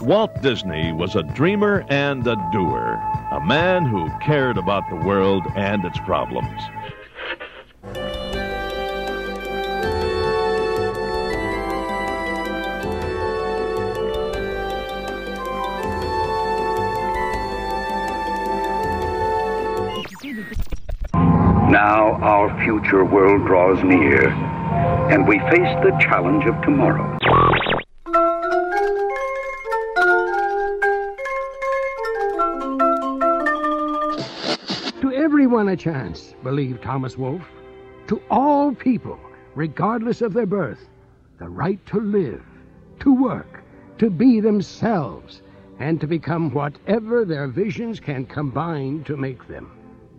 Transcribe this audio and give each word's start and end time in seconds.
Walt 0.00 0.42
Disney 0.42 0.92
was 0.92 1.16
a 1.16 1.22
dreamer 1.22 1.84
and 1.88 2.26
a 2.26 2.36
doer, 2.52 3.00
a 3.32 3.40
man 3.44 3.84
who 3.84 4.10
cared 4.20 4.58
about 4.58 4.88
the 4.90 4.96
world 4.96 5.44
and 5.56 5.84
its 5.84 5.98
problems. 6.00 6.60
Now 21.70 22.18
our 22.22 22.64
future 22.64 23.04
world 23.04 23.46
draws 23.46 23.82
near, 23.82 24.28
and 25.10 25.26
we 25.26 25.38
face 25.38 25.74
the 25.82 25.96
challenge 26.00 26.44
of 26.44 26.60
tomorrow. 26.62 27.18
Chance, 35.76 36.34
believed 36.42 36.82
Thomas 36.82 37.16
Wolfe. 37.16 37.48
To 38.08 38.20
all 38.30 38.74
people, 38.74 39.18
regardless 39.54 40.20
of 40.20 40.32
their 40.32 40.46
birth, 40.46 40.88
the 41.38 41.48
right 41.48 41.84
to 41.86 42.00
live, 42.00 42.42
to 43.00 43.14
work, 43.14 43.62
to 43.98 44.10
be 44.10 44.40
themselves, 44.40 45.42
and 45.78 46.00
to 46.00 46.06
become 46.06 46.50
whatever 46.52 47.24
their 47.24 47.48
visions 47.48 48.00
can 48.00 48.26
combine 48.26 49.04
to 49.04 49.16
make 49.16 49.48
them. 49.48 49.70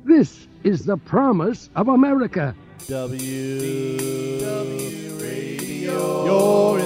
This 0.03 0.47
is 0.63 0.85
the 0.85 0.97
promise 0.97 1.69
of 1.75 1.87
America. 1.87 2.55
W 2.87 4.39
W 4.39 5.15
Radio, 5.15 6.25
your 6.25 6.79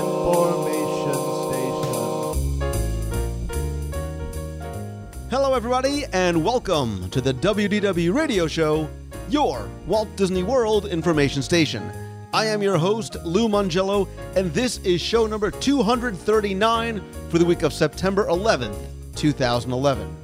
Hello, 5.50 5.58
everybody, 5.58 6.06
and 6.14 6.46
welcome 6.46 7.10
to 7.10 7.22
the 7.22 7.34
WDW 7.34 8.14
Radio 8.14 8.46
Show, 8.46 8.88
your 9.30 9.68
Walt 9.88 10.16
Disney 10.16 10.44
World 10.44 10.86
information 10.86 11.42
station. 11.42 11.92
I 12.36 12.46
am 12.46 12.62
your 12.62 12.78
host, 12.78 13.18
Lou 13.26 13.50
Mongello, 13.50 14.08
and 14.36 14.54
this 14.54 14.78
is 14.84 15.02
show 15.02 15.26
number 15.26 15.50
239 15.50 17.02
for 17.30 17.40
the 17.40 17.46
week 17.46 17.64
of 17.64 17.74
September 17.74 18.28
11th, 18.28 18.78
2011. 19.16 20.16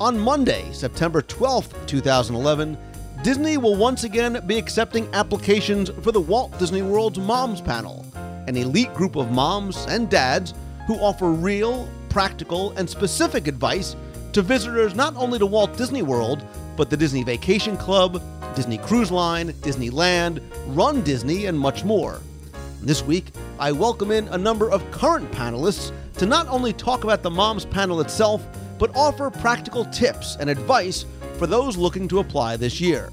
On 0.00 0.18
Monday, 0.18 0.68
September 0.72 1.22
12th, 1.22 1.86
2011, 1.86 2.76
Disney 3.22 3.58
will 3.58 3.76
once 3.76 4.02
again 4.02 4.42
be 4.44 4.58
accepting 4.58 5.08
applications 5.14 5.88
for 6.02 6.10
the 6.10 6.20
Walt 6.20 6.58
Disney 6.58 6.82
World's 6.82 7.20
Moms 7.20 7.60
Panel, 7.60 8.04
an 8.48 8.56
elite 8.56 8.92
group 8.92 9.14
of 9.14 9.30
moms 9.30 9.86
and 9.86 10.10
dads 10.10 10.52
who 10.88 10.96
offer 10.96 11.30
real, 11.30 11.88
practical, 12.08 12.72
and 12.72 12.90
specific 12.90 13.46
advice 13.46 13.94
to 14.32 14.42
visitors 14.42 14.94
not 14.94 15.16
only 15.16 15.38
to 15.38 15.46
Walt 15.46 15.76
Disney 15.76 16.02
World, 16.02 16.44
but 16.76 16.88
the 16.88 16.96
Disney 16.96 17.24
Vacation 17.24 17.76
Club, 17.76 18.22
Disney 18.54 18.78
Cruise 18.78 19.10
Line, 19.10 19.52
Disneyland, 19.54 20.40
Run 20.68 21.02
Disney, 21.02 21.46
and 21.46 21.58
much 21.58 21.84
more. 21.84 22.20
This 22.80 23.02
week, 23.02 23.32
I 23.58 23.72
welcome 23.72 24.10
in 24.10 24.28
a 24.28 24.38
number 24.38 24.70
of 24.70 24.88
current 24.90 25.30
panelists 25.32 25.92
to 26.18 26.26
not 26.26 26.48
only 26.48 26.72
talk 26.72 27.04
about 27.04 27.22
the 27.22 27.30
Moms 27.30 27.64
panel 27.64 28.00
itself, 28.00 28.46
but 28.78 28.94
offer 28.94 29.30
practical 29.30 29.84
tips 29.86 30.36
and 30.38 30.48
advice 30.48 31.04
for 31.38 31.46
those 31.46 31.76
looking 31.76 32.08
to 32.08 32.20
apply 32.20 32.56
this 32.56 32.80
year. 32.80 33.10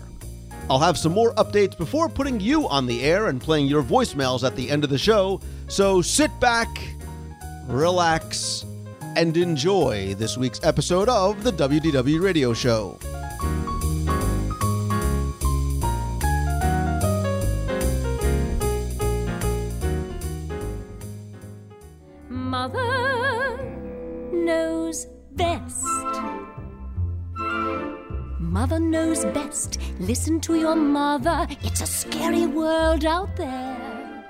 I'll 0.69 0.79
have 0.79 0.97
some 0.97 1.13
more 1.13 1.33
updates 1.35 1.77
before 1.77 2.09
putting 2.09 2.39
you 2.39 2.67
on 2.67 2.85
the 2.85 3.03
air 3.03 3.27
and 3.27 3.41
playing 3.41 3.67
your 3.67 3.83
voicemails 3.83 4.45
at 4.45 4.55
the 4.55 4.69
end 4.69 4.83
of 4.83 4.89
the 4.89 4.97
show, 4.97 5.41
so 5.67 6.01
sit 6.01 6.31
back, 6.39 6.67
relax, 7.67 8.65
and 9.17 9.35
enjoy 9.35 10.13
this 10.13 10.37
week's 10.37 10.63
episode 10.63 11.09
of 11.09 11.43
the 11.43 11.51
WDW 11.51 12.21
Radio 12.21 12.53
Show. 12.53 12.99
Mother 22.29 23.57
knows 24.31 25.07
best. 25.31 25.83
Mother 28.37 28.79
knows 28.79 29.25
best. 29.25 29.79
Listen 29.97 30.39
to 30.41 30.53
your 30.53 30.75
mother. 30.75 31.47
It's 31.63 31.81
a 31.81 31.87
scary 31.87 32.45
world 32.45 33.03
out 33.03 33.35
there. 33.35 34.23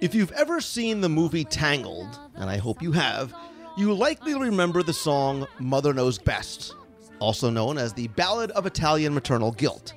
If 0.00 0.14
you've 0.14 0.30
ever 0.30 0.60
seen 0.60 1.00
the 1.00 1.08
movie 1.08 1.44
Tangled, 1.44 2.16
and 2.36 2.48
I 2.48 2.58
hope 2.58 2.80
you 2.80 2.92
have, 2.92 3.34
you 3.78 3.94
likely 3.94 4.34
remember 4.34 4.82
the 4.82 4.92
song 4.92 5.46
Mother 5.60 5.94
Knows 5.94 6.18
Best, 6.18 6.74
also 7.20 7.48
known 7.48 7.78
as 7.78 7.92
the 7.92 8.08
Ballad 8.08 8.50
of 8.50 8.66
Italian 8.66 9.14
Maternal 9.14 9.52
Guilt. 9.52 9.94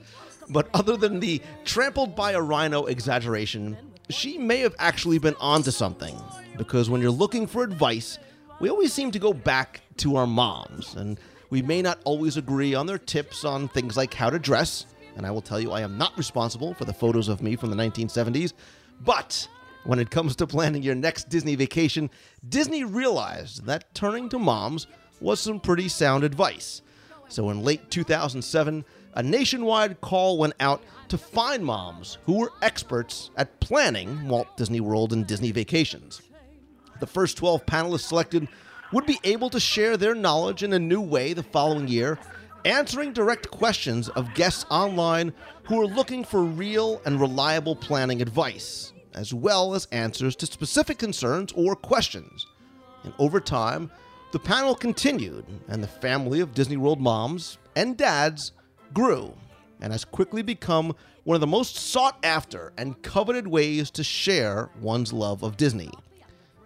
But 0.50 0.70
other 0.76 0.96
than 0.96 1.20
the 1.20 1.42
trampled 1.66 2.16
by 2.16 2.34
a 2.34 2.42
rhino 2.42 2.86
exaggeration, 2.86 3.76
she 4.12 4.38
may 4.38 4.60
have 4.60 4.76
actually 4.78 5.18
been 5.18 5.36
onto 5.40 5.72
something. 5.72 6.16
Because 6.58 6.92
when 6.92 7.02
you're 7.02 7.10
looking 7.10 7.48
for 7.48 7.64
advice, 7.64 8.20
we 8.60 8.70
always 8.70 8.94
seem 8.94 9.10
to 9.12 9.20
go 9.20 9.34
back 9.34 9.82
to 9.98 10.16
our 10.16 10.28
moms, 10.28 10.94
and 10.94 11.20
we 11.50 11.64
may 11.64 11.82
not 11.82 12.00
always 12.04 12.38
agree 12.38 12.76
on 12.76 12.86
their 12.86 13.00
tips 13.00 13.44
on 13.44 13.68
things 13.68 13.98
like 13.98 14.14
how 14.14 14.30
to 14.30 14.38
dress. 14.38 14.86
And 15.16 15.26
I 15.26 15.32
will 15.32 15.42
tell 15.42 15.60
you, 15.60 15.72
I 15.72 15.82
am 15.82 15.98
not 15.98 16.16
responsible 16.20 16.76
for 16.76 16.86
the 16.86 16.94
photos 16.94 17.30
of 17.30 17.42
me 17.42 17.56
from 17.56 17.72
the 17.72 17.78
1970s. 17.78 18.54
But 19.04 19.48
when 19.84 20.00
it 20.00 20.12
comes 20.12 20.36
to 20.36 20.48
planning 20.48 20.84
your 20.84 20.96
next 20.96 21.30
Disney 21.30 21.56
vacation, 21.56 22.10
Disney 22.48 22.84
realized 22.84 23.66
that 23.66 23.94
turning 23.96 24.30
to 24.30 24.40
moms 24.40 24.88
was 25.20 25.40
some 25.40 25.60
pretty 25.60 25.88
sound 25.88 26.24
advice. 26.24 26.82
So 27.30 27.50
in 27.50 27.64
late 27.64 27.90
2007, 27.90 28.86
a 29.16 29.24
nationwide 29.24 30.02
call 30.02 30.38
went 30.38 30.54
out 30.60 30.82
to 31.10 31.18
find 31.18 31.66
moms 31.66 32.18
who 32.26 32.40
were 32.40 32.52
experts 32.62 33.32
at 33.38 33.60
planning 33.60 34.28
Walt 34.28 34.56
Disney 34.58 34.80
World 34.80 35.14
and 35.14 35.28
Disney 35.28 35.52
vacations. 35.52 36.22
The 37.00 37.08
first 37.08 37.38
12 37.38 37.66
panelists 37.66 38.08
selected 38.08 38.48
would 38.94 39.06
be 39.06 39.20
able 39.24 39.50
to 39.50 39.60
share 39.60 39.98
their 39.98 40.16
knowledge 40.16 40.64
in 40.64 40.74
a 40.74 40.80
new 40.80 41.02
way 41.02 41.34
the 41.34 41.44
following 41.44 41.88
year, 41.88 42.20
answering 42.66 43.14
direct 43.14 43.50
questions 43.50 44.10
of 44.10 44.34
guests 44.34 44.66
online 44.70 45.34
who 45.64 45.82
are 45.82 45.88
looking 45.88 46.24
for 46.24 46.44
real 46.44 47.02
and 47.06 47.20
reliable 47.20 47.76
planning 47.76 48.22
advice, 48.22 48.94
as 49.14 49.34
well 49.34 49.74
as 49.74 49.88
answers 49.92 50.36
to 50.38 50.46
specific 50.46 50.98
concerns 50.98 51.52
or 51.54 51.76
questions. 51.76 52.46
And 53.04 53.14
over 53.20 53.40
time, 53.40 53.92
the 54.32 54.40
panel 54.40 54.76
continued, 54.76 55.46
and 55.68 55.84
the 55.84 55.88
family 55.88 56.40
of 56.40 56.54
Disney 56.54 56.78
World 56.78 57.02
moms 57.02 57.58
and 57.76 57.98
dads 57.98 58.54
grew 58.94 59.34
and 59.82 59.92
has 59.92 60.06
quickly 60.06 60.42
become 60.42 60.96
one 61.24 61.36
of 61.36 61.42
the 61.42 61.48
most 61.48 61.76
sought 61.76 62.18
after 62.24 62.72
and 62.78 63.02
coveted 63.02 63.48
ways 63.48 63.92
to 63.92 64.04
share 64.04 64.70
one's 64.80 65.12
love 65.12 65.44
of 65.44 65.58
Disney. 65.58 65.92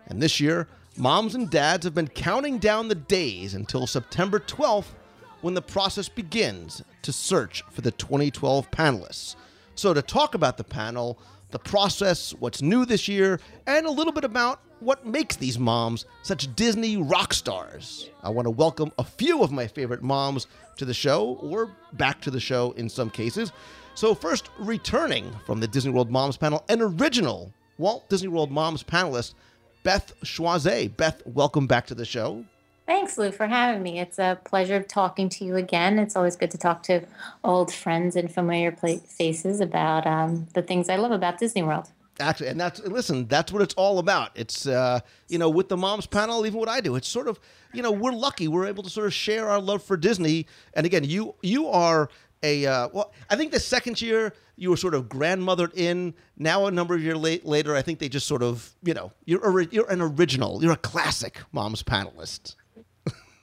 And 0.07 0.21
this 0.21 0.39
year, 0.39 0.67
moms 0.95 1.35
and 1.35 1.49
dads 1.49 1.85
have 1.85 1.95
been 1.95 2.07
counting 2.07 2.59
down 2.59 2.87
the 2.87 2.95
days 2.95 3.53
until 3.53 3.87
September 3.87 4.39
12th 4.39 4.93
when 5.41 5.53
the 5.53 5.61
process 5.61 6.07
begins 6.07 6.83
to 7.01 7.11
search 7.11 7.63
for 7.71 7.81
the 7.81 7.91
2012 7.91 8.69
panelists. 8.71 9.35
So, 9.75 9.93
to 9.93 10.01
talk 10.01 10.35
about 10.35 10.57
the 10.57 10.63
panel, 10.63 11.19
the 11.51 11.59
process, 11.59 12.33
what's 12.39 12.61
new 12.61 12.85
this 12.85 13.07
year, 13.07 13.39
and 13.67 13.85
a 13.85 13.91
little 13.91 14.13
bit 14.13 14.23
about 14.23 14.61
what 14.79 15.05
makes 15.05 15.35
these 15.35 15.57
moms 15.57 16.05
such 16.21 16.53
Disney 16.55 16.97
rock 16.97 17.33
stars, 17.33 18.09
I 18.23 18.29
want 18.29 18.45
to 18.45 18.51
welcome 18.51 18.91
a 18.97 19.03
few 19.03 19.41
of 19.41 19.51
my 19.51 19.67
favorite 19.67 20.03
moms 20.03 20.47
to 20.77 20.85
the 20.85 20.93
show, 20.93 21.39
or 21.41 21.71
back 21.93 22.21
to 22.21 22.31
the 22.31 22.39
show 22.39 22.71
in 22.71 22.89
some 22.89 23.09
cases. 23.09 23.51
So, 23.93 24.13
first, 24.13 24.49
returning 24.59 25.31
from 25.45 25.61
the 25.61 25.67
Disney 25.67 25.91
World 25.91 26.11
Moms 26.11 26.35
panel, 26.35 26.65
an 26.67 26.81
original 26.81 27.53
Walt 27.77 28.09
Disney 28.09 28.27
World 28.27 28.51
Moms 28.51 28.83
panelist, 28.83 29.35
Beth 29.83 30.13
Schwaze. 30.23 30.95
Beth, 30.97 31.21
welcome 31.25 31.67
back 31.67 31.87
to 31.87 31.95
the 31.95 32.05
show. 32.05 32.43
Thanks, 32.85 33.17
Lou, 33.17 33.31
for 33.31 33.47
having 33.47 33.81
me. 33.81 33.99
It's 33.99 34.19
a 34.19 34.39
pleasure 34.43 34.81
talking 34.83 35.27
to 35.29 35.45
you 35.45 35.55
again. 35.55 35.97
It's 35.97 36.15
always 36.15 36.35
good 36.35 36.51
to 36.51 36.57
talk 36.57 36.83
to 36.83 37.01
old 37.43 37.73
friends 37.73 38.15
and 38.15 38.31
familiar 38.31 38.71
faces 38.71 39.59
about 39.59 40.05
um, 40.05 40.47
the 40.53 40.61
things 40.61 40.87
I 40.87 40.97
love 40.97 41.11
about 41.11 41.39
Disney 41.39 41.63
World. 41.63 41.89
Actually, 42.19 42.47
and 42.47 42.59
that's 42.59 42.79
listen, 42.83 43.27
that's 43.27 43.51
what 43.51 43.61
it's 43.61 43.73
all 43.73 43.99
about. 43.99 44.31
It's 44.35 44.67
uh, 44.67 45.01
you 45.27 45.37
know, 45.37 45.49
with 45.49 45.67
the 45.67 45.75
moms 45.75 46.05
panel, 46.05 46.45
even 46.45 46.57
what 46.59 46.69
I 46.69 46.79
do, 46.79 46.95
it's 46.95 47.09
sort 47.09 47.27
of 47.27 47.39
you 47.73 47.81
know, 47.81 47.91
we're 47.91 48.13
lucky 48.13 48.47
we're 48.47 48.67
able 48.67 48.83
to 48.83 48.89
sort 48.89 49.07
of 49.07 49.13
share 49.13 49.49
our 49.49 49.59
love 49.59 49.83
for 49.83 49.97
Disney. 49.97 50.47
And 50.75 50.85
again, 50.85 51.03
you 51.03 51.35
you 51.41 51.67
are 51.67 52.09
a 52.41 52.65
uh, 52.65 52.89
well, 52.93 53.11
I 53.29 53.35
think 53.35 53.51
the 53.51 53.59
second 53.59 54.01
year 54.01 54.33
you 54.55 54.69
were 54.69 54.77
sort 54.77 54.93
of 54.93 55.09
grandmothered 55.09 55.73
in. 55.75 56.13
Now 56.37 56.67
a 56.67 56.71
number 56.71 56.93
of 56.95 57.03
years 57.03 57.17
late, 57.17 57.45
later, 57.45 57.75
I 57.75 57.81
think 57.81 57.99
they 57.99 58.07
just 58.07 58.27
sort 58.27 58.43
of 58.43 58.73
you 58.81 58.93
know, 58.93 59.11
you're 59.25 59.61
you're 59.63 59.89
an 59.91 60.01
original, 60.01 60.63
you're 60.63 60.71
a 60.71 60.77
classic 60.77 61.39
moms 61.51 61.83
panelist. 61.83 62.55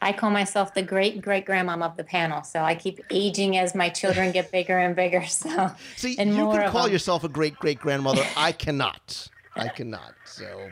I 0.03 0.13
call 0.13 0.31
myself 0.31 0.75
the 0.75 0.83
great 0.83 1.23
great 1.23 1.47
grandmom 1.47 1.83
of 1.83 1.97
the 1.97 2.03
panel, 2.03 2.43
so 2.43 2.63
I 2.63 2.75
keep 2.75 3.01
aging 3.11 3.57
as 3.57 3.75
my 3.75 3.89
children 3.89 4.33
get 4.33 4.51
bigger 4.51 4.77
and 4.79 4.95
bigger. 4.97 5.25
So, 5.33 5.71
See, 5.97 6.17
and 6.19 6.37
you 6.37 6.51
can 6.51 6.71
call 6.71 6.89
yourself 6.89 7.25
a 7.25 7.29
great 7.29 7.57
great 7.57 7.79
grandmother. 7.79 8.25
I 8.37 8.53
cannot. 8.53 9.29
I 9.55 9.69
cannot. 9.69 10.15
So, 10.25 10.69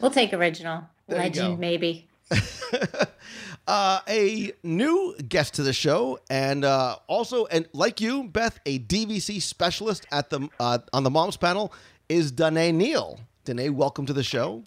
We'll 0.00 0.10
take 0.10 0.32
original. 0.32 0.84
There 1.08 1.18
Legend, 1.18 1.58
maybe. 1.58 2.08
uh, 3.66 4.00
a 4.08 4.52
new 4.62 5.16
guest 5.28 5.54
to 5.54 5.62
the 5.62 5.72
show, 5.72 6.18
and 6.30 6.64
uh, 6.64 6.96
also, 7.06 7.46
and 7.46 7.68
like 7.72 8.00
you, 8.00 8.24
Beth, 8.24 8.58
a 8.66 8.78
DVC 8.78 9.40
specialist 9.42 10.06
at 10.10 10.30
the 10.30 10.48
uh, 10.60 10.78
on 10.92 11.02
the 11.02 11.10
Moms 11.10 11.36
panel 11.36 11.72
is 12.08 12.30
Danae 12.30 12.72
Neal. 12.72 13.20
Danae, 13.44 13.70
welcome 13.70 14.06
to 14.06 14.12
the 14.12 14.24
show. 14.24 14.64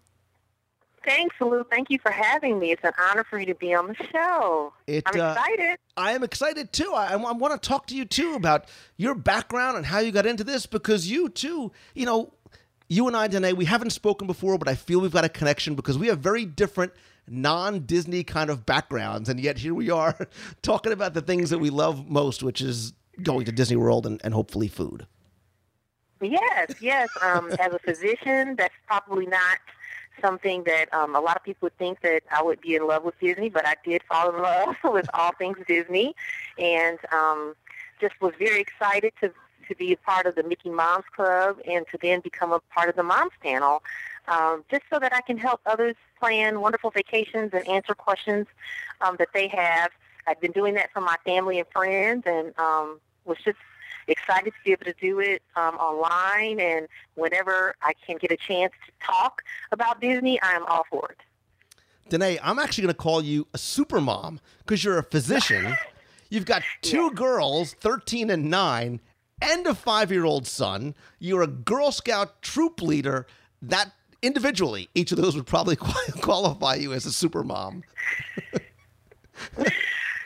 Thanks, 1.06 1.36
Lou. 1.40 1.64
Thank 1.70 1.90
you 1.90 2.00
for 2.00 2.12
having 2.12 2.60
me. 2.60 2.72
It's 2.72 2.84
an 2.84 2.92
honor 3.00 3.24
for 3.24 3.40
you 3.40 3.46
to 3.48 3.56
be 3.56 3.74
on 3.74 3.88
the 3.88 3.96
show. 4.12 4.74
It, 4.88 5.04
I'm 5.08 5.20
uh, 5.20 5.32
excited. 5.32 5.78
I 5.98 6.12
am 6.12 6.24
excited 6.24 6.74
too. 6.74 6.94
I, 6.94 7.14
I 7.14 7.16
want 7.16 7.62
to 7.62 7.68
talk 7.68 7.88
to 7.88 7.96
you 7.96 8.06
too 8.06 8.34
about 8.36 8.66
your 8.98 9.16
background 9.16 9.78
and 9.78 9.86
how 9.86 10.00
you 10.00 10.12
got 10.12 10.26
into 10.26 10.44
this 10.44 10.66
because 10.66 11.10
you 11.10 11.30
too, 11.30 11.72
you 11.94 12.06
know, 12.06 12.34
you 12.88 13.08
and 13.08 13.16
I, 13.16 13.28
Danae, 13.28 13.54
we 13.54 13.66
haven't 13.66 13.92
spoken 13.92 14.28
before, 14.28 14.58
but 14.58 14.68
I 14.68 14.76
feel 14.76 15.00
we've 15.00 15.12
got 15.12 15.26
a 15.26 15.30
connection 15.30 15.76
because 15.76 15.98
we 15.98 16.08
have 16.08 16.20
very 16.20 16.46
different 16.46 16.92
non 17.28 17.82
Disney 17.82 18.24
kind 18.24 18.50
of 18.50 18.66
backgrounds. 18.66 19.30
And 19.30 19.40
yet 19.40 19.60
here 19.60 19.74
we 19.74 19.90
are 19.90 20.18
talking 20.62 20.92
about 20.92 21.14
the 21.14 21.22
things 21.22 21.52
that 21.52 21.60
we 21.60 21.70
love 21.70 22.10
most, 22.10 22.44
which 22.44 22.62
is 22.62 22.94
going 23.22 23.46
to 23.46 23.52
Disney 23.52 23.76
World 23.76 24.06
and, 24.06 24.20
and 24.24 24.34
hopefully 24.34 24.68
food. 24.68 25.06
Yes, 26.22 26.74
yes. 26.82 27.10
Um, 27.22 27.52
as 27.60 27.74
a 27.74 27.80
physician, 27.80 28.56
that's 28.58 28.74
probably 28.88 29.26
not 29.26 29.60
something 30.22 30.64
that 30.66 30.94
um, 30.94 31.16
a 31.16 31.20
lot 31.20 31.36
of 31.36 31.44
people 31.44 31.66
would 31.68 31.78
think 31.78 32.02
that 32.02 32.24
I 32.32 32.42
would 32.42 32.62
be 32.62 32.76
in 32.76 32.88
love 32.88 33.04
with 33.04 33.20
Disney, 33.20 33.50
but 33.50 33.66
I 33.66 33.76
did 33.84 34.02
fall 34.04 34.34
in 34.34 34.42
love 34.42 34.76
with 34.84 35.10
all 35.14 35.32
things 35.34 35.58
Disney, 35.68 36.16
and 36.58 37.00
um, 37.12 37.56
just 38.00 38.20
was 38.22 38.34
very 38.40 38.62
excited 38.62 39.14
to 39.22 39.32
to 39.68 39.76
be 39.76 39.94
a 39.94 39.98
part 39.98 40.26
of 40.26 40.34
the 40.34 40.42
Mickey 40.42 40.70
Moms 40.70 41.06
Club 41.16 41.58
and 41.68 41.86
to 41.92 41.98
then 42.02 42.22
become 42.22 42.52
a 42.52 42.60
part 42.74 42.90
of 42.90 42.96
the 42.96 43.04
Moms 43.04 43.34
Panel, 43.40 43.84
um, 44.28 44.66
just 44.72 44.82
so 44.92 44.98
that 44.98 45.14
I 45.14 45.22
can 45.22 45.38
help 45.38 45.62
others 45.68 45.96
plan 46.20 46.60
wonderful 46.60 46.90
vacations 46.90 47.52
and 47.54 47.68
answer 47.68 47.94
questions 47.94 48.48
um, 49.02 49.16
that 49.20 49.30
they 49.34 49.48
have. 49.48 49.92
I've 50.26 50.42
been 50.42 50.52
doing 50.52 50.74
that 50.74 50.92
for 50.92 51.02
my 51.02 51.16
family 51.24 51.60
and 51.60 51.68
friends, 51.72 52.24
and 52.26 52.58
um, 52.58 53.00
was 53.26 53.38
just 53.46 53.60
excited 54.10 54.54
to 54.54 54.60
be 54.64 54.72
able 54.72 54.86
to 54.86 54.96
do 55.00 55.20
it 55.20 55.42
um, 55.56 55.76
online 55.76 56.60
and 56.60 56.88
whenever 57.16 57.76
I 57.82 57.94
can 58.06 58.18
get 58.18 58.32
a 58.32 58.38
chance 58.38 58.74
to 58.86 59.06
talk 59.06 59.42
about 59.72 60.02
Disney, 60.02 60.40
I'm 60.42 60.66
all 60.66 60.86
for 60.90 61.10
it. 61.12 61.18
Danae, 62.10 62.40
I'm 62.42 62.60
actually 62.60 62.84
going 62.84 62.94
to 62.96 63.02
call 63.02 63.22
you 63.22 63.48
a 63.54 63.58
super 63.58 64.02
mom 64.02 64.40
because 64.60 64.84
you're 64.84 64.98
a 64.98 65.04
physician. 65.04 65.76
You've 66.30 66.46
got 66.46 66.64
two 66.82 67.12
girls, 67.12 67.74
13 67.74 68.30
and 68.30 68.50
9, 68.50 69.00
and 69.42 69.68
a 69.68 69.74
five 69.74 70.12
year 70.12 70.26
old 70.26 70.46
son. 70.46 70.96
You're 71.18 71.42
a 71.42 71.48
Girl 71.48 71.92
Scout 71.92 72.42
troop 72.42 72.82
leader. 72.82 73.26
That 73.62 73.92
individually, 74.22 74.90
each 74.94 75.12
of 75.12 75.18
those 75.18 75.36
would 75.36 75.48
probably 75.48 75.76
qualify 76.22 76.76
you 76.76 76.94
as 76.94 77.06
a 77.06 77.12
super 77.12 77.44
mom. 77.44 77.84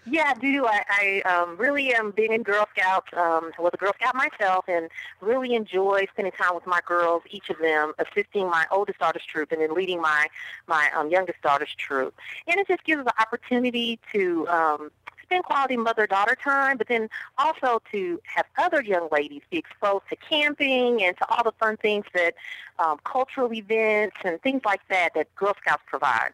Yeah, 0.06 0.34
I 0.36 0.40
do. 0.40 0.66
I, 0.66 0.84
I 0.90 1.22
um, 1.22 1.56
really 1.56 1.94
am 1.94 2.12
being 2.12 2.34
in 2.34 2.44
Girl 2.44 2.68
Scouts. 2.76 3.08
Um, 3.14 3.52
I 3.58 3.62
was 3.62 3.72
a 3.74 3.78
Girl 3.78 3.94
Scout 3.96 4.16
myself 4.16 4.66
and 4.68 4.90
really 5.22 5.56
enjoy 5.56 6.06
spending 6.12 6.34
time 6.34 6.56
with 6.56 6.68
my 6.68 6.82
girls, 6.86 7.24
each 7.30 7.50
of 7.50 7.58
them, 7.60 7.94
assisting 7.98 8.50
my 8.50 8.66
oldest 8.70 9.00
daughter's 9.00 9.24
troop 9.26 9.54
and 9.54 9.62
then 9.62 9.74
leading 9.74 10.02
my, 10.02 10.28
my 10.68 10.90
um, 10.94 11.10
youngest 11.10 11.42
daughter's 11.42 11.74
troop. 11.76 12.14
And 12.48 12.60
it 12.60 12.68
just 12.68 12.84
gives 12.84 13.00
us 13.00 13.06
the 13.06 13.22
opportunity 13.22 13.98
to 14.12 14.46
um, 14.50 14.92
spend 15.22 15.46
quality 15.46 15.78
mother-daughter 15.78 16.38
time, 16.44 16.78
but 16.78 16.90
then 16.90 17.10
also 17.38 17.82
to 17.94 18.20
have 18.26 18.46
other 18.58 18.84
young 18.84 19.08
ladies 19.10 19.42
be 19.50 19.58
exposed 19.58 20.04
to 20.10 20.18
camping 20.18 21.02
and 21.02 21.18
to 21.18 21.26
all 21.30 21.46
the 21.46 21.54
fun 21.54 21.78
things 21.78 22.06
that 22.14 22.36
um, 22.78 23.00
cultural 23.06 23.54
events 23.54 24.18
and 24.26 24.42
things 24.42 24.62
like 24.66 24.82
that 24.90 25.12
that 25.16 25.34
Girl 25.36 25.56
Scouts 25.62 25.84
provides. 25.88 26.34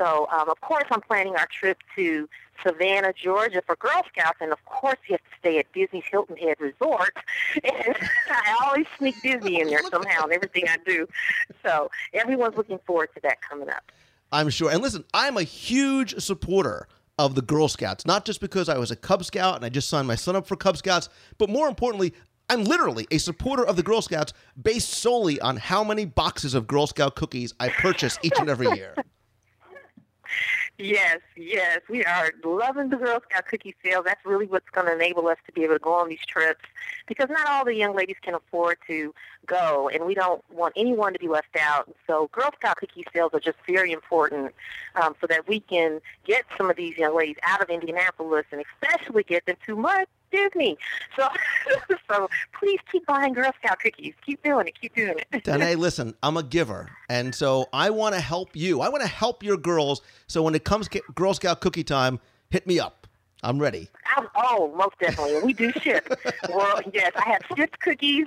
So, 0.00 0.26
um, 0.32 0.48
of 0.48 0.60
course, 0.62 0.84
I'm 0.90 1.02
planning 1.02 1.36
our 1.36 1.46
trip 1.46 1.78
to 1.96 2.26
Savannah, 2.62 3.12
Georgia 3.12 3.62
for 3.66 3.76
Girl 3.76 4.02
Scouts, 4.08 4.38
and 4.40 4.50
of 4.50 4.64
course, 4.64 4.96
you 5.06 5.12
have 5.14 5.20
to 5.20 5.38
stay 5.38 5.58
at 5.58 5.70
Disney's 5.74 6.04
Hilton 6.10 6.36
Head 6.36 6.56
Resort. 6.58 7.16
And 7.64 7.96
I 8.30 8.56
always 8.64 8.86
sneak 8.96 9.20
Disney 9.22 9.60
in 9.60 9.68
there 9.68 9.82
somehow 9.90 10.24
in 10.26 10.32
everything 10.32 10.64
I 10.68 10.76
do. 10.86 11.06
So, 11.62 11.90
everyone's 12.14 12.56
looking 12.56 12.78
forward 12.86 13.10
to 13.14 13.20
that 13.22 13.42
coming 13.42 13.68
up. 13.68 13.92
I'm 14.32 14.48
sure. 14.48 14.70
And 14.70 14.80
listen, 14.80 15.04
I'm 15.12 15.36
a 15.36 15.42
huge 15.42 16.18
supporter 16.18 16.88
of 17.18 17.34
the 17.34 17.42
Girl 17.42 17.68
Scouts, 17.68 18.06
not 18.06 18.24
just 18.24 18.40
because 18.40 18.68
I 18.68 18.78
was 18.78 18.90
a 18.90 18.96
Cub 18.96 19.24
Scout 19.24 19.56
and 19.56 19.64
I 19.64 19.68
just 19.68 19.90
signed 19.90 20.08
my 20.08 20.14
son 20.14 20.36
up 20.36 20.46
for 20.46 20.56
Cub 20.56 20.76
Scouts, 20.76 21.10
but 21.36 21.50
more 21.50 21.68
importantly, 21.68 22.14
I'm 22.48 22.64
literally 22.64 23.06
a 23.10 23.18
supporter 23.18 23.66
of 23.66 23.76
the 23.76 23.82
Girl 23.82 24.00
Scouts 24.00 24.32
based 24.60 24.88
solely 24.88 25.40
on 25.40 25.56
how 25.56 25.84
many 25.84 26.06
boxes 26.06 26.54
of 26.54 26.66
Girl 26.66 26.86
Scout 26.86 27.16
cookies 27.16 27.52
I 27.60 27.68
purchase 27.68 28.18
each 28.22 28.38
and 28.38 28.48
every 28.48 28.68
year. 28.70 28.94
Yes, 30.78 31.18
yes. 31.36 31.80
We 31.88 32.04
are 32.04 32.32
loving 32.42 32.88
the 32.88 32.96
Girl 32.96 33.20
Scout 33.28 33.46
cookie 33.46 33.74
sale. 33.84 34.02
That's 34.02 34.24
really 34.24 34.46
what's 34.46 34.68
going 34.70 34.86
to 34.86 34.94
enable 34.94 35.28
us 35.28 35.36
to 35.46 35.52
be 35.52 35.64
able 35.64 35.74
to 35.74 35.80
go 35.80 35.92
on 35.92 36.08
these 36.08 36.24
trips 36.26 36.64
because 37.06 37.28
not 37.28 37.46
all 37.48 37.64
the 37.64 37.74
young 37.74 37.94
ladies 37.94 38.16
can 38.22 38.34
afford 38.34 38.78
to 38.86 39.14
go, 39.46 39.90
and 39.92 40.06
we 40.06 40.14
don't 40.14 40.42
want 40.50 40.72
anyone 40.76 41.12
to 41.12 41.18
be 41.18 41.28
left 41.28 41.56
out. 41.58 41.94
So 42.06 42.28
Girl 42.32 42.50
Scout 42.56 42.78
cookie 42.78 43.04
sales 43.12 43.32
are 43.34 43.40
just 43.40 43.58
very 43.66 43.92
important 43.92 44.54
um, 44.94 45.14
so 45.20 45.26
that 45.26 45.46
we 45.46 45.60
can 45.60 46.00
get 46.24 46.44
some 46.56 46.70
of 46.70 46.76
these 46.76 46.96
young 46.96 47.14
ladies 47.14 47.36
out 47.42 47.62
of 47.62 47.68
Indianapolis 47.68 48.46
and 48.50 48.62
especially 48.74 49.22
get 49.22 49.44
them 49.46 49.56
to 49.66 49.76
Mud 49.76 50.06
Disney. 50.30 50.78
So, 51.16 51.28
so 52.10 52.28
please 52.58 52.80
keep 52.90 53.06
buying 53.06 53.32
Girl 53.32 53.52
Scout 53.62 53.78
cookies. 53.80 54.14
Keep 54.24 54.42
doing 54.42 54.68
it. 54.68 54.80
Keep 54.80 54.94
doing 54.94 55.16
it. 55.32 55.44
Danae, 55.44 55.74
listen, 55.76 56.14
I'm 56.22 56.36
a 56.36 56.42
giver. 56.42 56.88
And 57.08 57.34
so 57.34 57.68
I 57.72 57.90
want 57.90 58.14
to 58.14 58.20
help 58.20 58.54
you. 58.54 58.80
I 58.80 58.88
want 58.88 59.02
to 59.02 59.08
help 59.08 59.42
your 59.42 59.56
girls. 59.56 60.02
So 60.26 60.42
when 60.42 60.54
it 60.54 60.64
comes 60.64 60.88
to 60.88 61.02
Girl 61.14 61.34
Scout 61.34 61.60
cookie 61.60 61.84
time, 61.84 62.20
hit 62.50 62.66
me 62.66 62.80
up. 62.80 63.00
I'm 63.42 63.58
ready. 63.58 63.88
I'm, 64.16 64.28
oh, 64.36 64.72
most 64.76 64.98
definitely. 65.00 65.42
We 65.42 65.52
do 65.54 65.72
ship. 65.80 66.12
well, 66.54 66.80
yes, 66.92 67.12
I 67.16 67.30
have 67.30 67.42
shipped 67.56 67.80
cookies 67.80 68.26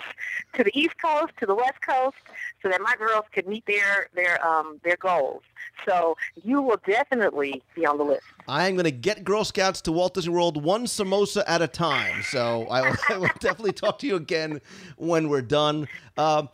to 0.54 0.64
the 0.64 0.72
East 0.74 0.96
Coast, 1.04 1.34
to 1.40 1.46
the 1.46 1.54
West 1.54 1.82
Coast, 1.88 2.18
so 2.64 2.70
that 2.70 2.82
my 2.82 2.96
girls 2.98 3.26
could 3.32 3.48
meet 3.48 3.66
their 3.68 4.08
their 4.16 4.44
um 4.46 4.80
their 4.84 4.98
goals. 4.98 5.44
So 5.86 6.16
you 6.44 6.62
will 6.62 6.80
definitely 6.88 7.62
be 7.76 7.86
on 7.86 7.98
the 7.98 8.04
list. 8.04 8.24
I 8.48 8.68
am 8.68 8.76
going 8.76 8.86
to 8.86 8.92
get 8.92 9.24
Girl 9.24 9.44
Scouts 9.44 9.82
to 9.82 9.92
Walt 9.92 10.14
Disney 10.14 10.34
World 10.34 10.64
one 10.64 10.88
Samoa 10.88 11.26
at 11.46 11.62
a 11.62 11.68
time. 11.68 12.24
So 12.24 12.68
I 12.70 12.90
will, 12.90 12.98
I 13.10 13.18
will 13.18 13.30
definitely 13.40 13.74
talk 13.74 14.00
to 14.00 14.08
you 14.08 14.16
again 14.16 14.62
when 14.98 15.30
we're 15.30 15.42
done. 15.42 15.88
Uh, 16.18 16.48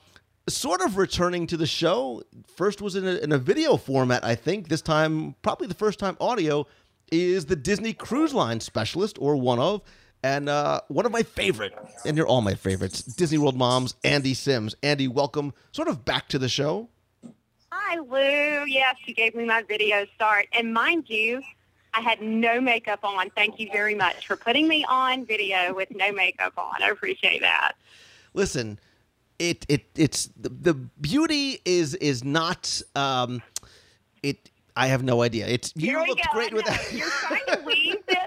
sort 0.47 0.81
of 0.81 0.97
returning 0.97 1.47
to 1.47 1.57
the 1.57 1.67
show. 1.67 2.23
First 2.55 2.81
was 2.81 2.95
in 2.95 3.07
a, 3.07 3.15
in 3.17 3.31
a 3.31 3.37
video 3.37 3.77
format, 3.77 4.23
I 4.23 4.35
think. 4.35 4.67
This 4.67 4.81
time, 4.81 5.35
probably 5.41 5.67
the 5.67 5.75
first 5.75 5.99
time 5.99 6.17
audio 6.19 6.65
is 7.11 7.45
the 7.45 7.55
Disney 7.55 7.93
Cruise 7.93 8.33
Line 8.33 8.59
specialist, 8.59 9.17
or 9.19 9.35
one 9.35 9.59
of, 9.59 9.81
and 10.23 10.49
uh, 10.49 10.81
one 10.87 11.05
of 11.05 11.11
my 11.11 11.23
favorite, 11.23 11.73
and 12.05 12.17
you're 12.17 12.27
all 12.27 12.41
my 12.41 12.55
favorites, 12.55 13.01
Disney 13.01 13.37
World 13.37 13.55
moms, 13.55 13.95
Andy 14.03 14.33
Sims. 14.33 14.75
Andy, 14.83 15.07
welcome, 15.07 15.53
sort 15.71 15.87
of 15.87 16.05
back 16.05 16.27
to 16.29 16.39
the 16.39 16.49
show. 16.49 16.89
Hi, 17.71 17.99
Lou. 17.99 18.65
Yes, 18.65 18.95
you 19.05 19.13
gave 19.13 19.35
me 19.35 19.45
my 19.45 19.63
video 19.63 20.05
start. 20.15 20.47
And 20.53 20.73
mind 20.73 21.05
you, 21.07 21.41
I 21.93 22.01
had 22.01 22.21
no 22.21 22.59
makeup 22.59 23.03
on. 23.03 23.29
Thank 23.31 23.59
you 23.59 23.69
very 23.71 23.95
much 23.95 24.27
for 24.27 24.35
putting 24.35 24.67
me 24.67 24.85
on 24.87 25.25
video 25.25 25.73
with 25.73 25.89
no 25.91 26.11
makeup 26.11 26.53
on. 26.57 26.83
I 26.83 26.89
appreciate 26.89 27.41
that. 27.41 27.73
Listen, 28.33 28.79
it 29.39 29.65
it 29.69 29.85
it's 29.95 30.29
the, 30.39 30.49
the 30.49 30.73
beauty 30.73 31.61
is 31.65 31.95
is 31.95 32.23
not 32.23 32.81
um 32.95 33.41
it 34.21 34.51
I 34.75 34.87
have 34.87 35.03
no 35.03 35.23
idea. 35.23 35.47
It's 35.47 35.73
you 35.75 35.97
looked 36.05 36.23
go. 36.25 36.33
great 36.33 36.53
with 36.53 36.65
that. 36.65 36.93
You're 36.93 37.09
trying 37.09 37.45
to 37.47 37.61
weave 37.65 38.05
this. 38.07 38.17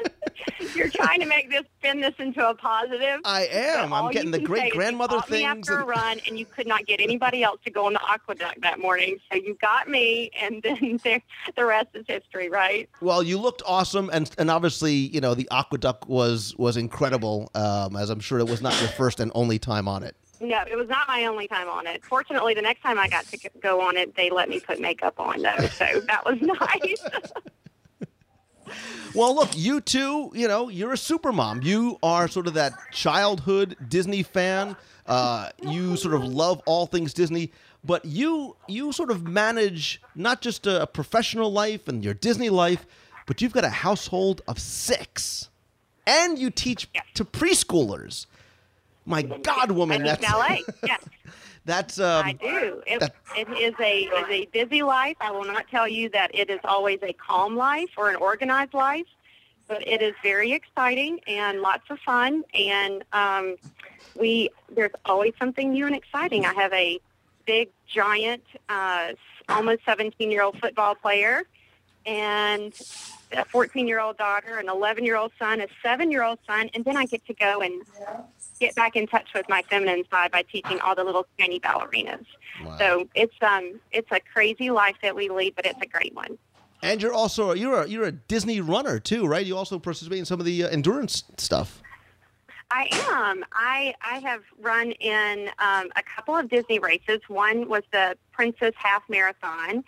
You're 0.75 0.91
trying 0.91 1.21
to 1.21 1.27
make 1.27 1.51
this 1.51 1.63
spin 1.79 2.01
this 2.01 2.15
into 2.19 2.47
a 2.47 2.55
positive. 2.55 3.21
I 3.25 3.47
am. 3.47 3.93
I'm 3.93 4.11
getting 4.11 4.31
the 4.31 4.41
great 4.41 4.61
say 4.61 4.67
is 4.69 4.75
you 4.75 4.81
grandmother 4.81 5.19
caught 5.19 5.31
me 5.31 5.39
things 5.39 5.69
after 5.69 5.81
a 5.81 5.85
run, 5.85 6.21
and 6.27 6.39
you 6.39 6.47
could 6.47 6.67
not 6.67 6.87
get 6.87 7.01
anybody 7.01 7.43
else 7.43 7.61
to 7.65 7.71
go 7.71 7.87
on 7.87 7.93
the 7.93 8.01
AquaDuck 8.01 8.63
that 8.63 8.79
morning. 8.79 9.19
So 9.31 9.37
you 9.37 9.57
got 9.61 9.89
me, 9.89 10.31
and 10.41 10.63
then 10.63 11.01
the, 11.05 11.21
the 11.57 11.65
rest 11.65 11.89
is 11.95 12.05
history, 12.07 12.49
right? 12.49 12.89
Well, 13.01 13.23
you 13.23 13.39
looked 13.39 13.63
awesome, 13.67 14.11
and 14.13 14.31
and 14.39 14.51
obviously, 14.51 14.95
you 14.95 15.21
know, 15.21 15.35
the 15.35 15.49
AquaDuck 15.51 16.09
was 16.09 16.57
was 16.57 16.77
incredible. 16.77 17.51
Um, 17.55 17.97
as 17.97 18.11
I'm 18.11 18.21
sure 18.21 18.39
it 18.39 18.49
was 18.49 18.63
not 18.63 18.79
your 18.81 18.91
first 18.91 19.21
and 19.21 19.31
only 19.35 19.59
time 19.59 19.89
on 19.89 20.03
it. 20.03 20.17
No, 20.41 20.61
it 20.69 20.77
was 20.77 20.89
not 20.89 21.07
my 21.07 21.25
only 21.27 21.47
time 21.47 21.69
on 21.69 21.87
it. 21.87 22.05
Fortunately, 22.05 22.53
the 22.53 22.63
next 22.63 22.83
time 22.83 22.99
I 22.99 23.09
got 23.09 23.27
to 23.27 23.39
go 23.63 23.81
on 23.81 23.97
it, 23.97 24.17
they 24.17 24.29
let 24.29 24.49
me 24.49 24.59
put 24.59 24.81
makeup 24.81 25.15
on 25.21 25.41
though, 25.41 25.67
so 25.69 26.01
that 26.09 26.25
was 26.25 26.39
nice. 26.43 27.05
Well, 29.15 29.35
look, 29.35 29.51
you 29.57 29.81
too, 29.81 30.31
you 30.35 30.49
know, 30.49 30.69
you're 30.69 30.93
a 30.93 30.97
super 30.97 31.33
mom. 31.33 31.63
You 31.63 31.99
are 32.03 32.29
sort 32.29 32.47
of 32.47 32.55
that 32.55 32.73
childhood 32.93 33.77
Disney 33.89 34.23
fan. 34.23 34.77
Uh, 35.07 35.51
you 35.63 35.97
sort 35.97 36.15
of 36.15 36.25
love 36.25 36.63
all 36.65 36.87
things 36.87 37.13
Disney, 37.13 37.53
but 37.85 38.05
you 38.05 38.57
you 38.69 38.93
sort 38.93 39.11
of 39.11 39.27
manage 39.27 40.01
not 40.15 40.41
just 40.41 40.67
a, 40.67 40.87
professional 40.87 41.53
life 41.53 41.89
and 41.89 42.05
your 42.05 42.15
Disney 42.15 42.51
life, 42.51 42.87
but 43.27 43.43
you've 43.43 43.53
got 43.53 43.65
a 43.65 43.69
household 43.69 44.43
of 44.47 44.59
six, 44.59 45.49
and 46.07 46.39
you 46.39 46.51
teach 46.51 46.89
to 47.15 47.25
preschoolers. 47.25 48.27
My 49.05 49.23
God, 49.23 49.73
woman, 49.73 50.05
that's 50.05 50.25
ballet. 50.25 50.63
Yes. 50.87 51.05
That's 51.65 51.99
um, 51.99 52.27
I 52.27 52.33
do. 52.33 52.83
It, 52.87 53.01
that- 53.01 53.15
it 53.37 53.49
is 53.49 53.75
a 53.81 54.01
is 54.01 54.27
a 54.29 54.47
busy 54.47 54.83
life. 54.83 55.17
I 55.21 55.31
will 55.31 55.45
not 55.45 55.67
tell 55.69 55.89
you 55.89 56.09
that 56.11 56.31
it 56.35 56.51
is 56.51 56.61
always 56.65 56.99
a 57.03 57.13
calm 57.15 57.57
life 57.57 57.91
or 57.97 58.11
an 58.11 58.17
organized 58.17 58.75
life, 58.75 59.07
but 59.69 59.87
it 59.87 60.03
is 60.03 60.15
very 60.23 60.53
exciting 60.53 61.21
and 61.27 61.61
lots 61.61 61.85
of 61.89 61.99
fun. 62.01 62.43
And 62.53 63.05
um, 63.13 63.57
we 64.19 64.51
there's 64.75 64.91
always 65.07 65.33
something 65.39 65.73
new 65.73 65.87
and 65.87 65.95
exciting. 65.97 66.45
I 66.45 66.53
have 66.55 66.73
a 66.75 67.01
big, 67.47 67.71
giant, 67.87 68.45
uh, 68.69 69.13
almost 69.49 69.81
17 69.87 70.31
year 70.31 70.43
old 70.43 70.59
football 70.61 70.95
player, 70.95 71.43
and 72.07 72.73
a 73.33 73.45
14 73.45 73.87
year 73.89 74.01
old 74.01 74.17
daughter, 74.19 74.59
an 74.59 74.69
11 74.69 75.05
year 75.05 75.17
old 75.17 75.33
son, 75.39 75.61
a 75.61 75.67
seven 75.83 76.11
year 76.11 76.23
old 76.23 76.39
son, 76.47 76.71
and 76.75 76.85
then 76.85 76.97
I 76.97 77.07
get 77.07 77.25
to 77.27 77.35
go 77.35 77.61
and 77.61 77.83
get 78.61 78.75
back 78.75 78.97
in 78.97 79.07
touch 79.07 79.29
with 79.35 79.49
my 79.49 79.63
feminine 79.63 80.05
side 80.11 80.31
by 80.31 80.43
teaching 80.43 80.81
all 80.81 80.95
the 80.95 81.05
little 81.05 81.27
tiny 81.39 81.59
ballerinas. 81.61 82.25
Wow. 82.65 82.77
So 82.79 83.09
it's 83.15 83.35
um 83.41 83.81
it's 83.91 84.11
a 84.11 84.21
crazy 84.21 84.71
life 84.71 84.97
that 85.03 85.15
we 85.17 85.29
lead, 85.29 85.55
but 85.57 85.67
it's 85.67 85.81
a 85.83 85.87
great 85.87 86.15
one. 86.15 86.39
and 86.83 87.01
you're 87.03 87.13
also 87.15 87.53
you're 87.53 87.83
a 87.83 87.89
you're 87.89 88.05
a 88.05 88.13
Disney 88.13 88.61
runner 88.61 88.99
too, 88.99 89.27
right? 89.27 89.45
You 89.45 89.57
also 89.57 89.79
participate 89.79 90.19
in 90.19 90.25
some 90.25 90.41
of 90.41 90.47
the 90.47 90.65
uh, 90.65 90.69
endurance 90.69 91.25
stuff. 91.39 91.83
I 92.71 92.89
am. 93.11 93.45
I 93.53 93.95
I 94.03 94.19
have 94.21 94.43
run 94.61 94.93
in 94.93 95.49
um, 95.59 95.91
a 95.97 96.03
couple 96.03 96.37
of 96.37 96.49
Disney 96.49 96.79
races. 96.79 97.21
One 97.29 97.69
was 97.69 97.83
the 97.93 98.17
Princess 98.33 98.73
Half 98.77 99.03
Marathon, 99.09 99.85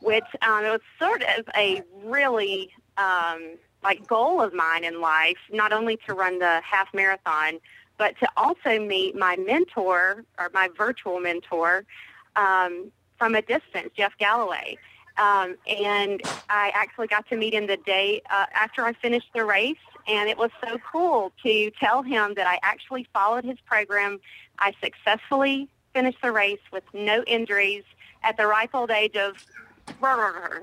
which 0.00 0.24
um, 0.42 0.64
it 0.64 0.70
was 0.70 0.80
sort 0.98 1.22
of 1.38 1.48
a 1.56 1.82
really 2.04 2.70
um, 2.96 3.56
like 3.82 4.06
goal 4.06 4.42
of 4.42 4.52
mine 4.54 4.84
in 4.84 5.00
life. 5.00 5.38
Not 5.50 5.72
only 5.72 5.98
to 6.06 6.14
run 6.14 6.38
the 6.38 6.60
half 6.64 6.92
marathon, 6.94 7.60
but 7.98 8.18
to 8.20 8.28
also 8.36 8.78
meet 8.78 9.16
my 9.16 9.36
mentor 9.36 10.24
or 10.38 10.50
my 10.52 10.68
virtual 10.76 11.20
mentor 11.20 11.84
um, 12.36 12.92
from 13.18 13.34
a 13.34 13.42
distance, 13.42 13.90
Jeff 13.96 14.12
Galloway. 14.18 14.76
Um, 15.16 15.56
and 15.66 16.20
I 16.50 16.70
actually 16.74 17.06
got 17.06 17.26
to 17.30 17.36
meet 17.36 17.54
him 17.54 17.66
the 17.66 17.78
day 17.78 18.20
uh, 18.30 18.46
after 18.52 18.84
I 18.84 18.92
finished 18.92 19.30
the 19.34 19.46
race, 19.46 19.76
and 20.06 20.28
it 20.28 20.36
was 20.36 20.50
so 20.62 20.78
cool 20.92 21.32
to 21.42 21.70
tell 21.80 22.02
him 22.02 22.34
that 22.34 22.46
I 22.46 22.58
actually 22.62 23.08
followed 23.14 23.44
his 23.44 23.58
program. 23.64 24.20
I 24.58 24.74
successfully 24.82 25.68
finished 25.94 26.18
the 26.22 26.32
race 26.32 26.60
with 26.70 26.84
no 26.92 27.22
injuries 27.22 27.84
at 28.22 28.36
the 28.36 28.46
ripe 28.46 28.74
old 28.74 28.90
age 28.90 29.16
of. 29.16 29.36
I 30.02 30.60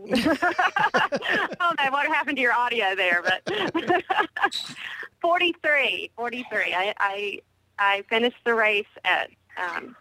don't 1.60 1.80
what 1.92 2.08
happened 2.08 2.38
to 2.38 2.42
your 2.42 2.53
audio 2.53 2.96
there, 2.96 3.24
but 3.24 3.42
43, 5.22 6.12
43. 6.15 6.60
I, 6.60 6.94
I, 7.00 7.39
I 7.80 8.03
finished 8.10 8.38
the 8.46 8.53
race 8.53 8.86
at 9.06 9.30
um, 9.58 9.96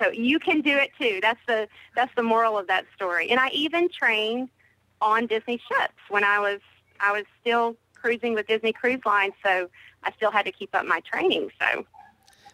so 0.00 0.10
you 0.10 0.38
can 0.38 0.60
do 0.60 0.76
it 0.76 0.90
too. 1.00 1.18
That's 1.20 1.40
the 1.46 1.68
that's 1.96 2.14
the 2.14 2.22
moral 2.22 2.58
of 2.58 2.66
that 2.68 2.86
story. 2.94 3.30
And 3.30 3.40
I 3.40 3.48
even 3.48 3.88
trained 3.88 4.48
on 5.00 5.26
Disney 5.26 5.60
ships 5.68 5.94
when 6.08 6.24
I 6.24 6.38
was 6.38 6.60
I 7.00 7.12
was 7.12 7.24
still 7.40 7.76
cruising 7.94 8.34
with 8.34 8.46
Disney 8.46 8.72
Cruise 8.72 9.00
Line, 9.04 9.32
so 9.44 9.68
I 10.04 10.12
still 10.12 10.30
had 10.30 10.44
to 10.46 10.52
keep 10.52 10.74
up 10.74 10.86
my 10.86 11.00
training. 11.00 11.50
So 11.60 11.84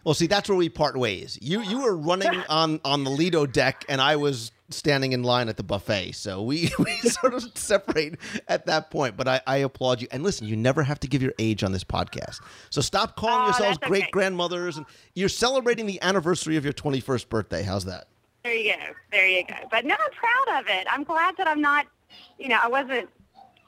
Well, 0.05 0.13
see, 0.13 0.27
that's 0.27 0.47
where 0.47 0.57
we 0.57 0.69
part 0.69 0.95
ways. 0.95 1.37
You 1.41 1.61
you 1.61 1.81
were 1.81 1.97
running 1.97 2.41
on 2.49 2.79
on 2.85 3.03
the 3.03 3.09
Lido 3.09 3.45
deck, 3.45 3.83
and 3.89 3.99
I 3.99 4.15
was 4.15 4.51
standing 4.69 5.11
in 5.11 5.21
line 5.23 5.47
at 5.49 5.57
the 5.57 5.63
buffet. 5.63 6.13
So 6.13 6.41
we, 6.41 6.71
we 6.79 6.91
sort 7.01 7.33
of 7.33 7.43
separate 7.55 8.17
at 8.47 8.65
that 8.67 8.89
point. 8.89 9.15
But 9.17 9.27
I, 9.27 9.41
I 9.45 9.57
applaud 9.57 10.01
you. 10.01 10.07
And 10.11 10.23
listen, 10.23 10.47
you 10.47 10.55
never 10.55 10.81
have 10.83 10.99
to 11.01 11.07
give 11.07 11.21
your 11.21 11.33
age 11.37 11.63
on 11.63 11.71
this 11.71 11.83
podcast. 11.83 12.39
So 12.69 12.81
stop 12.81 13.15
calling 13.15 13.41
Oh, 13.41 13.45
yourselves 13.45 13.77
great 13.79 14.03
okay. 14.03 14.11
grandmothers, 14.11 14.77
and 14.77 14.85
you're 15.13 15.29
celebrating 15.29 15.85
the 15.85 16.01
anniversary 16.01 16.55
of 16.57 16.63
your 16.63 16.73
21st 16.73 17.29
birthday. 17.29 17.63
How's 17.63 17.85
that? 17.85 18.07
there 18.43 18.53
you 18.53 18.73
go, 18.75 18.93
there 19.11 19.27
you 19.27 19.43
go. 19.43 19.55
But 19.71 19.85
no, 19.85 19.95
I'm 19.95 20.11
proud 20.11 20.59
of 20.59 20.67
it. 20.67 20.85
I'm 20.87 21.03
glad 21.03 21.35
that 21.37 21.47
I'm 21.47 21.61
not, 21.61 21.87
you 22.37 22.47
know, 22.47 22.59
I 22.61 22.67
wasn't 22.67 23.09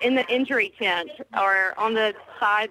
in 0.02 0.14
the 0.14 0.24
injury 0.32 0.72
tent 0.78 1.10
or 1.36 1.74
on 1.80 1.96
the 1.96 2.14
side 2.40 2.70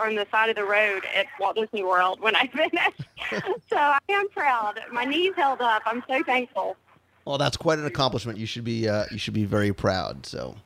on 0.00 0.14
the 0.14 0.26
side 0.30 0.50
of 0.50 0.56
the 0.56 0.64
road 0.64 1.02
at 1.14 1.26
Walt 1.38 1.56
Disney 1.56 1.82
World 1.82 2.20
when 2.20 2.34
I 2.36 2.46
finished. 2.54 3.02
so 3.68 3.76
I 3.76 3.98
am 4.08 4.28
proud. 4.30 4.80
My 4.92 5.04
knees 5.04 5.34
held 5.36 5.60
up. 5.60 5.82
I'm 5.86 6.02
so 6.08 6.22
thankful. 6.24 6.76
Well, 7.24 7.38
that's 7.38 7.56
quite 7.56 7.78
an 7.78 7.86
accomplishment. 7.86 8.38
You 8.38 8.46
should 8.46 8.64
be 8.64 8.88
uh, 8.88 9.04
you 9.10 9.18
should 9.18 9.34
be 9.34 9.44
very 9.44 9.72
proud. 9.72 10.26
So, 10.26 10.56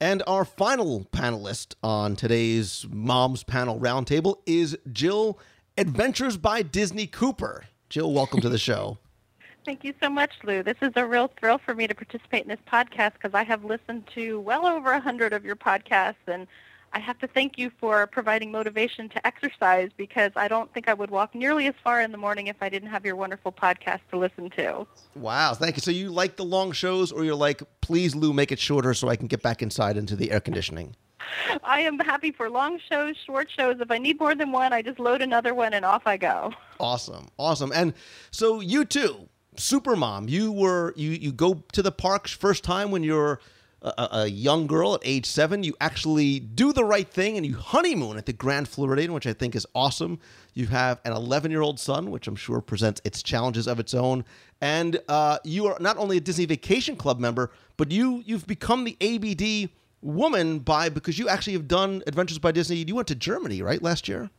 and 0.00 0.22
our 0.26 0.44
final 0.44 1.06
panelist 1.12 1.74
on 1.82 2.14
today's 2.14 2.86
Moms 2.90 3.42
Panel 3.42 3.80
Roundtable 3.80 4.36
is 4.46 4.78
Jill 4.92 5.38
Adventures 5.76 6.36
by 6.36 6.62
Disney 6.62 7.06
Cooper. 7.06 7.64
Jill, 7.88 8.12
welcome 8.12 8.40
to 8.40 8.48
the 8.48 8.58
show. 8.58 8.98
Thank 9.64 9.84
you 9.84 9.92
so 10.00 10.08
much, 10.08 10.30
Lou. 10.44 10.62
This 10.62 10.76
is 10.80 10.92
a 10.96 11.04
real 11.04 11.30
thrill 11.38 11.58
for 11.58 11.74
me 11.74 11.86
to 11.86 11.94
participate 11.94 12.42
in 12.42 12.48
this 12.48 12.60
podcast 12.70 13.14
because 13.14 13.34
I 13.34 13.44
have 13.44 13.64
listened 13.64 14.04
to 14.14 14.40
well 14.40 14.66
over 14.66 14.92
a 14.92 15.00
hundred 15.00 15.32
of 15.32 15.44
your 15.44 15.56
podcasts, 15.56 16.14
and 16.26 16.46
I 16.92 16.98
have 17.00 17.18
to 17.18 17.26
thank 17.26 17.58
you 17.58 17.70
for 17.78 18.06
providing 18.06 18.50
motivation 18.50 19.08
to 19.10 19.26
exercise 19.26 19.90
because 19.96 20.32
I 20.36 20.48
don't 20.48 20.72
think 20.72 20.88
I 20.88 20.94
would 20.94 21.10
walk 21.10 21.34
nearly 21.34 21.66
as 21.66 21.74
far 21.82 22.00
in 22.00 22.12
the 22.12 22.18
morning 22.18 22.46
if 22.46 22.56
I 22.60 22.68
didn't 22.68 22.88
have 22.88 23.04
your 23.04 23.16
wonderful 23.16 23.52
podcast 23.52 24.00
to 24.10 24.18
listen 24.18 24.50
to. 24.50 24.86
Wow, 25.14 25.54
thank 25.54 25.76
you. 25.76 25.82
So 25.82 25.90
you 25.90 26.10
like 26.10 26.36
the 26.36 26.44
long 26.44 26.72
shows, 26.72 27.12
or 27.12 27.24
you're 27.24 27.34
like, 27.34 27.62
please, 27.80 28.14
Lou, 28.14 28.32
make 28.32 28.52
it 28.52 28.58
shorter 28.58 28.94
so 28.94 29.08
I 29.08 29.16
can 29.16 29.26
get 29.26 29.42
back 29.42 29.62
inside 29.62 29.96
into 29.96 30.16
the 30.16 30.30
air 30.30 30.40
conditioning. 30.40 30.96
I 31.64 31.80
am 31.80 31.98
happy 31.98 32.32
for 32.32 32.48
long 32.48 32.78
shows, 32.90 33.16
short 33.26 33.48
shows. 33.50 33.76
If 33.80 33.90
I 33.90 33.98
need 33.98 34.18
more 34.18 34.34
than 34.34 34.52
one, 34.52 34.72
I 34.72 34.82
just 34.82 34.98
load 34.98 35.22
another 35.22 35.54
one 35.54 35.74
and 35.74 35.84
off 35.84 36.02
I 36.06 36.16
go. 36.16 36.52
Awesome, 36.80 37.28
awesome. 37.36 37.72
And 37.74 37.94
so 38.30 38.60
you 38.60 38.84
too, 38.84 39.28
super 39.56 39.96
mom. 39.96 40.28
You 40.28 40.52
were 40.52 40.94
you 40.96 41.10
you 41.10 41.32
go 41.32 41.62
to 41.72 41.82
the 41.82 41.92
parks 41.92 42.32
first 42.32 42.64
time 42.64 42.90
when 42.90 43.02
you're 43.02 43.40
a, 43.82 44.08
a- 44.12 44.26
young 44.26 44.66
girl 44.66 44.94
at 44.94 45.00
age 45.04 45.26
seven. 45.26 45.62
You 45.62 45.74
actually 45.80 46.40
do 46.40 46.72
the 46.72 46.84
right 46.84 47.08
thing 47.08 47.36
and 47.36 47.46
you 47.46 47.56
honeymoon 47.56 48.16
at 48.16 48.26
the 48.26 48.32
Grand 48.32 48.68
Floridian, 48.68 49.12
which 49.12 49.26
I 49.26 49.32
think 49.32 49.54
is 49.54 49.66
awesome. 49.74 50.18
You 50.54 50.66
have 50.66 51.00
an 51.04 51.12
11 51.12 51.50
year 51.50 51.62
old 51.62 51.78
son, 51.78 52.10
which 52.10 52.26
I'm 52.26 52.36
sure 52.36 52.60
presents 52.60 53.00
its 53.04 53.22
challenges 53.22 53.66
of 53.66 53.78
its 53.78 53.94
own. 53.94 54.24
And 54.60 55.00
uh, 55.08 55.38
you 55.44 55.66
are 55.66 55.76
not 55.80 55.96
only 55.98 56.16
a 56.16 56.20
Disney 56.20 56.46
Vacation 56.46 56.96
Club 56.96 57.20
member, 57.20 57.50
but 57.76 57.90
you 57.90 58.22
you've 58.26 58.46
become 58.46 58.84
the 58.84 58.96
ABD 59.00 59.70
woman 60.02 60.58
by 60.58 60.88
because 60.88 61.18
you 61.18 61.28
actually 61.28 61.52
have 61.54 61.68
done 61.68 62.02
Adventures 62.06 62.38
by 62.38 62.52
Disney. 62.52 62.76
You 62.76 62.94
went 62.94 63.08
to 63.08 63.14
Germany, 63.14 63.62
right, 63.62 63.82
last 63.82 64.08
year? 64.08 64.30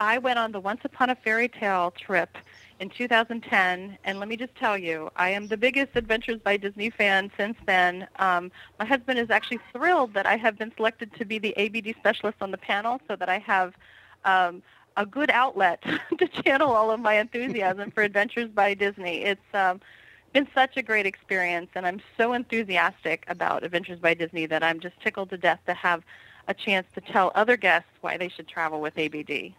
I 0.00 0.18
went 0.18 0.38
on 0.38 0.52
the 0.52 0.60
Once 0.60 0.80
Upon 0.84 1.10
a 1.10 1.14
Fairy 1.14 1.48
Tale 1.48 1.92
trip 1.92 2.36
in 2.80 2.88
2010, 2.88 3.98
and 4.04 4.18
let 4.18 4.26
me 4.26 4.36
just 4.36 4.54
tell 4.54 4.76
you, 4.76 5.10
I 5.14 5.28
am 5.30 5.48
the 5.48 5.56
biggest 5.58 5.90
Adventures 5.96 6.40
by 6.42 6.56
Disney 6.56 6.88
fan 6.88 7.30
since 7.36 7.58
then. 7.66 8.08
Um, 8.18 8.50
my 8.78 8.86
husband 8.86 9.18
is 9.18 9.28
actually 9.28 9.60
thrilled 9.70 10.14
that 10.14 10.24
I 10.24 10.36
have 10.38 10.58
been 10.58 10.72
selected 10.76 11.12
to 11.16 11.26
be 11.26 11.38
the 11.38 11.54
ABD 11.58 11.94
specialist 11.98 12.38
on 12.40 12.50
the 12.50 12.58
panel, 12.58 12.98
so 13.06 13.16
that 13.16 13.28
I 13.28 13.38
have 13.38 13.74
um, 14.24 14.62
a 14.96 15.04
good 15.04 15.30
outlet 15.30 15.82
to 16.18 16.26
channel 16.26 16.72
all 16.72 16.90
of 16.90 17.00
my 17.00 17.14
enthusiasm 17.18 17.90
for 17.90 18.02
Adventures 18.02 18.48
by 18.48 18.72
Disney. 18.72 19.24
It's 19.24 19.54
um, 19.54 19.82
been 20.32 20.48
such 20.54 20.78
a 20.78 20.82
great 20.82 21.04
experience, 21.04 21.68
and 21.74 21.86
I'm 21.86 22.00
so 22.16 22.32
enthusiastic 22.32 23.24
about 23.28 23.62
Adventures 23.62 23.98
by 23.98 24.14
Disney 24.14 24.46
that 24.46 24.62
I'm 24.62 24.80
just 24.80 24.98
tickled 25.02 25.28
to 25.30 25.36
death 25.36 25.60
to 25.66 25.74
have 25.74 26.02
a 26.48 26.54
chance 26.54 26.86
to 26.94 27.02
tell 27.02 27.30
other 27.34 27.58
guests 27.58 27.90
why 28.00 28.16
they 28.16 28.28
should 28.28 28.48
travel 28.48 28.80
with 28.80 28.96
ABD. 28.96 29.52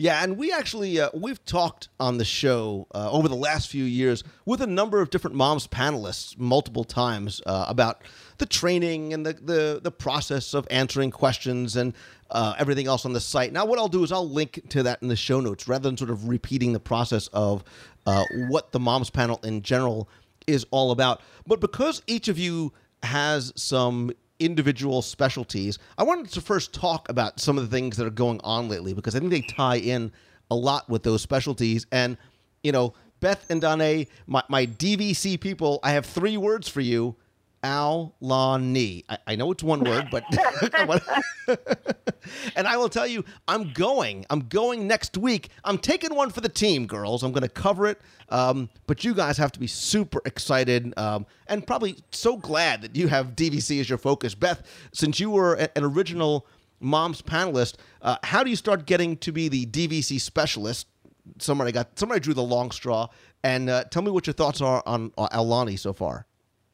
Yeah, 0.00 0.22
and 0.22 0.38
we 0.38 0.52
actually 0.52 1.00
uh, 1.00 1.10
we've 1.12 1.44
talked 1.44 1.88
on 1.98 2.18
the 2.18 2.24
show 2.24 2.86
uh, 2.94 3.10
over 3.10 3.26
the 3.26 3.34
last 3.34 3.68
few 3.68 3.82
years 3.82 4.22
with 4.46 4.62
a 4.62 4.66
number 4.66 5.00
of 5.00 5.10
different 5.10 5.34
moms 5.34 5.66
panelists 5.66 6.38
multiple 6.38 6.84
times 6.84 7.42
uh, 7.46 7.64
about 7.68 8.02
the 8.38 8.46
training 8.46 9.12
and 9.12 9.26
the, 9.26 9.32
the 9.32 9.80
the 9.82 9.90
process 9.90 10.54
of 10.54 10.68
answering 10.70 11.10
questions 11.10 11.74
and 11.74 11.94
uh, 12.30 12.54
everything 12.58 12.86
else 12.86 13.04
on 13.04 13.12
the 13.12 13.20
site. 13.20 13.52
Now, 13.52 13.66
what 13.66 13.80
I'll 13.80 13.88
do 13.88 14.04
is 14.04 14.12
I'll 14.12 14.28
link 14.28 14.68
to 14.68 14.84
that 14.84 15.02
in 15.02 15.08
the 15.08 15.16
show 15.16 15.40
notes 15.40 15.66
rather 15.66 15.88
than 15.88 15.96
sort 15.96 16.10
of 16.10 16.28
repeating 16.28 16.72
the 16.72 16.80
process 16.80 17.26
of 17.32 17.64
uh, 18.06 18.22
what 18.46 18.70
the 18.70 18.78
moms 18.78 19.10
panel 19.10 19.40
in 19.42 19.62
general 19.62 20.08
is 20.46 20.64
all 20.70 20.92
about. 20.92 21.22
But 21.44 21.60
because 21.60 22.02
each 22.06 22.28
of 22.28 22.38
you 22.38 22.72
has 23.02 23.52
some 23.56 24.12
individual 24.38 25.02
specialties, 25.02 25.78
I 25.96 26.02
wanted 26.02 26.30
to 26.32 26.40
first 26.40 26.72
talk 26.72 27.08
about 27.08 27.40
some 27.40 27.58
of 27.58 27.68
the 27.68 27.76
things 27.76 27.96
that 27.96 28.06
are 28.06 28.10
going 28.10 28.40
on 28.44 28.68
lately 28.68 28.94
because 28.94 29.14
I 29.14 29.18
think 29.20 29.30
they 29.30 29.42
tie 29.42 29.76
in 29.76 30.12
a 30.50 30.54
lot 30.54 30.88
with 30.88 31.02
those 31.02 31.22
specialties. 31.22 31.86
And, 31.92 32.16
you 32.62 32.72
know, 32.72 32.94
Beth 33.20 33.50
and 33.50 33.60
Danae, 33.60 34.06
my, 34.26 34.42
my 34.48 34.66
DVC 34.66 35.40
people, 35.40 35.80
I 35.82 35.92
have 35.92 36.06
three 36.06 36.36
words 36.36 36.68
for 36.68 36.80
you. 36.80 37.16
Al 37.62 38.14
La 38.20 38.56
Ni. 38.56 39.04
I, 39.08 39.18
I 39.28 39.36
know 39.36 39.50
it's 39.52 39.62
one 39.62 39.84
word, 39.84 40.08
but 40.10 40.24
and 42.56 42.66
I 42.66 42.76
will 42.76 42.88
tell 42.88 43.06
you, 43.06 43.24
I'm 43.46 43.72
going. 43.72 44.26
I'm 44.30 44.48
going 44.48 44.86
next 44.86 45.16
week. 45.16 45.48
I'm 45.64 45.78
taking 45.78 46.14
one 46.14 46.30
for 46.30 46.40
the 46.40 46.48
team, 46.48 46.86
girls. 46.86 47.22
I'm 47.22 47.32
going 47.32 47.42
to 47.42 47.48
cover 47.48 47.86
it. 47.86 48.00
Um, 48.28 48.68
but 48.86 49.04
you 49.04 49.14
guys 49.14 49.38
have 49.38 49.52
to 49.52 49.60
be 49.60 49.66
super 49.66 50.20
excited 50.24 50.92
um, 50.98 51.26
and 51.46 51.66
probably 51.66 51.96
so 52.12 52.36
glad 52.36 52.82
that 52.82 52.96
you 52.96 53.08
have 53.08 53.36
DVC 53.36 53.80
as 53.80 53.88
your 53.88 53.98
focus. 53.98 54.34
Beth, 54.34 54.62
since 54.92 55.18
you 55.18 55.30
were 55.30 55.54
an 55.54 55.84
original 55.84 56.46
mom's 56.80 57.22
panelist, 57.22 57.76
uh, 58.02 58.16
how 58.22 58.44
do 58.44 58.50
you 58.50 58.56
start 58.56 58.86
getting 58.86 59.16
to 59.18 59.32
be 59.32 59.48
the 59.48 59.66
DVC 59.66 60.20
specialist? 60.20 60.86
somebody 61.38 61.72
got 61.72 61.98
somebody 61.98 62.20
drew 62.20 62.34
the 62.34 62.42
long 62.42 62.70
straw. 62.70 63.08
And 63.44 63.70
uh, 63.70 63.84
tell 63.84 64.02
me 64.02 64.10
what 64.10 64.26
your 64.26 64.34
thoughts 64.34 64.60
are 64.60 64.82
on 64.86 65.12
uh, 65.16 65.28
Aulani 65.28 65.78
so 65.78 65.92
far. 65.92 66.26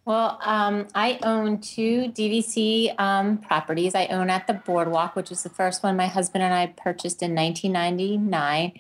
Well, 0.07 0.39
um, 0.43 0.87
I 0.95 1.19
own 1.23 1.61
two 1.61 2.13
DVC 2.13 2.99
um, 3.01 3.39
properties. 3.39 3.95
I 3.95 4.07
own 4.07 4.29
at 4.29 4.47
the 4.47 4.53
Boardwalk, 4.53 5.17
which 5.17 5.31
was 5.31 5.43
the 5.43 5.49
first 5.49 5.83
one 5.83 5.97
my 5.97 6.09
husband 6.09 6.45
and 6.45 6.53
I 6.53 6.67
purchased 6.67 7.23
in 7.23 7.35
1999. 7.35 8.73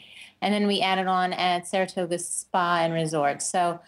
And 0.42 0.54
then 0.54 0.66
we 0.66 0.82
added 0.82 1.06
on 1.06 1.32
at 1.32 1.66
Saratoga 1.66 2.18
Spa 2.18 2.80
and 2.82 2.92
Resort. 2.92 3.40
So 3.40 3.80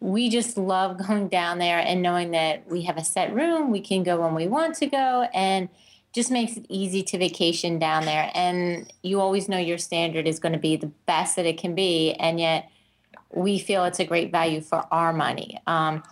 we 0.00 0.28
just 0.28 0.58
love 0.58 0.98
going 1.06 1.28
down 1.28 1.58
there 1.58 1.78
and 1.78 2.02
knowing 2.02 2.32
that 2.32 2.68
we 2.70 2.82
have 2.82 2.98
a 2.98 3.04
set 3.04 3.32
room, 3.34 3.70
we 3.70 3.80
can 3.80 4.02
go 4.02 4.20
when 4.20 4.34
we 4.34 4.46
want 4.46 4.74
to 4.76 4.86
go, 4.86 5.28
and 5.32 5.70
just 6.12 6.30
makes 6.30 6.58
it 6.58 6.66
easy 6.68 7.02
to 7.02 7.16
vacation 7.16 7.78
down 7.78 8.04
there. 8.04 8.30
And 8.34 8.92
you 9.02 9.18
always 9.18 9.48
know 9.48 9.56
your 9.56 9.78
standard 9.78 10.28
is 10.28 10.38
going 10.38 10.52
to 10.52 10.58
be 10.58 10.76
the 10.76 10.92
best 11.06 11.36
that 11.36 11.46
it 11.46 11.56
can 11.56 11.74
be. 11.74 12.12
And 12.12 12.38
yet, 12.38 12.70
we 13.34 13.58
feel 13.58 13.84
it's 13.84 13.98
a 13.98 14.04
great 14.04 14.30
value 14.30 14.60
for 14.60 14.84
our 14.92 15.14
money. 15.14 15.58
Um, 15.66 16.02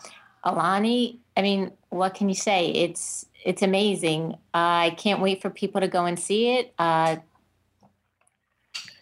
Aulani, 0.44 1.18
I 1.36 1.42
mean, 1.42 1.72
what 1.90 2.14
can 2.14 2.28
you 2.28 2.34
say? 2.34 2.70
It's 2.70 3.26
it's 3.44 3.62
amazing. 3.62 4.34
Uh, 4.54 4.88
I 4.88 4.94
can't 4.98 5.20
wait 5.20 5.40
for 5.40 5.50
people 5.50 5.80
to 5.80 5.88
go 5.88 6.04
and 6.04 6.18
see 6.18 6.56
it. 6.56 6.74
Uh, 6.78 7.16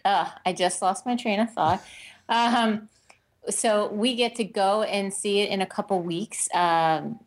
uh, 0.05 0.29
I 0.45 0.53
just 0.53 0.81
lost 0.81 1.05
my 1.05 1.15
train 1.15 1.39
of 1.39 1.51
thought. 1.51 1.83
Um, 2.29 2.87
so 3.49 3.87
we 3.91 4.15
get 4.15 4.35
to 4.35 4.43
go 4.43 4.83
and 4.83 5.13
see 5.13 5.41
it 5.41 5.49
in 5.49 5.61
a 5.61 5.65
couple 5.65 6.01
weeks. 6.01 6.47
Um, 6.53 7.19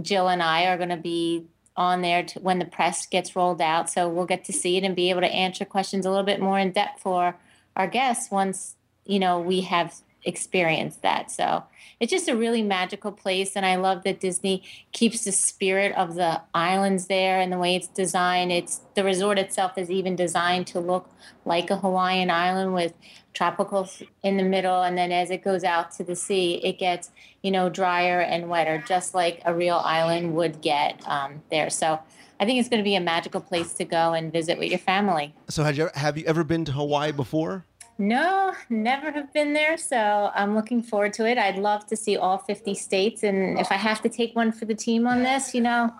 Jill 0.00 0.28
and 0.28 0.42
I 0.42 0.66
are 0.66 0.76
going 0.76 0.88
to 0.88 0.96
be 0.96 1.46
on 1.76 2.02
there 2.02 2.22
to, 2.24 2.40
when 2.40 2.58
the 2.58 2.64
press 2.64 3.06
gets 3.06 3.36
rolled 3.36 3.60
out, 3.60 3.88
so 3.88 4.08
we'll 4.08 4.26
get 4.26 4.44
to 4.44 4.52
see 4.52 4.76
it 4.76 4.84
and 4.84 4.96
be 4.96 5.10
able 5.10 5.20
to 5.20 5.28
answer 5.28 5.64
questions 5.64 6.04
a 6.04 6.10
little 6.10 6.24
bit 6.24 6.40
more 6.40 6.58
in 6.58 6.72
depth 6.72 7.00
for 7.00 7.36
our 7.76 7.86
guests 7.86 8.30
once 8.30 8.74
you 9.06 9.18
know 9.18 9.40
we 9.40 9.60
have 9.62 9.94
experienced 10.24 11.02
that. 11.02 11.30
So 11.30 11.64
it's 11.98 12.10
just 12.10 12.28
a 12.28 12.36
really 12.36 12.62
magical 12.62 13.12
place, 13.12 13.56
and 13.56 13.66
I 13.66 13.76
love 13.76 14.04
that 14.04 14.20
Disney 14.20 14.62
keeps 14.92 15.24
the 15.24 15.32
spirit 15.32 15.94
of 15.96 16.14
the 16.14 16.40
islands 16.54 17.06
there 17.06 17.40
and 17.40 17.52
the 17.52 17.58
way 17.58 17.76
it's 17.76 17.88
designed. 17.88 18.52
It's 18.52 18.80
the 18.94 19.04
resort 19.04 19.38
itself 19.38 19.76
is 19.76 19.90
even 19.90 20.16
designed 20.16 20.66
to 20.68 20.80
look 20.80 21.10
like 21.44 21.70
a 21.70 21.76
Hawaiian 21.76 22.30
island 22.30 22.74
with 22.74 22.94
tropicals 23.34 24.06
in 24.22 24.36
the 24.36 24.42
middle, 24.42 24.82
and 24.82 24.96
then 24.96 25.12
as 25.12 25.30
it 25.30 25.44
goes 25.44 25.64
out 25.64 25.90
to 25.92 26.04
the 26.04 26.16
sea, 26.16 26.54
it 26.62 26.78
gets 26.78 27.10
you 27.42 27.50
know 27.50 27.68
drier 27.68 28.20
and 28.20 28.48
wetter, 28.48 28.82
just 28.86 29.14
like 29.14 29.42
a 29.44 29.54
real 29.54 29.76
island 29.84 30.34
would 30.34 30.60
get 30.60 31.06
um, 31.06 31.42
there. 31.50 31.70
So. 31.70 32.00
I 32.38 32.46
think 32.46 32.58
it's 32.58 32.70
going 32.70 32.80
to 32.80 32.84
be 32.84 32.94
a 32.94 33.00
magical 33.02 33.42
place 33.42 33.74
to 33.74 33.84
go 33.84 34.14
and 34.14 34.32
visit 34.32 34.58
with 34.58 34.70
your 34.70 34.78
family. 34.78 35.34
So, 35.50 35.62
have 35.62 35.76
you 35.76 35.90
have 35.92 36.16
you 36.16 36.24
ever 36.24 36.42
been 36.42 36.64
to 36.64 36.72
Hawaii 36.72 37.12
before? 37.12 37.66
No, 38.00 38.54
never 38.70 39.10
have 39.10 39.30
been 39.34 39.52
there. 39.52 39.76
So 39.76 40.30
I'm 40.34 40.56
looking 40.56 40.82
forward 40.82 41.12
to 41.14 41.26
it. 41.26 41.36
I'd 41.36 41.58
love 41.58 41.86
to 41.88 41.96
see 41.96 42.16
all 42.16 42.38
50 42.38 42.74
states. 42.74 43.22
And 43.22 43.58
if 43.58 43.70
I 43.70 43.74
have 43.74 44.00
to 44.00 44.08
take 44.08 44.34
one 44.34 44.52
for 44.52 44.64
the 44.64 44.74
team 44.74 45.06
on 45.06 45.22
this, 45.22 45.54
you 45.54 45.60
know, 45.60 45.92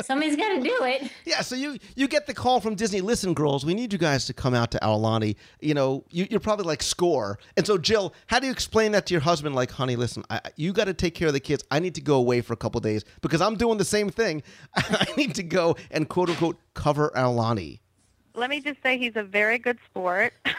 somebody's 0.00 0.36
got 0.36 0.50
to 0.50 0.60
do 0.60 0.78
it. 0.84 1.10
Yeah. 1.24 1.40
So 1.40 1.56
you 1.56 1.76
you 1.96 2.06
get 2.06 2.28
the 2.28 2.34
call 2.34 2.60
from 2.60 2.76
Disney. 2.76 3.00
Listen, 3.00 3.34
girls, 3.34 3.66
we 3.66 3.74
need 3.74 3.92
you 3.92 3.98
guys 3.98 4.26
to 4.26 4.32
come 4.32 4.54
out 4.54 4.70
to 4.70 4.78
Aulani. 4.78 5.34
You 5.60 5.74
know, 5.74 6.04
you, 6.10 6.28
are 6.36 6.38
probably 6.38 6.66
like 6.66 6.84
score. 6.84 7.40
And 7.56 7.66
so, 7.66 7.78
Jill, 7.78 8.14
how 8.28 8.38
do 8.38 8.46
you 8.46 8.52
explain 8.52 8.92
that 8.92 9.06
to 9.06 9.14
your 9.14 9.20
husband? 9.20 9.56
Like, 9.56 9.72
honey, 9.72 9.96
listen, 9.96 10.22
I, 10.30 10.40
you 10.54 10.72
got 10.72 10.84
to 10.84 10.94
take 10.94 11.16
care 11.16 11.26
of 11.26 11.34
the 11.34 11.40
kids. 11.40 11.64
I 11.68 11.80
need 11.80 11.96
to 11.96 12.00
go 12.00 12.14
away 12.14 12.42
for 12.42 12.52
a 12.52 12.56
couple 12.56 12.80
days 12.80 13.04
because 13.22 13.40
I'm 13.40 13.56
doing 13.56 13.78
the 13.78 13.84
same 13.84 14.08
thing. 14.08 14.44
I 14.76 15.08
need 15.16 15.34
to 15.34 15.42
go 15.42 15.74
and 15.90 16.08
quote 16.08 16.30
unquote 16.30 16.60
cover 16.74 17.10
Aulani. 17.16 17.80
Let 18.36 18.50
me 18.50 18.60
just 18.60 18.80
say 18.84 18.98
he's 18.98 19.16
a 19.16 19.24
very 19.24 19.58
good 19.58 19.78
sport. 19.90 20.32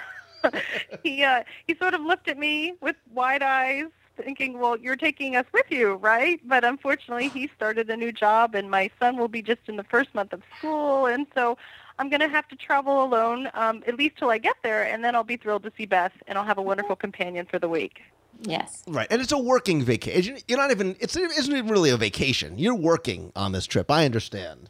he 1.04 1.24
uh, 1.24 1.44
he 1.68 1.76
sort 1.76 1.94
of 1.94 2.02
looked 2.02 2.28
at 2.28 2.38
me 2.38 2.74
with 2.82 2.96
wide 3.14 3.44
eyes, 3.44 3.88
thinking, 4.18 4.60
"Well, 4.60 4.78
you're 4.78 4.96
taking 4.96 5.36
us 5.36 5.46
with 5.54 5.70
you, 5.70 5.96
right?" 5.96 6.40
But 6.46 6.64
unfortunately, 6.64 7.30
he 7.30 7.50
started 7.56 7.90
a 7.90 7.98
new 7.98 8.12
job, 8.12 8.56
and 8.56 8.70
my 8.70 8.90
son 9.00 9.18
will 9.18 9.28
be 9.28 9.42
just 9.42 9.62
in 9.68 9.76
the 9.78 9.84
first 9.84 10.14
month 10.14 10.34
of 10.34 10.42
school, 10.58 11.06
and 11.06 11.28
so 11.36 11.58
I'm 12.00 12.10
going 12.10 12.22
to 12.22 12.30
have 12.30 12.48
to 12.50 12.56
travel 12.56 13.04
alone 13.04 13.50
um, 13.54 13.84
at 13.88 13.96
least 13.96 14.18
till 14.18 14.30
I 14.30 14.38
get 14.38 14.56
there, 14.64 14.84
and 14.84 15.04
then 15.04 15.16
I'll 15.16 15.24
be 15.24 15.38
thrilled 15.38 15.64
to 15.64 15.72
see 15.78 15.86
Beth, 15.86 16.12
and 16.28 16.38
I'll 16.38 16.46
have 16.46 16.58
a 16.58 16.62
wonderful 16.62 16.96
companion 16.96 17.46
for 17.46 17.60
the 17.60 17.70
week. 17.70 18.02
Yes. 18.42 18.84
Right, 18.88 19.08
and 19.10 19.22
it's 19.22 19.32
a 19.32 19.38
working 19.38 19.82
vacation. 19.84 20.38
You're 20.48 20.58
not 20.58 20.72
even. 20.72 20.96
It's 21.00 21.16
it 21.16 21.32
isn't 21.32 21.56
even 21.56 21.70
really 21.70 21.90
a 21.90 21.98
vacation. 21.98 22.58
You're 22.58 22.76
working 22.76 23.32
on 23.36 23.54
this 23.54 23.66
trip. 23.66 23.90
I 23.90 24.06
understand. 24.06 24.70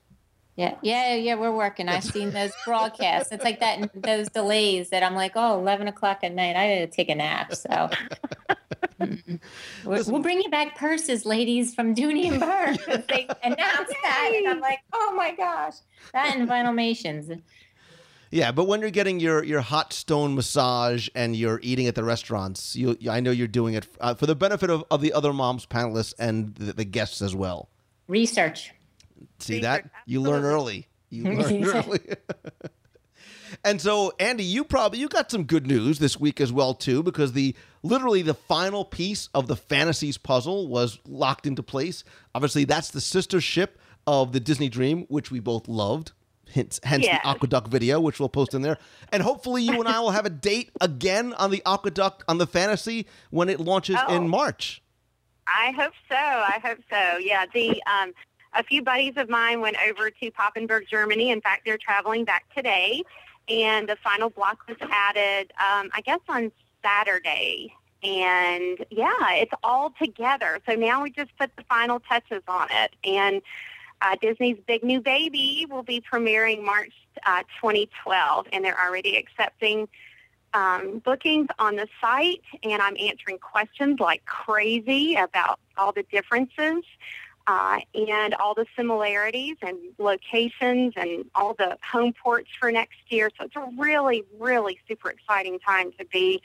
Yeah, 0.56 0.76
yeah, 0.82 1.16
yeah. 1.16 1.36
We're 1.36 1.52
working. 1.52 1.90
I've 1.90 2.04
seen 2.04 2.32
those 2.32 2.52
broadcasts. 2.64 3.32
It's 3.34 3.44
like 3.44 3.60
that, 3.60 3.90
those 3.94 4.30
delays 4.30 4.90
that 4.90 5.04
I'm 5.04 5.14
like, 5.14 5.34
oh, 5.36 5.60
11 5.60 5.90
o'clock 5.90 6.20
at 6.24 6.34
night. 6.34 6.56
I 6.56 6.80
got 6.80 6.80
to 6.80 6.88
take 6.88 7.10
a 7.10 7.16
nap. 7.16 7.54
So 7.54 7.90
we'll 9.86 10.22
bring 10.22 10.42
you 10.42 10.50
back 10.50 10.78
purses, 10.78 11.26
ladies, 11.26 11.76
from 11.76 11.94
Dooney 11.94 12.32
and 12.32 12.40
Bourke. 12.40 13.06
They 13.10 13.28
announced 13.44 13.94
that, 14.04 14.32
and 14.34 14.48
I'm 14.48 14.62
like, 14.62 14.80
oh 14.94 15.14
my 15.16 15.36
gosh, 15.36 15.76
that 16.14 16.36
and 16.36 16.48
Vinylmations. 16.48 17.42
Yeah, 18.32 18.52
but 18.52 18.66
when 18.66 18.82
you're 18.82 18.90
getting 18.90 19.20
your, 19.20 19.44
your 19.44 19.62
hot 19.62 19.94
stone 19.94 20.36
massage 20.36 21.08
and 21.16 21.36
you're 21.36 21.60
eating 21.64 21.88
at 21.88 21.96
the 21.96 22.04
restaurants, 22.04 22.76
you 22.76 22.98
I 23.10 23.20
know 23.20 23.32
you're 23.32 23.48
doing 23.48 23.76
it 23.76 23.88
uh, 24.00 24.14
for 24.14 24.26
the 24.26 24.36
benefit 24.36 24.70
of, 24.70 24.84
of 24.90 25.02
the 25.02 25.14
other 25.14 25.32
moms 25.32 25.66
panelists 25.66 26.14
and 26.18 26.56
the, 26.56 26.74
the 26.74 26.86
guests 26.86 27.22
as 27.22 27.36
well. 27.36 27.70
Research. 28.08 28.75
See 29.40 29.60
that? 29.60 29.90
You 30.06 30.22
learn 30.22 30.44
early. 30.44 30.88
You 31.10 31.24
learn 31.38 31.64
early. 31.64 32.02
and 33.64 33.82
so, 33.82 34.14
Andy, 34.20 34.44
you 34.44 34.64
probably 34.64 35.00
you 35.00 35.08
got 35.08 35.32
some 35.32 35.44
good 35.44 35.68
news 35.68 36.00
this 36.00 36.20
week 36.20 36.42
as 36.42 36.52
well 36.52 36.74
too, 36.74 37.04
because 37.04 37.34
the 37.34 37.56
literally 37.84 38.22
the 38.22 38.34
final 38.34 38.86
piece 38.86 39.30
of 39.34 39.48
the 39.48 39.56
Fantasy's 39.56 40.18
puzzle 40.18 40.68
was 40.68 41.00
locked 41.06 41.46
into 41.46 41.64
place. 41.64 42.04
Obviously, 42.34 42.66
that's 42.66 42.92
the 42.92 43.02
sister 43.02 43.40
ship 43.42 43.80
of 44.08 44.32
the 44.32 44.40
Disney 44.40 44.70
Dream, 44.70 45.06
which 45.10 45.32
we 45.32 45.40
both 45.40 45.68
loved. 45.68 46.12
Hence, 46.54 46.80
hence 46.84 47.04
yes. 47.04 47.22
the 47.24 47.30
AquaDuck 47.30 47.68
video, 47.68 48.00
which 48.00 48.20
we'll 48.20 48.30
post 48.30 48.54
in 48.54 48.62
there. 48.62 48.78
And 49.12 49.22
hopefully, 49.22 49.64
you 49.64 49.80
and 49.80 49.90
I 49.90 50.00
will 50.00 50.12
have 50.12 50.26
a 50.26 50.30
date 50.30 50.72
again 50.80 51.34
on 51.34 51.52
the 51.52 51.62
AquaDuck 51.66 52.22
on 52.28 52.38
the 52.38 52.48
fantasy 52.48 53.08
when 53.30 53.50
it 53.50 53.60
launches 53.60 53.98
oh. 54.08 54.16
in 54.16 54.30
March. 54.30 54.82
I 55.48 55.72
hope 55.72 55.94
so. 56.10 56.16
I 56.16 56.60
hope 56.64 56.80
so. 56.90 57.18
Yeah, 57.18 57.46
the 57.54 57.82
um, 57.84 58.14
a 58.56 58.64
few 58.64 58.82
buddies 58.82 59.14
of 59.18 59.30
mine 59.30 59.62
went 59.62 59.78
over 59.88 60.10
to 60.10 60.32
Papenburg, 60.32 60.88
Germany. 60.88 61.32
In 61.32 61.42
fact, 61.42 61.66
they're 61.66 61.78
traveling 61.78 62.26
back 62.26 62.46
today, 62.56 63.04
and 63.48 63.88
the 63.88 63.98
final 63.98 64.30
block 64.30 64.60
was 64.68 64.78
added, 64.82 65.52
um, 65.60 65.90
I 65.94 66.02
guess, 66.04 66.22
on 66.30 66.52
Saturday. 66.84 67.74
And 68.04 68.86
yeah, 68.90 69.32
it's 69.32 69.54
all 69.64 69.94
together. 70.00 70.60
So 70.68 70.76
now 70.76 71.04
we 71.04 71.12
just 71.12 71.36
put 71.38 71.56
the 71.56 71.64
final 71.64 72.00
touches 72.00 72.44
on 72.48 72.68
it. 72.72 72.96
And 73.04 73.42
uh, 74.02 74.16
Disney's 74.22 74.58
Big 74.68 74.84
New 74.84 75.02
Baby 75.02 75.66
will 75.70 75.84
be 75.84 76.02
premiering 76.02 76.64
March 76.64 76.94
uh, 77.26 77.42
2012, 77.62 78.48
and 78.54 78.64
they're 78.64 78.80
already 78.80 79.18
accepting 79.18 79.88
um, 80.54 81.00
bookings 81.00 81.48
on 81.60 81.76
the 81.76 81.88
site. 82.00 82.44
And 82.64 82.82
I'm 82.82 82.96
answering 83.00 83.40
questions 83.40 84.00
like 84.00 84.24
crazy 84.26 85.16
about 85.16 85.60
all 85.78 85.92
the 85.92 86.04
differences 86.04 86.84
uh, 87.48 87.80
and 87.94 88.34
all 88.36 88.54
the 88.54 88.66
similarities 88.76 89.56
and 89.62 89.78
locations 89.98 90.94
and 90.96 91.26
all 91.36 91.54
the 91.54 91.78
home 91.90 92.14
ports 92.14 92.50
for 92.60 92.72
next 92.72 92.98
year. 93.10 93.30
So 93.38 93.46
it's 93.46 93.56
a 93.56 93.68
really, 93.78 94.24
really 94.40 94.80
super 94.88 95.10
exciting 95.10 95.60
time 95.60 95.92
to 96.00 96.06
be 96.06 96.42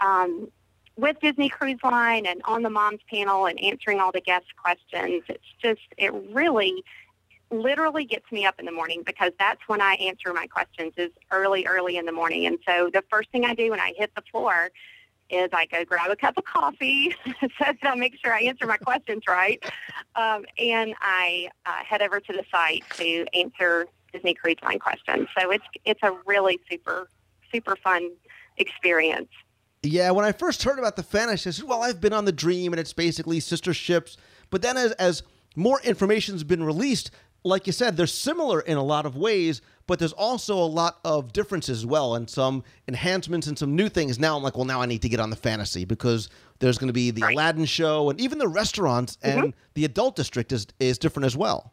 um, 0.00 0.50
with 0.96 1.20
Disney 1.20 1.48
Cruise 1.48 1.78
Line 1.84 2.26
and 2.26 2.42
on 2.44 2.62
the 2.62 2.70
Moms 2.70 3.00
panel 3.08 3.46
and 3.46 3.60
answering 3.62 4.00
all 4.00 4.12
the 4.12 4.20
guest 4.20 4.46
questions. 4.60 5.22
It's 5.28 5.44
just, 5.62 5.80
it 5.96 6.12
really 6.32 6.84
literally 7.50 8.04
gets 8.04 8.30
me 8.32 8.44
up 8.44 8.58
in 8.58 8.66
the 8.66 8.72
morning 8.72 9.02
because 9.04 9.32
that's 9.38 9.60
when 9.68 9.80
I 9.80 9.94
answer 9.94 10.32
my 10.32 10.46
questions 10.46 10.94
is 10.96 11.10
early, 11.30 11.66
early 11.66 11.98
in 11.98 12.06
the 12.06 12.12
morning. 12.12 12.46
And 12.46 12.58
so 12.66 12.90
the 12.92 13.04
first 13.10 13.30
thing 13.30 13.44
I 13.44 13.54
do 13.54 13.70
when 13.70 13.80
I 13.80 13.92
hit 13.96 14.12
the 14.14 14.22
floor 14.22 14.70
is 15.32 15.48
I 15.52 15.66
go 15.66 15.84
grab 15.84 16.10
a 16.10 16.16
cup 16.16 16.36
of 16.36 16.44
coffee 16.44 17.14
so 17.40 17.46
that 17.58 17.76
I 17.82 17.94
make 17.94 18.16
sure 18.22 18.32
I 18.32 18.42
answer 18.42 18.66
my 18.66 18.76
questions 18.76 19.22
right, 19.26 19.62
um, 20.14 20.44
and 20.58 20.94
I 21.00 21.48
uh, 21.66 21.82
head 21.84 22.02
over 22.02 22.20
to 22.20 22.32
the 22.32 22.44
site 22.50 22.84
to 22.96 23.26
answer 23.34 23.86
Disney 24.12 24.34
Cruise 24.34 24.56
Line 24.62 24.78
questions. 24.78 25.28
So 25.38 25.50
it's 25.50 25.64
it's 25.84 26.02
a 26.02 26.12
really 26.26 26.60
super 26.70 27.08
super 27.52 27.76
fun 27.76 28.10
experience. 28.58 29.28
Yeah, 29.82 30.12
when 30.12 30.24
I 30.24 30.32
first 30.32 30.62
heard 30.62 30.78
about 30.78 30.96
the 30.96 31.02
Fantasy, 31.02 31.48
I 31.48 31.52
said, 31.52 31.66
"Well, 31.66 31.82
I've 31.82 32.00
been 32.00 32.12
on 32.12 32.24
the 32.24 32.32
Dream, 32.32 32.72
and 32.72 32.78
it's 32.78 32.92
basically 32.92 33.40
sister 33.40 33.74
ships." 33.74 34.16
But 34.50 34.62
then, 34.62 34.76
as 34.76 34.92
as 34.92 35.22
more 35.56 35.80
information's 35.82 36.44
been 36.44 36.62
released, 36.62 37.10
like 37.44 37.66
you 37.66 37.72
said, 37.72 37.96
they're 37.96 38.06
similar 38.06 38.60
in 38.60 38.76
a 38.76 38.82
lot 38.82 39.06
of 39.06 39.16
ways, 39.16 39.60
but 39.86 39.98
there's 39.98 40.12
also 40.12 40.54
a 40.54 40.66
lot 40.66 40.98
of 41.04 41.32
differences 41.32 41.78
as 41.80 41.86
well 41.86 42.14
and 42.14 42.28
some 42.28 42.64
enhancements 42.88 43.46
and 43.46 43.58
some 43.58 43.74
new 43.76 43.88
things. 43.88 44.18
Now 44.18 44.36
I'm 44.36 44.42
like, 44.42 44.56
well, 44.56 44.64
now 44.64 44.80
I 44.80 44.86
need 44.86 45.02
to 45.02 45.08
get 45.08 45.20
on 45.20 45.30
the 45.30 45.36
fantasy 45.36 45.84
because 45.84 46.28
there's 46.58 46.78
going 46.78 46.88
to 46.88 46.92
be 46.92 47.10
the 47.10 47.22
right. 47.22 47.34
Aladdin 47.34 47.64
show 47.64 48.10
and 48.10 48.20
even 48.20 48.38
the 48.38 48.48
restaurants 48.48 49.16
mm-hmm. 49.16 49.38
and 49.38 49.54
the 49.74 49.84
adult 49.84 50.16
district 50.16 50.52
is, 50.52 50.66
is 50.78 50.98
different 50.98 51.26
as 51.26 51.36
well. 51.36 51.72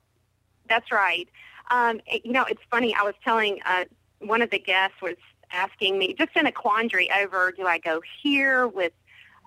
That's 0.67 0.91
right. 0.91 1.27
Um, 1.71 2.01
you 2.23 2.31
know, 2.31 2.45
it's 2.45 2.61
funny. 2.71 2.95
I 2.95 3.03
was 3.03 3.15
telling 3.23 3.59
uh, 3.65 3.85
one 4.19 4.41
of 4.41 4.49
the 4.49 4.59
guests 4.59 5.01
was 5.01 5.15
asking 5.51 5.97
me, 5.97 6.13
just 6.13 6.35
in 6.35 6.45
a 6.45 6.51
quandary 6.51 7.09
over, 7.11 7.51
do 7.51 7.65
I 7.65 7.77
go 7.77 8.01
here 8.21 8.67
with 8.67 8.93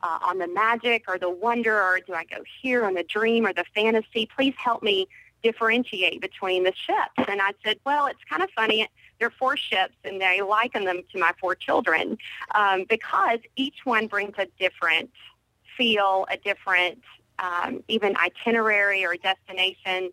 uh, 0.02 0.18
on 0.22 0.38
the 0.38 0.48
magic 0.48 1.04
or 1.08 1.18
the 1.18 1.30
wonder, 1.30 1.80
or 1.80 2.00
do 2.04 2.12
I 2.12 2.24
go 2.24 2.42
here 2.60 2.84
on 2.84 2.94
the 2.94 3.04
dream 3.04 3.46
or 3.46 3.52
the 3.52 3.64
fantasy? 3.74 4.26
Please 4.26 4.54
help 4.56 4.82
me 4.82 5.06
differentiate 5.42 6.20
between 6.20 6.64
the 6.64 6.72
ships. 6.74 7.28
And 7.28 7.40
I 7.40 7.52
said, 7.64 7.78
well, 7.84 8.06
it's 8.06 8.22
kind 8.28 8.42
of 8.42 8.50
funny. 8.50 8.88
There 9.18 9.28
are 9.28 9.32
four 9.38 9.56
ships, 9.56 9.94
and 10.04 10.20
they 10.20 10.42
liken 10.42 10.84
them 10.84 11.02
to 11.12 11.18
my 11.18 11.32
four 11.40 11.54
children 11.54 12.18
um, 12.54 12.84
because 12.88 13.38
each 13.56 13.84
one 13.84 14.06
brings 14.06 14.34
a 14.38 14.46
different 14.58 15.10
feel, 15.76 16.26
a 16.30 16.36
different 16.36 16.98
um, 17.38 17.82
even 17.88 18.16
itinerary 18.16 19.04
or 19.04 19.16
destination. 19.16 20.10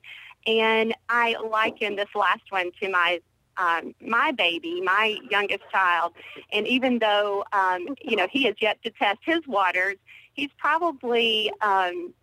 And 0.48 0.96
I 1.10 1.36
liken 1.38 1.96
this 1.96 2.10
last 2.16 2.44
one 2.50 2.72
to 2.82 2.90
my 2.90 3.20
um, 3.58 3.94
my 4.00 4.32
baby, 4.32 4.80
my 4.80 5.18
youngest 5.30 5.64
child, 5.70 6.14
and 6.54 6.66
even 6.66 7.00
though 7.00 7.44
um, 7.52 7.96
you 8.02 8.16
know 8.16 8.28
he 8.32 8.44
has 8.46 8.56
yet 8.62 8.82
to 8.84 8.90
test 8.90 9.20
his 9.26 9.46
waters, 9.48 9.98
he's 10.34 10.50
probably 10.58 11.52
um, 11.62 12.14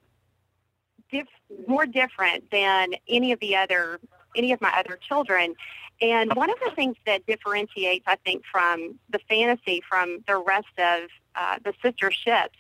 diff- 1.11 1.29
more 1.67 1.87
different 1.87 2.51
than 2.51 2.95
any 3.09 3.33
of 3.33 3.41
the 3.41 3.57
other 3.57 4.01
any 4.35 4.53
of 4.53 4.61
my 4.61 4.73
other 4.77 4.97
children. 4.97 5.55
And 6.03 6.35
one 6.35 6.51
of 6.51 6.59
the 6.63 6.71
things 6.73 6.97
that 7.07 7.25
differentiates, 7.27 8.05
I 8.07 8.17
think, 8.17 8.43
from 8.51 8.99
the 9.09 9.19
fantasy 9.31 9.83
from 9.89 10.23
the 10.27 10.37
rest 10.37 10.67
of 10.79 11.09
uh, 11.35 11.59
the 11.65 11.73
sister 11.83 12.11
ships 12.11 12.59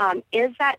um, 0.00 0.24
is 0.32 0.50
that 0.58 0.76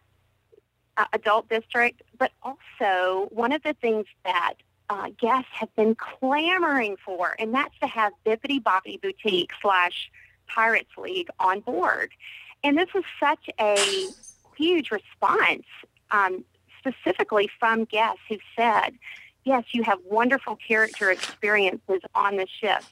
uh, 0.97 1.05
adult 1.13 1.47
district, 1.49 2.01
but 2.17 2.31
also 2.41 3.29
one 3.31 3.51
of 3.51 3.63
the 3.63 3.73
things 3.73 4.05
that 4.25 4.55
uh, 4.89 5.09
guests 5.17 5.49
have 5.53 5.73
been 5.75 5.95
clamoring 5.95 6.97
for, 7.03 7.35
and 7.39 7.53
that's 7.53 7.77
to 7.79 7.87
have 7.87 8.11
Bibbidi 8.25 8.61
Bobbidi 8.61 9.01
Boutique 9.01 9.51
slash 9.61 10.11
Pirates 10.47 10.91
League 10.97 11.29
on 11.39 11.61
board. 11.61 12.11
And 12.63 12.77
this 12.77 12.93
was 12.93 13.03
such 13.19 13.49
a 13.59 13.77
huge 14.55 14.91
response, 14.91 15.65
um, 16.11 16.43
specifically 16.83 17.49
from 17.59 17.85
guests 17.85 18.21
who 18.29 18.37
said, 18.55 18.91
yes, 19.43 19.63
you 19.71 19.83
have 19.83 19.99
wonderful 20.05 20.55
character 20.55 21.11
experiences 21.11 22.01
on 22.15 22.37
the 22.37 22.47
ships. 22.47 22.91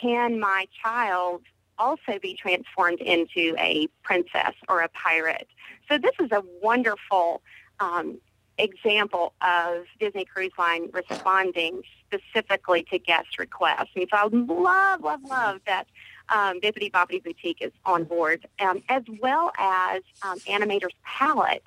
Can 0.00 0.38
my 0.38 0.66
child 0.82 1.42
also 1.78 2.18
be 2.20 2.34
transformed 2.34 3.00
into 3.00 3.54
a 3.58 3.88
princess 4.02 4.54
or 4.68 4.82
a 4.82 4.88
pirate? 4.88 5.48
So 5.88 5.98
this 5.98 6.12
is 6.20 6.30
a 6.32 6.42
wonderful 6.62 7.42
um, 7.80 8.18
example 8.58 9.34
of 9.40 9.84
Disney 10.00 10.24
Cruise 10.24 10.52
Line 10.58 10.90
responding 10.92 11.82
specifically 12.06 12.82
to 12.90 12.98
guest 12.98 13.38
requests. 13.38 13.90
And 13.94 14.06
so 14.10 14.16
I 14.16 14.24
love, 14.24 15.02
love, 15.02 15.20
love 15.24 15.60
that 15.66 15.86
um, 16.28 16.60
Bibbidi 16.60 16.90
Bobbidi 16.90 17.22
Boutique 17.22 17.62
is 17.62 17.72
on 17.86 18.04
board, 18.04 18.46
um, 18.60 18.82
as 18.88 19.02
well 19.20 19.52
as 19.58 20.02
um, 20.22 20.38
Animator's 20.40 20.94
Palate 21.04 21.62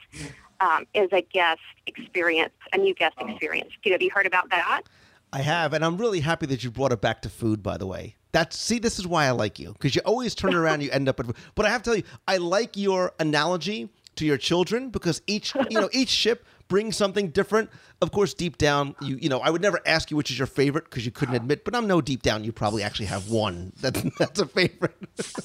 um, 0.62 0.86
is 0.94 1.10
a 1.12 1.22
guest 1.22 1.60
experience, 1.88 2.54
a 2.74 2.78
new 2.78 2.94
guest 2.94 3.16
experience. 3.20 3.72
Have 3.86 4.02
you 4.02 4.12
heard 4.14 4.26
about 4.26 4.50
that? 4.50 4.84
I 5.34 5.42
have, 5.42 5.74
and 5.74 5.84
I'm 5.84 5.98
really 5.98 6.20
happy 6.20 6.46
that 6.48 6.64
you 6.64 6.72
brought 6.72 6.92
it 6.92 7.02
back 7.02 7.22
to 7.22 7.30
food. 7.30 7.64
By 7.64 7.78
the 7.78 7.88
way, 7.88 8.16
that's 8.32 8.58
see, 8.58 8.80
this 8.80 9.00
is 9.00 9.08
why 9.08 9.26
I 9.26 9.32
like 9.32 9.60
you 9.60 9.74
because 9.74 9.96
you 9.96 10.02
always 10.06 10.36
turn 10.36 10.54
around, 10.54 10.76
and 10.76 10.84
you 10.84 10.92
end 10.92 11.08
up 11.08 11.20
at. 11.20 11.26
But 11.56 11.66
I 11.66 11.70
have 11.70 11.84
to 11.84 11.90
tell 11.90 11.98
you, 11.98 12.04
I 12.28 12.38
like 12.38 12.76
your 12.76 13.14
analogy 13.20 13.90
to 14.18 14.26
your 14.26 14.38
children 14.38 14.90
because 14.90 15.22
each 15.28 15.54
you 15.70 15.80
know 15.80 15.90
each 15.94 16.10
ship 16.10 16.46
brings 16.68 16.98
something 16.98 17.30
different. 17.30 17.70
Of 18.02 18.12
course, 18.12 18.34
deep 18.34 18.58
down, 18.58 18.96
you 19.02 19.16
you 19.18 19.30
know, 19.30 19.40
I 19.40 19.50
would 19.50 19.62
never 19.62 19.80
ask 19.86 20.12
you 20.12 20.18
which 20.18 20.32
is 20.32 20.38
your 20.38 20.48
favorite 20.48 20.86
because 20.86 21.06
you 21.06 21.12
couldn't 21.12 21.36
admit. 21.36 21.64
But 21.64 21.76
I'm 21.76 21.88
no 21.88 22.02
deep 22.02 22.24
down, 22.24 22.44
you 22.44 22.52
probably 22.52 22.84
actually 22.84 23.06
have 23.06 23.30
one 23.30 23.72
that 23.82 23.94
that's 24.20 24.40
a 24.42 24.46
favorite. 24.46 24.98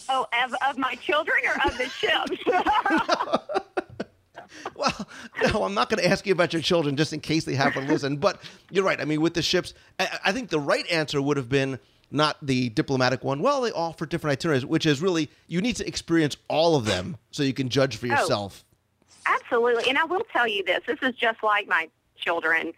oh, 0.08 0.26
of, 0.44 0.54
of 0.68 0.78
my 0.78 0.96
children 0.96 1.38
or 1.46 1.66
of 1.66 1.78
the 1.78 1.88
ships? 2.00 3.82
well, 4.74 5.08
no, 5.42 5.64
I'm 5.64 5.74
not 5.74 5.88
going 5.88 6.02
to 6.02 6.08
ask 6.08 6.26
you 6.26 6.32
about 6.32 6.52
your 6.52 6.62
children 6.62 6.96
just 6.96 7.12
in 7.12 7.20
case 7.20 7.44
they 7.44 7.54
happen 7.54 7.86
to 7.86 7.92
listen. 7.92 8.16
But 8.16 8.42
you're 8.70 8.84
right. 8.84 9.00
I 9.00 9.04
mean, 9.04 9.20
with 9.20 9.34
the 9.34 9.42
ships, 9.42 9.74
I, 9.98 10.18
I 10.26 10.32
think 10.32 10.50
the 10.50 10.60
right 10.60 10.86
answer 10.90 11.20
would 11.20 11.36
have 11.36 11.48
been 11.48 11.78
not 12.10 12.36
the 12.42 12.68
diplomatic 12.70 13.24
one. 13.24 13.40
Well, 13.42 13.60
they 13.62 13.72
offer 13.72 14.06
different 14.06 14.32
itineraries, 14.32 14.64
which 14.64 14.86
is 14.86 15.00
really 15.02 15.30
you 15.46 15.60
need 15.60 15.76
to 15.76 15.86
experience 15.86 16.36
all 16.48 16.76
of 16.76 16.84
them 16.84 17.16
so 17.30 17.42
you 17.42 17.54
can 17.54 17.68
judge 17.68 17.96
for 17.96 18.06
oh, 18.06 18.10
yourself. 18.10 18.64
Oh, 19.26 19.34
absolutely, 19.34 19.88
and 19.88 19.98
I 19.98 20.04
will 20.04 20.24
tell 20.32 20.46
you 20.46 20.64
this: 20.64 20.82
this 20.86 20.98
is 21.02 21.14
just 21.14 21.42
like 21.42 21.68
my 21.68 21.88
children. 22.16 22.72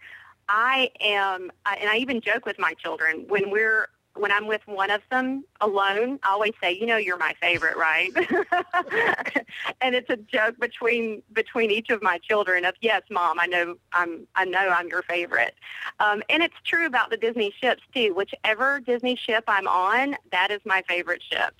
I 0.47 0.89
am, 0.99 1.51
and 1.65 1.89
I 1.89 1.97
even 1.97 2.21
joke 2.21 2.45
with 2.45 2.57
my 2.57 2.73
children 2.73 3.25
when 3.27 3.51
we're 3.51 3.87
when 4.19 4.31
I'm 4.31 4.47
with 4.47 4.61
one 4.65 4.91
of 4.91 5.01
them 5.09 5.43
alone, 5.61 6.19
I 6.23 6.31
always 6.31 6.53
say, 6.61 6.71
"You 6.73 6.85
know, 6.85 6.97
you're 6.97 7.17
my 7.17 7.33
favorite, 7.41 7.77
right?" 7.77 8.11
and 9.81 9.95
it's 9.95 10.09
a 10.09 10.17
joke 10.17 10.59
between 10.59 11.21
between 11.33 11.71
each 11.71 11.89
of 11.89 12.01
my 12.03 12.17
children 12.17 12.65
of, 12.65 12.75
"Yes, 12.81 13.03
mom, 13.09 13.39
I 13.39 13.45
know 13.45 13.75
I'm 13.93 14.27
I 14.35 14.45
know 14.45 14.69
I'm 14.69 14.87
your 14.87 15.03
favorite." 15.03 15.55
Um, 15.99 16.21
and 16.29 16.43
it's 16.43 16.55
true 16.63 16.85
about 16.85 17.09
the 17.09 17.17
Disney 17.17 17.53
ships 17.61 17.83
too. 17.93 18.13
Whichever 18.13 18.79
Disney 18.79 19.15
ship 19.15 19.43
I'm 19.47 19.67
on, 19.67 20.15
that 20.31 20.51
is 20.51 20.59
my 20.65 20.83
favorite 20.87 21.23
ship. 21.23 21.53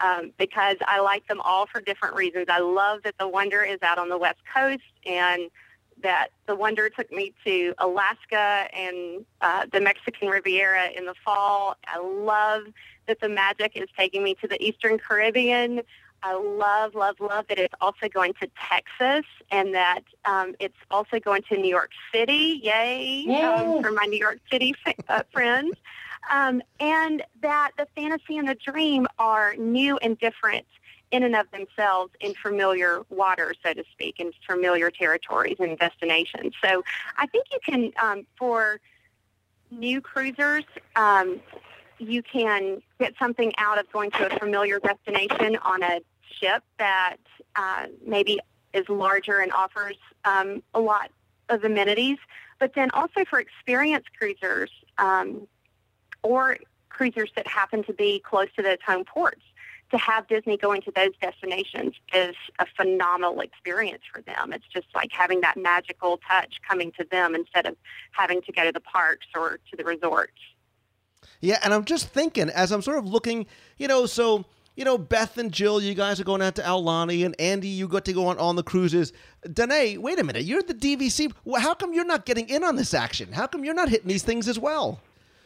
Um, 0.00 0.32
because 0.38 0.76
I 0.86 1.00
like 1.00 1.26
them 1.26 1.40
all 1.40 1.66
for 1.66 1.80
different 1.80 2.14
reasons. 2.14 2.46
I 2.48 2.60
love 2.60 3.02
that 3.02 3.16
the 3.18 3.26
Wonder 3.26 3.64
is 3.64 3.78
out 3.82 3.98
on 3.98 4.08
the 4.08 4.18
West 4.18 4.38
Coast 4.54 4.82
and 5.04 5.50
that 6.02 6.28
the 6.46 6.54
Wonder 6.54 6.88
took 6.88 7.10
me 7.12 7.32
to 7.44 7.74
Alaska 7.78 8.68
and 8.74 9.24
uh, 9.40 9.66
the 9.72 9.80
Mexican 9.80 10.28
Riviera 10.28 10.88
in 10.96 11.06
the 11.06 11.14
fall. 11.24 11.76
I 11.86 11.98
love 11.98 12.64
that 13.06 13.20
the 13.20 13.28
Magic 13.28 13.72
is 13.74 13.88
taking 13.96 14.22
me 14.22 14.34
to 14.36 14.48
the 14.48 14.62
Eastern 14.62 14.98
Caribbean. 14.98 15.82
I 16.22 16.34
love, 16.34 16.94
love, 16.94 17.20
love 17.20 17.46
that 17.48 17.58
it's 17.58 17.74
also 17.80 18.08
going 18.08 18.34
to 18.40 18.48
Texas 18.68 19.24
and 19.50 19.74
that 19.74 20.02
um, 20.24 20.54
it's 20.58 20.76
also 20.90 21.20
going 21.20 21.42
to 21.48 21.56
New 21.56 21.68
York 21.68 21.90
City. 22.12 22.60
Yay, 22.62 23.24
Yay. 23.26 23.42
Um, 23.42 23.82
for 23.82 23.92
my 23.92 24.04
New 24.04 24.18
York 24.18 24.40
City 24.50 24.74
uh, 25.08 25.22
friends. 25.32 25.76
Um, 26.30 26.60
and 26.80 27.22
that 27.40 27.70
the 27.78 27.86
fantasy 27.94 28.36
and 28.36 28.48
the 28.48 28.56
dream 28.56 29.06
are 29.18 29.54
new 29.56 29.96
and 29.98 30.18
different 30.18 30.66
in 31.10 31.22
and 31.22 31.34
of 31.34 31.50
themselves 31.50 32.12
in 32.20 32.34
familiar 32.34 33.02
waters, 33.08 33.56
so 33.64 33.72
to 33.72 33.84
speak, 33.92 34.20
in 34.20 34.32
familiar 34.46 34.90
territories 34.90 35.56
and 35.58 35.78
destinations. 35.78 36.54
So 36.62 36.84
I 37.16 37.26
think 37.26 37.46
you 37.52 37.58
can, 37.64 37.92
um, 38.02 38.26
for 38.38 38.80
new 39.70 40.00
cruisers, 40.00 40.64
um, 40.96 41.40
you 41.98 42.22
can 42.22 42.82
get 43.00 43.14
something 43.18 43.52
out 43.58 43.78
of 43.78 43.90
going 43.92 44.10
to 44.12 44.34
a 44.34 44.38
familiar 44.38 44.78
destination 44.78 45.56
on 45.62 45.82
a 45.82 46.00
ship 46.40 46.62
that 46.78 47.16
uh, 47.56 47.86
maybe 48.06 48.38
is 48.72 48.88
larger 48.88 49.40
and 49.40 49.52
offers 49.52 49.96
um, 50.24 50.62
a 50.74 50.80
lot 50.80 51.10
of 51.48 51.64
amenities. 51.64 52.18
But 52.58 52.74
then 52.74 52.90
also 52.92 53.24
for 53.24 53.40
experienced 53.40 54.08
cruisers 54.16 54.70
um, 54.98 55.46
or 56.22 56.58
cruisers 56.88 57.30
that 57.36 57.46
happen 57.46 57.84
to 57.84 57.92
be 57.92 58.20
close 58.20 58.48
to 58.56 58.62
those 58.62 58.78
home 58.84 59.04
ports, 59.04 59.42
to 59.90 59.98
have 59.98 60.28
Disney 60.28 60.56
going 60.56 60.82
to 60.82 60.92
those 60.94 61.12
destinations 61.20 61.94
is 62.14 62.36
a 62.58 62.66
phenomenal 62.76 63.40
experience 63.40 64.02
for 64.12 64.20
them. 64.22 64.52
It's 64.52 64.66
just 64.72 64.86
like 64.94 65.10
having 65.12 65.40
that 65.40 65.56
magical 65.56 66.18
touch 66.28 66.56
coming 66.66 66.92
to 66.98 67.06
them 67.10 67.34
instead 67.34 67.66
of 67.66 67.76
having 68.12 68.42
to 68.42 68.52
go 68.52 68.64
to 68.64 68.72
the 68.72 68.80
parks 68.80 69.26
or 69.34 69.58
to 69.70 69.76
the 69.76 69.84
resorts. 69.84 70.32
Yeah, 71.40 71.58
and 71.62 71.72
I'm 71.72 71.84
just 71.84 72.08
thinking 72.08 72.50
as 72.50 72.72
I'm 72.72 72.82
sort 72.82 72.98
of 72.98 73.06
looking, 73.06 73.46
you 73.78 73.88
know, 73.88 74.06
so 74.06 74.44
you 74.78 74.84
know, 74.84 74.96
Beth 74.96 75.38
and 75.38 75.50
Jill, 75.50 75.82
you 75.82 75.92
guys 75.92 76.20
are 76.20 76.24
going 76.24 76.40
out 76.40 76.54
to 76.54 76.62
Aulani, 76.62 77.26
and 77.26 77.34
Andy, 77.40 77.66
you 77.66 77.88
got 77.88 78.04
to 78.04 78.12
go 78.12 78.28
on 78.28 78.38
on 78.38 78.54
the 78.54 78.62
cruises. 78.62 79.12
Danae, 79.52 79.96
wait 79.96 80.20
a 80.20 80.24
minute, 80.24 80.44
you're 80.44 80.62
the 80.62 80.72
DVC. 80.72 81.32
How 81.56 81.74
come 81.74 81.92
you're 81.92 82.04
not 82.04 82.24
getting 82.24 82.48
in 82.48 82.62
on 82.62 82.76
this 82.76 82.94
action? 82.94 83.32
How 83.32 83.48
come 83.48 83.64
you're 83.64 83.74
not 83.74 83.88
hitting 83.88 84.06
these 84.06 84.22
things 84.22 84.46
as 84.46 84.56
well? 84.56 85.00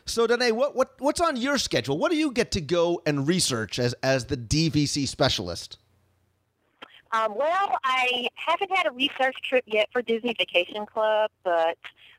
So, 0.04 0.26
Danae, 0.26 0.52
what, 0.52 0.74
what 0.74 0.94
what's 0.98 1.20
on 1.20 1.36
your 1.36 1.58
schedule? 1.58 1.96
What 1.96 2.10
do 2.10 2.18
you 2.18 2.32
get 2.32 2.50
to 2.52 2.60
go 2.60 3.00
and 3.06 3.26
research 3.26 3.78
as 3.78 3.94
as 4.02 4.26
the 4.26 4.36
DVC 4.36 5.06
specialist? 5.06 5.78
Um, 7.12 7.34
well, 7.36 7.76
I 7.84 8.28
haven't 8.34 8.74
had 8.74 8.86
a 8.86 8.90
research 8.90 9.36
trip 9.44 9.64
yet 9.66 9.88
for 9.92 10.00
Disney 10.00 10.34
Vacation 10.38 10.86
Club, 10.86 11.30
but 11.44 11.76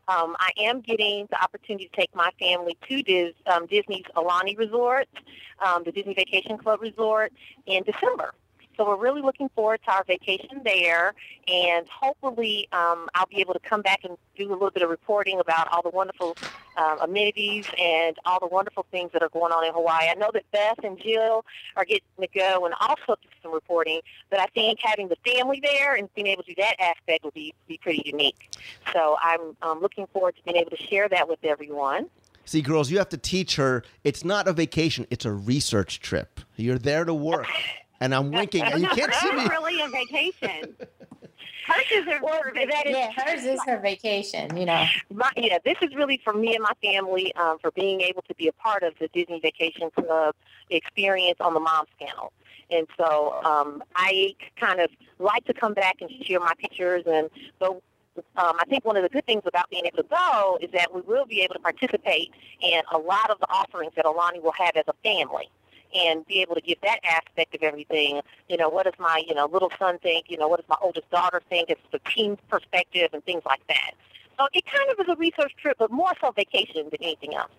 um, 0.08 0.36
I 0.39 0.52
am 0.60 0.82
getting 0.82 1.28
the 1.32 1.41
opportunity 1.41 1.89
to 1.89 1.96
take 1.96 2.13
my 2.15 2.30
family 2.39 2.78
to 2.89 3.34
um, 3.48 3.65
Disney's 3.65 4.06
Aulani 4.15 4.58
Resort, 4.58 5.08
um, 5.65 5.84
the 5.84 5.91
Disney 5.91 6.13
Vacation 6.13 6.58
Club 6.60 6.82
Resort, 6.82 7.34
in 7.65 7.84
December. 7.84 8.34
So 8.77 8.88
we're 8.88 8.97
really 8.97 9.21
looking 9.21 9.49
forward 9.49 9.81
to 9.86 9.91
our 9.91 10.03
vacation 10.03 10.62
there, 10.63 11.13
and 11.47 11.88
hopefully 11.88 12.67
um, 12.71 13.07
I'll 13.13 13.27
be 13.27 13.39
able 13.39 13.53
to 13.53 13.59
come 13.59 13.81
back 13.81 14.01
and 14.03 14.17
do 14.38 14.49
a 14.49 14.53
little 14.53 14.71
bit 14.71 14.83
of 14.83 14.89
reporting 14.89 15.39
about 15.39 15.71
all 15.71 15.81
the 15.81 15.89
wonderful 15.89 16.36
um, 16.77 16.99
amenities 17.01 17.67
and 17.77 18.17
all 18.25 18.39
the 18.39 18.47
wonderful 18.47 18.86
things 18.91 19.12
that 19.13 19.21
are 19.21 19.29
going 19.29 19.51
on 19.51 19.65
in 19.65 19.73
Hawaii. 19.73 20.09
I 20.09 20.15
know 20.15 20.31
that 20.33 20.43
Beth 20.51 20.79
and 20.83 20.99
Jill 20.99 21.45
are 21.75 21.86
getting 21.86 22.01
to 22.19 22.27
go 22.27 22.65
and 22.65 22.73
also 22.81 23.15
do 23.21 23.29
some 23.41 23.53
reporting, 23.53 24.01
but 24.29 24.39
I 24.39 24.47
think 24.47 24.79
having 24.81 25.07
the 25.07 25.17
family 25.25 25.62
there 25.62 25.95
and 25.95 26.13
being 26.15 26.27
able 26.27 26.43
to 26.43 26.53
do 26.53 26.62
that 26.62 26.75
aspect 26.79 27.23
will 27.23 27.31
be, 27.31 27.53
be 27.67 27.77
pretty 27.77 28.01
unique. 28.05 28.55
So 28.91 29.17
I'm 29.21 29.55
um, 29.62 29.81
looking 29.81 30.07
forward 30.07 30.36
to 30.36 30.43
being 30.43 30.57
able 30.57 30.71
to 30.71 30.83
share 30.83 31.07
that 31.09 31.29
with 31.29 31.39
everyone. 31.43 32.09
See, 32.45 32.62
girls, 32.62 32.91
you 32.91 32.97
have 32.97 33.09
to 33.09 33.17
teach 33.17 33.55
her. 33.55 33.83
It's 34.03 34.25
not 34.25 34.47
a 34.47 34.53
vacation; 34.53 35.07
it's 35.09 35.25
a 35.25 35.31
research 35.31 35.99
trip. 36.01 36.41
You're 36.57 36.77
there 36.77 37.05
to 37.05 37.13
work, 37.13 37.47
and 38.03 38.13
I'm 38.13 38.31
winking, 38.31 38.63
and 38.63 38.81
you 38.81 38.87
can't 38.89 39.13
see 39.13 39.29
hers 39.29 39.43
me. 39.43 39.49
really 39.49 39.81
a 39.81 39.87
vacation. 39.87 40.75
Hers 41.65 41.85
is 41.93 42.05
her 42.05 42.19
Well, 42.21 42.41
vacation. 42.53 42.91
Yeah, 42.91 43.11
hers 43.15 43.45
is 43.45 43.59
her 43.65 43.79
vacation, 43.79 44.57
you 44.57 44.65
know. 44.65 44.85
my, 45.13 45.31
yeah, 45.37 45.57
this 45.63 45.77
is 45.81 45.95
really 45.95 46.19
for 46.21 46.33
me 46.33 46.53
and 46.53 46.61
my 46.61 46.73
family 46.81 47.33
um, 47.35 47.57
for 47.59 47.71
being 47.71 48.01
able 48.01 48.21
to 48.23 48.35
be 48.35 48.49
a 48.49 48.53
part 48.53 48.83
of 48.83 48.93
the 48.99 49.07
Disney 49.13 49.39
Vacation 49.39 49.89
Club 49.91 50.35
experience 50.69 51.37
on 51.39 51.53
the 51.53 51.61
Moms 51.61 51.87
Channel. 51.97 52.33
And 52.69 52.85
so 52.97 53.41
um, 53.45 53.81
I 53.95 54.35
kind 54.57 54.81
of 54.81 54.89
like 55.19 55.45
to 55.45 55.53
come 55.53 55.73
back 55.73 56.01
and 56.01 56.09
share 56.25 56.41
my 56.41 56.53
pictures. 56.57 57.03
And 57.07 57.29
so 57.59 57.81
um, 58.35 58.57
I 58.59 58.65
think 58.67 58.83
one 58.83 58.97
of 58.97 59.03
the 59.03 59.09
good 59.09 59.25
things 59.25 59.43
about 59.45 59.69
being 59.69 59.85
able 59.85 60.03
to 60.03 60.09
go 60.09 60.57
is 60.61 60.69
that 60.73 60.93
we 60.93 60.99
will 61.01 61.25
be 61.25 61.41
able 61.41 61.53
to 61.53 61.61
participate 61.61 62.31
in 62.61 62.81
a 62.91 62.97
lot 62.97 63.29
of 63.29 63.39
the 63.39 63.49
offerings 63.49 63.93
that 63.95 64.03
Aulani 64.03 64.41
will 64.43 64.53
have 64.57 64.75
as 64.75 64.83
a 64.89 64.93
family 65.01 65.47
and 65.95 66.25
be 66.27 66.41
able 66.41 66.56
to 66.56 66.62
give 66.62 66.79
that 66.82 66.99
aspect 67.03 67.56
of 67.56 67.63
everything. 67.63 68.21
You 68.49 68.58
know, 68.58 68.69
what 68.69 68.86
does 68.86 68.93
my, 68.99 69.23
you 69.27 69.36
know, 69.36 69.45
little 69.45 69.71
son 69.77 69.99
think? 69.99 70.25
You 70.29 70.38
know, 70.38 70.47
what 70.47 70.60
does 70.60 70.69
my 70.69 70.77
oldest 70.82 71.10
daughter 71.12 71.41
think? 71.49 71.69
It's 71.69 71.82
the 71.91 71.99
team's 71.99 72.39
perspective 72.49 73.10
and 73.13 73.23
things 73.25 73.43
like 73.45 73.65
that. 73.67 73.91
So 74.38 74.47
it 74.53 74.65
kind 74.65 74.89
of 74.89 74.99
is 74.99 75.08
a 75.10 75.15
research 75.15 75.53
trip, 75.62 75.77
but 75.77 75.91
more 75.91 76.12
so 76.19 76.32
vacation 76.32 76.86
than 76.89 77.01
anything 77.01 77.36
else. 77.36 77.51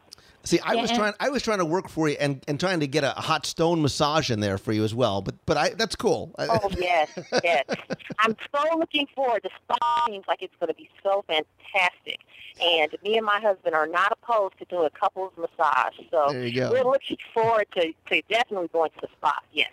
See, 0.47 0.61
I 0.61 0.75
Yeah, 0.75 0.83
was 0.83 0.91
trying. 0.93 1.15
I 1.21 1.31
was 1.31 1.43
trying 1.43 1.59
to 1.59 1.65
work 1.65 1.89
for 1.89 2.07
you 2.09 2.17
and, 2.21 2.45
and 2.47 2.61
trying 2.61 2.81
to 2.81 2.87
get 2.87 3.03
a 3.03 3.11
hot 3.13 3.47
stone 3.47 3.81
massage 3.81 4.31
in 4.31 4.41
there 4.41 4.59
for 4.59 4.73
you 4.73 4.85
as 4.85 4.95
well. 4.95 5.23
But 5.23 5.37
but 5.47 5.57
I 5.57 5.71
that's 5.71 5.97
cool. 5.97 6.35
I- 6.39 6.47
Oh 6.63 6.69
yes, 6.79 7.09
yes. 7.43 7.65
I'm 8.19 8.37
so 8.55 8.79
looking 8.79 9.07
forward. 9.15 9.41
The 9.43 9.51
spa 9.65 10.05
seems 10.07 10.25
like 10.29 10.43
it's 10.43 10.55
going 10.61 10.69
to 10.69 10.75
be 10.75 10.91
so 11.03 11.25
fantastic, 11.27 12.19
and 12.63 12.95
me 13.03 13.17
and 13.17 13.25
my 13.25 13.41
husband 13.41 13.75
are 13.75 13.87
not 13.87 14.13
opposed 14.13 14.59
to 14.59 14.67
doing 14.67 14.85
a 14.87 14.91
couples 14.91 15.33
massage. 15.39 15.95
So 16.11 16.27
There 16.33 16.47
you 16.47 16.61
go. 16.61 16.71
we're 16.73 16.85
looking 16.85 17.17
forward 17.33 17.67
to, 17.77 17.93
to 18.11 18.23
definitely 18.29 18.69
going 18.71 18.91
to 18.91 19.01
the 19.01 19.09
spa. 19.17 19.39
Yes. 19.53 19.71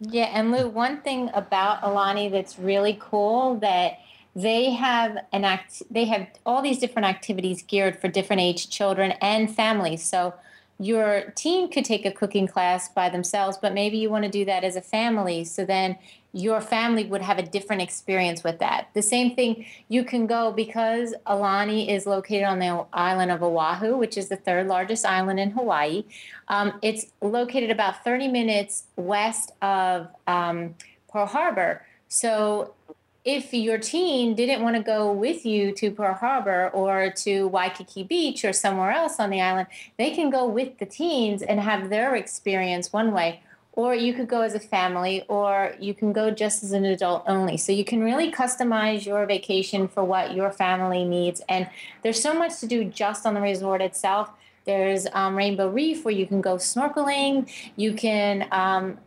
Yeah, 0.00 0.30
and 0.32 0.50
Lou, 0.50 0.68
one 0.68 1.00
thing 1.02 1.30
about 1.32 1.80
Aulani 1.82 2.28
that's 2.28 2.58
really 2.58 2.98
cool 3.00 3.54
that 3.60 3.98
they 4.34 4.70
have 4.70 5.18
an 5.32 5.44
act 5.44 5.82
they 5.90 6.06
have 6.06 6.26
all 6.46 6.62
these 6.62 6.78
different 6.78 7.06
activities 7.06 7.62
geared 7.62 8.00
for 8.00 8.08
different 8.08 8.40
age 8.40 8.70
children 8.70 9.12
and 9.20 9.54
families. 9.54 10.02
So 10.02 10.34
your 10.78 11.32
teen 11.36 11.70
could 11.70 11.84
take 11.84 12.04
a 12.04 12.10
cooking 12.10 12.46
class 12.46 12.88
by 12.88 13.08
themselves, 13.08 13.58
but 13.60 13.72
maybe 13.72 13.98
you 13.98 14.10
want 14.10 14.24
to 14.24 14.30
do 14.30 14.44
that 14.46 14.64
as 14.64 14.74
a 14.74 14.80
family. 14.80 15.44
So 15.44 15.64
then 15.64 15.96
your 16.32 16.60
family 16.60 17.04
would 17.04 17.20
have 17.20 17.38
a 17.38 17.42
different 17.42 17.82
experience 17.82 18.42
with 18.42 18.58
that. 18.58 18.88
The 18.94 19.02
same 19.02 19.36
thing 19.36 19.66
you 19.88 20.02
can 20.02 20.26
go 20.26 20.50
because 20.50 21.14
Aulani 21.26 21.88
is 21.88 22.06
located 22.06 22.44
on 22.44 22.58
the 22.58 22.86
island 22.92 23.30
of 23.30 23.42
Oahu, 23.42 23.96
which 23.96 24.16
is 24.16 24.28
the 24.28 24.36
third 24.36 24.66
largest 24.66 25.04
island 25.04 25.38
in 25.38 25.50
Hawaii. 25.50 26.04
Um, 26.48 26.78
it's 26.80 27.06
located 27.20 27.70
about 27.70 28.02
30 28.02 28.28
minutes 28.28 28.84
west 28.96 29.52
of 29.60 30.08
um, 30.26 30.74
Pearl 31.10 31.26
Harbor. 31.26 31.84
So 32.08 32.74
if 33.24 33.54
your 33.54 33.78
teen 33.78 34.34
didn't 34.34 34.62
want 34.62 34.76
to 34.76 34.82
go 34.82 35.12
with 35.12 35.46
you 35.46 35.72
to 35.72 35.90
Pearl 35.92 36.14
Harbor 36.14 36.70
or 36.70 37.10
to 37.18 37.46
Waikiki 37.46 38.02
Beach 38.02 38.44
or 38.44 38.52
somewhere 38.52 38.90
else 38.90 39.20
on 39.20 39.30
the 39.30 39.40
island, 39.40 39.68
they 39.96 40.10
can 40.10 40.28
go 40.28 40.46
with 40.46 40.78
the 40.78 40.86
teens 40.86 41.40
and 41.42 41.60
have 41.60 41.88
their 41.88 42.16
experience 42.16 42.92
one 42.92 43.12
way. 43.12 43.42
Or 43.74 43.94
you 43.94 44.12
could 44.12 44.28
go 44.28 44.42
as 44.42 44.54
a 44.54 44.60
family, 44.60 45.24
or 45.28 45.74
you 45.80 45.94
can 45.94 46.12
go 46.12 46.30
just 46.30 46.62
as 46.62 46.72
an 46.72 46.84
adult 46.84 47.24
only. 47.26 47.56
So 47.56 47.72
you 47.72 47.86
can 47.86 48.04
really 48.04 48.30
customize 48.30 49.06
your 49.06 49.24
vacation 49.24 49.88
for 49.88 50.04
what 50.04 50.34
your 50.34 50.50
family 50.50 51.06
needs. 51.06 51.40
And 51.48 51.70
there's 52.02 52.20
so 52.20 52.34
much 52.34 52.60
to 52.60 52.66
do 52.66 52.84
just 52.84 53.24
on 53.24 53.32
the 53.32 53.40
resort 53.40 53.80
itself. 53.80 54.30
There's 54.64 55.06
um, 55.12 55.36
Rainbow 55.36 55.68
Reef 55.68 56.04
where 56.04 56.14
you 56.14 56.26
can 56.26 56.40
go 56.40 56.56
snorkeling. 56.56 57.50
You 57.76 57.94
can 57.94 58.46
um, 58.52 58.98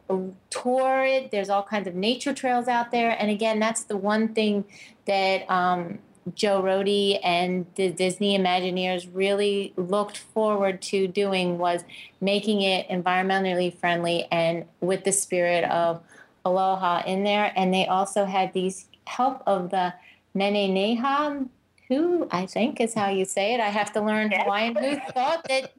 tour 0.50 1.06
it. 1.06 1.32
There's 1.32 1.50
all 1.50 1.64
kinds 1.64 1.88
of 1.88 1.96
nature 1.96 2.34
trails 2.34 2.68
out 2.68 2.92
there. 2.92 3.16
And 3.20 3.32
again, 3.32 3.60
that's 3.60 3.84
the 3.84 3.98
one 3.98 4.34
thing 4.34 4.66
that 5.06 5.50
um, 5.50 6.00
Joe 6.34 6.62
Rohde 6.62 7.20
and 7.24 7.66
the 7.76 7.92
Disney 7.92 8.38
Imagineers 8.38 9.08
really 9.14 9.74
looked 9.78 10.18
forward 10.18 10.82
to 10.84 11.08
doing 11.08 11.58
was 11.58 11.84
making 12.20 12.62
it 12.62 12.88
environmentally 12.90 13.74
friendly 13.78 14.28
and 14.32 14.66
with 14.82 15.04
the 15.04 15.12
spirit 15.12 15.64
of 15.66 16.02
aloha 16.44 17.04
in 17.06 17.24
there. 17.24 17.54
And 17.56 17.74
they 17.74 17.86
also 17.86 18.26
had 18.26 18.54
these 18.54 18.88
help 19.06 19.44
of 19.46 19.70
the 19.70 19.94
Menehune, 20.36 21.50
who 21.88 22.28
I 22.32 22.46
think 22.46 22.82
is 22.82 22.94
how 22.94 23.10
you 23.10 23.26
say 23.26 23.54
it. 23.54 23.60
I 23.60 23.70
have 23.70 23.94
to 23.94 24.02
learn 24.02 24.32
Hawaiian. 24.32 24.76
Who 24.76 24.98
thought 25.12 25.46
that 25.48 25.74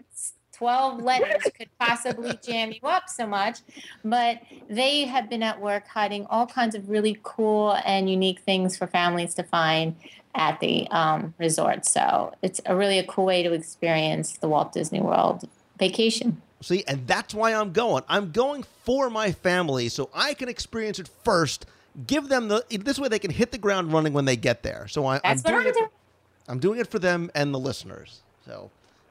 12 0.53 1.03
letters 1.03 1.43
could 1.57 1.69
possibly 1.79 2.39
jam 2.45 2.73
you 2.73 2.89
up 2.89 3.09
so 3.09 3.27
much? 3.27 3.59
But 4.05 4.41
they 4.69 5.05
have 5.05 5.29
been 5.29 5.43
at 5.43 5.61
work 5.61 5.87
hiding 5.89 6.27
all 6.27 6.47
kinds 6.47 6.75
of 6.75 6.89
really 6.89 7.19
cool 7.23 7.79
and 7.85 8.09
unique 8.09 8.41
things 8.41 8.77
for 8.77 8.87
families 8.87 9.35
to 9.35 9.43
find 9.43 9.97
at 10.35 10.61
the 10.61 10.87
um, 10.91 11.35
resort. 11.39 11.87
So 11.87 12.33
it's 12.43 12.61
a 12.67 12.77
really 12.77 12.99
a 12.99 13.05
cool 13.05 13.25
way 13.27 13.43
to 13.43 13.53
experience 13.53 14.39
the 14.39 14.49
Walt 14.49 14.73
Disney 14.73 15.01
World 15.01 15.49
vacation. 15.79 16.41
See, 16.63 16.85
and 16.87 17.07
that's 17.07 17.35
why 17.35 17.53
I'm 17.55 17.73
going. 17.73 18.05
I'm 18.09 18.33
going 18.33 18.65
for 18.85 19.11
my 19.11 19.33
family 19.33 19.89
so 19.89 20.11
I 20.15 20.35
can 20.35 20.49
experience 20.49 20.99
it 20.99 21.09
first. 21.23 21.67
Give 22.07 22.29
them 22.29 22.49
the 22.49 22.65
this 22.71 22.99
way 22.99 23.09
they 23.09 23.19
can 23.19 23.31
hit 23.31 23.53
the 23.53 23.59
ground 23.59 23.93
running 23.93 24.13
when 24.13 24.25
they 24.25 24.37
get 24.37 24.63
there. 24.63 24.87
So 24.89 25.07
I, 25.07 25.21
I'm 25.25 25.39
doing 25.39 25.61
I'm 25.61 25.67
it. 25.67 25.75
doing. 25.75 25.89
I'm 26.49 26.59
doing 26.59 26.81
it 26.81 26.87
for 26.89 26.99
them 26.99 27.31
and 27.35 27.55
the 27.55 27.59
listeners. 27.59 28.21
So 28.45 28.71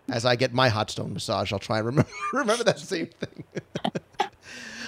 as 0.09 0.25
I 0.25 0.35
get 0.35 0.53
my 0.53 0.69
hot 0.69 0.89
stone 0.91 1.13
massage, 1.13 1.51
I'll 1.51 1.59
try 1.59 1.77
and 1.77 1.87
remember 1.87 2.09
remember 2.33 2.63
that 2.63 2.79
same 2.79 3.07
thing. 3.07 3.43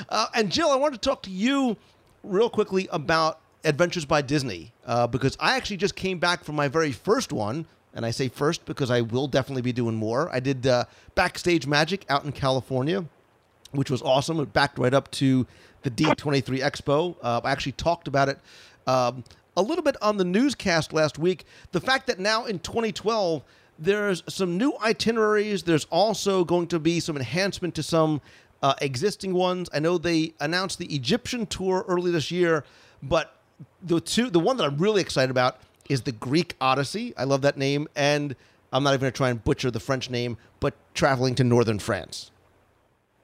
uh, 0.10 0.28
and 0.34 0.52
Jill, 0.52 0.70
I 0.70 0.76
wanted 0.76 1.02
to 1.02 1.10
talk 1.10 1.24
to 1.24 1.32
you 1.32 1.78
real 2.24 2.50
quickly 2.50 2.88
about 2.92 3.40
Adventures 3.64 4.06
by 4.06 4.22
Disney 4.22 4.72
uh, 4.86 5.08
because 5.08 5.36
I 5.40 5.56
actually 5.56 5.78
just 5.78 5.96
came 5.96 6.20
back 6.20 6.44
from 6.44 6.56
my 6.56 6.68
very 6.68 6.92
first 6.92 7.34
one. 7.34 7.66
And 7.94 8.06
I 8.06 8.12
say 8.12 8.28
first 8.28 8.64
because 8.66 8.92
I 8.92 9.02
will 9.02 9.28
definitely 9.28 9.64
be 9.64 9.74
doing 9.74 9.96
more. 9.96 10.30
I 10.32 10.40
did 10.40 10.68
uh, 10.68 10.86
Backstage 11.16 11.66
Magic 11.66 12.06
out 12.10 12.26
in 12.26 12.32
California, 12.32 13.06
which 13.72 13.90
was 13.90 14.04
awesome. 14.04 14.40
It 14.40 14.54
backed 14.54 14.78
right 14.78 14.94
up 14.94 15.10
to 15.14 15.48
the 15.84 15.92
D23 15.92 16.60
Expo. 16.60 17.16
Uh, 17.22 17.42
I 17.44 17.52
actually 17.52 17.74
talked 17.74 18.08
about 18.08 18.30
it 18.30 18.40
um, 18.88 19.24
a 19.56 19.62
little 19.62 19.84
bit 19.84 19.96
on 20.02 20.18
the 20.18 20.26
newscast 20.26 20.94
last 20.94 21.18
week. 21.18 21.46
The 21.72 21.82
fact 21.82 22.08
that 22.08 22.20
now 22.20 22.46
in 22.46 22.60
2012, 22.60 23.44
there's 23.80 24.24
some 24.28 24.58
new 24.58 24.74
itineraries. 24.82 25.64
There's 25.64 25.86
also 25.86 26.44
going 26.44 26.68
to 26.68 26.80
be 26.80 27.00
some 27.00 27.16
enhancement 27.16 27.76
to 27.76 27.84
some 27.84 28.22
uh, 28.62 28.74
existing 28.82 29.34
ones. 29.34 29.70
I 29.74 29.80
know 29.80 29.98
they 29.98 30.34
announced 30.40 30.80
the 30.80 30.94
Egyptian 30.94 31.46
tour 31.46 31.86
early 31.88 32.12
this 32.12 32.32
year, 32.32 32.64
but 33.04 33.36
the 33.84 34.00
two, 34.00 34.30
the 34.30 34.40
one 34.40 34.58
that 34.58 34.64
I'm 34.64 34.78
really 34.78 35.02
excited 35.02 35.32
about 35.32 35.60
is 35.90 36.02
the 36.02 36.12
Greek 36.12 36.56
Odyssey. 36.60 37.14
I 37.18 37.24
love 37.24 37.42
that 37.44 37.58
name, 37.58 37.88
and 37.96 38.36
I'm 38.74 38.84
not 38.84 38.92
even 38.92 39.02
going 39.02 39.14
to 39.14 39.18
try 39.18 39.30
and 39.30 39.44
butcher 39.44 39.72
the 39.72 39.80
French 39.80 40.10
name, 40.10 40.38
but 40.60 40.74
traveling 40.94 41.36
to 41.36 41.44
northern 41.44 41.80
France. 41.80 42.32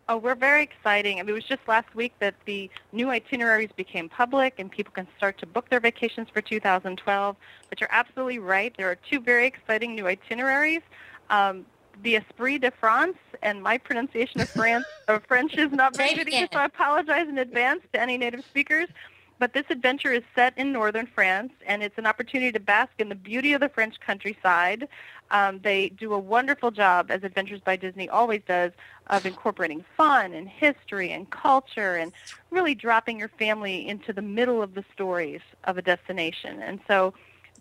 Oh, 0.09 0.17
we're 0.17 0.35
very 0.35 0.63
exciting. 0.63 1.19
I 1.19 1.23
mean, 1.23 1.29
it 1.29 1.33
was 1.33 1.45
just 1.45 1.65
last 1.67 1.95
week 1.95 2.13
that 2.19 2.35
the 2.45 2.69
new 2.91 3.09
itineraries 3.09 3.69
became 3.75 4.09
public 4.09 4.55
and 4.57 4.69
people 4.69 4.91
can 4.93 5.07
start 5.15 5.37
to 5.37 5.45
book 5.45 5.69
their 5.69 5.79
vacations 5.79 6.27
for 6.29 6.41
2012. 6.41 7.35
But 7.69 7.79
you're 7.79 7.89
absolutely 7.91 8.39
right. 8.39 8.73
There 8.77 8.91
are 8.91 8.97
two 9.09 9.21
very 9.21 9.47
exciting 9.47 9.95
new 9.95 10.07
itineraries. 10.07 10.81
Um, 11.29 11.65
the 12.01 12.15
Esprit 12.15 12.59
de 12.59 12.71
France, 12.71 13.17
and 13.41 13.61
my 13.61 13.77
pronunciation 13.77 14.41
of, 14.41 14.49
France, 14.57 14.85
of 15.07 15.23
French 15.25 15.55
is 15.55 15.71
not 15.71 15.95
very 15.95 16.15
good 16.15 16.27
either, 16.27 16.47
so 16.51 16.59
I 16.59 16.65
apologize 16.65 17.27
in 17.29 17.37
advance 17.37 17.81
to 17.93 18.01
any 18.01 18.17
native 18.17 18.43
speakers. 18.45 18.89
But 19.43 19.51
this 19.51 19.65
adventure 19.69 20.13
is 20.13 20.23
set 20.35 20.57
in 20.57 20.71
northern 20.71 21.05
France, 21.05 21.51
and 21.67 21.83
it's 21.83 21.97
an 21.97 22.05
opportunity 22.05 22.53
to 22.53 22.61
bask 22.61 22.93
in 22.97 23.09
the 23.09 23.15
beauty 23.15 23.51
of 23.51 23.59
the 23.59 23.67
French 23.67 23.99
countryside. 23.99 24.87
Um, 25.31 25.59
they 25.61 25.89
do 25.89 26.13
a 26.13 26.17
wonderful 26.17 26.71
job, 26.71 27.11
as 27.11 27.25
Adventures 27.25 27.59
by 27.59 27.75
Disney 27.75 28.07
always 28.07 28.39
does, 28.47 28.71
of 29.07 29.25
incorporating 29.25 29.83
fun 29.97 30.33
and 30.33 30.47
history 30.47 31.11
and 31.11 31.29
culture 31.29 31.97
and 31.97 32.13
really 32.51 32.73
dropping 32.73 33.19
your 33.19 33.27
family 33.27 33.85
into 33.85 34.13
the 34.13 34.21
middle 34.21 34.61
of 34.61 34.75
the 34.75 34.85
stories 34.93 35.41
of 35.65 35.77
a 35.77 35.81
destination. 35.81 36.61
And 36.61 36.79
so 36.87 37.13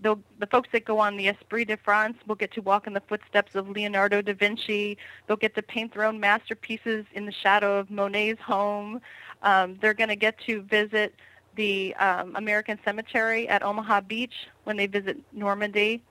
the, 0.02 0.16
folks 0.52 0.68
that 0.70 0.84
go 0.84 1.00
on 1.00 1.16
the 1.16 1.26
Esprit 1.26 1.64
de 1.64 1.76
France 1.76 2.16
will 2.28 2.36
get 2.36 2.52
to 2.52 2.62
walk 2.62 2.86
in 2.86 2.92
the 2.92 3.00
footsteps 3.00 3.56
of 3.56 3.68
Leonardo 3.68 4.22
da 4.22 4.34
Vinci. 4.34 4.96
They'll 5.26 5.36
get 5.36 5.56
to 5.56 5.62
paint 5.62 5.94
their 5.94 6.04
own 6.04 6.20
masterpieces 6.20 7.06
in 7.12 7.26
the 7.26 7.32
shadow 7.32 7.76
of 7.76 7.90
Monet's 7.90 8.40
home. 8.40 9.00
Um, 9.42 9.78
they're 9.80 9.94
going 9.94 10.10
to 10.10 10.14
get 10.14 10.38
to 10.46 10.62
visit 10.62 11.16
the 11.54 11.94
um, 11.96 12.34
American 12.36 12.78
Cemetery 12.84 13.48
at 13.48 13.62
Omaha 13.62 14.02
Beach 14.02 14.48
when 14.64 14.76
they 14.76 14.86
visit 14.86 15.18
Normandy. 15.32 16.02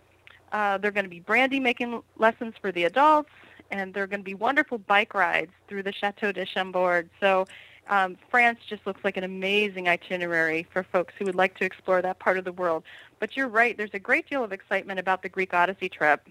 Uh, 0.51 0.77
they're 0.77 0.91
going 0.91 1.05
to 1.05 1.09
be 1.09 1.19
brandy 1.19 1.59
making 1.59 2.01
lessons 2.17 2.53
for 2.61 2.71
the 2.71 2.83
adults, 2.83 3.29
and 3.71 3.93
there 3.93 4.03
are 4.03 4.07
going 4.07 4.19
to 4.19 4.25
be 4.25 4.33
wonderful 4.33 4.77
bike 4.77 5.13
rides 5.13 5.51
through 5.67 5.83
the 5.83 5.93
Chateau 5.93 6.31
de 6.31 6.45
Chambord. 6.45 7.09
So 7.19 7.47
um, 7.87 8.17
France 8.29 8.59
just 8.67 8.85
looks 8.85 9.03
like 9.03 9.17
an 9.17 9.23
amazing 9.23 9.87
itinerary 9.87 10.67
for 10.71 10.83
folks 10.83 11.13
who 11.17 11.25
would 11.25 11.35
like 11.35 11.57
to 11.57 11.65
explore 11.65 12.01
that 12.01 12.19
part 12.19 12.37
of 12.37 12.45
the 12.45 12.51
world. 12.51 12.83
But 13.19 13.35
you're 13.35 13.47
right, 13.47 13.77
there's 13.77 13.93
a 13.93 13.99
great 13.99 14.29
deal 14.29 14.43
of 14.43 14.51
excitement 14.51 14.99
about 14.99 15.23
the 15.23 15.29
Greek 15.29 15.53
Odyssey 15.53 15.89
trip. 15.89 16.27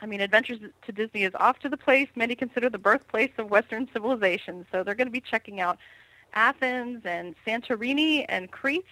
I 0.00 0.06
mean, 0.06 0.20
Adventures 0.20 0.58
to 0.84 0.92
Disney 0.92 1.24
is 1.24 1.32
off 1.36 1.58
to 1.60 1.68
the 1.68 1.76
place 1.76 2.08
many 2.14 2.34
consider 2.34 2.68
the 2.68 2.78
birthplace 2.78 3.30
of 3.38 3.50
Western 3.50 3.88
civilization. 3.92 4.66
So 4.70 4.82
they're 4.82 4.94
going 4.94 5.06
to 5.06 5.12
be 5.12 5.22
checking 5.22 5.60
out 5.60 5.78
Athens 6.36 7.02
and 7.04 7.34
Santorini 7.44 8.24
and 8.28 8.50
Crete. 8.50 8.86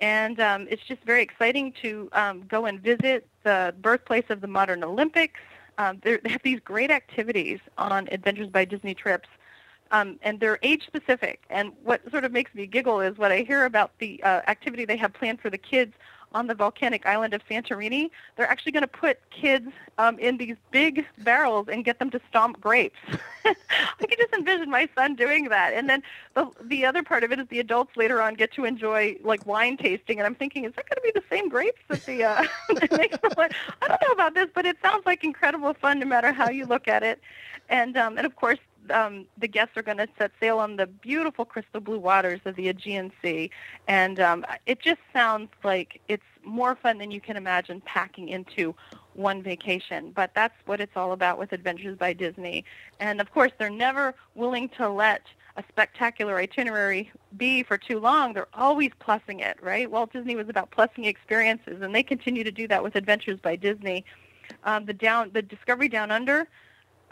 And 0.00 0.40
um, 0.40 0.66
it's 0.68 0.82
just 0.82 1.02
very 1.04 1.22
exciting 1.22 1.72
to 1.82 2.08
um, 2.12 2.44
go 2.48 2.66
and 2.66 2.80
visit 2.80 3.28
the 3.44 3.72
birthplace 3.80 4.24
of 4.30 4.40
the 4.40 4.48
modern 4.48 4.82
Olympics. 4.82 5.38
Um, 5.78 6.00
they 6.02 6.18
have 6.26 6.42
these 6.42 6.58
great 6.58 6.90
activities 6.90 7.60
on 7.78 8.08
Adventures 8.10 8.48
by 8.48 8.64
Disney 8.64 8.94
trips 8.94 9.28
um, 9.92 10.18
and 10.22 10.40
they're 10.40 10.58
age 10.62 10.84
specific. 10.86 11.44
And 11.50 11.72
what 11.84 12.00
sort 12.10 12.24
of 12.24 12.32
makes 12.32 12.52
me 12.54 12.66
giggle 12.66 13.00
is 13.00 13.16
what 13.18 13.30
I 13.30 13.42
hear 13.42 13.64
about 13.64 13.92
the 13.98 14.20
uh, 14.24 14.40
activity 14.48 14.84
they 14.84 14.96
have 14.96 15.12
planned 15.12 15.40
for 15.40 15.50
the 15.50 15.58
kids 15.58 15.94
on 16.34 16.46
the 16.46 16.54
volcanic 16.54 17.06
island 17.06 17.34
of 17.34 17.42
Santorini. 17.48 18.10
They're 18.36 18.48
actually 18.48 18.72
going 18.72 18.82
to 18.82 18.88
put 18.88 19.18
kids 19.30 19.70
um, 19.98 20.18
in 20.18 20.36
these 20.38 20.56
big 20.70 21.06
barrels 21.18 21.68
and 21.70 21.84
get 21.84 21.98
them 21.98 22.10
to 22.10 22.20
stomp 22.28 22.60
grapes. 22.60 22.98
I 23.44 23.54
can 23.98 24.18
just 24.18 24.32
envision 24.32 24.70
my 24.70 24.88
son 24.94 25.14
doing 25.14 25.48
that. 25.48 25.72
And 25.74 25.88
then 25.88 26.02
the 26.34 26.50
the 26.62 26.84
other 26.84 27.02
part 27.02 27.24
of 27.24 27.32
it 27.32 27.40
is 27.40 27.46
the 27.48 27.60
adults 27.60 27.96
later 27.96 28.20
on 28.20 28.34
get 28.34 28.52
to 28.54 28.64
enjoy 28.64 29.16
like 29.22 29.46
wine 29.46 29.76
tasting. 29.76 30.18
And 30.18 30.26
I'm 30.26 30.34
thinking, 30.34 30.64
is 30.64 30.72
that 30.74 30.88
going 30.88 30.96
to 30.96 31.12
be 31.12 31.18
the 31.18 31.24
same 31.34 31.48
grapes 31.48 31.80
that 31.88 32.04
the 32.06 32.24
uh, 32.24 32.44
I 32.70 33.88
don't 33.88 34.02
know 34.02 34.12
about 34.12 34.34
this, 34.34 34.48
but 34.54 34.66
it 34.66 34.76
sounds 34.82 35.04
like 35.06 35.24
incredible 35.24 35.74
fun 35.74 35.98
no 35.98 36.06
matter 36.06 36.32
how 36.32 36.50
you 36.50 36.66
look 36.66 36.88
at 36.88 37.02
it. 37.02 37.20
And 37.68 37.96
um, 37.96 38.16
and 38.18 38.26
of 38.26 38.36
course 38.36 38.58
um, 38.90 39.26
the 39.38 39.48
guests 39.48 39.76
are 39.76 39.82
going 39.82 39.98
to 39.98 40.08
set 40.18 40.32
sail 40.40 40.58
on 40.58 40.76
the 40.76 40.86
beautiful 40.86 41.44
crystal 41.44 41.80
blue 41.80 41.98
waters 41.98 42.40
of 42.44 42.56
the 42.56 42.68
Aegean 42.68 43.12
Sea, 43.22 43.50
and 43.88 44.20
um, 44.20 44.44
it 44.66 44.80
just 44.80 45.00
sounds 45.12 45.50
like 45.62 46.00
it's 46.08 46.22
more 46.44 46.74
fun 46.74 46.98
than 46.98 47.10
you 47.10 47.20
can 47.20 47.36
imagine 47.36 47.80
packing 47.82 48.28
into 48.28 48.74
one 49.14 49.42
vacation. 49.42 50.10
But 50.10 50.32
that's 50.34 50.54
what 50.66 50.80
it's 50.80 50.96
all 50.96 51.12
about 51.12 51.38
with 51.38 51.52
Adventures 51.52 51.96
by 51.96 52.12
Disney. 52.12 52.64
And 52.98 53.20
of 53.20 53.32
course, 53.32 53.52
they're 53.58 53.70
never 53.70 54.14
willing 54.34 54.68
to 54.70 54.88
let 54.88 55.22
a 55.56 55.64
spectacular 55.68 56.38
itinerary 56.38 57.10
be 57.36 57.62
for 57.62 57.76
too 57.76 58.00
long. 58.00 58.32
They're 58.32 58.46
always 58.54 58.90
plussing 59.00 59.40
it, 59.40 59.58
right? 59.62 59.90
Walt 59.90 60.12
Disney 60.12 60.34
was 60.34 60.48
about 60.48 60.70
plussing 60.70 61.06
experiences, 61.06 61.82
and 61.82 61.94
they 61.94 62.02
continue 62.02 62.42
to 62.42 62.50
do 62.50 62.66
that 62.68 62.82
with 62.82 62.96
Adventures 62.96 63.38
by 63.38 63.56
Disney. 63.56 64.04
Um, 64.64 64.86
the 64.86 64.94
down, 64.94 65.30
the 65.32 65.42
Discovery 65.42 65.88
Down 65.88 66.10
Under 66.10 66.48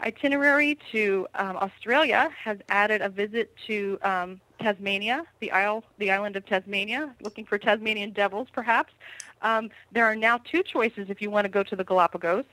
itinerary 0.01 0.77
to 0.91 1.27
um, 1.35 1.57
Australia 1.57 2.29
has 2.43 2.57
added 2.69 3.01
a 3.01 3.09
visit 3.09 3.55
to 3.67 3.99
um, 4.01 4.41
Tasmania, 4.59 5.25
the 5.39 5.51
isle, 5.51 5.83
the 5.97 6.11
island 6.11 6.35
of 6.35 6.45
Tasmania, 6.45 7.13
looking 7.21 7.45
for 7.45 7.57
Tasmanian 7.57 8.11
devils, 8.11 8.47
perhaps. 8.51 8.93
Um, 9.41 9.69
there 9.91 10.05
are 10.05 10.15
now 10.15 10.37
two 10.37 10.63
choices 10.63 11.09
if 11.09 11.21
you 11.21 11.29
want 11.29 11.45
to 11.45 11.49
go 11.49 11.63
to 11.63 11.75
the 11.75 11.83
Galapagos. 11.83 12.45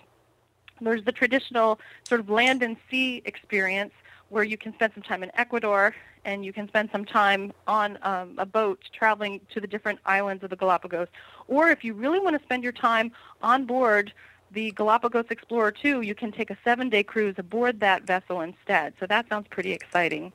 There's 0.81 1.05
the 1.05 1.13
traditional 1.13 1.81
sort 2.05 2.21
of 2.21 2.31
land 2.31 2.63
and 2.63 2.77
sea 2.91 3.23
experience 3.25 3.93
where 4.29 4.45
you 4.45 4.57
can 4.57 4.73
spend 4.75 4.93
some 4.95 5.03
time 5.03 5.23
in 5.23 5.31
Ecuador 5.35 5.95
and 6.25 6.45
you 6.45 6.53
can 6.53 6.69
spend 6.69 6.91
some 6.93 7.05
time 7.05 7.53
on 7.67 7.99
um, 8.03 8.35
a 8.39 8.47
boat 8.47 8.81
traveling 8.93 9.41
to 9.53 9.61
the 9.61 9.67
different 9.67 9.99
islands 10.05 10.45
of 10.45 10.51
the 10.51 10.57
Galapagos. 10.57 11.09
Or 11.47 11.71
if 11.71 11.83
you 11.83 11.95
really 11.95 12.21
want 12.21 12.37
to 12.39 12.43
spend 12.45 12.63
your 12.63 12.73
time 12.73 13.13
on 13.43 13.65
board 13.65 14.13
the 14.51 14.71
Galapagos 14.73 15.27
Explorer 15.31 15.73
2, 15.73 16.03
you 16.03 16.15
can 16.15 16.33
take 16.33 16.51
a 16.51 16.57
seven-day 16.65 17.03
cruise 17.03 17.35
aboard 17.39 17.81
that 17.81 18.05
vessel 18.05 18.41
instead. 18.41 18.95
So 18.99 19.07
that 19.07 19.29
sounds 19.29 19.47
pretty 19.49 19.73
exciting. 19.73 20.33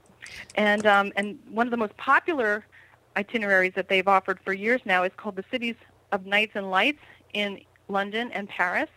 And 0.56 0.86
um, 0.86 1.12
and 1.16 1.38
one 1.50 1.68
of 1.68 1.72
the 1.72 1.78
most 1.78 1.98
popular 1.98 2.66
itineraries 3.18 3.74
that 3.76 3.90
they've 3.90 4.08
offered 4.08 4.40
for 4.44 4.54
years 4.54 4.82
now 4.86 5.04
is 5.04 5.12
called 5.18 5.36
the 5.36 5.44
Cities 5.52 5.76
of 6.12 6.26
Nights 6.26 6.54
and 6.56 6.72
Lights 6.72 7.02
in 7.34 7.60
London 7.88 8.32
and 8.32 8.48
Paris. 8.48 8.90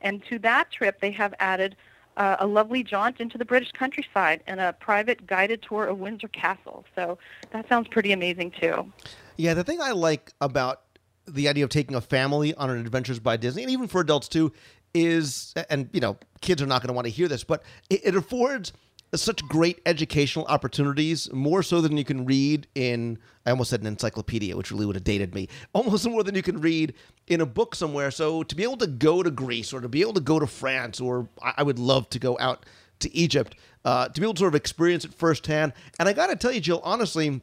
And 0.00 0.24
to 0.24 0.38
that 0.40 0.70
trip, 0.70 1.00
they 1.00 1.12
have 1.12 1.34
added 1.38 1.76
uh, 2.16 2.36
a 2.40 2.46
lovely 2.46 2.82
jaunt 2.82 3.20
into 3.20 3.38
the 3.38 3.44
British 3.44 3.72
countryside 3.72 4.42
and 4.46 4.60
a 4.60 4.72
private 4.74 5.26
guided 5.26 5.62
tour 5.62 5.86
of 5.86 5.98
Windsor 5.98 6.28
Castle. 6.28 6.84
So 6.94 7.18
that 7.50 7.68
sounds 7.68 7.88
pretty 7.88 8.12
amazing 8.12 8.50
too. 8.50 8.92
Yeah, 9.36 9.54
the 9.54 9.64
thing 9.64 9.80
I 9.80 9.92
like 9.92 10.32
about 10.40 10.82
the 11.26 11.48
idea 11.48 11.64
of 11.64 11.70
taking 11.70 11.94
a 11.94 12.00
family 12.00 12.54
on 12.54 12.70
an 12.70 12.78
adventures 12.78 13.18
by 13.18 13.36
Disney, 13.36 13.62
and 13.62 13.70
even 13.70 13.88
for 13.88 14.00
adults 14.00 14.28
too, 14.28 14.52
is 14.94 15.54
and 15.70 15.88
you 15.92 16.00
know 16.00 16.16
kids 16.40 16.60
are 16.60 16.66
not 16.66 16.82
going 16.82 16.88
to 16.88 16.94
want 16.94 17.06
to 17.06 17.10
hear 17.10 17.28
this, 17.28 17.44
but 17.44 17.62
it, 17.88 18.00
it, 18.04 18.16
affords 18.16 18.72
such 19.14 19.46
great 19.46 19.80
educational 19.84 20.46
opportunities, 20.46 21.30
more 21.32 21.62
so 21.62 21.80
than 21.80 21.96
you 21.96 22.04
can 22.04 22.24
read 22.24 22.66
in. 22.74 23.18
I 23.44 23.50
almost 23.50 23.70
said 23.70 23.80
an 23.80 23.86
encyclopedia, 23.86 24.56
which 24.56 24.70
really 24.70 24.86
would 24.86 24.96
have 24.96 25.04
dated 25.04 25.34
me. 25.34 25.48
Almost 25.72 26.08
more 26.08 26.22
than 26.22 26.36
you 26.36 26.42
can 26.42 26.60
read 26.60 26.94
in 27.26 27.40
a 27.40 27.46
book 27.46 27.74
somewhere. 27.74 28.12
So 28.12 28.44
to 28.44 28.54
be 28.54 28.62
able 28.62 28.76
to 28.76 28.86
go 28.86 29.22
to 29.22 29.30
Greece 29.32 29.72
or 29.72 29.80
to 29.80 29.88
be 29.88 30.00
able 30.00 30.12
to 30.12 30.20
go 30.20 30.38
to 30.38 30.46
France, 30.46 31.00
or 31.00 31.28
I 31.42 31.62
would 31.64 31.80
love 31.80 32.08
to 32.10 32.20
go 32.20 32.38
out 32.38 32.64
to 33.00 33.14
Egypt, 33.14 33.56
uh, 33.84 34.08
to 34.08 34.20
be 34.20 34.24
able 34.24 34.34
to 34.34 34.38
sort 34.38 34.52
of 34.52 34.54
experience 34.54 35.04
it 35.04 35.12
firsthand. 35.12 35.72
And 35.98 36.08
I 36.08 36.12
got 36.12 36.28
to 36.28 36.36
tell 36.36 36.52
you, 36.52 36.60
Jill, 36.60 36.80
honestly, 36.84 37.40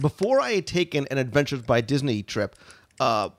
before 0.00 0.40
I 0.40 0.52
had 0.52 0.66
taken 0.66 1.06
an 1.10 1.18
Adventures 1.18 1.62
by 1.62 1.80
Disney 1.80 2.22
trip, 2.22 2.56
uh, 3.00 3.30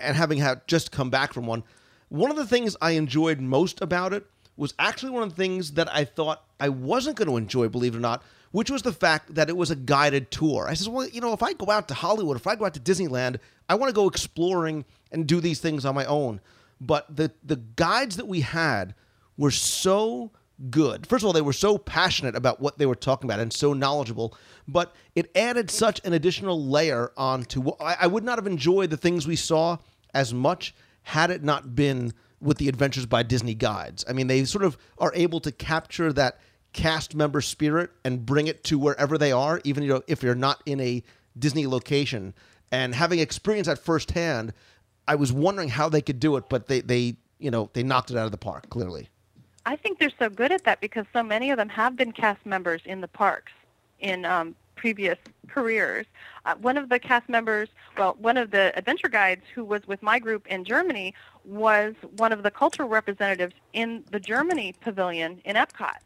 and 0.00 0.16
having 0.16 0.38
had 0.38 0.66
just 0.66 0.92
come 0.92 1.10
back 1.10 1.32
from 1.32 1.46
one, 1.46 1.64
one 2.08 2.30
of 2.30 2.36
the 2.36 2.46
things 2.46 2.76
I 2.80 2.92
enjoyed 2.92 3.40
most 3.40 3.80
about 3.80 4.12
it 4.12 4.26
was 4.56 4.74
actually 4.78 5.10
one 5.10 5.22
of 5.22 5.30
the 5.30 5.36
things 5.36 5.72
that 5.72 5.92
I 5.94 6.04
thought 6.04 6.44
I 6.58 6.68
wasn't 6.68 7.16
going 7.16 7.28
to 7.28 7.36
enjoy, 7.36 7.68
believe 7.68 7.94
it 7.94 7.98
or 7.98 8.00
not, 8.00 8.22
which 8.52 8.70
was 8.70 8.82
the 8.82 8.92
fact 8.92 9.34
that 9.34 9.48
it 9.48 9.56
was 9.56 9.70
a 9.70 9.76
guided 9.76 10.30
tour. 10.30 10.66
I 10.68 10.74
says, 10.74 10.88
well, 10.88 11.08
you 11.08 11.20
know, 11.20 11.32
if 11.32 11.42
I 11.42 11.52
go 11.54 11.70
out 11.70 11.88
to 11.88 11.94
Hollywood, 11.94 12.36
if 12.36 12.46
I 12.46 12.56
go 12.56 12.66
out 12.66 12.74
to 12.74 12.80
Disneyland, 12.80 13.38
I 13.68 13.76
want 13.76 13.88
to 13.88 13.94
go 13.94 14.08
exploring 14.08 14.84
and 15.12 15.26
do 15.26 15.40
these 15.40 15.60
things 15.60 15.84
on 15.84 15.94
my 15.94 16.04
own. 16.04 16.40
But 16.80 17.14
the 17.14 17.30
the 17.42 17.56
guides 17.56 18.16
that 18.16 18.26
we 18.26 18.40
had 18.40 18.94
were 19.36 19.50
so 19.50 20.30
good. 20.68 21.06
First 21.06 21.22
of 21.22 21.26
all, 21.26 21.32
they 21.32 21.40
were 21.40 21.52
so 21.52 21.78
passionate 21.78 22.36
about 22.36 22.60
what 22.60 22.78
they 22.78 22.86
were 22.86 22.94
talking 22.94 23.28
about 23.30 23.40
and 23.40 23.52
so 23.52 23.72
knowledgeable, 23.72 24.36
but 24.68 24.94
it 25.14 25.30
added 25.34 25.70
such 25.70 26.00
an 26.04 26.12
additional 26.12 26.62
layer 26.62 27.12
onto. 27.16 27.70
I 27.80 28.06
would 28.06 28.24
not 28.24 28.38
have 28.38 28.46
enjoyed 28.46 28.90
the 28.90 28.96
things 28.96 29.26
we 29.26 29.36
saw 29.36 29.78
as 30.12 30.34
much 30.34 30.74
had 31.02 31.30
it 31.30 31.42
not 31.42 31.74
been 31.74 32.12
with 32.40 32.58
the 32.58 32.68
Adventures 32.68 33.06
by 33.06 33.22
Disney 33.22 33.54
guides. 33.54 34.04
I 34.08 34.12
mean, 34.12 34.26
they 34.26 34.44
sort 34.44 34.64
of 34.64 34.76
are 34.98 35.12
able 35.14 35.40
to 35.40 35.52
capture 35.52 36.12
that 36.12 36.40
cast 36.72 37.14
member 37.14 37.40
spirit 37.40 37.90
and 38.04 38.24
bring 38.24 38.46
it 38.46 38.64
to 38.64 38.78
wherever 38.78 39.18
they 39.18 39.32
are, 39.32 39.60
even 39.64 39.82
you 39.82 39.88
know, 39.88 40.02
if 40.06 40.22
you're 40.22 40.34
not 40.34 40.62
in 40.66 40.80
a 40.80 41.02
Disney 41.38 41.66
location. 41.66 42.34
And 42.72 42.94
having 42.94 43.18
experienced 43.18 43.68
that 43.68 43.78
firsthand, 43.78 44.52
I 45.08 45.16
was 45.16 45.32
wondering 45.32 45.68
how 45.68 45.88
they 45.88 46.00
could 46.00 46.20
do 46.20 46.36
it, 46.36 46.48
but 46.48 46.68
they, 46.68 46.80
they 46.80 47.16
you 47.38 47.50
know, 47.50 47.70
they 47.72 47.82
knocked 47.82 48.10
it 48.10 48.16
out 48.16 48.26
of 48.26 48.30
the 48.30 48.38
park, 48.38 48.70
clearly. 48.70 49.08
I 49.66 49.76
think 49.76 49.98
they're 49.98 50.10
so 50.18 50.28
good 50.28 50.52
at 50.52 50.64
that 50.64 50.80
because 50.80 51.06
so 51.12 51.22
many 51.22 51.50
of 51.50 51.58
them 51.58 51.68
have 51.68 51.96
been 51.96 52.12
cast 52.12 52.44
members 52.46 52.80
in 52.84 53.00
the 53.00 53.08
parks 53.08 53.52
in 54.00 54.24
um, 54.24 54.54
previous 54.76 55.18
careers. 55.48 56.06
Uh, 56.46 56.54
one 56.56 56.78
of 56.78 56.88
the 56.88 56.98
cast 56.98 57.28
members, 57.28 57.68
well, 57.98 58.16
one 58.18 58.36
of 58.36 58.50
the 58.50 58.76
adventure 58.76 59.08
guides 59.08 59.42
who 59.54 59.62
was 59.64 59.86
with 59.86 60.02
my 60.02 60.18
group 60.18 60.46
in 60.46 60.64
Germany 60.64 61.14
was 61.44 61.94
one 62.16 62.32
of 62.32 62.42
the 62.42 62.50
cultural 62.50 62.88
representatives 62.88 63.54
in 63.72 64.02
the 64.10 64.20
Germany 64.20 64.74
pavilion 64.80 65.40
in 65.44 65.56
Epcot. 65.56 65.98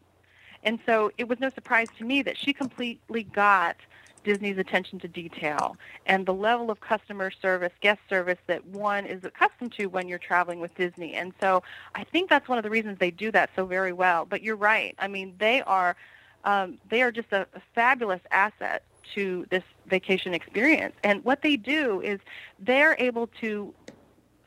And 0.64 0.78
so 0.86 1.12
it 1.18 1.28
was 1.28 1.38
no 1.40 1.50
surprise 1.50 1.88
to 1.98 2.04
me 2.04 2.22
that 2.22 2.36
she 2.36 2.52
completely 2.52 3.22
got 3.22 3.76
Disney's 4.24 4.58
attention 4.58 4.98
to 5.00 5.08
detail 5.08 5.76
and 6.06 6.26
the 6.26 6.34
level 6.34 6.70
of 6.70 6.80
customer 6.80 7.30
service, 7.30 7.72
guest 7.80 8.00
service 8.08 8.38
that 8.46 8.64
one 8.66 9.06
is 9.06 9.24
accustomed 9.24 9.72
to 9.74 9.86
when 9.86 10.08
you're 10.08 10.18
traveling 10.18 10.60
with 10.60 10.74
Disney. 10.74 11.14
And 11.14 11.32
so 11.40 11.62
I 11.94 12.04
think 12.04 12.30
that's 12.30 12.48
one 12.48 12.58
of 12.58 12.64
the 12.64 12.70
reasons 12.70 12.98
they 12.98 13.10
do 13.10 13.30
that 13.32 13.50
so 13.54 13.66
very 13.66 13.92
well. 13.92 14.24
But 14.24 14.42
you're 14.42 14.56
right. 14.56 14.94
I 14.98 15.08
mean, 15.08 15.34
they 15.38 15.62
are 15.62 15.96
um, 16.44 16.78
they 16.90 17.02
are 17.02 17.10
just 17.10 17.32
a, 17.32 17.46
a 17.54 17.62
fabulous 17.74 18.20
asset 18.30 18.82
to 19.14 19.46
this 19.50 19.62
vacation 19.86 20.34
experience. 20.34 20.94
And 21.02 21.24
what 21.24 21.42
they 21.42 21.56
do 21.56 22.00
is 22.00 22.20
they're 22.58 22.96
able 22.98 23.28
to 23.40 23.72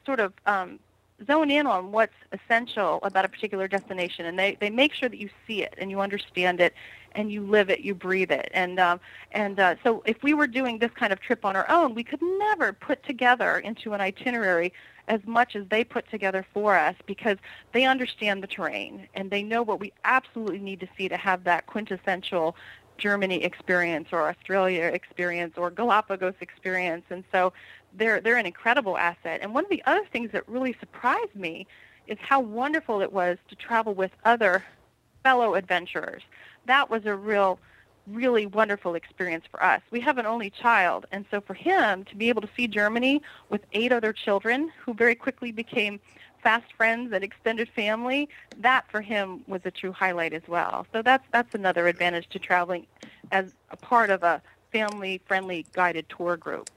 sort 0.06 0.20
of 0.20 0.34
um, 0.46 0.80
zone 1.26 1.50
in 1.50 1.66
on 1.66 1.92
what's 1.92 2.14
essential 2.32 3.00
about 3.04 3.26
a 3.26 3.30
particular 3.30 3.68
destination, 3.68 4.26
and 4.26 4.38
they, 4.38 4.58
they 4.60 4.70
make 4.70 4.94
sure 4.94 5.10
that 5.10 5.18
you 5.18 5.30
see 5.48 5.64
it 5.64 5.74
and 5.78 5.90
you 5.90 6.00
understand 6.00 6.60
it 6.60 6.74
and 7.14 7.32
you 7.32 7.42
live 7.42 7.70
it, 7.70 7.80
you 7.80 7.96
breathe 7.96 8.32
it. 8.32 8.50
And 8.54 8.80
um, 8.80 9.00
and 9.32 9.60
uh, 9.60 9.76
so 9.84 10.04
if 10.06 10.22
we 10.22 10.34
were 10.34 10.48
doing 10.48 10.78
this 10.78 10.92
kind 10.92 11.12
of 11.12 11.20
trip 11.20 11.44
on 11.46 11.56
our 11.56 11.70
own, 11.70 11.96
we 11.96 12.04
could 12.04 12.22
never 12.22 12.74
put 12.74 13.04
together 13.04 13.58
into 13.58 13.94
an 13.94 14.02
itinerary 14.02 14.72
as 15.08 15.22
much 15.26 15.56
as 15.56 15.66
they 15.70 15.84
put 15.84 16.10
together 16.10 16.46
for 16.54 16.76
us 16.76 16.96
because 17.06 17.38
they 17.72 17.86
understand 17.86 18.44
the 18.44 18.48
terrain 18.48 19.08
and 19.14 19.32
they 19.32 19.42
know 19.42 19.64
what 19.64 19.80
we 19.80 19.94
absolutely 20.04 20.60
need 20.60 20.80
to 20.82 20.88
see 20.98 21.08
to 21.08 21.18
have 21.18 21.46
that 21.46 21.66
quintessential 21.66 22.56
Germany 22.98 23.44
experience 23.44 24.10
or 24.12 24.28
Australia 24.30 24.84
experience 24.86 25.54
or 25.58 25.72
Galapagos 25.72 26.36
experience. 26.42 27.04
And 27.10 27.24
so 27.32 27.54
they're 27.94 28.22
they're 28.22 28.38
an 28.38 28.46
incredible 28.46 28.98
asset. 28.98 29.40
And 29.42 29.54
one 29.54 29.64
of 29.64 29.70
the 29.70 29.84
other 29.86 30.06
things 30.12 30.32
that 30.32 30.48
really 30.48 30.76
surprised 30.80 31.36
me 31.36 31.68
is 32.08 32.18
how 32.22 32.40
wonderful 32.40 33.02
it 33.02 33.12
was 33.12 33.38
to 33.50 33.56
travel 33.56 33.94
with 33.94 34.12
other 34.26 34.64
fellow 35.24 35.56
adventurers. 35.56 36.24
That 36.66 36.90
was 36.90 37.06
a 37.06 37.16
real 37.16 37.60
really 38.08 38.46
wonderful 38.46 38.96
experience 38.96 39.44
for 39.52 39.62
us. 39.62 39.82
We 39.92 40.00
have 40.00 40.18
an 40.18 40.26
only 40.26 40.50
child, 40.50 41.06
and 41.12 41.26
so 41.30 41.42
for 41.42 41.54
him 41.54 42.06
to 42.06 42.16
be 42.16 42.30
able 42.30 42.42
to 42.42 42.50
see 42.56 42.68
Germany 42.68 43.22
with 43.50 43.62
eight 43.74 43.92
other 43.92 44.14
children 44.14 44.72
who 44.80 44.94
very 44.94 45.16
quickly 45.16 45.52
became 45.52 46.00
fast 46.42 46.72
friends 46.74 47.12
and 47.14 47.24
extended 47.24 47.70
family, 47.70 48.30
that 48.60 48.90
for 48.90 49.02
him 49.02 49.44
was 49.48 49.62
a 49.66 49.72
true 49.72 49.92
highlight 49.92 50.34
as 50.34 50.44
well. 50.48 50.86
So 50.94 51.02
that's 51.02 51.26
that's 51.32 51.54
another 51.54 51.88
advantage 51.88 52.30
to 52.30 52.40
traveling 52.40 52.88
as 53.32 53.54
a 53.72 53.78
part 53.78 54.10
of 54.10 54.24
a 54.24 54.42
family-friendly 54.72 55.66
guided 55.72 56.06
tour 56.10 56.38
group. 56.38 56.70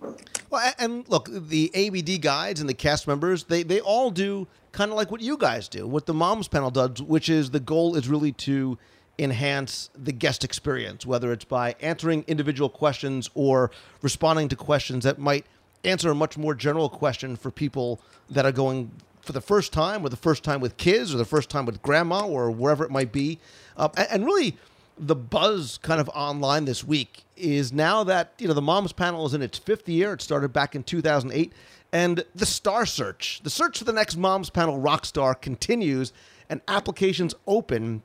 Well, 0.49 0.73
and 0.79 1.09
look, 1.09 1.29
the 1.31 1.71
ABD 1.75 2.23
guides 2.23 2.61
and 2.61 2.69
the 2.69 2.75
cast 2.75 3.07
members, 3.07 3.45
they, 3.45 3.63
they 3.63 3.81
all 3.81 4.11
do 4.11 4.47
kind 4.73 4.91
of 4.91 4.97
like 4.97 5.11
what 5.11 5.21
you 5.21 5.37
guys 5.37 5.69
do, 5.69 5.87
what 5.87 6.07
the 6.07 6.15
Moms 6.15 6.49
panel 6.49 6.71
does, 6.71 7.03
which 7.03 7.29
is 7.29 7.51
the 7.51 7.61
goal 7.61 7.97
is 7.97 8.09
really 8.09 8.33
to 8.33 8.79
enhance 9.19 9.91
the 9.95 10.13
guest 10.13 10.45
experience, 10.45 11.05
whether 11.05 11.33
it's 11.33 11.45
by 11.45 11.75
answering 11.81 12.25
individual 12.27 12.69
questions 12.69 13.29
or 13.35 13.71
responding 14.03 14.49
to 14.49 14.57
questions 14.57 15.05
that 15.05 15.19
might 15.19 15.45
answer 15.85 16.11
a 16.11 16.15
much 16.15 16.39
more 16.39 16.55
general 16.55 16.89
question 16.89 17.37
for 17.37 17.51
people 17.51 18.01
that 18.31 18.45
are 18.45 18.53
going 18.53 18.91
for 19.23 19.33
the 19.33 19.41
first 19.41 19.73
time 19.73 20.05
or 20.05 20.09
the 20.09 20.17
first 20.17 20.43
time 20.45 20.61
with 20.61 20.77
kids 20.77 21.15
or 21.15 21.19
the 21.19 21.25
first 21.25 21.51
time 21.51 21.67
with 21.67 21.83
grandma 21.83 22.27
or 22.27 22.51
wherever 22.51 22.85
it 22.85 22.91
might 22.91 23.13
be. 23.13 23.39
Uh, 23.77 23.89
a- 23.97 24.13
and 24.13 24.25
really, 24.25 24.57
the 24.99 25.17
buzz 25.17 25.79
kind 25.83 26.01
of 26.01 26.09
online 26.11 26.65
this 26.67 26.85
week 26.85 27.25
is 27.37 27.73
now 27.73 28.05
that 28.05 28.33
you 28.39 28.47
know 28.49 28.55
the 28.55 28.61
moms 28.63 28.93
panel 28.93 29.25
is 29.27 29.35
in 29.35 29.43
its 29.43 29.59
fifth 29.59 29.89
year. 29.89 30.13
It 30.13 30.21
started 30.23 30.53
back 30.53 30.75
in 30.75 30.83
2008 30.83 31.53
and 31.93 32.25
the 32.35 32.47
star 32.47 32.87
search 32.87 33.41
the 33.43 33.51
search 33.51 33.79
for 33.79 33.85
the 33.85 33.93
next 33.93 34.17
moms 34.17 34.51
panel 34.51 34.79
rock 34.79 35.05
star 35.07 35.35
continues 35.35 36.13
and 36.49 36.61
applications 36.69 37.35
open. 37.47 38.03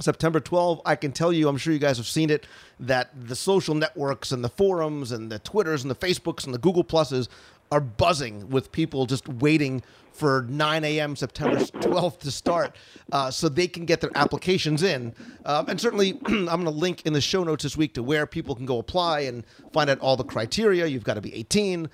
September 0.00 0.38
12, 0.38 0.80
I 0.84 0.94
can 0.94 1.10
tell 1.10 1.32
you, 1.32 1.48
I'm 1.48 1.56
sure 1.56 1.72
you 1.72 1.80
guys 1.80 1.96
have 1.96 2.06
seen 2.06 2.30
it, 2.30 2.46
that 2.78 3.10
the 3.20 3.34
social 3.34 3.74
networks 3.74 4.30
and 4.30 4.44
the 4.44 4.48
forums 4.48 5.10
and 5.10 5.32
the 5.32 5.40
Twitters 5.40 5.82
and 5.82 5.90
the 5.90 5.96
Facebooks 5.96 6.44
and 6.44 6.54
the 6.54 6.58
Google 6.58 6.84
Pluses 6.84 7.26
are 7.72 7.80
buzzing 7.80 8.48
with 8.48 8.70
people 8.70 9.06
just 9.06 9.28
waiting 9.28 9.82
for 10.18 10.46
9 10.48 10.84
a.m. 10.84 11.14
September 11.16 11.56
12th 11.56 12.18
to 12.18 12.30
start 12.30 12.76
uh, 13.12 13.30
so 13.30 13.48
they 13.48 13.68
can 13.68 13.84
get 13.84 14.00
their 14.00 14.10
applications 14.16 14.82
in. 14.82 15.14
Um, 15.44 15.66
and 15.68 15.80
certainly, 15.80 16.20
I'm 16.26 16.46
going 16.46 16.64
to 16.64 16.70
link 16.70 17.06
in 17.06 17.12
the 17.12 17.20
show 17.20 17.44
notes 17.44 17.62
this 17.62 17.76
week 17.76 17.94
to 17.94 18.02
where 18.02 18.26
people 18.26 18.54
can 18.54 18.66
go 18.66 18.78
apply 18.78 19.20
and 19.20 19.44
find 19.72 19.88
out 19.88 20.00
all 20.00 20.16
the 20.16 20.24
criteria. 20.24 20.86
You've 20.86 21.04
got 21.04 21.14
to 21.14 21.20
be 21.20 21.34
18 21.34 21.88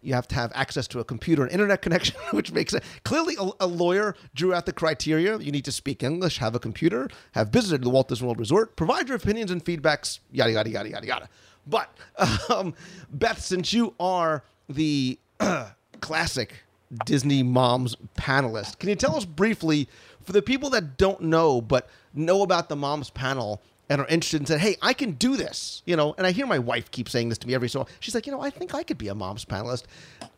you 0.00 0.14
have 0.14 0.28
to 0.28 0.34
have 0.36 0.52
access 0.54 0.86
to 0.88 1.00
a 1.00 1.04
computer 1.04 1.42
and 1.42 1.50
internet 1.50 1.82
connection, 1.82 2.14
which 2.30 2.52
makes 2.52 2.72
it 2.72 2.84
clearly 3.02 3.34
a, 3.38 3.50
a, 3.60 3.66
lawyer 3.66 4.14
drew 4.32 4.54
out 4.54 4.64
the 4.64 4.72
criteria. 4.72 5.36
You 5.38 5.50
need 5.50 5.64
to 5.64 5.72
speak 5.72 6.04
English, 6.04 6.38
have 6.38 6.54
a 6.54 6.60
computer, 6.60 7.08
have 7.32 7.48
visited 7.48 7.82
the 7.82 7.90
Walt 7.90 8.08
Disney 8.08 8.26
World 8.26 8.38
Resort, 8.38 8.76
provide 8.76 9.08
your 9.08 9.16
opinions 9.16 9.50
and 9.50 9.64
feedbacks, 9.64 10.20
yada 10.30 10.52
yada 10.52 10.70
yada 10.70 10.88
yada 10.88 11.06
yada. 11.06 11.28
But 11.66 11.92
um, 12.48 12.74
Beth, 13.10 13.40
since 13.40 13.72
you 13.72 13.94
are 13.98 14.44
the 14.68 15.18
classic 16.00 16.62
Disney 17.04 17.42
moms 17.42 17.96
panelist, 18.16 18.78
can 18.78 18.88
you 18.88 18.96
tell 18.96 19.16
us 19.16 19.24
briefly 19.24 19.88
for 20.22 20.32
the 20.32 20.42
people 20.42 20.70
that 20.70 20.96
don't 20.96 21.22
know 21.22 21.60
but 21.60 21.88
know 22.14 22.42
about 22.42 22.68
the 22.68 22.76
moms 22.76 23.10
panel? 23.10 23.60
and 23.90 24.00
are 24.00 24.06
interested 24.06 24.40
and 24.40 24.48
said, 24.48 24.60
"Hey, 24.60 24.76
I 24.82 24.92
can 24.92 25.12
do 25.12 25.36
this," 25.36 25.82
you 25.86 25.96
know. 25.96 26.14
And 26.18 26.26
I 26.26 26.30
hear 26.30 26.46
my 26.46 26.58
wife 26.58 26.90
keep 26.90 27.08
saying 27.08 27.30
this 27.30 27.38
to 27.38 27.46
me 27.46 27.54
every 27.54 27.68
so. 27.68 27.86
She's 28.00 28.14
like, 28.14 28.26
"You 28.26 28.32
know, 28.32 28.40
I 28.40 28.50
think 28.50 28.74
I 28.74 28.82
could 28.82 28.98
be 28.98 29.08
a 29.08 29.14
mom's 29.14 29.44
panelist." 29.44 29.84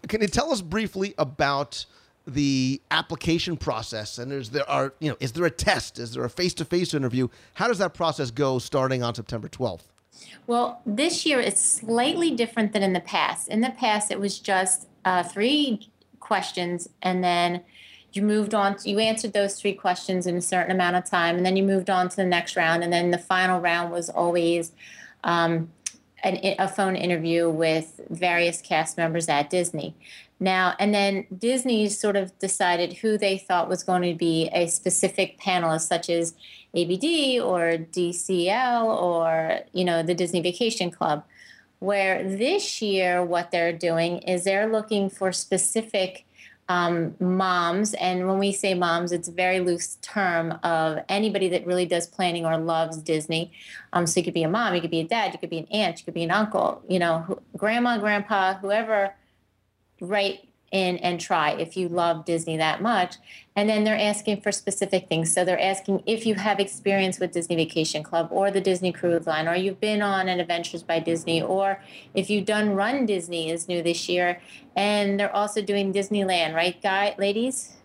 Can 0.09 0.21
you 0.21 0.29
tell 0.29 0.53
us 0.53 0.61
briefly 0.61 1.15
about 1.19 1.85
the 2.27 2.81
application 2.91 3.57
process? 3.57 4.19
And 4.19 4.33
is 4.33 4.51
there 4.51 4.69
are 4.69 4.95
you 5.01 5.11
know, 5.11 5.17
is 5.21 5.33
there 5.33 5.45
a 5.45 5.51
test? 5.51 5.99
Is 5.99 6.13
there 6.13 6.25
a 6.25 6.31
face-to-face 6.31 6.95
interview? 6.95 7.29
How 7.55 7.69
does 7.69 7.79
that 7.79 7.95
process 7.95 8.31
go 8.31 8.59
starting 8.59 9.03
on 9.03 9.15
September 9.15 9.49
twelfth? 9.49 9.93
Well, 10.47 10.81
this 10.85 11.25
year 11.25 11.41
it's 11.41 11.65
slightly 11.65 12.31
different 12.35 12.73
than 12.73 12.83
in 12.83 12.93
the 12.93 13.01
past. 13.01 13.49
In 13.49 13.63
the 13.63 13.71
past, 13.71 14.11
it 14.11 14.21
was 14.21 14.39
just 14.39 14.87
uh, 15.05 15.23
three 15.23 15.89
questions, 16.31 16.89
and 17.03 17.25
then 17.25 17.61
you 18.13 18.23
moved 18.23 18.55
on 18.55 18.77
you 18.85 18.99
answered 18.99 19.33
those 19.33 19.61
three 19.61 19.73
questions 19.73 20.27
in 20.27 20.37
a 20.37 20.41
certain 20.41 20.73
amount 20.73 20.97
of 20.97 21.05
time 21.05 21.37
and 21.37 21.45
then 21.47 21.57
you 21.57 21.63
moved 21.63 21.91
on 21.91 22.09
to 22.09 22.17
the 22.17 22.25
next 22.25 22.57
round 22.57 22.83
and 22.83 22.93
then 22.93 23.11
the 23.11 23.19
final 23.19 23.61
round 23.61 23.93
was 23.93 24.09
always 24.09 24.73
um, 25.25 25.71
an, 26.25 26.39
a 26.59 26.69
phone 26.69 26.97
interview 26.97 27.49
with 27.49 28.01
various 28.11 28.61
cast 28.61 28.97
members 28.97 29.29
at 29.29 29.51
disney. 29.51 29.95
Now 30.39 30.75
and 30.79 30.95
then 30.95 31.27
disney 31.37 31.89
sort 31.89 32.17
of 32.17 32.37
decided 32.39 32.95
who 32.95 33.17
they 33.19 33.39
thought 33.39 33.69
was 33.69 33.85
going 33.85 34.03
to 34.03 34.15
be 34.15 34.49
a 34.53 34.67
specific 34.67 35.39
panelist 35.39 35.87
such 35.87 36.11
as 36.11 36.35
abd 36.75 37.05
or 37.41 37.79
dcl 37.97 38.85
or 38.85 39.61
you 39.73 39.85
know 39.85 40.03
the 40.03 40.15
disney 40.15 40.41
vacation 40.41 40.91
club 40.91 41.25
where 41.81 42.23
this 42.23 42.81
year 42.81 43.25
what 43.25 43.51
they're 43.51 43.73
doing 43.73 44.19
is 44.19 44.45
they're 44.45 44.71
looking 44.71 45.11
for 45.11 45.33
specific 45.33 46.25
um, 46.69 47.17
moms, 47.19 47.95
and 47.95 48.29
when 48.29 48.39
we 48.39 48.53
say 48.53 48.75
moms, 48.75 49.11
it's 49.11 49.27
a 49.27 49.33
very 49.33 49.59
loose 49.59 49.97
term 50.03 50.57
of 50.63 50.99
anybody 51.09 51.49
that 51.49 51.67
really 51.67 51.85
does 51.85 52.07
planning 52.07 52.47
or 52.47 52.57
loves 52.59 52.99
Disney. 52.99 53.51
Um, 53.93 54.07
so 54.07 54.21
you 54.21 54.25
could 54.25 54.35
be 54.35 54.45
a 54.45 54.49
mom, 54.49 54.77
you 54.77 54.81
could 54.81 54.91
be 54.91 55.01
a 55.01 55.05
dad, 55.05 55.33
you 55.33 55.41
could 55.41 55.51
be 55.51 55.59
an 55.59 55.67
aunt, 55.73 55.99
you 55.99 56.05
could 56.05 56.15
be 56.15 56.23
an 56.23 56.31
uncle, 56.31 56.81
you 56.89 57.01
know, 57.01 57.19
who, 57.27 57.41
grandma, 57.57 57.99
grandpa, 57.99 58.55
whoever, 58.55 59.13
right 60.01 60.49
in 60.71 60.99
and 60.99 61.21
try 61.21 61.51
if 61.53 61.77
you 61.77 61.89
love 61.89 62.25
Disney 62.25 62.57
that 62.57 62.81
much. 62.81 63.17
And 63.57 63.69
then 63.69 63.85
they're 63.85 63.99
asking 63.99 64.41
for 64.41 64.53
specific 64.53 65.09
things. 65.09 65.33
So 65.35 65.45
they're 65.45 65.61
asking 65.61 66.03
if 66.07 66.25
you 66.25 66.37
have 66.37 66.61
experience 66.61 67.19
with 67.19 67.33
Disney 67.33 67.57
Vacation 67.57 68.03
Club 68.03 68.29
or 68.31 68.51
the 68.51 68.61
Disney 68.61 68.93
Cruise 68.93 69.27
Line, 69.27 69.49
or 69.49 69.57
you've 69.57 69.81
been 69.81 70.03
on 70.03 70.29
an 70.29 70.41
Adventures 70.41 70.83
by 70.83 71.01
Disney, 71.01 71.43
or 71.43 71.83
if 72.15 72.31
you've 72.31 72.47
done 72.47 72.71
runDisney 72.71 73.53
is 73.53 73.69
new 73.69 73.83
this 73.83 74.09
year. 74.09 74.41
And 74.77 75.19
they're 75.19 75.35
also 75.35 75.61
doing 75.61 75.93
Disneyland, 75.93 76.55
right, 76.55 76.81
guy, 76.81 77.15
ladies? 77.19 77.77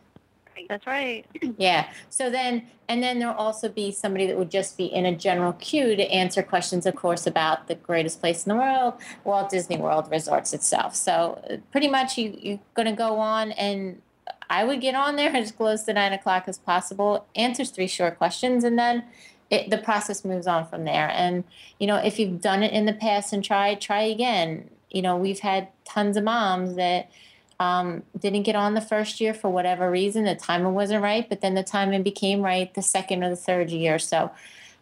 That's 0.67 0.87
right. 0.87 1.25
Yeah. 1.57 1.89
So 2.09 2.29
then, 2.29 2.67
and 2.89 3.01
then 3.01 3.19
there'll 3.19 3.35
also 3.35 3.69
be 3.69 3.91
somebody 3.91 4.27
that 4.27 4.37
would 4.37 4.51
just 4.51 4.77
be 4.77 4.85
in 4.85 5.05
a 5.05 5.15
general 5.15 5.53
queue 5.53 5.95
to 5.95 6.03
answer 6.11 6.43
questions, 6.43 6.85
of 6.85 6.95
course, 6.95 7.25
about 7.25 7.67
the 7.67 7.75
greatest 7.75 8.19
place 8.19 8.45
in 8.45 8.49
the 8.49 8.55
world, 8.55 8.95
Walt 9.23 9.49
Disney 9.49 9.77
World 9.77 10.09
Resorts 10.11 10.53
itself. 10.53 10.95
So 10.95 11.41
uh, 11.49 11.57
pretty 11.71 11.87
much 11.87 12.17
you, 12.17 12.37
you're 12.41 12.59
going 12.73 12.87
to 12.87 12.95
go 12.95 13.19
on 13.19 13.51
and 13.53 14.01
I 14.49 14.63
would 14.63 14.81
get 14.81 14.95
on 14.95 15.15
there 15.15 15.29
as 15.35 15.51
close 15.51 15.83
to 15.83 15.93
nine 15.93 16.13
o'clock 16.13 16.45
as 16.47 16.57
possible, 16.57 17.25
answers 17.35 17.69
three 17.69 17.87
short 17.87 18.17
questions, 18.17 18.63
and 18.63 18.77
then 18.77 19.03
it, 19.49 19.69
the 19.69 19.77
process 19.77 20.25
moves 20.25 20.47
on 20.47 20.67
from 20.67 20.85
there. 20.85 21.09
And, 21.11 21.43
you 21.79 21.87
know, 21.87 21.97
if 21.97 22.19
you've 22.19 22.41
done 22.41 22.63
it 22.63 22.73
in 22.73 22.85
the 22.85 22.93
past 22.93 23.31
and 23.33 23.43
tried, 23.43 23.81
try 23.81 24.01
again. 24.01 24.69
You 24.89 25.01
know, 25.01 25.17
we've 25.17 25.39
had 25.39 25.69
tons 25.85 26.17
of 26.17 26.23
moms 26.23 26.75
that, 26.75 27.11
um, 27.59 28.03
didn't 28.19 28.43
get 28.43 28.55
on 28.55 28.73
the 28.73 28.81
first 28.81 29.21
year 29.21 29.33
for 29.33 29.49
whatever 29.49 29.89
reason. 29.89 30.25
The 30.25 30.35
timing 30.35 30.73
wasn't 30.73 31.03
right, 31.03 31.27
but 31.27 31.41
then 31.41 31.55
the 31.55 31.63
timing 31.63 32.03
became 32.03 32.41
right 32.41 32.73
the 32.73 32.81
second 32.81 33.23
or 33.23 33.29
the 33.29 33.35
third 33.35 33.69
year. 33.69 33.99
So, 33.99 34.31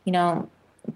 you 0.06 0.12
know, 0.12 0.50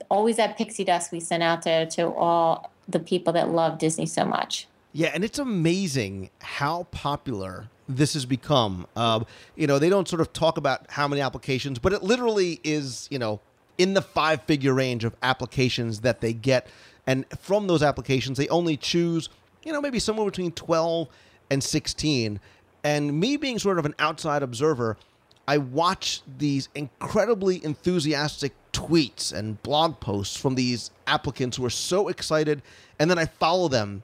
always 0.10 0.38
that 0.38 0.58
pixie 0.58 0.84
dust 0.84 1.12
we 1.12 1.20
sent 1.20 1.44
out 1.44 1.64
there 1.64 1.86
to 1.86 2.08
all 2.14 2.72
the 2.88 3.00
people 3.00 3.34
that 3.34 3.50
love 3.50 3.78
Disney 3.78 4.06
so 4.06 4.26
much. 4.26 4.68
Yeah, 4.94 5.12
and 5.14 5.24
it's 5.24 5.38
amazing 5.38 6.30
how 6.42 6.88
popular 6.92 7.68
this 7.88 8.14
has 8.14 8.26
become. 8.26 8.88
Uh, 8.96 9.24
you 9.56 9.68
know, 9.68 9.80
they 9.80 9.90
don't 9.90 10.08
sort 10.08 10.22
of 10.22 10.34
talk 10.34 10.58
about 10.58 10.86
how 10.90 11.08
many 11.08 11.22
applications, 11.22 11.80
but 11.80 11.94
it 11.94 12.04
literally 12.04 12.60
is, 12.64 13.08
you 13.12 13.20
know, 13.20 13.40
in 13.78 13.94
the 13.94 14.02
five 14.02 14.42
figure 14.44 14.74
range 14.74 15.04
of 15.04 15.16
applications 15.22 16.02
that 16.02 16.22
they 16.22 16.34
get. 16.34 16.68
And 17.06 17.26
from 17.40 17.68
those 17.68 17.84
applications, 17.84 18.38
they 18.38 18.48
only 18.50 18.76
choose, 18.76 19.30
you 19.64 19.72
know, 19.72 19.80
maybe 19.80 20.00
somewhere 20.00 20.26
between 20.26 20.52
12 20.52 21.08
and 21.50 21.64
16. 21.64 22.40
And 22.84 23.20
me 23.20 23.38
being 23.38 23.60
sort 23.60 23.80
of 23.80 23.86
an 23.86 23.96
outside 24.00 24.44
observer, 24.44 24.98
I 25.48 25.58
watch 25.58 26.22
these 26.38 26.70
incredibly 26.76 27.64
enthusiastic 27.64 28.54
tweets 28.74 29.34
and 29.34 29.62
blog 29.64 30.00
posts 30.00 30.38
from 30.38 30.56
these 30.56 30.92
applicants 31.08 31.58
who 31.58 31.66
are 31.66 31.70
so 31.70 32.10
excited. 32.10 32.62
And 33.00 33.10
then 33.10 33.18
I 33.18 33.26
follow 33.26 33.68
them 33.68 34.04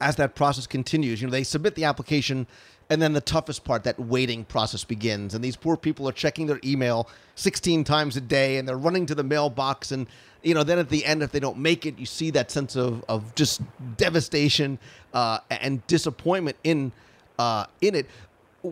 as 0.00 0.16
that 0.16 0.34
process 0.34 0.66
continues. 0.66 1.20
You 1.20 1.28
know, 1.28 1.32
they 1.32 1.44
submit 1.44 1.74
the 1.74 1.84
application, 1.84 2.46
and 2.88 3.00
then 3.02 3.12
the 3.12 3.20
toughest 3.20 3.64
part, 3.64 3.84
that 3.84 4.00
waiting 4.00 4.44
process 4.44 4.84
begins. 4.84 5.34
And 5.34 5.44
these 5.44 5.56
poor 5.56 5.76
people 5.76 6.08
are 6.08 6.12
checking 6.12 6.46
their 6.46 6.60
email 6.64 7.08
16 7.34 7.84
times 7.84 8.16
a 8.16 8.20
day, 8.20 8.56
and 8.56 8.66
they're 8.66 8.78
running 8.78 9.06
to 9.06 9.14
the 9.14 9.22
mailbox. 9.22 9.92
And, 9.92 10.06
you 10.42 10.54
know, 10.54 10.62
then 10.62 10.78
at 10.78 10.88
the 10.88 11.04
end, 11.04 11.22
if 11.22 11.32
they 11.32 11.40
don't 11.40 11.58
make 11.58 11.86
it, 11.86 11.98
you 11.98 12.06
see 12.06 12.30
that 12.30 12.50
sense 12.50 12.76
of, 12.76 13.04
of 13.08 13.34
just 13.34 13.60
devastation 13.96 14.78
uh, 15.12 15.38
and 15.50 15.86
disappointment 15.86 16.56
in 16.64 16.92
uh, 17.38 17.66
in 17.80 17.94
it. 17.94 18.06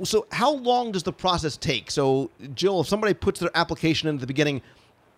So, 0.05 0.27
how 0.33 0.53
long 0.53 0.93
does 0.93 1.03
the 1.03 1.13
process 1.13 1.57
take? 1.57 1.91
So, 1.91 2.31
Jill, 2.55 2.81
if 2.83 2.89
somebody 2.89 3.15
puts 3.15 3.41
their 3.41 3.51
application 3.55 4.09
in 4.09 4.17
at 4.17 4.21
the 4.21 4.27
beginning, 4.27 4.61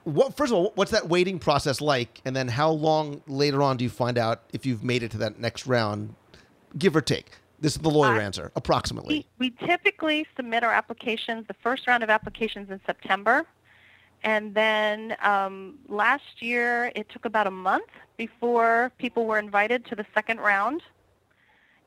what 0.05 0.36
first 0.36 0.53
of 0.53 0.59
all, 0.59 0.72
what's 0.76 0.92
that 0.92 1.09
waiting 1.09 1.38
process 1.38 1.80
like, 1.80 2.20
and 2.24 2.34
then 2.34 2.48
how 2.48 2.70
long 2.70 3.22
later 3.26 3.62
on 3.62 3.76
do 3.76 3.84
you 3.84 3.90
find 3.90 4.16
out 4.16 4.42
if 4.53 4.64
you've 4.64 4.84
made 4.84 5.03
it 5.03 5.11
to 5.12 5.18
that 5.18 5.38
next 5.38 5.66
round, 5.66 6.14
give 6.78 6.94
or 6.94 7.01
take? 7.01 7.32
This 7.59 7.76
is 7.76 7.82
the 7.82 7.90
lawyer 7.90 8.18
Uh, 8.18 8.22
answer, 8.22 8.53
approximately. 8.57 9.26
We, 9.38 9.51
we 9.51 9.66
typically 9.66 10.26
submit 10.36 10.64
our 10.64 10.72
applications, 10.72 11.46
the 11.46 11.55
first 11.55 11.86
round 11.86 12.03
of 12.03 12.09
applications 12.09 12.70
in 12.70 12.80
September. 12.86 13.44
And 14.22 14.54
then 14.54 15.16
um, 15.22 15.78
last 15.88 16.40
year, 16.42 16.92
it 16.94 17.08
took 17.08 17.24
about 17.24 17.46
a 17.46 17.50
month 17.50 17.88
before 18.16 18.92
people 18.98 19.26
were 19.26 19.38
invited 19.38 19.86
to 19.86 19.96
the 19.96 20.04
second 20.14 20.40
round. 20.40 20.82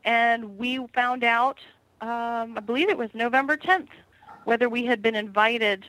And 0.03 0.57
we 0.57 0.85
found 0.93 1.23
out 1.23 1.59
um, 2.03 2.57
I 2.57 2.59
believe 2.59 2.89
it 2.89 2.97
was 2.97 3.09
November 3.13 3.55
10th, 3.55 3.87
whether 4.43 4.67
we 4.67 4.85
had 4.85 5.01
been 5.01 5.15
invited 5.15 5.85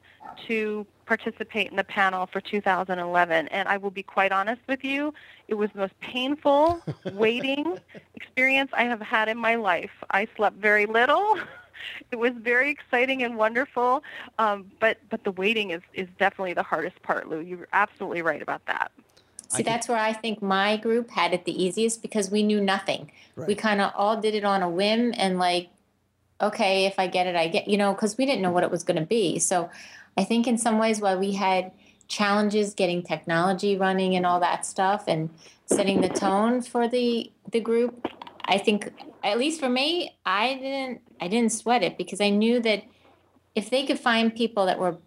to 0.47 0.87
participate 1.07 1.71
in 1.71 1.77
the 1.77 1.83
panel 1.83 2.27
for 2.27 2.41
2011. 2.41 3.49
And 3.49 3.69
I 3.69 3.77
will 3.77 3.91
be 3.91 4.05
quite 4.05 4.31
honest 4.31 4.61
with 4.69 4.85
you, 4.85 5.13
it 5.49 5.55
was 5.55 5.71
the 5.73 5.81
most 5.81 5.99
painful 5.99 6.81
waiting 7.13 7.79
experience 8.15 8.71
I 8.75 8.85
have 8.85 9.01
had 9.01 9.29
in 9.29 9.37
my 9.37 9.57
life. 9.57 9.91
I 10.11 10.29
slept 10.37 10.57
very 10.57 10.87
little. 10.87 11.37
It 12.11 12.17
was 12.17 12.33
very 12.37 12.71
exciting 12.71 13.23
and 13.23 13.37
wonderful, 13.37 14.03
um, 14.39 14.71
but 14.81 14.99
but 15.11 15.25
the 15.25 15.33
waiting 15.33 15.71
is, 15.71 15.83
is 15.93 16.09
definitely 16.19 16.55
the 16.55 16.63
hardest 16.63 17.01
part, 17.03 17.29
Lou. 17.29 17.41
You're 17.41 17.69
absolutely 17.73 18.23
right 18.23 18.43
about 18.43 18.65
that. 18.67 18.93
See, 19.49 19.63
that's 19.63 19.89
where 19.89 19.99
I 19.99 20.13
think 20.13 20.43
my 20.43 20.77
group 20.77 21.11
had 21.11 21.33
it 21.33 21.45
the 21.45 21.63
easiest 21.63 22.03
because 22.03 22.31
we 22.31 22.43
knew 22.43 22.61
nothing. 22.61 23.13
We 23.37 23.55
kind 23.55 23.81
of 23.81 23.93
all 23.95 24.21
did 24.21 24.35
it 24.35 24.45
on 24.45 24.63
a 24.63 24.69
whim 24.69 25.13
and 25.17 25.39
like, 25.39 25.69
okay, 26.41 26.87
if 26.87 26.99
I 26.99 27.07
get 27.07 27.27
it, 27.27 27.37
I 27.37 27.49
get, 27.49 27.69
you 27.69 27.77
know, 27.77 27.95
because 27.95 28.17
we 28.17 28.27
didn't 28.27 28.43
know 28.43 28.51
what 28.51 28.65
it 28.65 28.71
was 28.71 28.83
going 28.83 28.99
to 28.99 29.07
be. 29.07 29.39
So 29.39 29.71
I 30.17 30.25
think 30.25 30.47
in 30.47 30.59
some 30.59 30.79
ways, 30.79 31.01
while 31.01 31.19
we 31.19 31.33
had 31.33 31.73
challenges 32.09 32.75
getting 32.75 33.03
technology 33.03 33.77
running 33.77 34.15
and 34.15 34.27
all 34.27 34.41
that 34.41 34.67
stuff 34.67 35.05
and 35.09 35.31
setting 35.67 36.01
the 36.01 36.09
tone 36.09 36.61
for 36.63 36.87
the 36.87 37.31
the 37.51 37.61
group, 37.61 38.07
I 38.45 38.59
think 38.59 38.93
at 39.23 39.39
least 39.39 39.61
for 39.61 39.69
me, 39.69 40.17
I 40.27 40.55
didn't 40.55 41.01
I 41.21 41.29
didn't 41.29 41.53
sweat 41.53 41.83
it 41.83 41.97
because 41.97 42.21
I 42.21 42.31
knew 42.31 42.61
that 42.61 42.85
if 43.55 43.71
they 43.71 43.87
could 43.87 43.99
find 43.99 44.35
people 44.35 44.67
that 44.67 44.79
were 44.79 44.99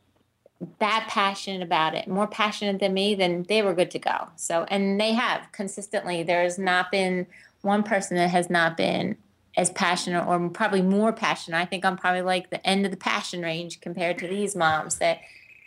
that 0.80 1.08
passionate 1.10 1.62
about 1.62 1.94
it, 1.94 2.08
more 2.08 2.28
passionate 2.28 2.80
than 2.80 2.94
me, 2.94 3.14
then 3.16 3.46
they 3.48 3.62
were 3.62 3.74
good 3.74 3.92
to 3.92 4.00
go. 4.00 4.30
So, 4.36 4.66
and 4.70 5.00
they 5.00 5.14
have 5.14 5.52
consistently. 5.52 6.24
There's 6.24 6.58
not 6.58 6.92
been 6.92 7.28
one 7.62 7.84
person 7.84 8.18
that 8.18 8.30
has 8.30 8.50
not 8.50 8.78
been 8.78 9.18
as 9.56 9.70
passionate 9.72 10.26
or 10.26 10.50
probably 10.50 10.82
more 10.82 11.12
passionate. 11.12 11.58
I 11.58 11.66
think 11.66 11.86
I'm 11.86 11.98
probably 11.98 12.22
like 12.22 12.50
the 12.50 12.66
end 12.66 12.86
of 12.86 12.92
the 12.92 12.98
passion 12.98 13.42
range 13.42 13.82
compared 13.82 14.18
to 14.20 14.28
these 14.28 14.56
moms 14.56 14.98
that 15.00 15.20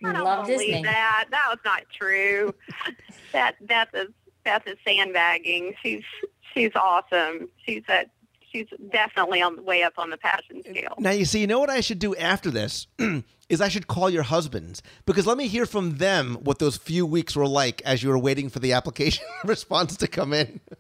I 0.05 0.13
don't 0.13 0.25
love 0.25 0.47
believe 0.47 0.69
Disney. 0.69 0.83
that. 0.83 1.27
That 1.31 1.47
was 1.51 1.59
not 1.65 1.83
true. 1.93 2.55
that 3.33 3.55
Beth 3.67 3.89
is 3.95 4.09
Beth 4.45 4.67
is 4.67 4.79
sandbagging. 4.87 5.75
She's 5.83 6.05
she's 6.55 6.71
awesome. 6.75 7.49
She's 7.65 7.83
a 7.89 8.07
she's 8.51 8.67
definitely 8.93 9.43
on 9.43 9.57
the 9.57 9.63
way 9.63 9.83
up 9.83 9.95
on 9.99 10.11
the 10.11 10.17
passion 10.17 10.63
scale. 10.63 10.95
Now 10.99 11.11
you 11.11 11.25
see, 11.25 11.41
you 11.41 11.47
know 11.47 11.61
what 11.61 11.71
I 11.71 11.81
should 11.81 11.99
do 11.99 12.15
after 12.17 12.51
this 12.51 12.87
is 13.49 13.61
I 13.61 13.69
should 13.69 13.87
call 13.87 14.11
your 14.11 14.23
husbands 14.23 14.83
because 15.07 15.27
let 15.27 15.37
me 15.37 15.49
hear 15.49 15.67
from 15.67 15.99
them 15.99 16.37
what 16.43 16.59
those 16.59 16.77
few 16.77 17.07
weeks 17.07 17.37
were 17.37 17.49
like 17.49 17.83
as 17.83 18.03
you 18.03 18.09
were 18.09 18.19
waiting 18.19 18.49
for 18.49 18.59
the 18.59 18.73
application 18.73 19.25
response 19.45 19.97
to 19.99 20.07
come 20.07 20.33
in. 20.33 20.61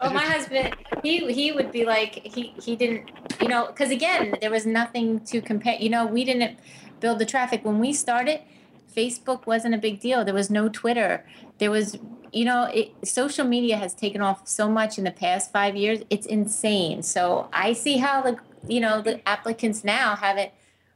Oh, 0.00 0.08
my 0.10 0.22
husband, 0.22 0.76
he 1.02 1.32
he 1.32 1.50
would 1.50 1.72
be 1.72 1.84
like 1.84 2.24
he 2.24 2.54
he 2.62 2.76
didn't, 2.76 3.10
you 3.40 3.48
know, 3.48 3.66
because 3.66 3.90
again, 3.90 4.36
there 4.40 4.50
was 4.50 4.64
nothing 4.64 5.18
to 5.26 5.40
compare. 5.40 5.76
You 5.80 5.90
know, 5.90 6.06
we 6.06 6.24
didn't 6.24 6.58
build 7.00 7.18
the 7.18 7.26
traffic 7.26 7.64
when 7.64 7.80
we 7.80 7.92
started. 7.92 8.40
Facebook 8.94 9.46
wasn't 9.46 9.74
a 9.74 9.78
big 9.78 10.00
deal. 10.00 10.24
There 10.24 10.34
was 10.34 10.50
no 10.50 10.68
Twitter. 10.68 11.24
There 11.58 11.70
was, 11.70 11.98
you 12.32 12.44
know, 12.44 12.64
it, 12.72 12.92
social 13.04 13.46
media 13.46 13.76
has 13.76 13.94
taken 13.94 14.20
off 14.20 14.46
so 14.46 14.68
much 14.68 14.98
in 14.98 15.04
the 15.04 15.10
past 15.10 15.52
five 15.52 15.76
years. 15.76 16.00
It's 16.10 16.26
insane. 16.26 17.02
So 17.02 17.48
I 17.52 17.72
see 17.72 17.98
how 17.98 18.22
the 18.22 18.38
you 18.66 18.80
know 18.80 19.02
the 19.02 19.26
applicants 19.28 19.84
now 19.84 20.16
have 20.16 20.38
it 20.38 20.52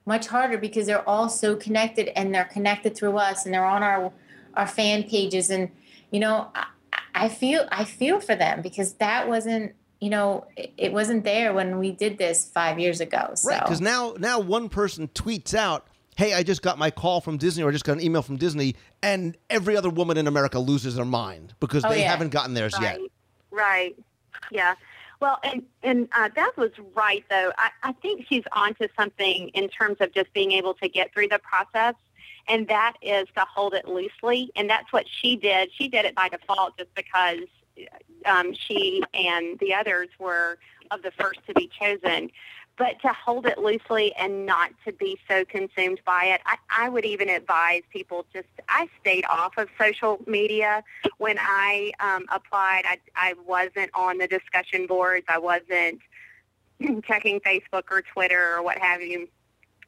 much 0.06 0.26
harder 0.28 0.56
because 0.56 0.86
they're 0.86 1.06
all 1.08 1.28
so 1.28 1.54
connected 1.54 2.08
and 2.18 2.34
they're 2.34 2.46
connected 2.46 2.96
through 2.96 3.16
us 3.18 3.44
and 3.44 3.54
they're 3.54 3.66
on 3.66 3.82
our 3.82 4.10
our 4.54 4.66
fan 4.66 5.02
pages 5.02 5.50
and 5.50 5.70
you 6.10 6.18
know 6.18 6.48
I, 6.54 6.66
I 7.14 7.28
feel 7.28 7.66
I 7.70 7.84
feel 7.84 8.20
for 8.20 8.34
them 8.34 8.62
because 8.62 8.94
that 8.94 9.28
wasn't 9.28 9.74
you 10.00 10.10
know 10.10 10.46
it, 10.56 10.92
wasn't 10.92 11.24
there 11.24 11.52
when 11.52 11.78
we 11.78 11.92
did 11.92 12.18
this 12.18 12.48
five 12.48 12.78
years 12.78 13.00
ago. 13.00 13.32
So 13.34 13.50
Right, 13.50 13.62
because 13.62 13.80
now 13.80 14.14
now 14.18 14.40
one 14.40 14.68
person 14.68 15.08
tweets 15.08 15.54
out, 15.54 15.86
"Hey, 16.18 16.34
I 16.34 16.42
just 16.42 16.62
got 16.62 16.78
my 16.78 16.90
call 16.90 17.20
from 17.20 17.36
Disney, 17.38 17.62
or 17.62 17.68
I 17.68 17.72
just 17.72 17.84
got 17.84 17.92
an 17.92 18.02
email 18.02 18.22
from 18.22 18.36
Disney," 18.36 18.74
and 19.04 19.36
every 19.48 19.76
other 19.76 19.88
woman 19.88 20.16
in 20.16 20.26
America 20.26 20.58
loses 20.58 20.96
their 20.96 21.04
mind 21.04 21.54
because 21.60 21.84
Oh, 21.84 21.88
they 21.88 22.00
yeah. 22.00 22.10
haven't 22.10 22.30
gotten 22.30 22.54
theirs 22.54 22.74
yet. 22.80 22.98
Right. 22.98 23.12
Right. 23.52 23.96
Yeah. 24.50 24.74
Well, 25.20 25.38
and 25.44 25.62
and 25.84 26.08
uh, 26.12 26.28
Beth 26.28 26.56
was 26.56 26.72
right 26.94 27.24
though. 27.30 27.52
I, 27.56 27.70
I 27.84 27.92
think 27.92 28.26
she's 28.28 28.42
onto 28.52 28.88
something 28.98 29.48
in 29.50 29.68
terms 29.68 29.98
of 30.00 30.12
just 30.12 30.32
being 30.32 30.50
able 30.52 30.74
to 30.74 30.88
get 30.88 31.12
through 31.14 31.28
the 31.28 31.38
process, 31.38 31.94
and 32.48 32.66
that 32.66 32.94
is 33.00 33.28
to 33.36 33.40
hold 33.40 33.74
it 33.74 33.86
loosely. 33.86 34.50
And 34.56 34.68
that's 34.68 34.92
what 34.92 35.06
she 35.08 35.36
did. 35.36 35.70
She 35.72 35.86
did 35.88 36.04
it 36.04 36.16
by 36.16 36.28
default 36.28 36.76
just 36.78 36.92
because 36.96 37.46
um, 38.26 38.52
she 38.54 39.02
and 39.14 39.56
the 39.60 39.72
others 39.72 40.08
were 40.18 40.58
of 40.90 41.02
the 41.02 41.12
first 41.12 41.40
to 41.46 41.54
be 41.54 41.68
chosen. 41.80 42.30
But 42.78 43.00
to 43.02 43.08
hold 43.08 43.46
it 43.46 43.58
loosely 43.58 44.14
and 44.14 44.46
not 44.46 44.70
to 44.84 44.92
be 44.92 45.18
so 45.28 45.44
consumed 45.44 46.00
by 46.06 46.26
it, 46.26 46.40
I, 46.46 46.56
I 46.70 46.88
would 46.88 47.04
even 47.04 47.28
advise 47.28 47.82
people 47.92 48.24
just, 48.32 48.46
I 48.68 48.88
stayed 49.00 49.24
off 49.26 49.58
of 49.58 49.68
social 49.80 50.20
media 50.26 50.84
when 51.18 51.38
I 51.40 51.92
um, 51.98 52.26
applied. 52.30 52.82
I, 52.84 52.98
I 53.16 53.34
wasn't 53.46 53.90
on 53.94 54.18
the 54.18 54.28
discussion 54.28 54.86
boards. 54.86 55.26
I 55.28 55.38
wasn't 55.38 56.00
checking 57.04 57.40
Facebook 57.40 57.84
or 57.90 58.02
Twitter 58.02 58.54
or 58.56 58.62
what 58.62 58.78
have 58.78 59.02
you. 59.02 59.28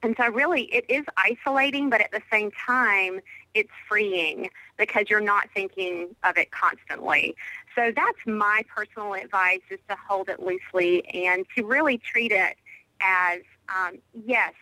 And 0.03 0.17
so 0.19 0.29
really 0.29 0.63
it 0.75 0.87
is 0.89 1.05
isolating, 1.17 1.91
but 1.91 2.01
at 2.01 2.11
the 2.11 2.23
same 2.33 2.51
time, 2.53 3.21
it's 3.55 3.71
freeing 3.89 4.49
because 4.79 5.07
you're 5.11 5.21
not 5.21 5.49
thinking 5.53 6.15
of 6.25 6.39
it 6.39 6.51
constantly. 6.51 7.37
So 7.75 7.93
that's 7.95 8.19
my 8.27 8.63
personal 8.75 9.15
advice 9.15 9.61
is 9.71 9.79
to 9.89 9.97
hold 9.97 10.29
it 10.29 10.41
loosely 10.41 11.07
and 11.09 11.45
to 11.57 11.65
really 11.65 11.99
treat 11.99 12.33
it 12.33 12.57
as, 13.01 13.41
um, 13.69 13.99
yes, 14.27 14.55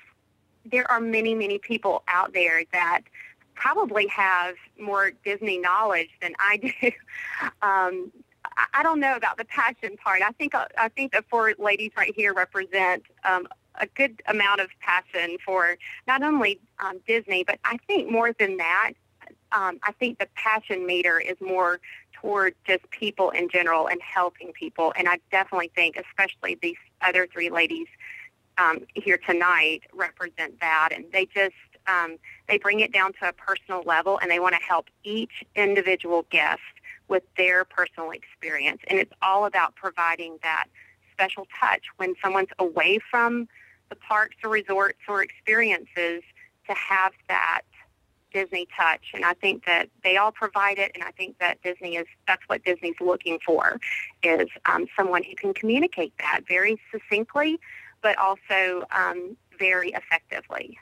there 0.65 0.91
are 0.91 1.01
many, 1.01 1.35
many 1.35 1.59
people 1.59 2.03
out 2.09 2.33
there 2.33 2.63
that 2.73 3.03
probably 3.55 4.07
have 4.09 4.55
more 4.81 5.11
Disney 5.25 5.59
knowledge 5.59 6.11
than 6.21 6.35
I 6.39 6.57
do. 6.59 6.91
Um, 7.63 8.13
I- 8.73 8.83
don't 8.83 8.99
know 9.01 9.15
about 9.15 9.37
the 9.37 9.45
passion 9.45 9.97
part. 9.97 10.23
I 10.23 10.31
think 10.33 10.55
I 10.55 10.89
think 10.89 11.13
the 11.13 11.23
four 11.31 11.55
ladies 11.59 11.93
right 11.97 12.13
here 12.17 12.33
represent 12.35 13.05
um, 13.25 13.47
a 13.77 13.87
good 13.87 14.23
amount 14.27 14.61
of 14.61 14.69
passion 14.81 15.37
for 15.45 15.77
not 16.07 16.23
only 16.23 16.61
um, 16.81 17.01
Disney, 17.07 17.45
but 17.45 17.59
I 17.65 17.79
think 17.87 18.11
more 18.11 18.33
than 18.33 18.57
that, 18.57 18.93
um, 19.53 19.79
I 19.83 19.93
think 19.93 20.19
the 20.19 20.29
passion 20.35 20.87
meter 20.87 21.21
is 21.21 21.37
more 21.41 21.81
toward 22.13 22.55
just 22.67 22.89
people 22.91 23.31
in 23.31 23.49
general 23.49 23.89
and 23.89 24.01
helping 24.03 24.53
people. 24.53 24.93
And 24.97 25.09
I 25.09 25.19
definitely 25.31 25.71
think, 25.75 25.97
especially 25.97 26.59
these 26.61 26.77
other 27.01 27.29
three 27.33 27.51
ladies 27.51 27.87
um, 28.59 28.81
here 28.95 29.19
tonight, 29.19 29.83
represent 29.95 30.61
that. 30.61 30.91
And 30.95 31.05
they 31.13 31.27
just 31.27 31.55
um, 31.87 32.19
they 32.49 32.59
bring 32.59 32.81
it 32.81 32.93
down 32.93 33.13
to 33.15 33.29
a 33.29 33.33
personal 33.33 33.83
level, 33.87 34.19
and 34.19 34.31
they 34.31 34.41
want 34.41 34.55
to 34.55 34.61
help 34.61 34.87
each 35.05 35.45
individual 35.57 36.27
guest 36.31 36.61
with 37.09 37.23
their 37.37 37.65
personal 37.65 38.11
experience. 38.11 38.83
And 38.89 38.99
it's 38.99 39.13
all 39.23 39.47
about 39.47 39.75
providing 39.75 40.39
that 40.43 40.67
special 41.13 41.47
touch 41.59 41.85
when 41.97 42.15
someone's 42.23 42.51
away 42.59 42.99
from 43.11 43.49
the 43.89 43.97
parks 43.97 44.37
or 44.45 44.51
resorts 44.51 44.99
or 45.09 45.23
experiences 45.23 46.23
to 46.69 46.75
have 46.75 47.13
that 47.29 47.63
Disney 48.33 48.69
touch. 48.79 49.13
And 49.15 49.25
I 49.25 49.33
think 49.33 49.65
that 49.65 49.89
they 50.05 50.17
all 50.17 50.31
provide 50.31 50.79
it, 50.79 50.93
and 50.95 51.03
I 51.03 51.11
think 51.13 51.39
that 51.39 51.63
Disney 51.63 51.97
is 51.97 52.07
that's 52.27 52.43
what 52.47 52.63
Disney's 52.65 53.01
looking 53.01 53.39
for 53.45 53.81
is 54.23 54.49
um, 54.67 54.87
someone 54.95 55.23
who 55.23 55.35
can 55.35 55.55
communicate 55.55 56.13
that 56.19 56.43
very 56.47 56.79
succinctly, 56.93 57.59
but 58.03 58.17
also 58.19 58.85
um, 58.93 59.37
very 59.59 59.91
effectively. 59.93 60.79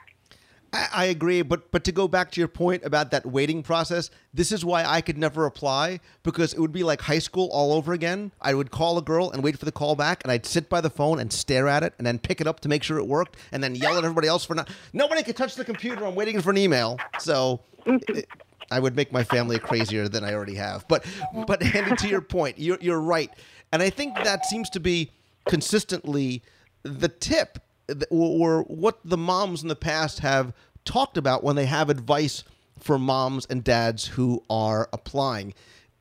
I, 0.73 0.87
I 0.93 1.05
agree, 1.05 1.41
but 1.41 1.71
but 1.71 1.83
to 1.85 1.91
go 1.91 2.07
back 2.07 2.31
to 2.31 2.41
your 2.41 2.47
point 2.47 2.83
about 2.83 3.11
that 3.11 3.25
waiting 3.25 3.63
process, 3.63 4.09
this 4.33 4.51
is 4.51 4.65
why 4.65 4.83
I 4.85 5.01
could 5.01 5.17
never 5.17 5.45
apply 5.45 5.99
because 6.23 6.53
it 6.53 6.59
would 6.59 6.73
be 6.73 6.83
like 6.83 7.01
high 7.01 7.19
school 7.19 7.49
all 7.51 7.73
over 7.73 7.93
again. 7.93 8.31
I 8.41 8.53
would 8.53 8.71
call 8.71 8.97
a 8.97 9.01
girl 9.01 9.31
and 9.31 9.43
wait 9.43 9.57
for 9.57 9.65
the 9.65 9.71
call 9.71 9.95
back, 9.95 10.23
and 10.23 10.31
I'd 10.31 10.45
sit 10.45 10.69
by 10.69 10.81
the 10.81 10.89
phone 10.89 11.19
and 11.19 11.31
stare 11.31 11.67
at 11.67 11.83
it, 11.83 11.93
and 11.97 12.05
then 12.05 12.19
pick 12.19 12.41
it 12.41 12.47
up 12.47 12.59
to 12.61 12.69
make 12.69 12.83
sure 12.83 12.97
it 12.97 13.07
worked, 13.07 13.37
and 13.51 13.63
then 13.63 13.75
yell 13.75 13.97
at 13.97 14.03
everybody 14.03 14.27
else 14.27 14.43
for 14.45 14.55
not. 14.55 14.69
Nobody 14.93 15.23
can 15.23 15.33
touch 15.35 15.55
the 15.55 15.65
computer. 15.65 16.05
I'm 16.05 16.15
waiting 16.15 16.41
for 16.41 16.49
an 16.51 16.57
email, 16.57 16.99
so. 17.19 17.61
it- 17.85 18.27
I 18.69 18.81
would 18.81 18.97
make 18.97 19.13
my 19.13 19.23
family 19.23 19.59
crazier 19.59 20.09
than 20.09 20.25
I 20.25 20.33
already 20.33 20.55
have. 20.55 20.85
But 20.89 21.05
but 21.47 21.63
Andy, 21.75 21.95
to 21.95 22.07
your 22.09 22.19
point, 22.19 22.59
you're 22.59 22.77
you're 22.81 22.99
right, 22.99 23.31
and 23.71 23.81
I 23.81 23.89
think 23.89 24.15
that 24.15 24.45
seems 24.45 24.69
to 24.71 24.81
be 24.81 25.09
consistently 25.47 26.43
the 26.83 27.09
tip 27.09 27.59
or, 28.09 28.63
what 28.63 28.99
the 29.05 29.17
moms 29.17 29.61
in 29.61 29.69
the 29.69 29.75
past 29.75 30.19
have 30.19 30.53
talked 30.85 31.17
about 31.17 31.43
when 31.43 31.55
they 31.55 31.65
have 31.65 31.89
advice 31.89 32.43
for 32.79 32.99
moms 32.99 33.45
and 33.49 33.63
dads 33.63 34.05
who 34.05 34.43
are 34.49 34.89
applying. 34.93 35.53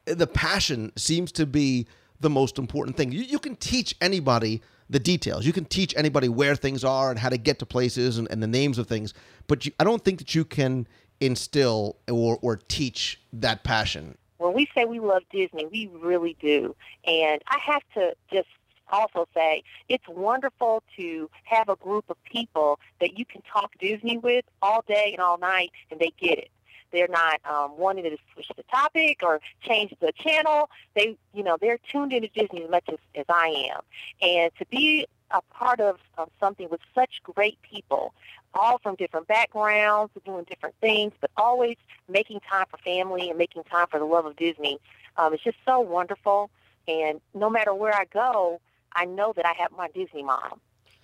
The 0.04 0.26
passion 0.26 0.92
seems 0.96 1.32
to 1.32 1.46
be 1.46 1.86
the 2.20 2.30
most 2.30 2.58
important 2.58 2.96
thing. 2.96 3.12
You, 3.12 3.22
you 3.22 3.38
can 3.38 3.56
teach 3.56 3.94
anybody 4.00 4.62
the 4.88 4.98
details. 4.98 5.44
You 5.44 5.52
can 5.52 5.64
teach 5.64 5.94
anybody 5.96 6.28
where 6.28 6.54
things 6.54 6.84
are 6.84 7.10
and 7.10 7.18
how 7.18 7.28
to 7.28 7.38
get 7.38 7.58
to 7.58 7.66
places 7.66 8.18
and, 8.18 8.30
and 8.30 8.42
the 8.42 8.46
names 8.46 8.78
of 8.78 8.86
things, 8.86 9.14
but 9.48 9.66
you, 9.66 9.72
I 9.80 9.84
don't 9.84 10.04
think 10.04 10.18
that 10.18 10.34
you 10.34 10.44
can 10.44 10.86
instill 11.20 11.96
or, 12.08 12.38
or 12.42 12.56
teach 12.68 13.20
that 13.32 13.64
passion. 13.64 14.16
when 14.38 14.54
we 14.54 14.68
say 14.74 14.84
we 14.84 15.00
love 15.00 15.22
Disney, 15.32 15.66
we 15.66 15.90
really 16.00 16.36
do. 16.40 16.76
And 17.06 17.42
I 17.48 17.58
have 17.58 17.82
to 17.94 18.14
just 18.30 18.48
also 18.90 19.28
say 19.34 19.62
it's 19.88 20.06
wonderful 20.08 20.82
to 20.96 21.30
have 21.44 21.68
a 21.68 21.76
group 21.76 22.04
of 22.08 22.16
people 22.24 22.78
that 23.00 23.18
you 23.18 23.24
can 23.24 23.42
talk 23.42 23.72
Disney 23.78 24.18
with 24.18 24.44
all 24.62 24.84
day 24.86 25.10
and 25.12 25.20
all 25.20 25.38
night, 25.38 25.72
and 25.90 26.00
they 26.00 26.12
get 26.18 26.38
it. 26.38 26.50
They're 26.92 27.08
not 27.08 27.40
um, 27.44 27.76
wanting 27.76 28.04
to 28.04 28.16
switch 28.32 28.50
the 28.56 28.62
topic 28.64 29.20
or 29.22 29.40
change 29.60 29.92
the 30.00 30.12
channel. 30.12 30.70
They, 30.94 31.16
you 31.34 31.42
know, 31.42 31.56
they're 31.60 31.78
tuned 31.90 32.12
into 32.12 32.28
Disney 32.28 32.64
as 32.64 32.70
much 32.70 32.84
as, 32.88 32.98
as 33.14 33.26
I 33.28 33.70
am. 33.72 33.80
And 34.22 34.50
to 34.58 34.66
be 34.66 35.06
a 35.30 35.42
part 35.52 35.80
of, 35.80 35.98
of 36.16 36.30
something 36.38 36.68
with 36.70 36.80
such 36.94 37.20
great 37.22 37.60
people, 37.62 38.14
all 38.54 38.78
from 38.78 38.94
different 38.94 39.26
backgrounds, 39.26 40.12
doing 40.24 40.44
different 40.44 40.76
things, 40.80 41.12
but 41.20 41.30
always 41.36 41.76
making 42.08 42.40
time 42.48 42.66
for 42.70 42.78
family 42.78 43.28
and 43.28 43.38
making 43.38 43.64
time 43.64 43.86
for 43.90 43.98
the 43.98 44.04
love 44.04 44.24
of 44.24 44.36
Disney. 44.36 44.78
Um, 45.16 45.34
it's 45.34 45.42
just 45.42 45.58
so 45.66 45.80
wonderful. 45.80 46.50
And 46.88 47.20
no 47.34 47.50
matter 47.50 47.74
where 47.74 47.94
I 47.94 48.04
go, 48.04 48.60
I 48.96 49.04
know 49.04 49.32
that 49.36 49.46
I 49.46 49.52
have 49.52 49.72
my 49.72 49.88
Disney 49.94 50.22
mom, 50.22 50.60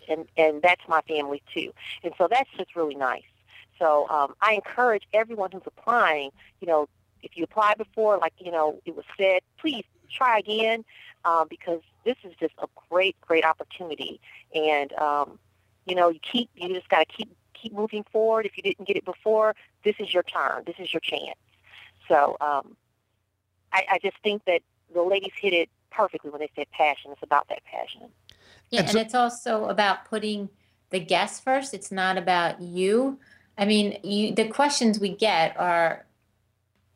and 0.08 0.26
and 0.36 0.62
that's 0.62 0.82
my 0.88 1.02
family 1.02 1.42
too. 1.54 1.72
And 2.02 2.12
so 2.18 2.26
that's 2.28 2.50
just 2.56 2.74
really 2.74 2.94
nice. 2.96 3.22
So 3.78 4.08
um, 4.08 4.34
I 4.40 4.54
encourage 4.54 5.04
everyone 5.12 5.50
who's 5.52 5.62
applying, 5.66 6.30
you 6.60 6.66
know, 6.66 6.88
if 7.22 7.36
you 7.36 7.44
applied 7.44 7.78
before, 7.78 8.18
like 8.18 8.34
you 8.38 8.50
know 8.50 8.80
it 8.84 8.96
was 8.96 9.04
said, 9.16 9.42
please 9.58 9.84
try 10.10 10.38
again 10.38 10.84
um, 11.24 11.46
because 11.48 11.80
this 12.04 12.16
is 12.24 12.32
just 12.38 12.54
a 12.58 12.66
great, 12.88 13.16
great 13.20 13.44
opportunity. 13.44 14.20
And 14.54 14.92
um, 14.94 15.38
you 15.86 15.94
know, 15.94 16.08
you 16.08 16.20
keep 16.20 16.50
you 16.54 16.68
just 16.74 16.88
got 16.88 17.08
to 17.08 17.14
keep 17.14 17.36
keep 17.54 17.72
moving 17.72 18.04
forward. 18.10 18.46
If 18.46 18.56
you 18.56 18.62
didn't 18.62 18.86
get 18.86 18.96
it 18.96 19.04
before, 19.04 19.54
this 19.84 19.96
is 19.98 20.12
your 20.12 20.22
turn. 20.22 20.64
This 20.66 20.76
is 20.78 20.92
your 20.92 21.00
chance. 21.00 21.38
So 22.08 22.36
um, 22.40 22.76
I, 23.72 23.84
I 23.92 23.98
just 24.02 24.16
think 24.22 24.44
that 24.46 24.62
the 24.92 25.02
ladies 25.02 25.32
hit 25.40 25.52
it 25.52 25.70
perfectly 25.92 26.30
when 26.30 26.40
they 26.40 26.50
said 26.56 26.66
passion. 26.70 27.12
It's 27.12 27.22
about 27.22 27.48
that 27.48 27.64
passion. 27.64 28.08
Yeah, 28.70 28.82
and, 28.82 28.96
it's 28.96 29.14
also 29.14 29.66
about 29.66 30.06
putting 30.06 30.48
the 30.90 31.00
guest 31.00 31.44
first. 31.44 31.74
It's 31.74 31.92
not 31.92 32.16
about 32.16 32.60
you. 32.60 33.18
I 33.58 33.64
mean, 33.64 33.98
you 34.02 34.34
the 34.34 34.48
questions 34.48 34.98
we 34.98 35.10
get 35.14 35.58
are 35.58 36.06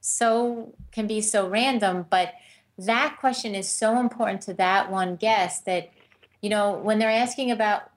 so 0.00 0.74
can 0.92 1.06
be 1.06 1.20
so 1.20 1.48
random, 1.48 2.06
but 2.08 2.32
that 2.78 3.16
question 3.18 3.54
is 3.54 3.68
so 3.68 3.98
important 3.98 4.42
to 4.42 4.54
that 4.54 4.90
one 4.90 5.16
guest 5.16 5.64
that 5.64 5.90
you 6.40 6.50
know 6.50 6.72
when 6.72 6.98
they're 6.98 7.10
asking 7.10 7.50
about 7.50 7.90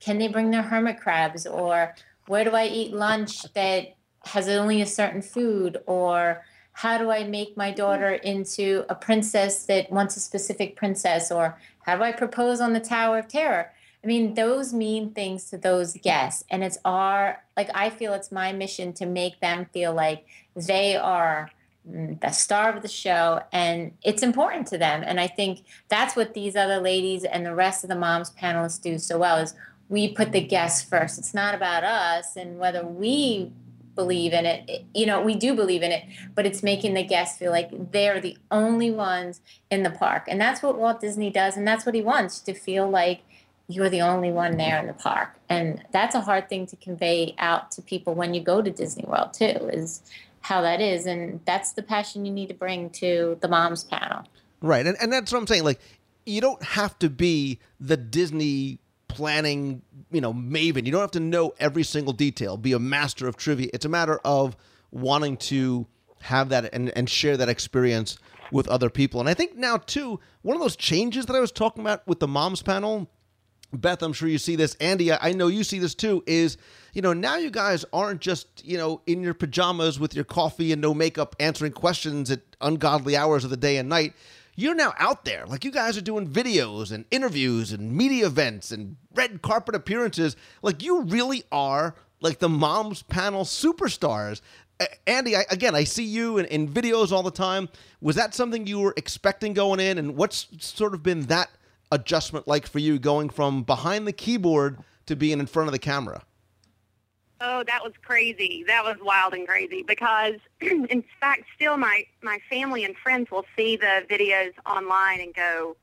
can 0.00 0.18
they 0.18 0.28
bring 0.28 0.50
their 0.50 0.62
hermit 0.62 0.98
crabs 0.98 1.46
or 1.46 1.94
where 2.26 2.44
do 2.44 2.50
I 2.50 2.66
eat 2.66 2.92
lunch 2.92 3.42
that 3.54 3.94
has 4.24 4.48
only 4.48 4.80
a 4.80 4.86
certain 4.86 5.22
food 5.22 5.78
or 5.86 6.44
how 6.72 6.98
do 6.98 7.10
I 7.10 7.24
make 7.24 7.56
my 7.56 7.70
daughter 7.70 8.12
into 8.12 8.84
a 8.88 8.94
princess 8.94 9.64
that 9.66 9.90
wants 9.90 10.16
a 10.16 10.20
specific 10.20 10.76
princess? 10.76 11.30
Or 11.30 11.58
how 11.82 11.96
do 11.96 12.02
I 12.02 12.12
propose 12.12 12.60
on 12.60 12.72
the 12.72 12.80
Tower 12.80 13.18
of 13.18 13.28
Terror? 13.28 13.72
I 14.02 14.06
mean, 14.06 14.34
those 14.34 14.72
mean 14.72 15.10
things 15.10 15.48
to 15.50 15.58
those 15.58 15.94
guests. 15.94 16.44
And 16.50 16.64
it's 16.64 16.78
our, 16.84 17.42
like, 17.56 17.70
I 17.74 17.90
feel 17.90 18.14
it's 18.14 18.32
my 18.32 18.52
mission 18.52 18.92
to 18.94 19.06
make 19.06 19.38
them 19.40 19.66
feel 19.72 19.92
like 19.92 20.26
they 20.56 20.96
are 20.96 21.50
mm, 21.88 22.20
the 22.20 22.30
star 22.30 22.74
of 22.74 22.82
the 22.82 22.88
show 22.88 23.42
and 23.52 23.92
it's 24.02 24.22
important 24.22 24.66
to 24.68 24.78
them. 24.78 25.04
And 25.06 25.20
I 25.20 25.28
think 25.28 25.60
that's 25.88 26.16
what 26.16 26.34
these 26.34 26.56
other 26.56 26.80
ladies 26.80 27.22
and 27.24 27.46
the 27.46 27.54
rest 27.54 27.84
of 27.84 27.88
the 27.88 27.96
moms 27.96 28.30
panelists 28.30 28.82
do 28.82 28.98
so 28.98 29.18
well 29.18 29.38
is 29.38 29.54
we 29.88 30.08
put 30.08 30.32
the 30.32 30.40
guests 30.40 30.82
first. 30.82 31.18
It's 31.18 31.34
not 31.34 31.54
about 31.54 31.84
us 31.84 32.34
and 32.34 32.58
whether 32.58 32.84
we 32.84 33.52
believe 33.94 34.32
in 34.32 34.46
it. 34.46 34.84
You 34.94 35.06
know, 35.06 35.20
we 35.22 35.34
do 35.34 35.54
believe 35.54 35.82
in 35.82 35.92
it, 35.92 36.04
but 36.34 36.46
it's 36.46 36.62
making 36.62 36.94
the 36.94 37.02
guests 37.02 37.38
feel 37.38 37.50
like 37.50 37.92
they're 37.92 38.20
the 38.20 38.36
only 38.50 38.90
ones 38.90 39.40
in 39.70 39.82
the 39.82 39.90
park. 39.90 40.24
And 40.28 40.40
that's 40.40 40.62
what 40.62 40.78
Walt 40.78 41.00
Disney 41.00 41.30
does. 41.30 41.56
And 41.56 41.66
that's 41.66 41.84
what 41.84 41.94
he 41.94 42.02
wants 42.02 42.40
to 42.40 42.54
feel 42.54 42.88
like 42.88 43.22
you're 43.68 43.90
the 43.90 44.02
only 44.02 44.30
one 44.30 44.56
there 44.56 44.78
in 44.78 44.86
the 44.86 44.92
park. 44.92 45.36
And 45.48 45.82
that's 45.92 46.14
a 46.14 46.20
hard 46.20 46.48
thing 46.48 46.66
to 46.66 46.76
convey 46.76 47.34
out 47.38 47.70
to 47.72 47.82
people 47.82 48.14
when 48.14 48.34
you 48.34 48.42
go 48.42 48.62
to 48.62 48.70
Disney 48.70 49.04
World, 49.06 49.32
too, 49.32 49.70
is 49.72 50.02
how 50.40 50.60
that 50.62 50.80
is. 50.80 51.06
And 51.06 51.40
that's 51.44 51.72
the 51.72 51.82
passion 51.82 52.24
you 52.24 52.32
need 52.32 52.48
to 52.48 52.54
bring 52.54 52.90
to 52.90 53.38
the 53.40 53.48
moms 53.48 53.84
panel. 53.84 54.24
Right. 54.60 54.86
And, 54.86 54.96
and 55.00 55.12
that's 55.12 55.32
what 55.32 55.38
I'm 55.38 55.46
saying. 55.46 55.64
Like, 55.64 55.80
you 56.26 56.40
don't 56.40 56.62
have 56.62 56.98
to 57.00 57.10
be 57.10 57.58
the 57.80 57.96
Disney 57.96 58.78
planning, 59.12 59.82
you 60.10 60.20
know, 60.20 60.32
maven. 60.32 60.86
You 60.86 60.92
don't 60.92 61.02
have 61.02 61.10
to 61.12 61.20
know 61.20 61.52
every 61.58 61.82
single 61.82 62.14
detail, 62.14 62.56
be 62.56 62.72
a 62.72 62.78
master 62.78 63.28
of 63.28 63.36
trivia. 63.36 63.68
It's 63.74 63.84
a 63.84 63.90
matter 63.90 64.18
of 64.24 64.56
wanting 64.90 65.36
to 65.36 65.86
have 66.22 66.48
that 66.48 66.72
and, 66.72 66.90
and 66.96 67.10
share 67.10 67.36
that 67.36 67.48
experience 67.50 68.18
with 68.50 68.68
other 68.68 68.88
people. 68.88 69.20
And 69.20 69.28
I 69.28 69.34
think 69.34 69.56
now 69.56 69.76
too, 69.76 70.18
one 70.40 70.56
of 70.56 70.62
those 70.62 70.76
changes 70.76 71.26
that 71.26 71.36
I 71.36 71.40
was 71.40 71.52
talking 71.52 71.82
about 71.82 72.06
with 72.06 72.20
the 72.20 72.28
moms 72.28 72.62
panel, 72.62 73.10
Beth, 73.72 74.02
I'm 74.02 74.12
sure 74.12 74.28
you 74.28 74.38
see 74.38 74.56
this. 74.56 74.76
Andy, 74.80 75.12
I 75.12 75.32
know 75.32 75.48
you 75.48 75.64
see 75.64 75.78
this 75.78 75.94
too, 75.94 76.22
is, 76.26 76.56
you 76.94 77.02
know, 77.02 77.12
now 77.12 77.36
you 77.36 77.50
guys 77.50 77.84
aren't 77.92 78.20
just, 78.20 78.64
you 78.64 78.78
know, 78.78 79.00
in 79.06 79.22
your 79.22 79.34
pajamas 79.34 79.98
with 80.00 80.14
your 80.14 80.24
coffee 80.24 80.72
and 80.72 80.80
no 80.80 80.94
makeup 80.94 81.36
answering 81.40 81.72
questions 81.72 82.30
at 82.30 82.40
ungodly 82.60 83.16
hours 83.16 83.44
of 83.44 83.50
the 83.50 83.56
day 83.56 83.76
and 83.76 83.88
night 83.88 84.14
you're 84.54 84.74
now 84.74 84.94
out 84.98 85.24
there. 85.24 85.46
Like 85.46 85.64
you 85.64 85.70
guys 85.70 85.96
are 85.96 86.02
doing 86.02 86.28
videos 86.28 86.92
and 86.92 87.04
interviews 87.10 87.72
and 87.72 87.92
media 87.92 88.26
events 88.26 88.70
and 88.70 88.96
red 89.14 89.42
carpet 89.42 89.74
appearances. 89.74 90.36
Like 90.62 90.82
you 90.82 91.02
really 91.02 91.44
are 91.50 91.94
like 92.20 92.38
the 92.38 92.48
moms 92.48 93.02
panel 93.02 93.44
superstars. 93.44 94.40
Uh, 94.78 94.86
Andy, 95.06 95.36
I, 95.36 95.44
again, 95.50 95.74
I 95.74 95.84
see 95.84 96.04
you 96.04 96.38
in, 96.38 96.46
in 96.46 96.68
videos 96.68 97.12
all 97.12 97.22
the 97.22 97.30
time. 97.30 97.68
Was 98.00 98.16
that 98.16 98.34
something 98.34 98.66
you 98.66 98.80
were 98.80 98.94
expecting 98.96 99.54
going 99.54 99.80
in? 99.80 99.98
And 99.98 100.16
what's 100.16 100.48
sort 100.58 100.94
of 100.94 101.02
been 101.02 101.22
that 101.22 101.50
adjustment 101.90 102.46
like 102.48 102.66
for 102.66 102.78
you 102.78 102.98
going 102.98 103.30
from 103.30 103.62
behind 103.62 104.06
the 104.06 104.12
keyboard 104.12 104.78
to 105.06 105.16
being 105.16 105.40
in 105.40 105.46
front 105.46 105.68
of 105.68 105.72
the 105.72 105.78
camera? 105.78 106.22
Oh, 107.44 107.64
that 107.66 107.82
was 107.82 107.92
crazy. 108.04 108.64
That 108.68 108.84
was 108.84 108.96
wild 109.02 109.34
and 109.34 109.48
crazy 109.48 109.82
because, 109.82 110.34
in 110.60 111.02
fact, 111.18 111.42
still 111.56 111.76
my 111.76 112.04
my 112.22 112.38
family 112.48 112.84
and 112.84 112.96
friends 112.96 113.32
will 113.32 113.44
see 113.56 113.76
the 113.76 114.06
videos 114.08 114.52
online 114.64 115.20
and 115.20 115.34
go, 115.34 115.76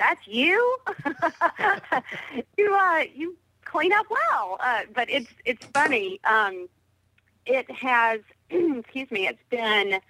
"That's 0.00 0.26
you. 0.26 0.78
you 2.56 2.74
uh, 2.74 3.04
you 3.14 3.36
clean 3.64 3.92
up 3.92 4.06
well." 4.10 4.56
Uh, 4.58 4.80
but 4.92 5.08
it's 5.08 5.30
it's 5.44 5.64
funny. 5.66 6.20
Um, 6.24 6.68
it 7.46 7.70
has, 7.70 8.20
excuse 8.50 9.08
me, 9.12 9.28
it's 9.28 9.44
been 9.48 10.00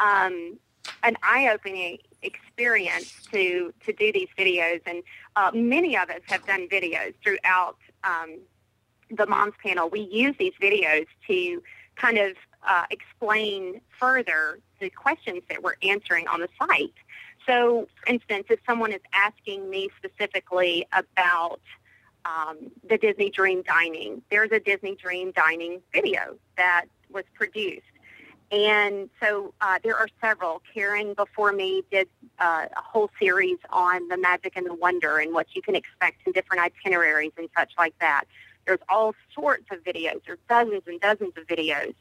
um, 0.00 0.58
an 1.02 1.16
eye-opening 1.22 1.96
experience 2.20 3.14
to 3.32 3.72
to 3.86 3.92
do 3.94 4.12
these 4.12 4.28
videos, 4.36 4.82
and 4.84 5.02
uh, 5.34 5.50
many 5.54 5.96
of 5.96 6.10
us 6.10 6.20
have 6.26 6.44
done 6.46 6.68
videos 6.68 7.14
throughout 7.24 7.78
um, 8.04 8.38
the 9.16 9.26
moms 9.26 9.54
panel, 9.62 9.88
we 9.88 10.00
use 10.00 10.34
these 10.38 10.54
videos 10.60 11.06
to 11.28 11.62
kind 11.96 12.18
of 12.18 12.32
uh, 12.66 12.84
explain 12.90 13.80
further 13.98 14.58
the 14.80 14.90
questions 14.90 15.42
that 15.48 15.62
we're 15.62 15.76
answering 15.82 16.26
on 16.28 16.40
the 16.40 16.48
site. 16.58 16.94
So, 17.46 17.88
for 17.96 18.12
instance, 18.12 18.46
if 18.50 18.60
someone 18.66 18.92
is 18.92 19.00
asking 19.12 19.68
me 19.68 19.90
specifically 19.96 20.86
about 20.92 21.60
um, 22.24 22.70
the 22.88 22.98
Disney 22.98 23.30
Dream 23.30 23.62
Dining, 23.62 24.22
there's 24.30 24.52
a 24.52 24.60
Disney 24.60 24.94
Dream 24.94 25.32
Dining 25.32 25.80
video 25.92 26.36
that 26.56 26.86
was 27.10 27.24
produced. 27.34 27.82
And 28.52 29.08
so 29.20 29.54
uh, 29.62 29.78
there 29.82 29.96
are 29.96 30.08
several. 30.20 30.60
Karen 30.74 31.14
before 31.14 31.52
me 31.52 31.82
did 31.90 32.06
uh, 32.38 32.66
a 32.76 32.82
whole 32.82 33.10
series 33.18 33.56
on 33.70 34.08
the 34.08 34.18
magic 34.18 34.52
and 34.56 34.66
the 34.66 34.74
wonder 34.74 35.18
and 35.18 35.32
what 35.32 35.46
you 35.54 35.62
can 35.62 35.74
expect 35.74 36.26
in 36.26 36.32
different 36.32 36.62
itineraries 36.62 37.32
and 37.38 37.48
such 37.56 37.72
like 37.78 37.98
that. 38.00 38.24
There's 38.66 38.80
all 38.88 39.14
sorts 39.34 39.66
of 39.70 39.82
videos. 39.84 40.20
There's 40.26 40.38
dozens 40.48 40.82
and 40.86 41.00
dozens 41.00 41.32
of 41.36 41.46
videos 41.46 41.94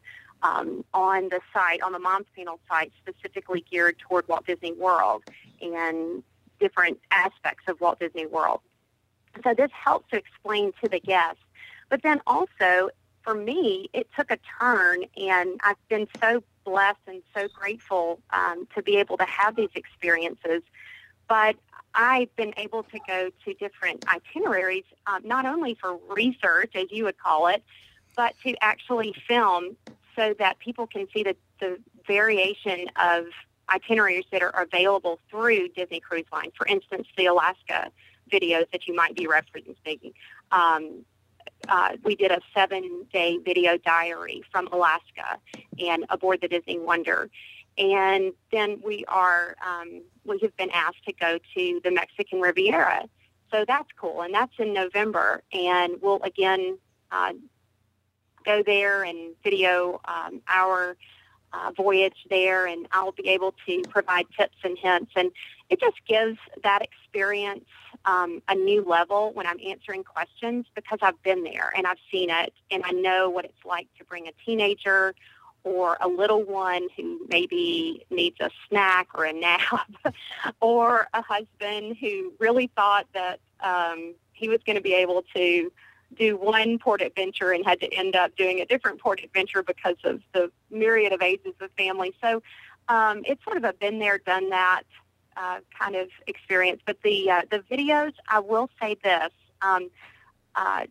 um, 0.43 0.83
on 0.93 1.29
the 1.29 1.39
site, 1.53 1.81
on 1.81 1.91
the 1.91 1.99
Moms 1.99 2.27
Panel 2.35 2.59
site, 2.69 2.91
specifically 2.99 3.65
geared 3.69 3.97
toward 3.99 4.27
Walt 4.27 4.45
Disney 4.45 4.73
World 4.73 5.23
and 5.61 6.23
different 6.59 6.99
aspects 7.11 7.63
of 7.67 7.79
Walt 7.81 7.99
Disney 7.99 8.25
World. 8.25 8.61
So 9.43 9.53
this 9.53 9.71
helps 9.71 10.09
to 10.11 10.17
explain 10.17 10.73
to 10.83 10.89
the 10.89 10.99
guests. 10.99 11.41
But 11.89 12.03
then 12.03 12.21
also, 12.27 12.89
for 13.21 13.33
me, 13.33 13.89
it 13.93 14.07
took 14.15 14.31
a 14.31 14.37
turn, 14.59 15.03
and 15.17 15.59
I've 15.63 15.87
been 15.89 16.07
so 16.21 16.43
blessed 16.63 16.99
and 17.07 17.21
so 17.35 17.47
grateful 17.47 18.19
um, 18.31 18.67
to 18.75 18.81
be 18.81 18.97
able 18.97 19.17
to 19.17 19.25
have 19.25 19.55
these 19.55 19.69
experiences. 19.75 20.61
But 21.31 21.55
I've 21.95 22.35
been 22.35 22.53
able 22.57 22.83
to 22.83 22.99
go 23.07 23.29
to 23.45 23.53
different 23.53 24.03
itineraries, 24.05 24.83
um, 25.07 25.25
not 25.25 25.45
only 25.45 25.75
for 25.75 25.97
research, 26.09 26.75
as 26.75 26.87
you 26.91 27.05
would 27.05 27.17
call 27.17 27.47
it, 27.47 27.63
but 28.17 28.35
to 28.43 28.53
actually 28.61 29.15
film 29.29 29.77
so 30.13 30.35
that 30.39 30.59
people 30.59 30.87
can 30.87 31.07
see 31.13 31.23
the, 31.23 31.37
the 31.61 31.77
variation 32.05 32.89
of 32.97 33.27
itineraries 33.69 34.25
that 34.33 34.41
are 34.41 34.49
available 34.61 35.19
through 35.29 35.69
Disney 35.69 36.01
Cruise 36.01 36.25
Line. 36.33 36.51
For 36.53 36.67
instance, 36.67 37.07
the 37.15 37.27
Alaska 37.27 37.91
videos 38.29 38.69
that 38.73 38.85
you 38.85 38.93
might 38.93 39.15
be 39.15 39.25
referencing. 39.25 40.11
Um, 40.51 41.05
uh, 41.69 41.95
we 42.03 42.17
did 42.17 42.31
a 42.31 42.41
seven-day 42.53 43.37
video 43.37 43.77
diary 43.77 44.43
from 44.51 44.67
Alaska 44.73 45.39
and 45.79 46.03
aboard 46.09 46.41
the 46.41 46.49
Disney 46.49 46.77
Wonder. 46.77 47.29
And 47.77 48.33
then 48.51 48.81
we 48.83 49.05
are 49.07 49.55
um, 49.65 50.01
we 50.25 50.39
have 50.41 50.55
been 50.57 50.71
asked 50.71 51.03
to 51.05 51.13
go 51.13 51.39
to 51.55 51.81
the 51.83 51.91
Mexican 51.91 52.41
Riviera. 52.41 53.03
So 53.51 53.65
that's 53.67 53.89
cool, 53.99 54.21
and 54.21 54.33
that's 54.33 54.53
in 54.59 54.73
November, 54.73 55.43
and 55.51 55.93
we'll 56.01 56.21
again 56.23 56.77
uh, 57.11 57.33
go 58.45 58.63
there 58.63 59.03
and 59.03 59.35
video 59.43 59.99
um, 60.05 60.41
our 60.47 60.95
uh, 61.53 61.71
voyage 61.75 62.25
there, 62.29 62.65
and 62.65 62.87
I'll 62.93 63.11
be 63.11 63.27
able 63.27 63.53
to 63.67 63.81
provide 63.89 64.25
tips 64.37 64.55
and 64.63 64.77
hints, 64.77 65.11
and 65.15 65.31
it 65.69 65.79
just 65.79 65.97
gives 66.07 66.37
that 66.63 66.81
experience 66.81 67.65
um, 68.05 68.41
a 68.47 68.55
new 68.55 68.83
level 68.83 69.31
when 69.33 69.45
I'm 69.45 69.59
answering 69.65 70.03
questions 70.03 70.65
because 70.75 70.99
I've 71.01 71.21
been 71.23 71.43
there 71.43 71.71
and 71.75 71.85
I've 71.85 71.99
seen 72.11 72.29
it, 72.29 72.53
and 72.69 72.83
I 72.85 72.91
know 72.91 73.29
what 73.29 73.45
it's 73.45 73.65
like 73.65 73.87
to 73.97 74.05
bring 74.05 74.27
a 74.27 74.31
teenager 74.45 75.13
or 75.63 75.97
a 76.01 76.07
little 76.07 76.43
one 76.43 76.87
who 76.97 77.19
maybe 77.29 78.05
needs 78.09 78.37
a 78.39 78.49
snack 78.67 79.09
or 79.13 79.25
a 79.25 79.33
nap, 79.39 79.83
or 80.59 81.07
a 81.13 81.21
husband 81.21 81.97
who 81.99 82.33
really 82.39 82.69
thought 82.75 83.07
that 83.13 83.39
um, 83.61 84.15
he 84.33 84.47
was 84.47 84.59
going 84.65 84.75
to 84.75 84.81
be 84.81 84.93
able 84.93 85.23
to 85.35 85.71
do 86.17 86.35
one 86.35 86.77
port 86.77 87.01
adventure 87.01 87.51
and 87.51 87.65
had 87.65 87.79
to 87.79 87.93
end 87.93 88.15
up 88.15 88.35
doing 88.35 88.59
a 88.59 88.65
different 88.65 88.99
port 88.99 89.21
adventure 89.23 89.63
because 89.63 89.95
of 90.03 90.21
the 90.33 90.51
myriad 90.69 91.13
of 91.13 91.21
ages 91.21 91.53
of 91.61 91.69
family. 91.77 92.13
So 92.21 92.41
um, 92.89 93.21
it's 93.25 93.43
sort 93.43 93.57
of 93.57 93.63
a 93.63 93.73
been 93.73 93.99
there, 93.99 94.17
done 94.17 94.49
that 94.49 94.83
uh, 95.37 95.59
kind 95.77 95.95
of 95.95 96.09
experience. 96.27 96.81
But 96.85 96.97
the 97.03 97.29
uh, 97.29 97.41
the 97.49 97.59
videos, 97.59 98.13
I 98.27 98.39
will 98.39 98.69
say 98.81 98.97
this. 99.03 99.31
Um, 99.61 99.89
uh, 100.55 100.85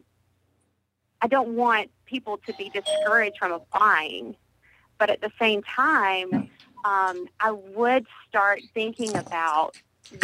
I 1.22 1.26
don't 1.26 1.50
want 1.50 1.90
people 2.06 2.38
to 2.46 2.54
be 2.54 2.70
discouraged 2.70 3.36
from 3.38 3.52
applying, 3.52 4.36
but 5.00 5.10
at 5.10 5.22
the 5.22 5.32
same 5.40 5.62
time, 5.62 6.50
um, 6.84 7.26
I 7.40 7.50
would 7.50 8.06
start 8.28 8.60
thinking 8.74 9.16
about 9.16 9.72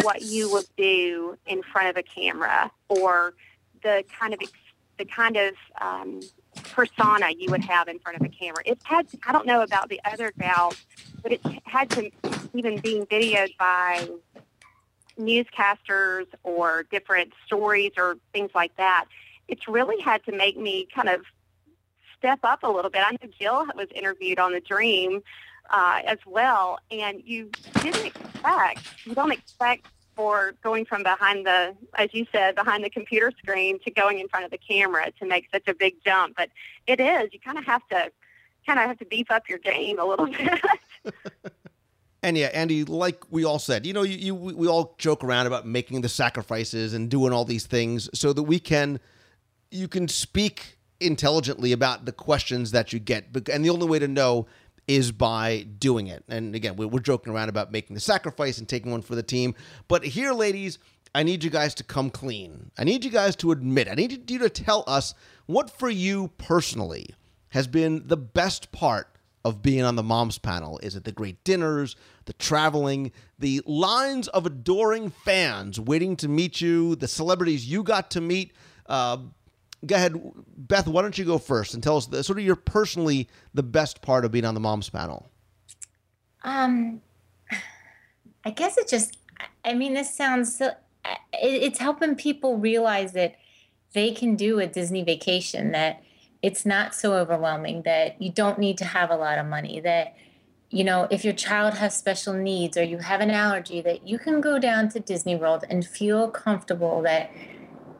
what 0.01 0.21
you 0.21 0.49
would 0.51 0.67
do 0.77 1.37
in 1.47 1.63
front 1.63 1.89
of 1.89 1.97
a 1.97 2.03
camera 2.03 2.71
or 2.87 3.33
the 3.83 4.05
kind 4.19 4.33
of 4.33 4.39
the 4.97 5.05
kind 5.05 5.35
of 5.35 5.53
um, 5.81 6.21
persona 6.73 7.29
you 7.37 7.49
would 7.51 7.63
have 7.63 7.87
in 7.87 7.99
front 7.99 8.19
of 8.19 8.25
a 8.25 8.29
camera. 8.29 8.61
It 8.65 8.79
had 8.83 9.07
I 9.25 9.33
don't 9.33 9.47
know 9.47 9.61
about 9.61 9.89
the 9.89 9.99
other 10.05 10.31
gals, 10.39 10.77
but 11.23 11.31
it 11.33 11.41
had 11.63 11.89
to 11.91 12.11
even 12.53 12.79
being 12.79 13.05
videoed 13.07 13.57
by 13.57 14.07
newscasters 15.19 16.27
or 16.43 16.83
different 16.91 17.33
stories 17.47 17.93
or 17.97 18.17
things 18.31 18.51
like 18.53 18.75
that. 18.77 19.05
It's 19.47 19.67
really 19.67 19.99
had 20.01 20.23
to 20.25 20.31
make 20.31 20.57
me 20.57 20.87
kind 20.93 21.09
of 21.09 21.21
step 22.19 22.39
up 22.43 22.63
a 22.63 22.67
little 22.67 22.91
bit. 22.91 23.03
I 23.05 23.11
know 23.11 23.29
Jill 23.39 23.65
was 23.75 23.87
interviewed 23.93 24.39
on 24.39 24.53
The 24.53 24.59
Dream 24.59 25.21
uh, 25.69 26.01
as 26.05 26.19
well, 26.25 26.79
and 26.91 27.21
you 27.25 27.49
didn't 27.81 28.05
expect, 28.05 28.81
you 29.05 29.13
don't 29.13 29.31
expect 29.31 29.87
for 30.15 30.53
going 30.63 30.83
from 30.85 31.03
behind 31.03 31.45
the, 31.45 31.75
as 31.93 32.09
you 32.11 32.25
said, 32.31 32.55
behind 32.55 32.83
the 32.83 32.89
computer 32.89 33.31
screen 33.37 33.79
to 33.85 33.91
going 33.91 34.19
in 34.19 34.27
front 34.27 34.45
of 34.45 34.51
the 34.51 34.57
camera 34.57 35.11
to 35.19 35.27
make 35.27 35.47
such 35.51 35.67
a 35.67 35.73
big 35.73 35.95
jump. 36.03 36.35
But 36.35 36.49
it 36.87 36.99
is. 36.99 37.29
You 37.31 37.39
kind 37.39 37.57
of 37.57 37.65
have 37.65 37.87
to, 37.89 38.11
kind 38.65 38.79
of 38.79 38.87
have 38.87 38.97
to 38.99 39.05
beef 39.05 39.29
up 39.29 39.47
your 39.47 39.59
game 39.59 39.99
a 39.99 40.05
little 40.05 40.25
bit. 41.05 41.13
And 42.23 42.35
yeah, 42.35 42.47
Andy, 42.47 42.83
like 42.83 43.23
we 43.29 43.45
all 43.45 43.59
said, 43.59 43.85
you 43.85 43.93
know, 43.93 44.01
you, 44.01 44.17
you 44.17 44.35
we 44.35 44.67
all 44.67 44.95
joke 44.97 45.23
around 45.23 45.45
about 45.45 45.67
making 45.67 46.01
the 46.01 46.09
sacrifices 46.09 46.93
and 46.93 47.09
doing 47.09 47.31
all 47.31 47.45
these 47.45 47.67
things 47.67 48.09
so 48.13 48.33
that 48.33 48.43
we 48.43 48.59
can, 48.59 48.99
you 49.69 49.87
can 49.87 50.07
speak 50.07 50.76
intelligently 50.99 51.71
about 51.71 52.05
the 52.05 52.11
questions 52.11 52.71
that 52.71 52.93
you 52.93 52.99
get. 52.99 53.25
And 53.51 53.63
the 53.63 53.69
only 53.69 53.87
way 53.87 53.99
to 53.99 54.07
know 54.07 54.47
is 54.87 55.11
by 55.11 55.65
doing 55.79 56.07
it. 56.07 56.23
And 56.29 56.55
again, 56.55 56.75
we're 56.77 56.99
joking 56.99 57.33
around 57.33 57.49
about 57.49 57.71
making 57.71 57.93
the 57.93 57.99
sacrifice 57.99 58.57
and 58.57 58.67
taking 58.67 58.91
one 58.91 59.01
for 59.01 59.15
the 59.15 59.23
team. 59.23 59.53
But 59.87 60.03
here, 60.03 60.31
ladies, 60.31 60.79
I 61.13 61.23
need 61.23 61.43
you 61.43 61.49
guys 61.49 61.73
to 61.75 61.83
come 61.83 62.09
clean. 62.09 62.71
I 62.77 62.83
need 62.83 63.03
you 63.03 63.11
guys 63.11 63.35
to 63.37 63.51
admit, 63.51 63.87
I 63.89 63.95
need 63.95 64.29
you 64.29 64.39
to 64.39 64.49
tell 64.49 64.83
us 64.87 65.13
what 65.45 65.69
for 65.69 65.89
you 65.89 66.29
personally 66.37 67.07
has 67.49 67.67
been 67.67 68.07
the 68.07 68.17
best 68.17 68.71
part 68.71 69.17
of 69.47 69.61
being 69.61 69.83
on 69.83 69.95
the 69.95 70.03
moms 70.03 70.37
panel? 70.37 70.77
Is 70.83 70.97
it 70.97 71.05
the 71.05 71.11
great 71.13 71.41
dinners, 71.45 71.95
the 72.25 72.33
traveling, 72.33 73.13
the 73.39 73.61
lines 73.65 74.27
of 74.27 74.45
adoring 74.45 75.09
fans 75.09 75.79
waiting 75.79 76.17
to 76.17 76.27
meet 76.27 76.59
you, 76.59 76.95
the 76.95 77.07
celebrities 77.07 77.65
you 77.65 77.81
got 77.81 78.11
to 78.11 78.21
meet? 78.21 78.51
Uh, 78.87 79.17
go 79.85 79.95
ahead, 79.95 80.19
Beth. 80.57 80.87
Why 80.87 81.01
don't 81.01 81.17
you 81.17 81.25
go 81.25 81.37
first 81.37 81.73
and 81.73 81.83
tell 81.83 81.97
us 81.97 82.07
the, 82.07 82.23
sort 82.23 82.39
of 82.39 82.45
your 82.45 82.55
personally 82.55 83.27
the 83.53 83.63
best 83.63 84.01
part 84.01 84.25
of 84.25 84.31
being 84.31 84.45
on 84.45 84.53
the 84.53 84.59
moms 84.59 84.89
panel? 84.89 85.29
Um, 86.43 87.01
I 88.45 88.51
guess 88.51 88.77
it 88.77 88.87
just. 88.87 89.17
I 89.63 89.73
mean, 89.73 89.93
this 89.93 90.15
sounds 90.15 90.57
so. 90.57 90.67
It, 91.33 91.63
it's 91.63 91.79
helping 91.79 92.15
people 92.15 92.57
realize 92.57 93.13
that 93.13 93.35
they 93.93 94.11
can 94.11 94.35
do 94.35 94.59
a 94.59 94.67
Disney 94.67 95.03
vacation. 95.03 95.71
That 95.71 96.03
it's 96.41 96.65
not 96.65 96.95
so 96.95 97.13
overwhelming. 97.13 97.83
That 97.83 98.21
you 98.21 98.31
don't 98.31 98.59
need 98.59 98.77
to 98.79 98.85
have 98.85 99.11
a 99.11 99.15
lot 99.15 99.37
of 99.37 99.45
money. 99.45 99.79
That 99.79 100.15
you 100.69 100.83
know, 100.83 101.07
if 101.09 101.23
your 101.23 101.33
child 101.33 101.75
has 101.75 101.95
special 101.95 102.33
needs 102.33 102.77
or 102.77 102.83
you 102.83 102.97
have 102.97 103.21
an 103.21 103.31
allergy, 103.31 103.81
that 103.81 104.07
you 104.07 104.19
can 104.19 104.41
go 104.41 104.59
down 104.59 104.89
to 104.89 104.99
Disney 104.99 105.35
World 105.35 105.63
and 105.69 105.85
feel 105.85 106.29
comfortable 106.29 107.01
that 107.03 107.31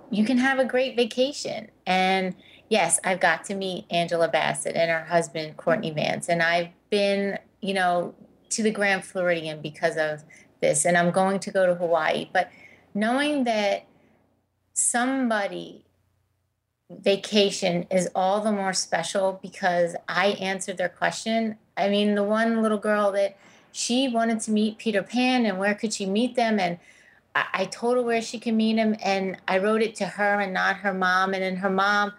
you 0.09 0.25
can 0.25 0.37
have 0.37 0.59
a 0.59 0.65
great 0.65 0.95
vacation. 0.95 1.69
And 1.85 2.35
yes, 2.69 2.99
I've 3.03 3.19
got 3.19 3.43
to 3.45 3.55
meet 3.55 3.85
Angela 3.89 4.27
Bassett 4.27 4.75
and 4.75 4.89
her 4.89 5.05
husband, 5.05 5.57
Courtney 5.57 5.91
Vance. 5.91 6.29
And 6.29 6.41
I've 6.41 6.69
been, 6.89 7.39
you 7.61 7.73
know, 7.73 8.15
to 8.49 8.63
the 8.63 8.71
Grand 8.71 9.03
Floridian 9.03 9.61
because 9.61 9.97
of 9.97 10.23
this. 10.61 10.85
And 10.85 10.97
I'm 10.97 11.11
going 11.11 11.39
to 11.39 11.51
go 11.51 11.65
to 11.65 11.75
Hawaii. 11.75 12.29
But 12.31 12.49
knowing 12.93 13.43
that 13.43 13.85
somebody 14.73 15.83
vacation 16.89 17.85
is 17.91 18.09
all 18.15 18.41
the 18.41 18.51
more 18.51 18.73
special 18.73 19.39
because 19.41 19.95
I 20.07 20.27
answered 20.39 20.77
their 20.77 20.89
question. 20.89 21.57
I 21.75 21.89
mean, 21.89 22.15
the 22.15 22.23
one 22.23 22.61
little 22.61 22.77
girl 22.77 23.11
that 23.11 23.37
she 23.71 24.07
wanted 24.07 24.39
to 24.41 24.51
meet 24.51 24.77
Peter 24.77 25.03
Pan 25.03 25.45
and 25.45 25.59
where 25.59 25.75
could 25.75 25.93
she 25.93 26.05
meet 26.05 26.35
them? 26.35 26.59
And 26.59 26.79
I, 27.53 27.65
told 27.65 27.97
her 27.97 28.03
where 28.03 28.21
she 28.21 28.39
can 28.39 28.57
meet 28.57 28.77
him 28.77 28.95
and 29.03 29.38
I 29.47 29.59
wrote 29.59 29.81
it 29.81 29.95
to 29.95 30.05
her 30.05 30.39
and 30.39 30.53
not 30.53 30.77
her 30.77 30.93
mom. 30.93 31.33
And 31.33 31.43
then 31.43 31.57
her 31.57 31.69
mom, 31.69 32.13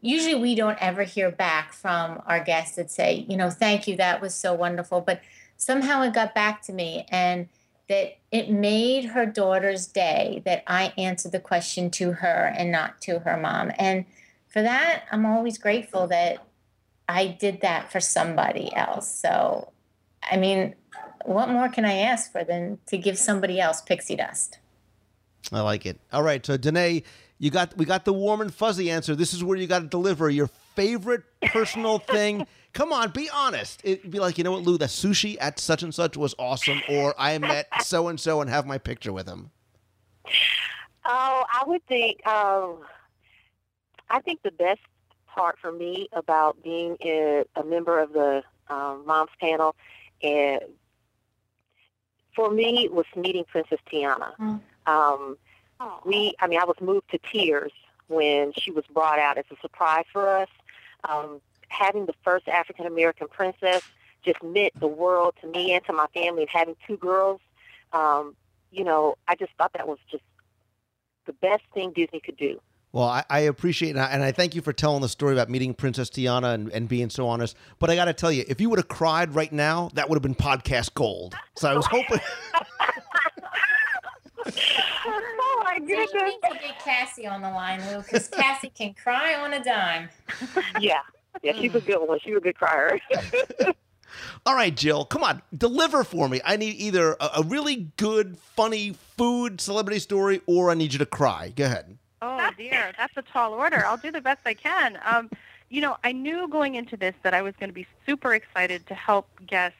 usually 0.00 0.34
we 0.34 0.54
don't 0.54 0.78
ever 0.80 1.02
hear 1.02 1.30
back 1.30 1.72
from 1.72 2.22
our 2.26 2.42
guests 2.42 2.76
that 2.76 2.90
say, 2.90 3.26
you 3.28 3.36
know, 3.36 3.50
thank 3.50 3.86
you, 3.86 3.96
that 3.96 4.20
was 4.20 4.34
so 4.34 4.54
wonderful. 4.54 5.00
But 5.00 5.20
somehow 5.56 6.02
it 6.02 6.14
got 6.14 6.34
back 6.34 6.62
to 6.62 6.72
me 6.72 7.06
and 7.10 7.48
that 7.88 8.18
it 8.30 8.50
made 8.50 9.06
her 9.06 9.26
daughter's 9.26 9.86
day 9.88 10.42
that 10.44 10.62
I 10.66 10.92
answered 10.96 11.32
the 11.32 11.40
question 11.40 11.90
to 11.92 12.12
her 12.12 12.54
and 12.56 12.70
not 12.70 13.00
to 13.02 13.18
her 13.18 13.36
mom. 13.36 13.72
And 13.78 14.04
for 14.46 14.62
that, 14.62 15.04
I'm 15.10 15.26
always 15.26 15.58
grateful 15.58 16.06
that 16.06 16.46
I 17.08 17.26
did 17.26 17.62
that 17.62 17.90
for 17.90 17.98
somebody 17.98 18.72
else. 18.76 19.12
So, 19.12 19.72
I 20.30 20.36
mean, 20.36 20.76
what 21.24 21.48
more 21.48 21.68
can 21.68 21.84
I 21.84 21.94
ask 21.94 22.30
for 22.30 22.44
than 22.44 22.78
to 22.86 22.96
give 22.96 23.18
somebody 23.18 23.60
else 23.60 23.80
pixie 23.80 24.14
dust? 24.14 24.59
I 25.52 25.60
like 25.60 25.86
it. 25.86 25.98
All 26.12 26.22
right, 26.22 26.44
so 26.44 26.56
Danae, 26.56 27.02
you 27.38 27.50
got 27.50 27.76
we 27.76 27.84
got 27.84 28.04
the 28.04 28.12
warm 28.12 28.40
and 28.40 28.52
fuzzy 28.52 28.90
answer. 28.90 29.16
This 29.16 29.32
is 29.32 29.42
where 29.42 29.56
you 29.56 29.66
got 29.66 29.80
to 29.80 29.86
deliver 29.86 30.28
your 30.30 30.48
favorite 30.74 31.22
personal 31.46 31.98
thing. 32.14 32.46
Come 32.72 32.92
on, 32.92 33.10
be 33.10 33.28
honest. 33.34 33.80
It'd 33.82 34.10
be 34.10 34.20
like, 34.20 34.38
you 34.38 34.44
know 34.44 34.52
what, 34.52 34.62
Lou, 34.62 34.78
the 34.78 34.84
sushi 34.84 35.36
at 35.40 35.58
such 35.58 35.82
and 35.82 35.92
such 35.92 36.16
was 36.16 36.34
awesome, 36.38 36.82
or 36.88 37.14
I 37.18 37.36
met 37.38 37.66
so 37.82 38.08
and 38.08 38.20
so 38.20 38.40
and 38.40 38.48
have 38.48 38.66
my 38.66 38.78
picture 38.78 39.12
with 39.12 39.26
him. 39.26 39.50
Oh, 41.04 41.44
I 41.52 41.64
would 41.66 41.84
think. 41.86 42.24
Um, 42.26 42.78
I 44.08 44.20
think 44.20 44.42
the 44.42 44.52
best 44.52 44.80
part 45.26 45.58
for 45.58 45.72
me 45.72 46.08
about 46.12 46.62
being 46.62 46.96
a, 47.04 47.44
a 47.56 47.64
member 47.64 47.98
of 47.98 48.12
the 48.12 48.42
um, 48.68 49.04
moms 49.06 49.30
panel, 49.40 49.74
and 50.22 50.60
for 52.36 52.50
me, 52.50 52.88
was 52.88 53.06
meeting 53.16 53.44
Princess 53.44 53.80
Tiana. 53.90 54.36
Mm. 54.36 54.60
Um, 54.90 55.36
we, 56.04 56.34
I 56.40 56.46
mean, 56.46 56.60
I 56.60 56.64
was 56.64 56.76
moved 56.80 57.10
to 57.10 57.18
tears 57.18 57.72
when 58.08 58.52
she 58.52 58.70
was 58.70 58.84
brought 58.92 59.18
out 59.18 59.38
as 59.38 59.44
a 59.50 59.56
surprise 59.60 60.04
for 60.12 60.28
us. 60.28 60.48
Um, 61.08 61.40
having 61.68 62.06
the 62.06 62.14
first 62.24 62.48
African 62.48 62.86
American 62.86 63.28
princess 63.28 63.82
just 64.22 64.42
meant 64.42 64.78
the 64.78 64.88
world 64.88 65.34
to 65.40 65.46
me 65.46 65.72
and 65.72 65.84
to 65.86 65.92
my 65.92 66.06
family. 66.12 66.42
And 66.42 66.50
having 66.50 66.76
two 66.86 66.96
girls, 66.96 67.40
um, 67.92 68.36
you 68.70 68.84
know, 68.84 69.16
I 69.26 69.34
just 69.36 69.52
thought 69.56 69.72
that 69.74 69.88
was 69.88 69.98
just 70.10 70.24
the 71.26 71.32
best 71.32 71.62
thing 71.72 71.92
Disney 71.92 72.20
could 72.20 72.36
do. 72.36 72.60
Well, 72.92 73.06
I, 73.06 73.24
I 73.30 73.40
appreciate 73.40 73.90
it, 73.90 73.92
and 73.92 74.00
I, 74.00 74.06
and 74.06 74.22
I 74.24 74.32
thank 74.32 74.56
you 74.56 74.62
for 74.62 74.72
telling 74.72 75.00
the 75.00 75.08
story 75.08 75.32
about 75.32 75.48
meeting 75.48 75.74
Princess 75.74 76.10
Tiana 76.10 76.54
and, 76.54 76.72
and 76.72 76.88
being 76.88 77.08
so 77.08 77.28
honest. 77.28 77.56
But 77.78 77.88
I 77.88 77.94
got 77.94 78.06
to 78.06 78.12
tell 78.12 78.32
you, 78.32 78.44
if 78.48 78.60
you 78.60 78.68
would 78.68 78.80
have 78.80 78.88
cried 78.88 79.32
right 79.32 79.52
now, 79.52 79.90
that 79.94 80.08
would 80.08 80.16
have 80.16 80.24
been 80.24 80.34
podcast 80.34 80.94
gold. 80.94 81.36
So 81.56 81.70
I 81.70 81.76
was 81.76 81.86
hoping. 81.86 82.18
oh 85.06 85.62
my 85.64 85.78
So 85.78 85.84
you 85.84 85.98
need 85.98 86.38
to 86.42 86.58
get 86.60 86.78
Cassie 86.78 87.26
on 87.26 87.42
the 87.42 87.50
line, 87.50 87.80
Lou, 87.90 88.02
because 88.02 88.28
Cassie 88.28 88.70
can 88.74 88.94
cry 88.94 89.34
on 89.34 89.52
a 89.52 89.62
dime. 89.62 90.08
yeah, 90.80 91.00
yeah, 91.42 91.52
she's 91.52 91.74
a 91.74 91.80
good 91.80 92.06
one. 92.06 92.18
She's 92.20 92.36
a 92.36 92.40
good 92.40 92.56
crier. 92.56 93.00
All 94.46 94.54
right, 94.54 94.74
Jill, 94.74 95.04
come 95.04 95.22
on, 95.22 95.42
deliver 95.56 96.02
for 96.02 96.28
me. 96.28 96.40
I 96.44 96.56
need 96.56 96.76
either 96.76 97.16
a, 97.20 97.30
a 97.38 97.42
really 97.44 97.88
good, 97.96 98.36
funny 98.38 98.96
food 99.16 99.60
celebrity 99.60 100.00
story, 100.00 100.40
or 100.46 100.70
I 100.70 100.74
need 100.74 100.92
you 100.92 100.98
to 100.98 101.06
cry. 101.06 101.52
Go 101.54 101.64
ahead. 101.64 101.96
Oh 102.22 102.50
dear, 102.56 102.92
that's 102.98 103.16
a 103.16 103.22
tall 103.22 103.54
order. 103.54 103.84
I'll 103.86 103.96
do 103.96 104.10
the 104.10 104.20
best 104.20 104.40
I 104.44 104.54
can. 104.54 104.98
Um, 105.04 105.30
you 105.70 105.80
know, 105.80 105.96
I 106.04 106.12
knew 106.12 106.48
going 106.48 106.74
into 106.74 106.96
this 106.96 107.14
that 107.22 107.32
I 107.32 107.42
was 107.42 107.54
going 107.58 107.70
to 107.70 107.74
be 107.74 107.86
super 108.04 108.34
excited 108.34 108.86
to 108.88 108.94
help 108.94 109.28
guests 109.46 109.78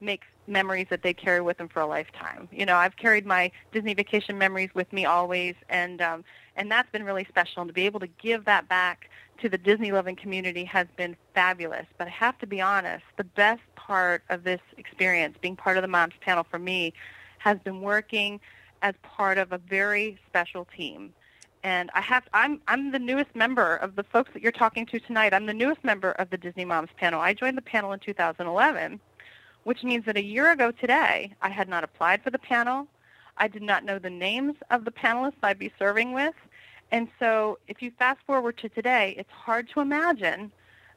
make 0.00 0.22
memories 0.48 0.86
that 0.90 1.02
they 1.02 1.12
carry 1.12 1.40
with 1.40 1.58
them 1.58 1.68
for 1.68 1.80
a 1.80 1.86
lifetime. 1.86 2.48
You 2.50 2.66
know, 2.66 2.76
I've 2.76 2.96
carried 2.96 3.26
my 3.26 3.50
Disney 3.72 3.94
vacation 3.94 4.38
memories 4.38 4.70
with 4.74 4.92
me 4.92 5.04
always, 5.04 5.54
and 5.68 6.00
um, 6.00 6.24
and 6.56 6.70
that's 6.70 6.90
been 6.90 7.04
really 7.04 7.26
special. 7.28 7.62
And 7.62 7.68
to 7.68 7.74
be 7.74 7.86
able 7.86 8.00
to 8.00 8.06
give 8.06 8.44
that 8.46 8.68
back 8.68 9.10
to 9.40 9.48
the 9.48 9.58
Disney 9.58 9.92
loving 9.92 10.16
community 10.16 10.64
has 10.64 10.86
been 10.96 11.16
fabulous. 11.34 11.86
But 11.96 12.08
I 12.08 12.10
have 12.10 12.38
to 12.38 12.46
be 12.46 12.60
honest, 12.60 13.04
the 13.16 13.24
best 13.24 13.62
part 13.76 14.22
of 14.30 14.44
this 14.44 14.60
experience, 14.76 15.36
being 15.40 15.56
part 15.56 15.76
of 15.76 15.82
the 15.82 15.88
Moms 15.88 16.14
Panel 16.20 16.44
for 16.44 16.58
me, 16.58 16.92
has 17.38 17.58
been 17.60 17.82
working 17.82 18.40
as 18.82 18.94
part 19.02 19.38
of 19.38 19.52
a 19.52 19.58
very 19.58 20.18
special 20.28 20.66
team. 20.76 21.12
And 21.64 21.90
I 21.94 22.00
have 22.00 22.24
I'm 22.32 22.60
I'm 22.68 22.92
the 22.92 22.98
newest 22.98 23.34
member 23.34 23.76
of 23.76 23.96
the 23.96 24.04
folks 24.04 24.30
that 24.32 24.42
you're 24.42 24.52
talking 24.52 24.86
to 24.86 25.00
tonight. 25.00 25.34
I'm 25.34 25.46
the 25.46 25.54
newest 25.54 25.82
member 25.84 26.12
of 26.12 26.30
the 26.30 26.36
Disney 26.36 26.64
Moms 26.64 26.90
Panel. 26.96 27.20
I 27.20 27.34
joined 27.34 27.56
the 27.56 27.62
panel 27.62 27.92
in 27.92 27.98
2011 27.98 29.00
which 29.64 29.82
means 29.82 30.04
that 30.06 30.16
a 30.16 30.22
year 30.22 30.50
ago 30.50 30.70
today, 30.70 31.32
I 31.42 31.48
had 31.48 31.68
not 31.68 31.84
applied 31.84 32.22
for 32.22 32.30
the 32.30 32.38
panel. 32.38 32.86
I 33.36 33.48
did 33.48 33.62
not 33.62 33.84
know 33.84 33.98
the 33.98 34.10
names 34.10 34.56
of 34.70 34.84
the 34.84 34.90
panelists 34.90 35.34
I'd 35.42 35.58
be 35.58 35.72
serving 35.78 36.12
with. 36.12 36.34
And 36.90 37.08
so 37.18 37.58
if 37.68 37.82
you 37.82 37.90
fast 37.98 38.20
forward 38.26 38.56
to 38.58 38.68
today, 38.68 39.14
it's 39.18 39.30
hard 39.30 39.68
to 39.70 39.80
imagine 39.80 40.50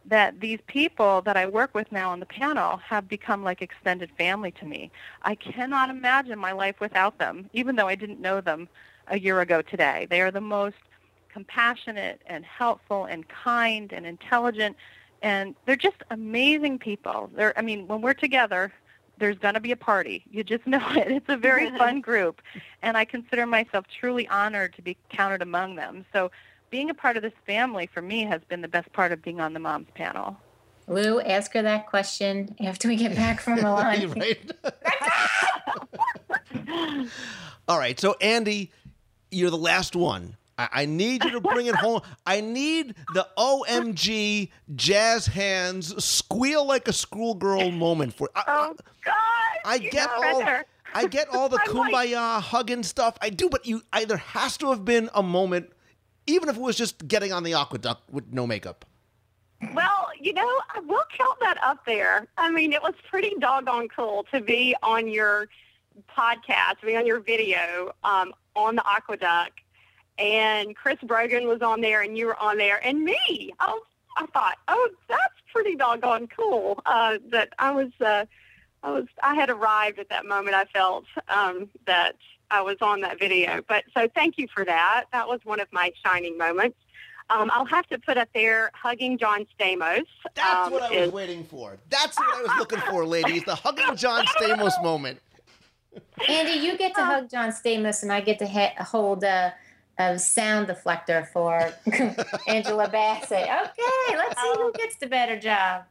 that 0.06 0.40
these 0.40 0.60
people 0.68 1.22
that 1.22 1.38
I 1.38 1.46
work 1.46 1.76
with 1.76 1.92
now 1.92 2.10
on 2.10 2.20
the 2.20 2.26
panel 2.26 2.78
have 2.78 3.08
become 3.08 3.44
like 3.44 3.62
extended 3.62 4.10
family 4.18 4.52
to 4.52 4.66
me. 4.66 4.90
I 5.22 5.36
cannot 5.36 5.90
imagine 5.90 6.40
my 6.40 6.54
life 6.54 6.80
without 6.80 7.20
them, 7.20 7.50
even 7.54 7.76
though 7.76 7.88
I 7.88 7.96
didn't 7.96 8.20
know 8.20 8.42
them 8.42 8.68
a 9.08 9.20
year 9.20 9.42
ago 9.42 9.62
today. 9.62 10.08
They 10.10 10.22
are 10.22 10.32
the 10.32 10.42
most 10.42 10.78
compassionate 11.32 12.22
and 12.26 12.44
helpful 12.46 13.06
and 13.06 13.28
kind 13.28 13.94
and 13.94 14.06
intelligent 14.06 14.76
and 15.22 15.56
they're 15.66 15.76
just 15.76 15.98
amazing 16.10 16.80
people. 16.80 17.30
They're, 17.36 17.58
I 17.58 17.62
mean, 17.62 17.88
when 17.88 18.02
we're 18.02 18.14
together, 18.14 18.72
there's 19.18 19.38
going 19.38 19.54
to 19.54 19.60
be 19.60 19.72
a 19.72 19.78
party. 19.78 20.24
You 20.32 20.44
just 20.44 20.66
know 20.68 20.86
it. 20.92 21.12
It's 21.12 21.30
a 21.30 21.38
very 21.38 21.70
fun 21.78 22.02
group, 22.02 22.42
and 22.82 22.98
I 22.98 23.06
consider 23.06 23.46
myself 23.46 23.86
truly 24.00 24.28
honored 24.28 24.76
to 24.76 24.82
be 24.82 24.98
counted 25.10 25.42
among 25.42 25.76
them. 25.76 26.06
So, 26.12 26.32
being 26.70 26.90
a 26.90 26.94
part 26.94 27.18
of 27.18 27.24
this 27.24 27.34
family 27.46 27.90
for 27.94 28.02
me 28.02 28.24
has 28.24 28.42
been 28.48 28.62
the 28.62 28.68
best 28.68 28.94
part 28.94 29.12
of 29.12 29.22
being 29.22 29.42
on 29.42 29.54
the 29.54 29.60
moms 29.60 29.88
panel. 29.94 30.38
Lou, 30.88 31.20
ask 31.20 31.54
her 31.54 31.62
that 31.62 31.88
question 31.88 32.56
after 32.62 32.88
we 32.88 32.96
get 32.96 33.14
back 33.14 33.42
from 33.42 33.56
Milan. 33.62 34.10
right. 34.14 34.52
All 37.68 37.78
right. 37.78 38.00
So, 38.00 38.16
Andy, 38.22 38.72
you're 39.32 39.50
the 39.50 39.58
last 39.58 39.98
one. 39.98 40.38
I, 40.62 40.82
I 40.82 40.86
need 40.86 41.24
you 41.24 41.32
to 41.32 41.42
bring 41.42 41.66
it 41.66 41.76
home. 41.76 42.02
I 42.26 42.42
need 42.42 42.96
the 43.14 43.28
OMG 43.38 44.50
jazz 44.76 45.28
hands 45.28 46.04
squeal 46.04 46.66
like 46.66 46.88
a 46.88 46.94
schoolgirl 46.94 47.72
moment 47.72 48.14
for. 48.14 48.30
I, 48.36 48.44
Oh 48.48 48.76
God! 49.04 49.16
I 49.66 49.78
get 49.80 50.10
all. 50.10 50.40
better. 50.40 50.66
I 50.94 51.08
get 51.08 51.30
all 51.30 51.50
the 51.50 51.56
like- 51.68 51.68
kumbaya 51.68 52.42
hugging 52.42 52.84
stuff. 52.84 53.18
I 53.22 53.30
do, 53.30 53.50
but 53.50 53.66
you 53.66 53.82
either 53.94 54.18
has 54.18 54.58
to 54.58 54.70
have 54.70 54.86
been 54.86 55.10
a 55.16 55.24
moment, 55.24 55.72
even 56.28 56.50
if 56.50 56.56
it 56.58 56.62
was 56.62 56.76
just 56.76 57.08
getting 57.08 57.34
on 57.34 57.44
the 57.44 57.54
AquaDuck 57.54 57.98
with 58.12 58.32
no 58.32 58.46
makeup. 58.46 58.86
Well, 59.74 60.10
you 60.20 60.34
know, 60.34 60.48
I 60.76 60.80
will 60.80 61.04
count 61.16 61.40
that 61.40 61.58
up 61.64 61.86
there. 61.86 62.28
I 62.38 62.50
mean, 62.52 62.74
it 62.74 62.82
was 62.82 62.94
pretty 63.10 63.36
doggone 63.40 63.90
cool 63.90 64.26
to 64.34 64.42
be 64.42 64.76
on 64.84 65.08
your 65.08 65.48
podcast, 66.18 66.80
to 66.82 66.88
be 66.88 66.96
on 66.96 67.06
your 67.06 67.20
video 67.20 67.94
um, 68.04 68.34
on 68.56 68.76
the 68.76 68.82
AquaDuck, 68.84 69.50
and 70.22 70.76
Chris 70.76 70.98
Brogan 71.04 71.48
was 71.48 71.62
on 71.62 71.82
there, 71.82 72.02
and 72.02 72.18
you 72.18 72.28
were 72.28 72.40
on 72.42 72.58
there, 72.58 72.80
and 72.86 73.04
me. 73.04 73.52
I, 73.60 73.72
was, 73.72 73.84
I 74.18 74.26
thought, 74.28 74.58
oh, 74.68 74.90
that's 75.10 75.34
pretty 75.52 75.76
doggone 75.76 76.28
cool. 76.28 76.80
Uh, 76.86 77.18
that 77.32 77.50
I 77.58 77.72
was, 77.72 77.90
uh, 78.00 78.26
I 78.84 78.92
was, 78.92 79.06
I 79.24 79.34
had 79.36 79.50
arrived 79.50 80.00
at 80.00 80.10
that 80.10 80.26
moment. 80.26 80.56
I 80.56 80.66
felt 80.66 81.06
um, 81.28 81.70
that 81.88 82.16
I 82.52 82.62
was 82.62 82.78
on 82.82 83.02
that 83.02 83.20
video. 83.20 83.62
But 83.68 83.86
so, 83.96 84.08
thank 84.14 84.38
you 84.38 84.48
for 84.54 84.64
that. 84.66 85.06
That 85.12 85.28
was 85.28 85.40
one 85.44 85.60
of 85.60 85.68
my 85.72 85.92
shining 86.06 86.38
moments. 86.38 86.78
Um, 87.32 87.50
I'll 87.54 87.66
have 87.66 87.88
to 87.88 87.98
put 87.98 88.18
up 88.18 88.28
there 88.34 88.72
hugging 88.74 89.18
John 89.18 89.46
Stamos. 89.58 90.04
That's 90.36 90.68
um, 90.68 90.74
what 90.74 90.84
I 90.84 90.90
was 90.90 91.08
is- 91.08 91.12
waiting 91.14 91.46
for. 91.46 91.78
That's 91.90 92.20
what 92.20 92.38
I 92.38 92.42
was 92.42 92.52
looking 92.60 92.80
for, 92.80 93.06
ladies. 93.06 93.44
The 93.46 93.56
hugging 93.56 93.96
John 93.96 94.26
Stamos 94.26 94.82
moment. 94.84 95.20
Andy, 96.28 96.60
you 96.60 96.78
get 96.78 96.94
to 96.96 97.06
hug 97.06 97.30
John 97.30 97.52
Stamos, 97.52 98.04
and 98.04 98.12
I 98.12 98.22
get 98.22 98.38
to 98.40 98.48
ha- 98.48 98.84
hold 98.84 99.24
a, 99.24 99.54
a 99.98 100.18
sound 100.18 100.68
deflector 100.68 101.28
for 101.28 101.72
Angela 102.48 102.90
Bassett. 102.90 103.44
Okay, 103.44 104.18
let's 104.18 104.42
see 104.42 104.54
who 104.56 104.64
oh. 104.64 104.72
gets 104.76 104.96
the 104.98 105.08
better 105.08 105.40
job. 105.40 105.84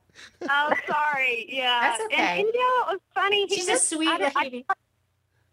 oh, 0.42 0.72
sorry. 0.86 1.46
Yeah. 1.48 1.80
That's 1.80 2.04
okay. 2.04 2.40
And, 2.40 2.48
you 2.52 2.52
know, 2.52 2.84
it 2.84 2.92
was 2.92 3.00
funny. 3.14 3.46
He 3.46 3.56
She's 3.56 3.68
a 3.68 3.76
sweet 3.76 4.08
I, 4.08 4.32
lady. 4.42 4.64
I, 4.68 4.74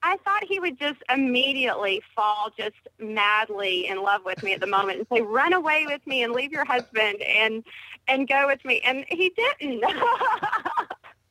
I 0.04 0.18
thought 0.18 0.44
he 0.44 0.60
would 0.60 0.80
just 0.80 1.02
immediately 1.14 2.02
fall 2.16 2.52
just 2.58 2.76
madly 3.00 3.88
in 3.88 4.02
love 4.02 4.22
with 4.26 4.42
me 4.44 4.54
at 4.54 4.62
the 4.62 4.68
moment 4.68 5.00
and 5.00 5.08
say, 5.12 5.22
"Run 5.22 5.54
away 5.54 5.86
with 5.86 6.06
me 6.06 6.24
and 6.24 6.34
leave 6.34 6.52
your 6.52 6.66
husband 6.66 7.22
and 7.22 7.64
and 8.08 8.28
go 8.28 8.48
with 8.48 8.64
me," 8.64 8.80
and 8.82 9.06
he 9.10 9.34
didn't. 9.36 9.84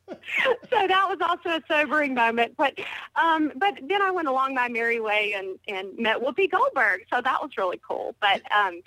so 0.69 0.87
that 0.87 1.05
was 1.09 1.17
also 1.21 1.57
a 1.57 1.61
sobering 1.67 2.13
moment. 2.13 2.55
But 2.57 2.79
um, 3.15 3.51
but 3.55 3.77
then 3.81 4.01
I 4.01 4.11
went 4.11 4.27
along 4.27 4.53
my 4.53 4.67
merry 4.69 4.99
way 4.99 5.33
and 5.33 5.59
and 5.67 5.97
met 5.97 6.17
Whoopi 6.17 6.49
Goldberg, 6.49 7.01
so 7.11 7.21
that 7.21 7.41
was 7.41 7.51
really 7.57 7.79
cool. 7.87 8.15
But 8.21 8.41
um, 8.51 8.81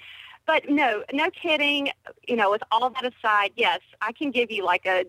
but 0.47 0.69
no, 0.69 1.05
no 1.13 1.31
kidding. 1.31 1.91
You 2.27 2.37
know, 2.37 2.51
with 2.51 2.63
all 2.71 2.91
that 2.91 3.05
aside, 3.05 3.53
yes, 3.57 3.81
I 4.01 4.13
can 4.13 4.31
give 4.31 4.51
you 4.51 4.65
like 4.65 4.87
a 4.87 5.05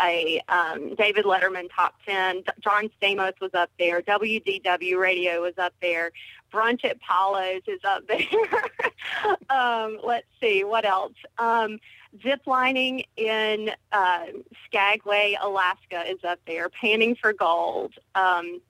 a 0.00 0.40
um, 0.48 0.94
David 0.94 1.24
Letterman 1.24 1.68
top 1.74 1.94
10. 2.06 2.44
John 2.60 2.90
Stamos 3.00 3.38
was 3.40 3.52
up 3.54 3.70
there. 3.78 4.00
WDW 4.02 4.98
Radio 4.98 5.42
was 5.42 5.54
up 5.58 5.74
there. 5.82 6.12
Brunch 6.52 6.84
at 6.84 7.00
Palo's 7.00 7.62
is 7.66 7.80
up 7.84 8.06
there. 8.06 9.36
um, 9.50 9.98
let's 10.04 10.26
see, 10.40 10.64
what 10.64 10.84
else? 10.84 11.14
Um, 11.38 11.78
zip 12.22 12.42
lining 12.46 13.04
in 13.16 13.70
uh, 13.90 14.26
Skagway, 14.66 15.36
Alaska 15.40 16.08
is 16.08 16.22
up 16.24 16.40
there. 16.46 16.68
Panning 16.68 17.16
for 17.16 17.32
Gold. 17.32 17.94
Um, 18.14 18.60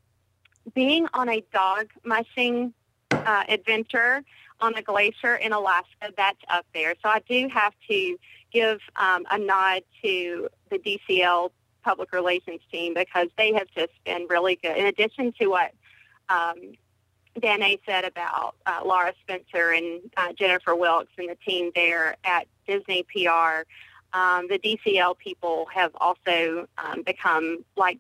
being 0.75 1.09
on 1.13 1.29
a 1.29 1.43
dog 1.53 1.89
mushing 2.05 2.73
uh, 3.11 3.45
adventure 3.49 4.23
on 4.61 4.75
a 4.77 4.83
glacier 4.83 5.35
in 5.35 5.53
Alaska, 5.53 6.13
that's 6.17 6.39
up 6.49 6.65
there. 6.73 6.95
So 7.03 7.09
I 7.09 7.21
do 7.29 7.49
have 7.53 7.75
to 7.89 8.17
give 8.53 8.81
um, 8.97 9.27
a 9.31 9.39
nod 9.39 9.83
to 10.03 10.49
the 10.71 10.79
DCL 10.79 11.51
public 11.83 12.13
relations 12.13 12.61
team 12.71 12.95
because 12.95 13.29
they 13.37 13.53
have 13.55 13.67
just 13.75 13.93
been 14.05 14.27
really 14.31 14.57
good. 14.63 14.77
In 14.77 14.87
addition 14.87 15.33
to 15.41 15.49
what 15.49 15.73
um, 16.29 16.75
Danae 17.41 17.79
said 17.87 18.05
about 18.05 18.57
uh, 18.67 18.81
Laura 18.85 19.13
Spencer 19.23 19.71
and 19.71 20.01
uh, 20.17 20.33
Jennifer 20.35 20.75
Wilkes 20.75 21.13
and 21.19 21.29
the 21.29 21.37
team 21.37 21.71
there 21.75 22.17
at 22.25 22.47
Disney 22.67 23.05
PR, 23.05 23.65
um, 24.13 24.47
the 24.49 24.59
DCL 24.59 25.19
people 25.19 25.67
have 25.73 25.93
also 25.99 26.67
um, 26.79 27.03
become 27.03 27.65
like 27.77 27.99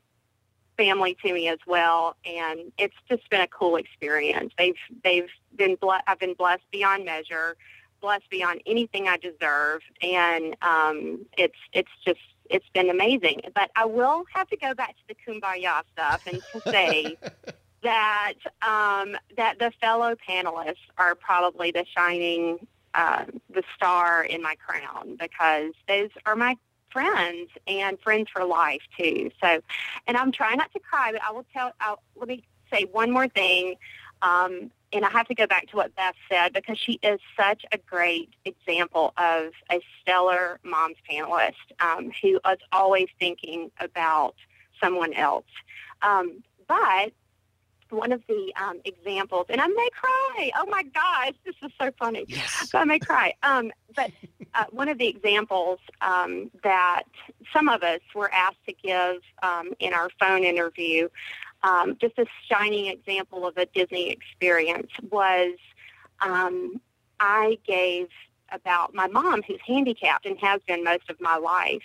family 0.76 1.16
to 1.24 1.33
me 1.33 1.49
as 1.49 1.59
well, 1.66 2.16
and 2.24 2.72
it's 2.78 2.95
just 3.09 3.28
been 3.30 3.41
a 3.41 3.49
cool 3.49 3.76
experience. 3.76 4.53
They've 4.59 4.76
they've 5.03 5.30
been 5.57 5.76
ble- 5.76 6.01
I've 6.07 6.18
been 6.18 6.35
blessed 6.35 6.64
beyond 6.70 7.05
measure, 7.05 7.57
blessed 8.01 8.28
beyond 8.30 8.61
anything 8.66 9.09
I 9.09 9.16
deserve, 9.16 9.80
and 10.03 10.57
um, 10.62 11.26
it's 11.39 11.59
it's 11.72 11.91
just 12.05 12.20
it's 12.51 12.68
been 12.74 12.91
amazing. 12.91 13.43
But 13.55 13.70
I 13.76 13.87
will 13.87 14.24
have 14.35 14.49
to 14.49 14.57
go 14.57 14.74
back 14.74 14.97
to 14.97 15.03
the 15.09 15.14
kumbaya 15.14 15.83
stuff 15.93 16.20
and 16.26 16.43
to 16.53 16.62
say 16.70 17.16
that 17.83 18.35
um, 18.62 19.16
that 19.37 19.59
the 19.59 19.72
fellow 19.80 20.14
panelists 20.28 20.76
are 20.99 21.14
probably 21.14 21.70
the 21.70 21.85
shining 21.97 22.66
uh, 22.95 23.24
the 23.51 23.62
star 23.74 24.24
in 24.24 24.43
my 24.43 24.55
crown 24.57 25.16
because 25.18 25.72
those 25.89 26.11
are 26.26 26.37
my 26.37 26.57
friends 26.91 27.51
and 27.66 27.99
friends 28.01 28.28
for 28.30 28.45
life 28.45 28.83
too. 28.99 29.30
So, 29.43 29.61
and 30.07 30.16
I'm 30.16 30.30
trying 30.30 30.59
not 30.59 30.72
to 30.72 30.80
cry, 30.80 31.12
but 31.12 31.22
I 31.26 31.33
will 31.33 31.47
tell. 31.53 31.72
I'll, 31.80 32.03
let 32.16 32.28
me 32.28 32.45
say 32.72 32.87
one 32.93 33.11
more 33.11 33.28
thing. 33.28 33.76
Um, 34.20 34.70
and 34.93 35.05
I 35.05 35.11
have 35.11 35.26
to 35.28 35.35
go 35.35 35.47
back 35.47 35.68
to 35.68 35.76
what 35.76 35.95
Beth 35.97 36.14
said 36.30 36.53
because 36.53 36.78
she 36.78 37.01
is 37.03 37.18
such 37.37 37.64
a 37.72 37.78
great 37.78 38.28
example 38.45 39.14
of 39.16 39.53
a 39.70 39.80
stellar 40.01 40.61
mom's 40.62 40.97
panelist 41.11 41.55
um, 41.80 42.12
who 42.20 42.37
is 42.37 42.59
always 42.72 43.09
thinking 43.18 43.70
about 43.80 44.35
someone 44.80 45.14
else. 45.14 45.47
Um, 46.03 46.43
but 46.68 47.12
one 47.93 48.12
of 48.12 48.22
the 48.28 48.53
um, 48.61 48.80
examples, 48.84 49.47
and 49.49 49.61
I 49.61 49.66
may 49.66 49.88
cry. 49.90 50.51
Oh 50.57 50.66
my 50.66 50.82
gosh, 50.82 51.34
this 51.45 51.55
is 51.62 51.70
so 51.80 51.90
funny. 51.99 52.24
Yes. 52.28 52.70
I 52.74 52.84
may 52.84 52.99
cry. 52.99 53.34
Um, 53.43 53.70
but 53.95 54.11
uh, 54.55 54.64
one 54.70 54.88
of 54.88 54.99
the 54.99 55.07
examples 55.07 55.78
um, 56.01 56.51
that 56.62 57.05
some 57.53 57.68
of 57.68 57.82
us 57.82 58.01
were 58.14 58.32
asked 58.32 58.64
to 58.68 58.74
give 58.74 59.16
um, 59.43 59.72
in 59.78 59.93
our 59.93 60.09
phone 60.18 60.45
interview, 60.45 61.09
um, 61.62 61.97
just 62.01 62.18
a 62.18 62.26
shining 62.49 62.86
example 62.86 63.47
of 63.47 63.57
a 63.57 63.66
Disney 63.66 64.11
experience, 64.11 64.90
was 65.11 65.57
um, 66.20 66.80
I 67.20 67.59
gave 67.66 68.09
about 68.51 68.95
my 68.95 69.07
mom, 69.07 69.43
who's 69.43 69.61
handicapped 69.66 70.26
and 70.26 70.38
has 70.38 70.61
been 70.66 70.84
most 70.84 71.09
of 71.09 71.20
my 71.20 71.36
life. 71.36 71.82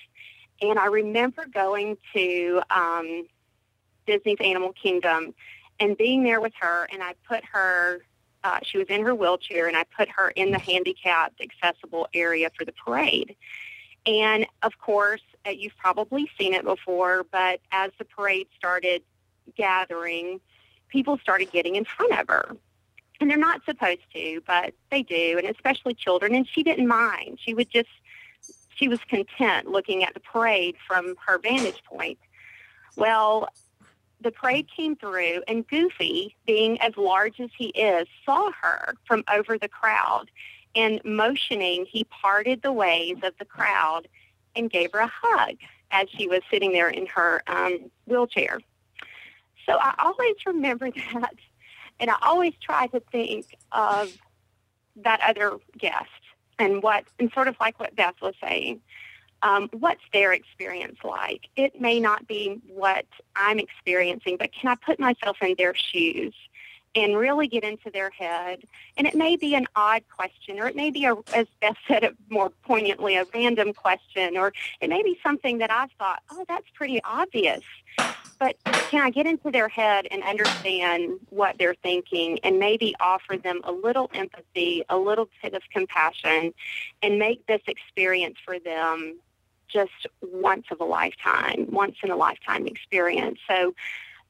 And 0.62 0.80
I 0.80 0.88
remember 0.88 1.45
going 1.45 1.97
to 2.14 2.62
um, 2.70 3.28
Disney's 4.05 4.38
Animal 4.39 4.74
Kingdom 4.74 5.34
and 5.80 5.97
being 5.97 6.23
there 6.23 6.41
with 6.41 6.53
her, 6.59 6.88
and 6.91 7.03
I 7.03 7.13
put 7.28 7.43
her, 7.45 8.01
uh, 8.43 8.59
she 8.63 8.78
was 8.78 8.88
in 8.88 9.03
her 9.03 9.13
wheelchair, 9.13 9.67
and 9.67 9.78
I 9.78 9.84
put 9.84 10.09
her 10.09 10.30
in 10.30 10.51
the 10.51 10.59
handicapped 10.59 11.41
accessible 11.41 12.07
area 12.13 12.49
for 12.57 12.65
the 12.65 12.71
parade. 12.73 13.36
And 14.05 14.47
of 14.63 14.78
course, 14.80 15.21
uh, 15.45 15.49
you've 15.49 15.78
probably 15.78 16.30
seen 16.39 16.53
it 16.53 16.63
before, 16.63 17.25
but 17.32 17.59
as 17.71 17.91
the 17.97 18.05
parade 18.05 18.47
started 18.57 19.03
gathering, 19.55 20.39
people 20.88 21.17
started 21.17 21.51
getting 21.51 21.75
in 21.75 21.86
front 21.86 22.17
of 22.17 22.28
her. 22.30 22.55
And 23.19 23.30
they're 23.30 23.38
not 23.38 23.65
supposed 23.65 24.01
to, 24.13 24.41
but 24.45 24.73
they 24.91 25.03
do, 25.03 25.38
and 25.38 25.47
especially 25.47 25.93
children. 25.93 26.36
And 26.36 26.47
she 26.47 26.63
didn't 26.63 26.88
mind. 26.88 27.39
She 27.43 27.53
would 27.53 27.69
just, 27.69 27.89
she 28.75 28.88
was 28.88 28.99
content 29.09 29.67
looking 29.67 30.03
at 30.03 30.13
the 30.13 30.19
parade 30.19 30.75
from 30.88 31.15
her 31.25 31.39
vantage 31.39 31.84
point. 31.84 32.19
Well, 32.95 33.49
the 34.22 34.32
parade 34.32 34.68
came 34.76 34.95
through, 34.95 35.43
and 35.47 35.68
Goofy, 35.68 36.36
being 36.45 36.80
as 36.82 36.97
large 36.97 37.39
as 37.39 37.49
he 37.57 37.68
is, 37.68 38.07
saw 38.26 38.51
her 38.61 38.95
from 39.05 39.24
over 39.32 39.57
the 39.57 39.68
crowd. 39.68 40.32
And 40.76 41.01
motioning, 41.03 41.86
he 41.86 42.03
parted 42.05 42.61
the 42.61 42.72
ways 42.72 43.18
of 43.24 43.34
the 43.39 43.45
crowd 43.45 44.07
and 44.55 44.70
gave 44.70 44.91
her 44.93 44.99
a 44.99 45.11
hug 45.11 45.55
as 45.91 46.07
she 46.09 46.28
was 46.28 46.41
sitting 46.51 46.72
there 46.72 46.89
in 46.89 47.05
her 47.07 47.41
um, 47.47 47.89
wheelchair. 48.05 48.59
So 49.65 49.78
I 49.80 49.93
always 49.99 50.36
remember 50.45 50.89
that. 51.13 51.36
And 51.99 52.11
I 52.11 52.15
always 52.22 52.53
try 52.61 52.88
to 52.88 52.99
think 53.11 53.57
of 53.72 54.15
that 54.97 55.20
other 55.22 55.57
guest 55.78 56.09
and 56.59 56.82
what, 56.82 57.05
and 57.20 57.32
sort 57.34 57.47
of 57.47 57.55
like 57.59 57.80
what 57.80 57.95
Beth 57.95 58.15
was 58.22 58.36
saying, 58.41 58.82
um, 59.42 59.70
what's 59.72 60.02
their 60.14 60.34
experience 60.34 60.98
like? 61.04 61.50
It 61.56 61.80
may 61.80 62.00
not 62.00 62.28
be 62.28 62.60
what 62.68 63.06
I'm 63.36 63.60
experiencing, 63.60 64.38
but 64.38 64.52
can 64.54 64.70
I 64.70 64.76
put 64.76 65.00
myself 65.00 65.38
in 65.42 65.56
their 65.58 65.76
shoes 65.76 66.34
and 66.96 67.16
really 67.16 67.48
get 67.48 67.64
into 67.64 67.92
their 67.92 68.10
head? 68.10 68.64
And 68.98 69.06
it 69.06 69.16
may 69.16 69.36
be 69.36 69.54
an 69.54 69.68
odd 69.76 70.04
question, 70.10 70.60
or 70.60 70.68
it 70.68 70.76
may 70.76 70.90
be, 70.90 71.06
a, 71.06 71.16
as 71.36 71.46
Beth 71.62 71.78
said 71.88 72.16
more 72.30 72.50
poignantly, 72.64 73.16
a 73.16 73.26
random 73.34 73.74
question, 73.74 74.38
or 74.38 74.54
it 74.82 74.90
may 74.90 75.04
be 75.04 75.20
something 75.22 75.60
that 75.60 75.72
I 75.72 75.88
thought, 76.00 76.24
oh, 76.32 76.44
that's 76.48 76.68
pretty 76.74 77.02
obvious. 77.04 77.62
But 78.40 78.56
can 78.90 79.04
I 79.04 79.10
get 79.10 79.26
into 79.26 79.50
their 79.50 79.68
head 79.68 80.08
and 80.12 80.22
understand 80.24 81.20
what 81.30 81.58
they're 81.58 81.76
thinking 81.82 82.40
and 82.44 82.60
maybe 82.60 82.96
offer 83.00 83.36
them 83.36 83.62
a 83.64 83.72
little 83.72 84.12
empathy, 84.14 84.84
a 84.90 84.98
little 84.98 85.28
bit 85.42 85.56
of 85.56 85.64
compassion, 85.72 86.54
and 87.02 87.18
make 87.18 87.46
this 87.48 87.62
experience 87.68 88.38
for 88.46 88.60
them 88.60 89.20
just 89.72 90.07
once 90.22 90.65
of 90.72 90.80
a 90.82 90.86
lifetime, 90.86 91.68
once 91.70 91.95
in 92.03 92.11
a 92.11 92.15
lifetime 92.15 92.68
experience. 92.68 93.39
So 93.47 93.74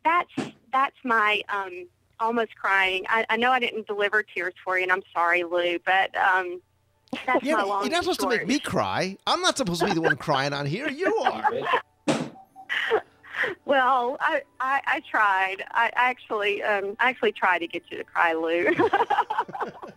that's 0.03 0.31
that's 0.71 0.95
my 1.03 1.41
um, 1.49 1.87
almost 2.19 2.55
crying. 2.55 3.05
I, 3.09 3.25
I 3.29 3.37
know 3.37 3.51
I 3.51 3.59
didn't 3.59 3.87
deliver 3.87 4.23
tears 4.23 4.53
for 4.63 4.77
you, 4.77 4.83
and 4.83 4.91
I'm 4.91 5.03
sorry, 5.13 5.43
Lou, 5.43 5.79
but 5.85 6.15
um, 6.17 6.61
that's 7.25 7.43
Yeah, 7.43 7.55
my 7.55 7.63
long 7.63 7.83
you're 7.83 7.91
not 7.91 8.03
supposed 8.03 8.19
to 8.21 8.27
make 8.27 8.47
me 8.47 8.59
cry. 8.59 9.17
I'm 9.25 9.41
not 9.41 9.57
supposed 9.57 9.81
to 9.81 9.87
be 9.87 9.93
the 9.93 10.01
one 10.01 10.17
crying 10.17 10.53
on 10.53 10.65
here. 10.65 10.89
You 10.89 11.15
are. 11.23 11.49
Well, 13.65 14.17
I, 14.19 14.41
I, 14.59 14.81
I 14.87 15.01
tried. 15.09 15.57
I 15.71 15.91
actually 15.95 16.63
um, 16.63 16.95
I 16.99 17.09
actually 17.09 17.33
tried 17.33 17.59
to 17.59 17.67
get 17.67 17.83
you 17.89 17.97
to 17.97 18.03
cry, 18.03 18.33
Lou. 18.33 18.75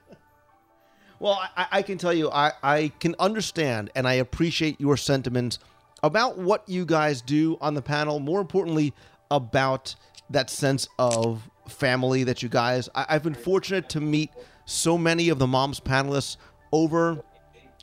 Well, 1.21 1.39
I, 1.55 1.67
I 1.71 1.83
can 1.83 1.99
tell 1.99 2.15
you, 2.15 2.31
I, 2.31 2.53
I 2.63 2.93
can 2.99 3.15
understand 3.19 3.91
and 3.95 4.09
I 4.09 4.15
appreciate 4.15 4.81
your 4.81 4.97
sentiments 4.97 5.59
about 6.03 6.39
what 6.39 6.67
you 6.67 6.87
guys 6.87 7.21
do 7.21 7.59
on 7.61 7.75
the 7.75 7.83
panel. 7.83 8.21
More 8.21 8.41
importantly, 8.41 8.95
about 9.31 9.95
that 10.31 10.49
sense 10.49 10.89
of 10.99 11.49
family 11.69 12.25
that 12.25 12.43
you 12.43 12.49
guys. 12.49 12.89
I, 12.95 13.05
I've 13.11 13.23
been 13.23 13.35
fortunate 13.35 13.91
to 13.91 14.01
meet 14.01 14.31
so 14.65 14.97
many 14.97 15.29
of 15.29 15.39
the 15.39 15.47
moms 15.47 15.79
panelists 15.79 16.39
over 16.73 17.23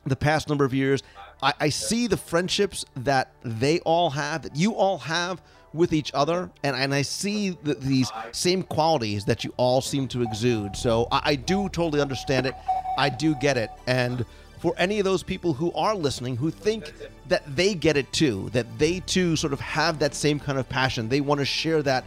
the 0.04 0.16
past 0.16 0.50
number 0.50 0.66
of 0.66 0.74
years. 0.74 1.04
I, 1.44 1.54
I 1.60 1.70
see 1.70 2.08
the 2.08 2.18
friendships 2.18 2.86
that 2.96 3.32
they 3.44 3.80
all 3.82 4.10
have, 4.10 4.42
that 4.42 4.56
you 4.56 4.74
all 4.74 4.98
have 4.98 5.44
with 5.74 5.94
each 5.94 6.12
other, 6.14 6.50
and, 6.64 6.76
and 6.76 6.94
I 6.94 7.02
see 7.02 7.52
the, 7.64 7.76
these 7.76 8.12
same 8.32 8.64
qualities 8.64 9.26
that 9.26 9.44
you 9.44 9.54
all 9.58 9.82
seem 9.82 10.08
to 10.10 10.22
exude. 10.22 10.76
So 10.76 11.08
I, 11.12 11.22
I 11.26 11.36
do 11.36 11.70
totally 11.70 12.02
understand 12.02 12.46
it. 12.46 12.54
I 12.98 13.10
do 13.10 13.36
get 13.36 13.58
it. 13.58 13.70
And 13.86 14.26
for 14.60 14.74
any 14.78 15.00
of 15.00 15.06
those 15.06 15.24
people 15.24 15.54
who 15.54 15.72
are 15.74 15.94
listening 15.96 16.36
who 16.36 16.50
think 16.50 16.92
that 17.28 17.44
they 17.56 17.76
get 17.76 17.96
it 17.96 18.12
too, 18.12 18.50
that 18.54 18.66
they 18.80 19.02
too 19.02 19.36
sort 19.36 19.54
of 19.54 19.60
have 19.60 20.00
that 20.00 20.16
same 20.16 20.40
kind 20.40 20.58
of 20.58 20.68
passion, 20.68 21.10
they 21.10 21.22
want 21.22 21.40
to 21.40 21.46
share 21.46 21.84
that 21.84 22.06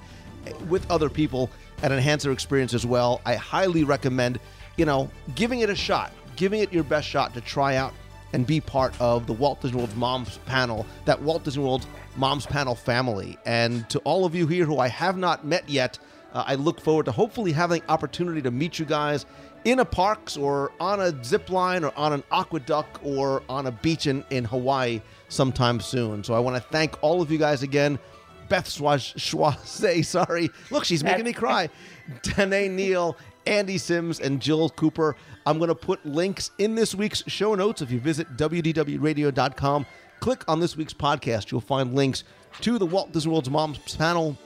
with 0.68 0.90
other 0.90 1.08
people 1.08 1.50
and 1.82 1.92
enhance 1.92 2.24
their 2.24 2.32
experience 2.32 2.74
as 2.74 2.84
well, 2.84 3.20
I 3.24 3.36
highly 3.36 3.84
recommend, 3.84 4.40
you 4.76 4.84
know, 4.84 5.10
giving 5.34 5.60
it 5.60 5.70
a 5.70 5.74
shot, 5.74 6.12
giving 6.36 6.60
it 6.60 6.72
your 6.72 6.84
best 6.84 7.06
shot 7.06 7.34
to 7.34 7.40
try 7.40 7.76
out 7.76 7.94
and 8.32 8.46
be 8.46 8.60
part 8.60 8.94
of 9.00 9.26
the 9.26 9.32
Walt 9.32 9.60
Disney 9.60 9.78
World's 9.78 9.96
Moms 9.96 10.38
panel, 10.46 10.86
that 11.04 11.20
Walt 11.20 11.44
Disney 11.44 11.64
World's 11.64 11.86
Moms 12.20 12.44
panel 12.44 12.74
family. 12.74 13.38
And 13.46 13.88
to 13.88 13.98
all 14.00 14.26
of 14.26 14.34
you 14.34 14.46
here 14.46 14.66
who 14.66 14.78
I 14.78 14.88
have 14.88 15.16
not 15.16 15.46
met 15.46 15.66
yet, 15.68 15.98
uh, 16.34 16.44
I 16.46 16.54
look 16.54 16.78
forward 16.78 17.06
to 17.06 17.12
hopefully 17.12 17.50
having 17.50 17.82
opportunity 17.88 18.42
to 18.42 18.50
meet 18.50 18.78
you 18.78 18.84
guys 18.84 19.24
in 19.64 19.78
a 19.78 19.84
parks 19.86 20.36
or 20.36 20.70
on 20.78 21.00
a 21.00 21.24
zip 21.24 21.48
line 21.48 21.82
or 21.82 21.92
on 21.96 22.12
an 22.12 22.22
AquaDuck 22.30 22.84
or 23.02 23.42
on 23.48 23.66
a 23.66 23.72
beach 23.72 24.06
in, 24.06 24.22
in 24.28 24.44
Hawaii 24.44 25.00
sometime 25.30 25.80
soon. 25.80 26.22
So 26.22 26.34
I 26.34 26.40
want 26.40 26.62
to 26.62 26.62
thank 26.70 27.02
all 27.02 27.22
of 27.22 27.30
you 27.30 27.38
guys 27.38 27.62
again. 27.62 27.98
Beth 28.50 28.66
Schwa- 28.66 29.16
Schwaze, 29.16 30.04
sorry. 30.04 30.50
Look, 30.70 30.84
she's 30.84 31.02
making 31.02 31.24
me 31.24 31.32
cry. 31.32 31.70
Danae 32.22 32.68
Neal, 32.68 33.16
Andy 33.46 33.78
Sims, 33.78 34.20
and 34.20 34.42
Jill 34.42 34.68
Cooper. 34.68 35.16
I'm 35.46 35.56
going 35.56 35.68
to 35.68 35.74
put 35.74 36.04
links 36.04 36.50
in 36.58 36.74
this 36.74 36.94
week's 36.94 37.24
show 37.28 37.54
notes. 37.54 37.80
If 37.80 37.90
you 37.90 37.98
visit 37.98 38.36
WDWRadio.com, 38.36 39.86
click 40.20 40.44
on 40.48 40.60
this 40.60 40.76
week's 40.76 40.94
podcast. 40.94 41.50
You'll 41.50 41.60
find 41.60 41.94
links 41.94 42.24
to 42.60 42.78
the 42.78 42.86
Walt 42.86 43.12
Disney 43.12 43.32
World's 43.32 43.50
Moms 43.50 43.78
panel 43.96 44.36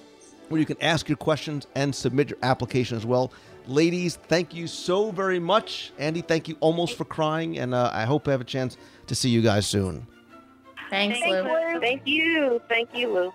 where 0.48 0.60
you 0.60 0.66
can 0.66 0.80
ask 0.80 1.08
your 1.08 1.16
questions 1.16 1.66
and 1.74 1.94
submit 1.94 2.30
your 2.30 2.38
application 2.42 2.96
as 2.96 3.06
well. 3.06 3.32
Ladies, 3.66 4.16
thank 4.16 4.54
you 4.54 4.66
so 4.66 5.10
very 5.10 5.38
much. 5.38 5.92
Andy, 5.98 6.20
thank 6.20 6.48
you 6.48 6.56
almost 6.60 6.96
for 6.98 7.04
crying, 7.04 7.58
and 7.58 7.74
uh, 7.74 7.90
I 7.92 8.04
hope 8.04 8.28
I 8.28 8.32
have 8.32 8.42
a 8.42 8.44
chance 8.44 8.76
to 9.06 9.14
see 9.14 9.30
you 9.30 9.40
guys 9.40 9.66
soon. 9.66 10.06
Thanks, 10.90 11.18
Thank 11.18 11.32
Lou. 11.32 11.50
you. 11.50 11.80
Thank 11.80 12.02
you. 12.06 12.62
Thank 12.68 12.94
you, 12.94 13.12
Lou. 13.12 13.32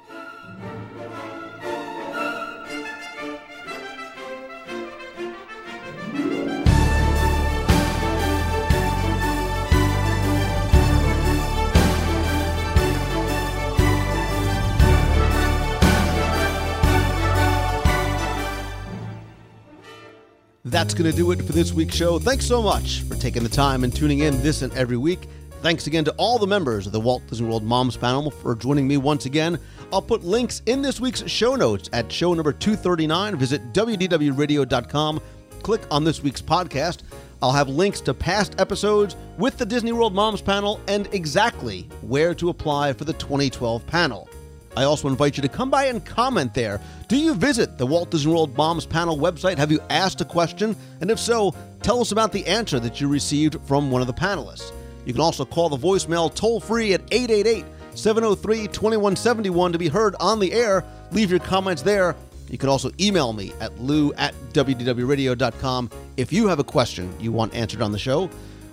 That's 20.69 20.93
going 20.93 21.09
to 21.09 21.17
do 21.17 21.31
it 21.31 21.41
for 21.41 21.51
this 21.51 21.73
week's 21.73 21.95
show. 21.95 22.19
Thanks 22.19 22.45
so 22.45 22.61
much 22.61 23.01
for 23.01 23.15
taking 23.15 23.41
the 23.41 23.49
time 23.49 23.83
and 23.83 23.95
tuning 23.95 24.19
in 24.19 24.39
this 24.43 24.61
and 24.61 24.71
every 24.73 24.97
week. 24.97 25.27
Thanks 25.63 25.87
again 25.87 26.05
to 26.05 26.11
all 26.11 26.37
the 26.37 26.45
members 26.45 26.85
of 26.85 26.91
the 26.93 26.99
Walt 26.99 27.25
Disney 27.25 27.47
World 27.47 27.63
Moms 27.63 27.97
panel 27.97 28.29
for 28.29 28.55
joining 28.55 28.87
me 28.87 28.97
once 28.97 29.25
again. 29.25 29.57
I'll 29.91 30.01
put 30.01 30.23
links 30.23 30.61
in 30.67 30.83
this 30.83 31.01
week's 31.01 31.27
show 31.27 31.55
notes 31.55 31.89
at 31.91 32.11
show 32.11 32.35
number 32.35 32.53
239. 32.53 33.35
Visit 33.37 33.73
WDWRadio.com. 33.73 35.19
Click 35.63 35.81
on 35.89 36.03
this 36.03 36.21
week's 36.21 36.41
podcast. 36.41 36.99
I'll 37.41 37.51
have 37.51 37.67
links 37.67 37.99
to 38.01 38.13
past 38.13 38.53
episodes 38.59 39.15
with 39.39 39.57
the 39.57 39.65
Disney 39.65 39.91
World 39.91 40.13
Moms 40.13 40.41
panel 40.41 40.79
and 40.87 41.11
exactly 41.15 41.89
where 42.01 42.35
to 42.35 42.49
apply 42.49 42.93
for 42.93 43.05
the 43.05 43.13
2012 43.13 43.87
panel. 43.87 44.28
I 44.79 44.85
also 44.85 45.09
invite 45.09 45.35
you 45.35 45.41
to 45.41 45.49
come 45.49 45.69
by 45.69 45.87
and 45.87 46.05
comment 46.05 46.53
there. 46.53 46.79
Do 47.09 47.17
you 47.17 47.33
visit 47.35 47.77
the 47.77 47.85
Walt 47.85 48.11
Disney 48.11 48.31
World 48.31 48.55
Moms 48.55 48.85
panel 48.85 49.17
website? 49.17 49.57
Have 49.57 49.73
you 49.73 49.81
asked 49.89 50.21
a 50.21 50.25
question? 50.25 50.73
And 51.01 51.11
if 51.11 51.19
so, 51.19 51.53
tell 51.83 51.99
us 51.99 52.13
about 52.13 52.31
the 52.31 52.47
answer 52.47 52.79
that 52.79 53.01
you 53.01 53.09
received 53.09 53.59
from 53.67 53.91
one 53.91 53.99
of 53.99 54.07
the 54.07 54.13
panelists. 54.13 54.71
You 55.05 55.11
can 55.11 55.21
also 55.21 55.43
call 55.43 55.67
the 55.67 55.75
voicemail 55.75 56.33
toll 56.33 56.61
free 56.61 56.93
at 56.93 57.01
888 57.11 57.65
703 57.93 58.67
2171 58.67 59.73
to 59.73 59.77
be 59.77 59.89
heard 59.89 60.15
on 60.17 60.39
the 60.39 60.53
air. 60.53 60.85
Leave 61.11 61.29
your 61.29 61.41
comments 61.41 61.81
there. 61.81 62.15
You 62.49 62.57
can 62.57 62.69
also 62.69 62.89
email 63.01 63.33
me 63.33 63.51
at 63.59 63.77
lou 63.81 64.13
at 64.13 64.33
wdwradio.com 64.53 65.89
if 66.15 66.31
you 66.31 66.47
have 66.47 66.59
a 66.59 66.63
question 66.63 67.13
you 67.19 67.33
want 67.33 67.53
answered 67.53 67.81
on 67.81 67.91
the 67.91 67.99
show. 67.99 68.29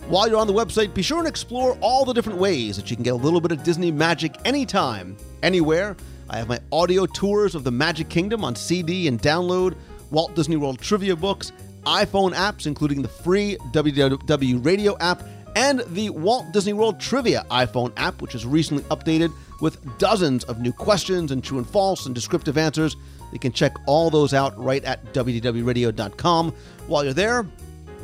While 0.09 0.28
you're 0.28 0.38
on 0.38 0.46
the 0.46 0.52
website, 0.52 0.94
be 0.94 1.02
sure 1.02 1.18
and 1.18 1.26
explore 1.26 1.76
all 1.80 2.04
the 2.04 2.12
different 2.12 2.38
ways 2.38 2.76
that 2.76 2.88
you 2.88 2.96
can 2.96 3.02
get 3.02 3.14
a 3.14 3.16
little 3.16 3.40
bit 3.40 3.50
of 3.50 3.64
Disney 3.64 3.90
magic 3.90 4.36
anytime, 4.44 5.16
anywhere. 5.42 5.96
I 6.30 6.38
have 6.38 6.46
my 6.46 6.61
audio 6.70 7.07
tours 7.07 7.57
of 7.57 7.64
the 7.64 7.72
Magic 7.72 8.09
Kingdom 8.09 8.44
on 8.44 8.54
CD 8.54 9.09
and 9.09 9.20
download, 9.20 9.74
Walt 10.12 10.36
Disney 10.36 10.57
World 10.57 10.80
trivia 10.80 11.16
books, 11.16 11.50
iPhone 11.86 12.34
apps, 12.34 12.68
including 12.68 13.02
the 13.02 13.09
free 13.09 13.57
WDW 13.72 14.64
Radio 14.64 14.96
app 14.98 15.24
and 15.57 15.80
the 15.88 16.11
Walt 16.11 16.52
Disney 16.52 16.72
World 16.72 17.00
Trivia 17.00 17.44
iPhone 17.50 17.92
app, 17.96 18.22
which 18.22 18.36
is 18.36 18.46
recently 18.46 18.84
updated 18.84 19.32
with 19.61 19.98
dozens 19.98 20.44
of 20.44 20.61
new 20.61 20.72
questions 20.72 21.32
and 21.32 21.42
true 21.42 21.59
and 21.59 21.68
false 21.68 22.07
and 22.07 22.14
descriptive 22.14 22.57
answers. 22.57 22.96
You 23.32 23.40
can 23.40 23.50
check 23.50 23.74
all 23.86 24.11
those 24.11 24.34
out 24.34 24.57
right 24.57 24.84
at 24.84 25.04
WDWRadio.com. 25.14 26.52
While 26.86 27.04
you're 27.04 27.12
there, 27.12 27.46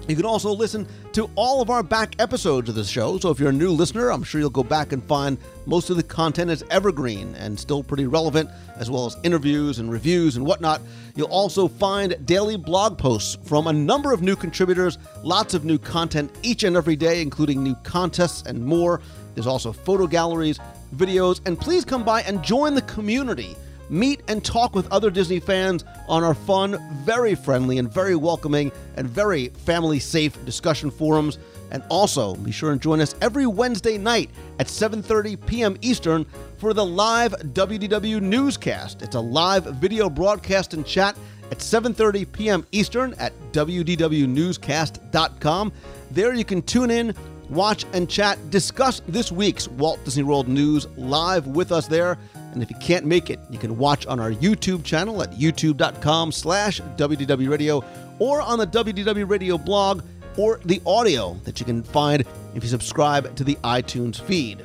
you 0.09 0.17
can 0.17 0.25
also 0.25 0.51
listen 0.51 0.87
to 1.13 1.31
all 1.37 1.63
of 1.63 1.71
our 1.71 1.83
back 1.83 2.21
episodes 2.21 2.69
of 2.69 2.75
the 2.75 2.85
show. 2.85 3.19
So 3.19 3.31
if 3.31 3.39
you're 3.39 3.51
a 3.51 3.53
new 3.53 3.71
listener, 3.71 4.11
I'm 4.11 4.25
sure 4.25 4.41
you'll 4.41 4.51
go 4.51 4.65
back 4.65 4.93
and 4.93 5.03
find 5.05 5.39
most 5.67 5.91
of 5.91 5.97
the 5.97 6.03
content 6.03 6.51
is 6.51 6.65
evergreen 6.71 7.35
and 7.37 7.59
still 7.59 7.85
pretty 7.85 8.07
relevant, 8.07 8.51
as 8.77 8.91
well 8.91 9.07
as 9.07 9.17
interviews 9.23 9.79
and 9.79 9.91
reviews 9.93 10.37
and 10.37 10.45
whatnot. 10.45 10.81
You'll 11.15 11.29
also 11.29 11.69
find 11.69 12.17
daily 12.27 12.57
blog 12.57 12.99
posts 12.99 13.39
from 13.47 13.69
a 13.69 13.73
number 13.73 14.13
of 14.13 14.23
new 14.23 14.35
contributors, 14.35 14.99
lots 15.23 15.55
of 15.55 15.65
new 15.65 15.79
content 15.79 16.33
each 16.43 16.65
and 16.65 16.77
every 16.77 16.97
day, 16.97 17.23
including 17.23 17.63
new 17.63 17.77
contests 17.85 18.43
and 18.43 18.65
more. 18.65 19.01
There's 19.35 19.47
also 19.47 19.73
photo 19.73 20.07
galleries, 20.07 20.59
videos, 20.97 21.41
and 21.47 21.59
please 21.59 21.85
come 21.85 22.05
by 22.05 22.23
and 22.23 22.43
join 22.43 22.75
the 22.75 22.83
community 22.83 23.57
meet 23.93 24.21
and 24.27 24.45
talk 24.45 24.75
with 24.75 24.91
other 24.91 25.11
Disney 25.11 25.39
fans 25.39 25.85
on 26.09 26.25
our 26.25 26.35
fun, 26.35 26.77
very 27.05 27.37
friendly, 27.37 27.79
and 27.79 27.93
very 27.93 28.17
welcoming 28.17 28.73
and 28.97 29.09
very 29.09 29.49
family 29.49 30.01
safe 30.01 30.45
discussion 30.45 30.91
forums. 30.91 31.39
And 31.71 31.85
also, 31.89 32.35
be 32.37 32.53
sure 32.53 32.73
and 32.73 32.81
join 32.81 33.01
us 33.01 33.15
every 33.23 33.47
Wednesday 33.47 33.99
night 33.99 34.31
at 34.59 34.67
7:30 34.67 35.47
p.m. 35.47 35.79
Eastern 35.81 36.27
for 36.59 36.75
the 36.75 36.85
live 36.85 37.33
WDW 37.33 38.21
newscast. 38.21 39.03
It's 39.03 39.15
a 39.15 39.21
live 39.21 39.65
video 39.65 40.11
broadcast 40.11 40.75
and 40.75 40.85
chat 40.85 41.17
at 41.51 41.59
7:30 41.59 42.31
p.m. 42.33 42.67
Eastern 42.73 43.15
at 43.15 43.33
wdwnewscast.com. 43.53 45.73
There 46.11 46.35
you 46.35 46.45
can 46.45 46.61
tune 46.63 46.91
in, 46.91 47.15
watch 47.49 47.85
and 47.93 48.09
chat, 48.09 48.39
discuss 48.51 49.03
this 49.09 49.33
week's 49.33 49.67
Walt 49.69 50.05
Disney 50.05 50.25
World 50.25 50.49
news 50.49 50.87
live 50.97 51.47
with 51.47 51.73
us 51.73 51.87
there. 51.87 52.19
And 52.53 52.63
if 52.63 52.71
you 52.71 52.77
can't 52.77 53.07
make 53.07 53.31
it, 53.31 53.41
you 53.51 53.59
can 53.59 53.79
watch 53.79 54.07
on 54.07 54.21
our 54.21 54.31
YouTube 54.31 54.85
channel 54.85 55.23
at 55.23 55.33
youtube.com 55.33 56.33
slash 56.33 56.81
WDW 56.97 57.49
Radio 57.49 57.85
or 58.19 58.41
on 58.41 58.59
the 58.59 58.67
WDW 58.67 59.29
Radio 59.29 59.59
blog 59.59 60.03
or 60.37 60.61
the 60.65 60.81
audio 60.87 61.35
that 61.45 61.61
you 61.61 61.67
can 61.67 61.83
find 61.83 62.25
if 62.55 62.63
you 62.63 62.69
subscribe 62.69 63.35
to 63.37 63.45
the 63.45 63.57
iTunes 63.57 64.21
feed. 64.21 64.65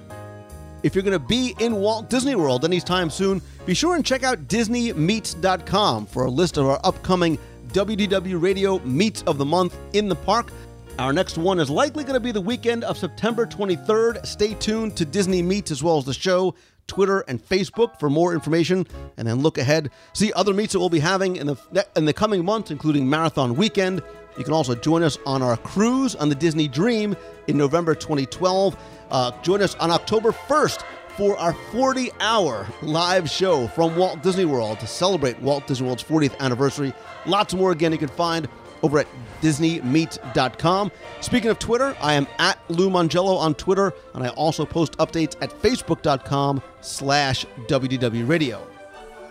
If 0.84 0.96
you're 0.96 1.04
going 1.04 1.20
to 1.20 1.28
be 1.28 1.56
in 1.60 1.76
Walt 1.76 2.10
Disney 2.10 2.36
World 2.36 2.64
anytime 2.64 3.10
soon, 3.10 3.42
be 3.66 3.74
sure 3.74 3.96
and 3.96 4.06
check 4.06 4.24
out 4.24 4.48
DisneyMeets.com 4.48 6.06
for 6.06 6.26
a 6.26 6.32
list 6.32 6.58
of 6.58 6.68
our 6.68 6.80
upcoming 6.84 7.38
WDW 7.70 8.42
Radio 8.42 8.80
Meets 8.80 9.24
of 9.24 9.38
the 9.38 9.46
Month 9.46 9.76
in 9.94 10.08
the 10.08 10.16
park. 10.16 10.52
Our 11.00 11.14
next 11.14 11.38
one 11.38 11.60
is 11.60 11.70
likely 11.70 12.04
going 12.04 12.14
to 12.16 12.20
be 12.20 12.32
the 12.32 12.42
weekend 12.42 12.84
of 12.84 12.98
September 12.98 13.46
23rd. 13.46 14.26
Stay 14.26 14.54
tuned 14.56 14.96
to 14.98 15.06
Disney 15.06 15.42
Meets 15.42 15.72
as 15.72 15.84
well 15.84 15.98
as 15.98 16.06
the 16.06 16.14
show, 16.14 16.56
Twitter, 16.88 17.24
and 17.28 17.44
Facebook 17.44 18.00
for 18.00 18.10
more 18.10 18.34
information. 18.34 18.88
And 19.18 19.28
then 19.28 19.42
look 19.42 19.58
ahead, 19.58 19.92
see 20.14 20.34
other 20.34 20.54
meets 20.54 20.74
that 20.74 20.80
we'll 20.80 20.90
be 20.90 21.00
having 21.00 21.36
in 21.36 21.48
the 21.48 21.86
in 21.96 22.06
the 22.06 22.14
coming 22.14 22.44
months, 22.44 22.72
including 22.72 23.10
Marathon 23.10 23.56
Weekend. 23.56 24.02
You 24.38 24.44
can 24.44 24.54
also 24.54 24.76
join 24.76 25.02
us 25.02 25.18
on 25.26 25.42
our 25.42 25.58
cruise 25.58 26.16
on 26.16 26.30
the 26.30 26.36
Disney 26.36 26.68
Dream 26.68 27.16
in 27.48 27.58
November 27.58 27.96
2012. 27.96 28.78
Uh, 29.10 29.32
join 29.42 29.62
us 29.62 29.74
on 29.76 29.90
October 29.90 30.32
1st 30.32 30.84
for 31.18 31.36
our 31.38 31.54
40 31.72 32.12
hour 32.20 32.68
live 32.84 33.28
show 33.28 33.68
from 33.70 33.96
Walt 33.96 34.22
Disney 34.22 34.46
World 34.46 34.80
to 34.80 34.86
celebrate 34.88 35.42
Walt 35.42 35.66
Disney 35.66 35.88
World's 35.88 36.04
40th 36.04 36.38
anniversary. 36.40 36.94
Lots 37.26 37.56
more, 37.56 37.72
again, 37.72 37.92
you 37.92 37.98
can 37.98 38.10
find 38.10 38.48
over 38.84 39.00
at 39.00 39.08
DisneyMeet.com. 39.42 40.92
Speaking 41.22 41.50
of 41.50 41.60
Twitter, 41.60 41.96
I 42.02 42.14
am 42.14 42.28
at 42.40 42.60
Lou 42.70 42.90
Mongello 42.90 43.38
on 43.38 43.56
Twitter, 43.56 43.94
and 44.14 44.24
I 44.24 44.30
also 44.30 44.66
post 44.66 44.98
updates 44.98 45.36
at 45.42 45.50
Facebook.com 45.52 46.62
slash 46.82 47.46
Radio. 47.70 48.68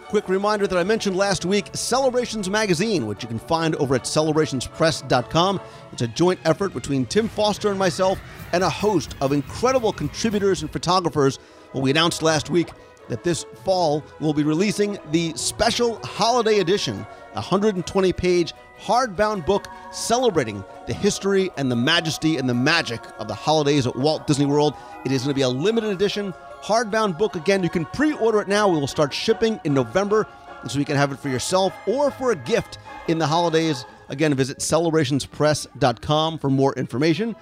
Quick 0.08 0.28
reminder 0.28 0.68
that 0.68 0.78
I 0.78 0.84
mentioned 0.84 1.16
last 1.16 1.44
week 1.44 1.66
Celebrations 1.72 2.48
Magazine, 2.48 3.08
which 3.08 3.24
you 3.24 3.28
can 3.28 3.40
find 3.40 3.74
over 3.74 3.96
at 3.96 4.04
celebrationspress.com. 4.04 5.60
It's 5.92 6.02
a 6.02 6.06
joint 6.06 6.38
effort 6.44 6.72
between 6.72 7.06
Tim 7.06 7.26
Foster 7.26 7.70
and 7.70 7.78
myself 7.78 8.20
and 8.52 8.62
a 8.62 8.70
host 8.70 9.16
of 9.20 9.32
incredible 9.32 9.92
contributors 9.92 10.62
and 10.62 10.70
photographers. 10.70 11.40
Well, 11.72 11.82
we 11.82 11.90
announced 11.90 12.22
last 12.22 12.50
week 12.50 12.68
that 13.08 13.24
this 13.24 13.44
fall 13.64 14.04
we'll 14.20 14.32
be 14.32 14.44
releasing 14.44 14.96
the 15.10 15.32
special 15.34 15.98
holiday 16.04 16.60
edition, 16.60 17.04
a 17.32 17.40
120 17.40 18.12
page 18.12 18.52
hardbound 18.80 19.46
book 19.46 19.66
celebrating 19.90 20.64
the 20.86 20.92
history 20.94 21.50
and 21.56 21.70
the 21.70 21.76
majesty 21.76 22.36
and 22.36 22.48
the 22.48 22.54
magic 22.54 23.00
of 23.18 23.28
the 23.28 23.34
holidays 23.34 23.86
at 23.86 23.96
Walt 23.96 24.26
Disney 24.26 24.46
World. 24.46 24.74
It 25.04 25.12
is 25.12 25.22
going 25.22 25.32
to 25.32 25.34
be 25.34 25.42
a 25.42 25.48
limited 25.48 25.90
edition 25.90 26.34
hardbound 26.62 27.16
book. 27.16 27.36
Again, 27.36 27.62
you 27.62 27.70
can 27.70 27.84
pre 27.86 28.12
order 28.14 28.40
it 28.40 28.48
now. 28.48 28.68
We 28.68 28.78
will 28.78 28.86
start 28.86 29.14
shipping 29.14 29.60
in 29.64 29.72
November, 29.72 30.26
so 30.66 30.78
you 30.78 30.84
can 30.84 30.96
have 30.96 31.12
it 31.12 31.18
for 31.18 31.28
yourself 31.28 31.72
or 31.86 32.10
for 32.10 32.32
a 32.32 32.36
gift 32.36 32.78
in 33.08 33.18
the 33.18 33.26
holidays. 33.26 33.84
Again, 34.08 34.34
visit 34.34 34.58
celebrationspress.com 34.58 36.38
for 36.38 36.50
more 36.50 36.74
information. 36.74 37.36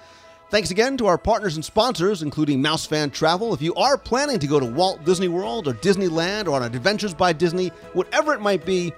Thanks 0.51 0.69
again 0.69 0.95
to 0.97 1.07
our 1.07 1.17
partners 1.17 1.55
and 1.55 1.65
sponsors, 1.65 2.21
including 2.21 2.61
Mouse 2.61 2.85
Fan 2.85 3.09
Travel. 3.09 3.53
If 3.53 3.63
you 3.63 3.73
are 3.75 3.97
planning 3.97 4.37
to 4.39 4.47
go 4.47 4.59
to 4.59 4.65
Walt 4.65 5.03
Disney 5.03 5.27
World 5.27 5.67
or 5.67 5.73
Disneyland 5.73 6.47
or 6.47 6.51
on 6.51 6.63
Adventures 6.63 7.15
by 7.15 7.33
Disney, 7.33 7.69
whatever 7.93 8.33
it 8.33 8.41
might 8.41 8.63
be, 8.63 8.93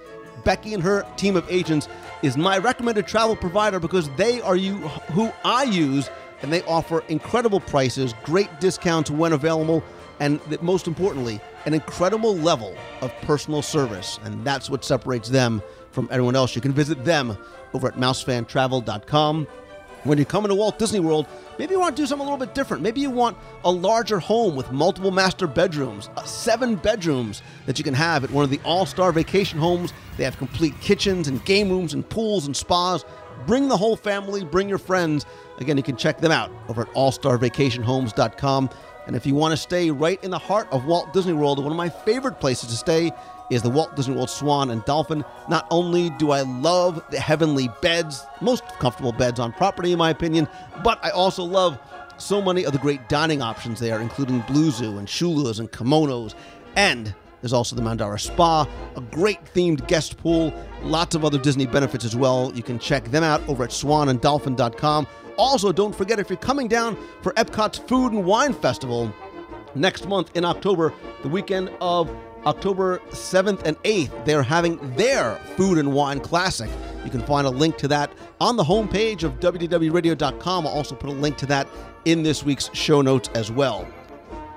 Becky 0.48 0.72
and 0.72 0.82
her 0.82 1.04
team 1.18 1.36
of 1.36 1.44
agents 1.50 1.90
is 2.22 2.38
my 2.38 2.56
recommended 2.56 3.06
travel 3.06 3.36
provider 3.36 3.78
because 3.78 4.08
they 4.16 4.40
are 4.40 4.56
you 4.56 4.76
who 5.12 5.30
I 5.44 5.64
use 5.64 6.08
and 6.40 6.50
they 6.50 6.62
offer 6.62 7.04
incredible 7.08 7.60
prices, 7.60 8.14
great 8.22 8.48
discounts 8.58 9.10
when 9.10 9.34
available, 9.34 9.84
and 10.20 10.40
most 10.62 10.86
importantly, 10.86 11.38
an 11.66 11.74
incredible 11.74 12.34
level 12.34 12.74
of 13.02 13.12
personal 13.20 13.60
service. 13.60 14.18
And 14.24 14.42
that's 14.42 14.70
what 14.70 14.86
separates 14.86 15.28
them 15.28 15.62
from 15.90 16.08
everyone 16.10 16.34
else. 16.34 16.54
You 16.54 16.62
can 16.62 16.72
visit 16.72 17.04
them 17.04 17.36
over 17.74 17.86
at 17.86 17.96
mousefantravel.com. 17.96 19.46
When 20.04 20.18
you're 20.18 20.24
coming 20.24 20.48
to 20.48 20.54
Walt 20.54 20.78
Disney 20.78 21.00
World, 21.00 21.26
maybe 21.58 21.74
you 21.74 21.80
want 21.80 21.96
to 21.96 22.02
do 22.02 22.06
something 22.06 22.26
a 22.26 22.30
little 22.30 22.44
bit 22.44 22.54
different. 22.54 22.82
Maybe 22.82 23.00
you 23.00 23.10
want 23.10 23.36
a 23.64 23.70
larger 23.70 24.18
home 24.18 24.54
with 24.54 24.70
multiple 24.70 25.10
master 25.10 25.46
bedrooms, 25.46 26.08
uh, 26.16 26.22
seven 26.24 26.76
bedrooms 26.76 27.42
that 27.66 27.78
you 27.78 27.84
can 27.84 27.94
have 27.94 28.24
at 28.24 28.30
one 28.30 28.44
of 28.44 28.50
the 28.50 28.60
all 28.64 28.86
star 28.86 29.12
vacation 29.12 29.58
homes. 29.58 29.92
They 30.16 30.24
have 30.24 30.38
complete 30.38 30.80
kitchens 30.80 31.28
and 31.28 31.44
game 31.44 31.68
rooms 31.68 31.94
and 31.94 32.08
pools 32.08 32.46
and 32.46 32.56
spas. 32.56 33.04
Bring 33.46 33.68
the 33.68 33.76
whole 33.76 33.96
family, 33.96 34.44
bring 34.44 34.68
your 34.68 34.78
friends. 34.78 35.26
Again, 35.58 35.76
you 35.76 35.82
can 35.82 35.96
check 35.96 36.18
them 36.18 36.32
out 36.32 36.50
over 36.68 36.82
at 36.82 36.88
allstarvacationhomes.com. 36.88 38.70
And 39.06 39.16
if 39.16 39.24
you 39.24 39.34
want 39.34 39.52
to 39.52 39.56
stay 39.56 39.90
right 39.90 40.22
in 40.22 40.30
the 40.30 40.38
heart 40.38 40.68
of 40.70 40.84
Walt 40.84 41.12
Disney 41.14 41.32
World, 41.32 41.58
one 41.62 41.72
of 41.72 41.76
my 41.76 41.88
favorite 41.88 42.40
places 42.40 42.68
to 42.68 42.76
stay 42.76 43.10
is 43.50 43.62
the 43.62 43.70
Walt 43.70 43.96
Disney 43.96 44.14
World 44.14 44.30
Swan 44.30 44.70
and 44.70 44.84
Dolphin. 44.84 45.24
Not 45.48 45.66
only 45.70 46.10
do 46.10 46.30
I 46.30 46.42
love 46.42 47.02
the 47.10 47.20
heavenly 47.20 47.68
beds, 47.80 48.24
most 48.40 48.64
comfortable 48.78 49.12
beds 49.12 49.40
on 49.40 49.52
property, 49.52 49.92
in 49.92 49.98
my 49.98 50.10
opinion, 50.10 50.48
but 50.84 51.02
I 51.04 51.10
also 51.10 51.44
love 51.44 51.78
so 52.18 52.42
many 52.42 52.64
of 52.64 52.72
the 52.72 52.78
great 52.78 53.08
dining 53.08 53.42
options 53.42 53.80
there, 53.80 54.00
including 54.00 54.40
Blue 54.40 54.70
Zoo 54.70 54.98
and 54.98 55.08
Shula's 55.08 55.60
and 55.60 55.70
Kimonos. 55.70 56.34
And 56.76 57.14
there's 57.40 57.52
also 57.52 57.76
the 57.76 57.82
Mandara 57.82 58.20
Spa, 58.20 58.66
a 58.96 59.00
great 59.00 59.44
themed 59.54 59.86
guest 59.86 60.18
pool, 60.18 60.52
lots 60.82 61.14
of 61.14 61.24
other 61.24 61.38
Disney 61.38 61.66
benefits 61.66 62.04
as 62.04 62.16
well. 62.16 62.52
You 62.54 62.62
can 62.62 62.78
check 62.78 63.04
them 63.04 63.22
out 63.22 63.46
over 63.48 63.64
at 63.64 63.70
swananddolphin.com. 63.70 65.06
Also, 65.36 65.70
don't 65.70 65.94
forget 65.94 66.18
if 66.18 66.28
you're 66.28 66.36
coming 66.36 66.66
down 66.66 66.98
for 67.22 67.32
Epcot's 67.34 67.78
Food 67.78 68.12
and 68.12 68.24
Wine 68.24 68.52
Festival 68.52 69.14
next 69.76 70.08
month 70.08 70.36
in 70.36 70.44
October, 70.44 70.92
the 71.22 71.28
weekend 71.28 71.70
of 71.80 72.10
October 72.48 72.98
7th 73.10 73.62
and 73.66 73.76
8th, 73.82 74.24
they're 74.24 74.42
having 74.42 74.78
their 74.96 75.34
Food 75.58 75.76
and 75.76 75.92
Wine 75.92 76.18
Classic. 76.18 76.70
You 77.04 77.10
can 77.10 77.20
find 77.20 77.46
a 77.46 77.50
link 77.50 77.76
to 77.76 77.88
that 77.88 78.10
on 78.40 78.56
the 78.56 78.64
homepage 78.64 79.22
of 79.22 79.38
WDWRadio.com. 79.38 80.66
I'll 80.66 80.72
also 80.72 80.94
put 80.94 81.10
a 81.10 81.12
link 81.12 81.36
to 81.38 81.46
that 81.46 81.68
in 82.06 82.22
this 82.22 82.44
week's 82.44 82.70
show 82.72 83.02
notes 83.02 83.28
as 83.34 83.52
well. 83.52 83.86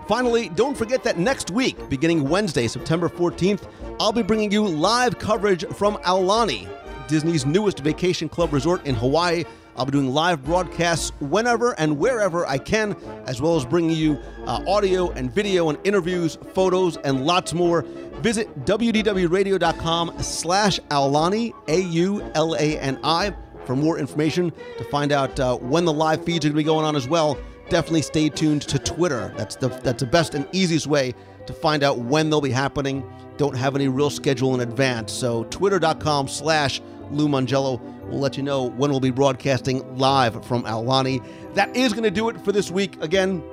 Finally, 0.08 0.48
don't 0.50 0.78
forget 0.78 1.04
that 1.04 1.18
next 1.18 1.52
week, 1.52 1.90
beginning 1.90 2.30
Wednesday, 2.30 2.66
September 2.70 3.10
14th, 3.10 3.70
I'll 4.00 4.14
be 4.14 4.24
bringing 4.24 4.54
you 4.54 4.66
live 4.66 5.20
coverage 5.20 5.66
from 5.74 5.98
Aulani, 5.98 6.70
Disney's 7.10 7.46
newest 7.46 7.80
vacation 7.80 8.30
club 8.30 8.54
resort 8.54 8.86
in 8.88 8.96
Hawaii. 8.96 9.44
I'll 9.76 9.86
be 9.86 9.92
doing 9.92 10.14
live 10.14 10.44
broadcasts 10.44 11.12
whenever 11.20 11.72
and 11.80 11.98
wherever 11.98 12.46
I 12.46 12.58
can, 12.58 12.96
as 13.26 13.42
well 13.42 13.56
as 13.56 13.66
bringing 13.66 13.96
you 13.96 14.20
uh, 14.46 14.64
audio 14.68 15.12
and 15.12 15.34
video 15.34 15.70
and 15.70 15.78
interviews, 15.84 16.38
photos, 16.54 16.98
and 16.98 17.26
lots 17.26 17.54
more. 17.54 17.84
Visit 18.22 18.66
wdwradio.com 18.66 20.22
slash 20.22 20.80
Aulani, 20.90 21.54
A-U-L-A-N-I, 21.68 23.34
for 23.66 23.76
more 23.76 23.98
information 23.98 24.52
to 24.78 24.84
find 24.86 25.12
out 25.12 25.40
uh, 25.40 25.56
when 25.58 25.86
the 25.86 25.94
live 25.94 26.24
feeds 26.26 26.46
are 26.46 26.50
going 26.50 26.56
to 26.56 26.58
be 26.58 26.64
going 26.64 26.86
on 26.86 26.96
as 26.96 27.08
well. 27.08 27.38
Definitely 27.70 28.02
stay 28.02 28.30
tuned 28.30 28.64
to 28.64 28.78
Twitter. 28.80 29.34
That's 29.38 29.56
the, 29.56 29.70
that's 29.70 30.02
the 30.02 30.08
best 30.08 30.36
and 30.36 30.48
easiest 30.52 30.88
way 30.88 31.16
to 31.48 31.54
find 31.54 31.84
out 31.84 32.00
when 32.00 32.30
they'll 32.30 32.42
be 32.42 32.52
happening. 32.52 33.10
Don't 33.38 33.56
have 33.56 33.76
any 33.76 33.88
real 33.88 34.10
schedule 34.10 34.54
in 34.54 34.60
advance. 34.62 35.12
So 35.14 35.46
twitter.com 35.46 36.28
slash 36.28 36.82
Lou 37.12 37.28
Mongello 37.28 37.80
will 38.10 38.20
let 38.20 38.38
you 38.38 38.44
know 38.44 38.70
when 38.70 38.92
we'll 38.92 39.00
be 39.00 39.12
broadcasting 39.12 39.98
live 39.98 40.46
from 40.46 40.64
Aulani. 40.64 41.24
That 41.54 41.76
is 41.76 41.94
going 41.94 42.04
to 42.04 42.12
do 42.12 42.30
it 42.30 42.40
for 42.42 42.52
this 42.52 42.72
week. 42.72 43.02
Again, 43.02 43.44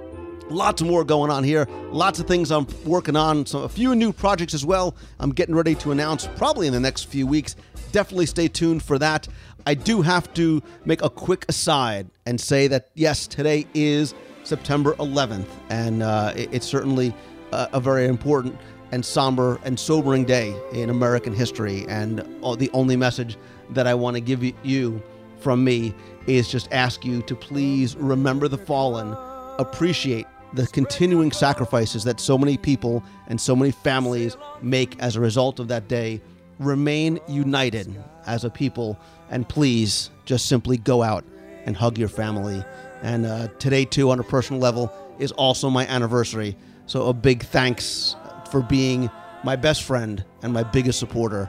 lots 0.50 0.82
more 0.82 1.04
going 1.04 1.30
on 1.30 1.44
here. 1.44 1.66
Lots 1.90 2.18
of 2.18 2.26
things 2.26 2.50
I'm 2.50 2.66
working 2.84 3.16
on. 3.16 3.46
So 3.46 3.62
a 3.62 3.68
few 3.68 3.94
new 3.94 4.12
projects 4.12 4.54
as 4.54 4.64
well. 4.64 4.96
I'm 5.18 5.30
getting 5.32 5.54
ready 5.54 5.74
to 5.76 5.92
announce 5.92 6.26
probably 6.36 6.66
in 6.66 6.72
the 6.72 6.80
next 6.80 7.04
few 7.04 7.26
weeks. 7.26 7.56
Definitely 7.92 8.26
stay 8.26 8.48
tuned 8.48 8.82
for 8.82 8.98
that. 8.98 9.28
I 9.66 9.74
do 9.74 10.02
have 10.02 10.32
to 10.34 10.62
make 10.84 11.02
a 11.02 11.10
quick 11.10 11.44
aside 11.48 12.08
and 12.26 12.40
say 12.40 12.68
that 12.68 12.90
yes, 12.94 13.26
today 13.26 13.66
is 13.74 14.14
September 14.44 14.94
11th, 14.94 15.48
and 15.68 16.02
uh, 16.02 16.32
it, 16.34 16.48
it's 16.52 16.66
certainly 16.66 17.14
a, 17.52 17.68
a 17.74 17.80
very 17.80 18.06
important 18.06 18.56
and 18.92 19.04
somber 19.04 19.60
and 19.64 19.78
sobering 19.78 20.24
day 20.24 20.56
in 20.72 20.90
American 20.90 21.34
history. 21.34 21.86
And 21.88 22.18
the 22.58 22.70
only 22.72 22.96
message 22.96 23.36
that 23.70 23.86
I 23.86 23.94
want 23.94 24.16
to 24.16 24.20
give 24.20 24.42
you 24.64 25.02
from 25.40 25.62
me 25.62 25.94
is 26.26 26.48
just 26.48 26.68
ask 26.72 27.04
you 27.04 27.22
to 27.22 27.34
please 27.34 27.96
remember 27.96 28.48
the 28.48 28.58
fallen, 28.58 29.14
appreciate 29.58 30.26
the 30.54 30.66
continuing 30.68 31.30
sacrifices 31.30 32.04
that 32.04 32.20
so 32.20 32.38
many 32.38 32.56
people 32.56 33.02
and 33.28 33.40
so 33.40 33.54
many 33.54 33.70
families 33.70 34.36
make 34.62 34.98
as 34.98 35.16
a 35.16 35.20
result 35.20 35.60
of 35.60 35.68
that 35.68 35.88
day. 35.88 36.20
Remain 36.58 37.20
united 37.28 38.02
as 38.26 38.44
a 38.44 38.50
people, 38.50 38.98
and 39.30 39.48
please 39.48 40.10
just 40.24 40.46
simply 40.46 40.76
go 40.76 41.02
out 41.02 41.24
and 41.66 41.76
hug 41.76 41.98
your 41.98 42.08
family. 42.08 42.64
And 43.02 43.26
uh, 43.26 43.48
today, 43.58 43.84
too, 43.84 44.10
on 44.10 44.18
a 44.18 44.24
personal 44.24 44.60
level, 44.60 44.92
is 45.18 45.30
also 45.32 45.70
my 45.70 45.86
anniversary. 45.86 46.56
So, 46.86 47.06
a 47.06 47.12
big 47.12 47.44
thanks 47.44 48.16
for 48.50 48.62
being 48.62 49.10
my 49.44 49.56
best 49.56 49.82
friend 49.82 50.24
and 50.42 50.52
my 50.52 50.62
biggest 50.62 50.98
supporter. 50.98 51.48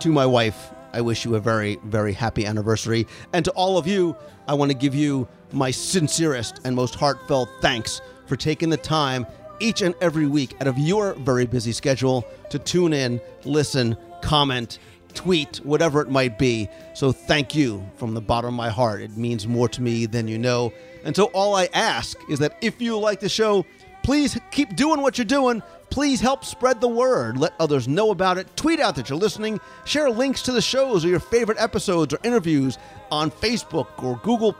To 0.00 0.12
my 0.12 0.26
wife, 0.26 0.72
I 0.92 1.00
wish 1.00 1.24
you 1.24 1.34
a 1.34 1.40
very, 1.40 1.78
very 1.84 2.12
happy 2.12 2.46
anniversary. 2.46 3.06
And 3.32 3.44
to 3.44 3.50
all 3.52 3.78
of 3.78 3.86
you, 3.86 4.16
I 4.48 4.54
want 4.54 4.70
to 4.70 4.76
give 4.76 4.94
you 4.94 5.28
my 5.52 5.70
sincerest 5.70 6.60
and 6.64 6.74
most 6.74 6.94
heartfelt 6.94 7.48
thanks 7.60 8.00
for 8.26 8.36
taking 8.36 8.70
the 8.70 8.76
time 8.76 9.26
each 9.60 9.82
and 9.82 9.94
every 10.00 10.26
week 10.26 10.54
out 10.60 10.66
of 10.66 10.78
your 10.78 11.14
very 11.14 11.46
busy 11.46 11.72
schedule 11.72 12.24
to 12.50 12.58
tune 12.58 12.92
in, 12.92 13.20
listen, 13.44 13.96
comment, 14.22 14.78
tweet, 15.14 15.58
whatever 15.64 16.00
it 16.00 16.10
might 16.10 16.38
be. 16.38 16.68
So 16.94 17.12
thank 17.12 17.54
you 17.54 17.88
from 17.96 18.14
the 18.14 18.20
bottom 18.20 18.48
of 18.48 18.54
my 18.54 18.70
heart. 18.70 19.00
It 19.00 19.16
means 19.16 19.46
more 19.46 19.68
to 19.70 19.82
me 19.82 20.06
than 20.06 20.28
you 20.28 20.38
know. 20.38 20.72
And 21.04 21.16
so 21.16 21.24
all 21.26 21.54
I 21.54 21.68
ask 21.72 22.18
is 22.28 22.38
that 22.40 22.56
if 22.60 22.80
you 22.80 22.98
like 22.98 23.20
the 23.20 23.28
show, 23.28 23.64
please 24.06 24.38
keep 24.52 24.76
doing 24.76 25.02
what 25.02 25.18
you're 25.18 25.24
doing. 25.24 25.60
Please 25.90 26.20
help 26.20 26.44
spread 26.44 26.80
the 26.80 26.86
word. 26.86 27.36
Let 27.36 27.54
others 27.58 27.88
know 27.88 28.12
about 28.12 28.38
it. 28.38 28.46
Tweet 28.56 28.78
out 28.78 28.94
that 28.94 29.08
you're 29.08 29.18
listening. 29.18 29.58
Share 29.84 30.08
links 30.08 30.42
to 30.42 30.52
the 30.52 30.62
shows 30.62 31.04
or 31.04 31.08
your 31.08 31.18
favorite 31.18 31.58
episodes 31.60 32.14
or 32.14 32.20
interviews 32.22 32.78
on 33.10 33.32
Facebook 33.32 33.88
or 34.00 34.20
Google. 34.22 34.52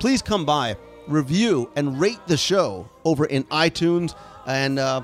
Please 0.00 0.22
come 0.22 0.44
by, 0.44 0.76
review, 1.06 1.70
and 1.76 2.00
rate 2.00 2.18
the 2.26 2.36
show 2.36 2.88
over 3.04 3.26
in 3.26 3.44
iTunes. 3.44 4.16
And 4.44 4.80
uh, 4.80 5.02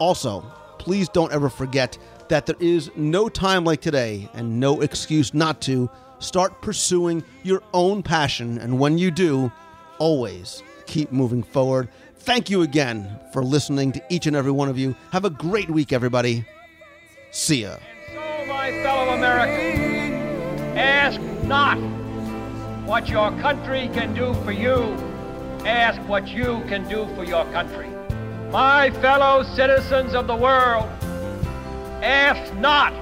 also, 0.00 0.40
please 0.78 1.08
don't 1.08 1.32
ever 1.32 1.48
forget 1.48 1.96
that 2.28 2.44
there 2.44 2.56
is 2.58 2.90
no 2.96 3.28
time 3.28 3.62
like 3.62 3.82
today 3.82 4.28
and 4.34 4.58
no 4.58 4.80
excuse 4.80 5.32
not 5.32 5.62
to 5.62 5.88
start 6.18 6.60
pursuing 6.60 7.22
your 7.44 7.62
own 7.72 8.02
passion. 8.02 8.58
And 8.58 8.80
when 8.80 8.98
you 8.98 9.12
do, 9.12 9.52
always 10.00 10.64
keep 10.86 11.12
moving 11.12 11.42
forward. 11.42 11.88
Thank 12.24 12.48
you 12.48 12.62
again 12.62 13.20
for 13.34 13.44
listening 13.44 13.92
to 13.92 14.02
each 14.08 14.26
and 14.26 14.34
every 14.34 14.50
one 14.50 14.70
of 14.70 14.78
you. 14.78 14.96
Have 15.12 15.26
a 15.26 15.30
great 15.30 15.68
week, 15.68 15.92
everybody. 15.92 16.46
See 17.30 17.64
ya. 17.64 17.76
And 18.08 18.14
so, 18.14 18.46
my 18.46 18.70
fellow 18.82 19.12
Americans, 19.12 20.58
ask 20.74 21.20
not 21.44 21.76
what 22.86 23.10
your 23.10 23.30
country 23.42 23.90
can 23.92 24.14
do 24.14 24.32
for 24.42 24.52
you, 24.52 24.94
ask 25.66 26.00
what 26.08 26.26
you 26.26 26.64
can 26.66 26.88
do 26.88 27.06
for 27.14 27.24
your 27.24 27.44
country. 27.52 27.90
My 28.50 28.90
fellow 29.02 29.42
citizens 29.42 30.14
of 30.14 30.26
the 30.26 30.34
world, 30.34 30.88
ask 32.02 32.54
not 32.54 32.94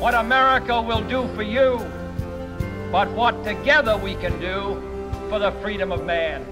what 0.00 0.14
America 0.14 0.82
will 0.82 1.06
do 1.08 1.32
for 1.36 1.44
you, 1.44 1.78
but 2.90 3.08
what 3.12 3.44
together 3.44 3.96
we 3.96 4.16
can 4.16 4.36
do 4.40 4.82
for 5.28 5.38
the 5.38 5.52
freedom 5.62 5.92
of 5.92 6.04
man. 6.04 6.44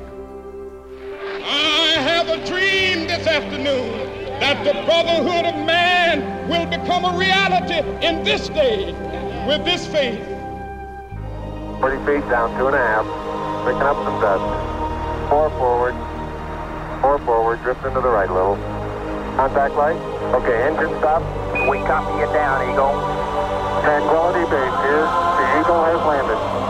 I 1.44 1.96
have 1.98 2.28
a 2.28 2.44
dream 2.46 3.06
this 3.06 3.26
afternoon 3.26 4.10
that 4.40 4.64
the 4.64 4.72
brotherhood 4.84 5.46
of 5.46 5.54
man 5.66 6.48
will 6.48 6.66
become 6.66 7.04
a 7.04 7.16
reality 7.16 7.80
in 8.04 8.24
this 8.24 8.48
day 8.48 8.92
with 9.46 9.64
this 9.64 9.86
faith. 9.86 10.20
40 11.80 11.96
feet 12.04 12.28
down, 12.28 12.56
two 12.58 12.66
and 12.66 12.76
a 12.76 12.78
half, 12.78 13.06
picking 13.64 13.82
up 13.82 13.96
some 14.04 14.20
dust. 14.20 14.44
Four 15.30 15.50
forward, 15.56 15.94
four 17.00 17.18
forward, 17.24 17.62
drift 17.62 17.84
into 17.84 18.00
the 18.00 18.08
right 18.08 18.28
a 18.28 18.34
little. 18.34 18.56
Contact 19.36 19.74
light. 19.74 19.96
Okay, 20.34 20.68
engine 20.68 20.92
stop. 20.98 21.22
We 21.70 21.78
copy 21.88 22.12
you 22.20 22.26
down, 22.34 22.68
Eagle. 22.68 22.92
Tranquility 23.80 24.44
Base 24.50 24.76
here. 24.84 25.06
The 25.08 25.46
Eagle 25.60 25.84
has 25.84 26.00
landed. 26.04 26.69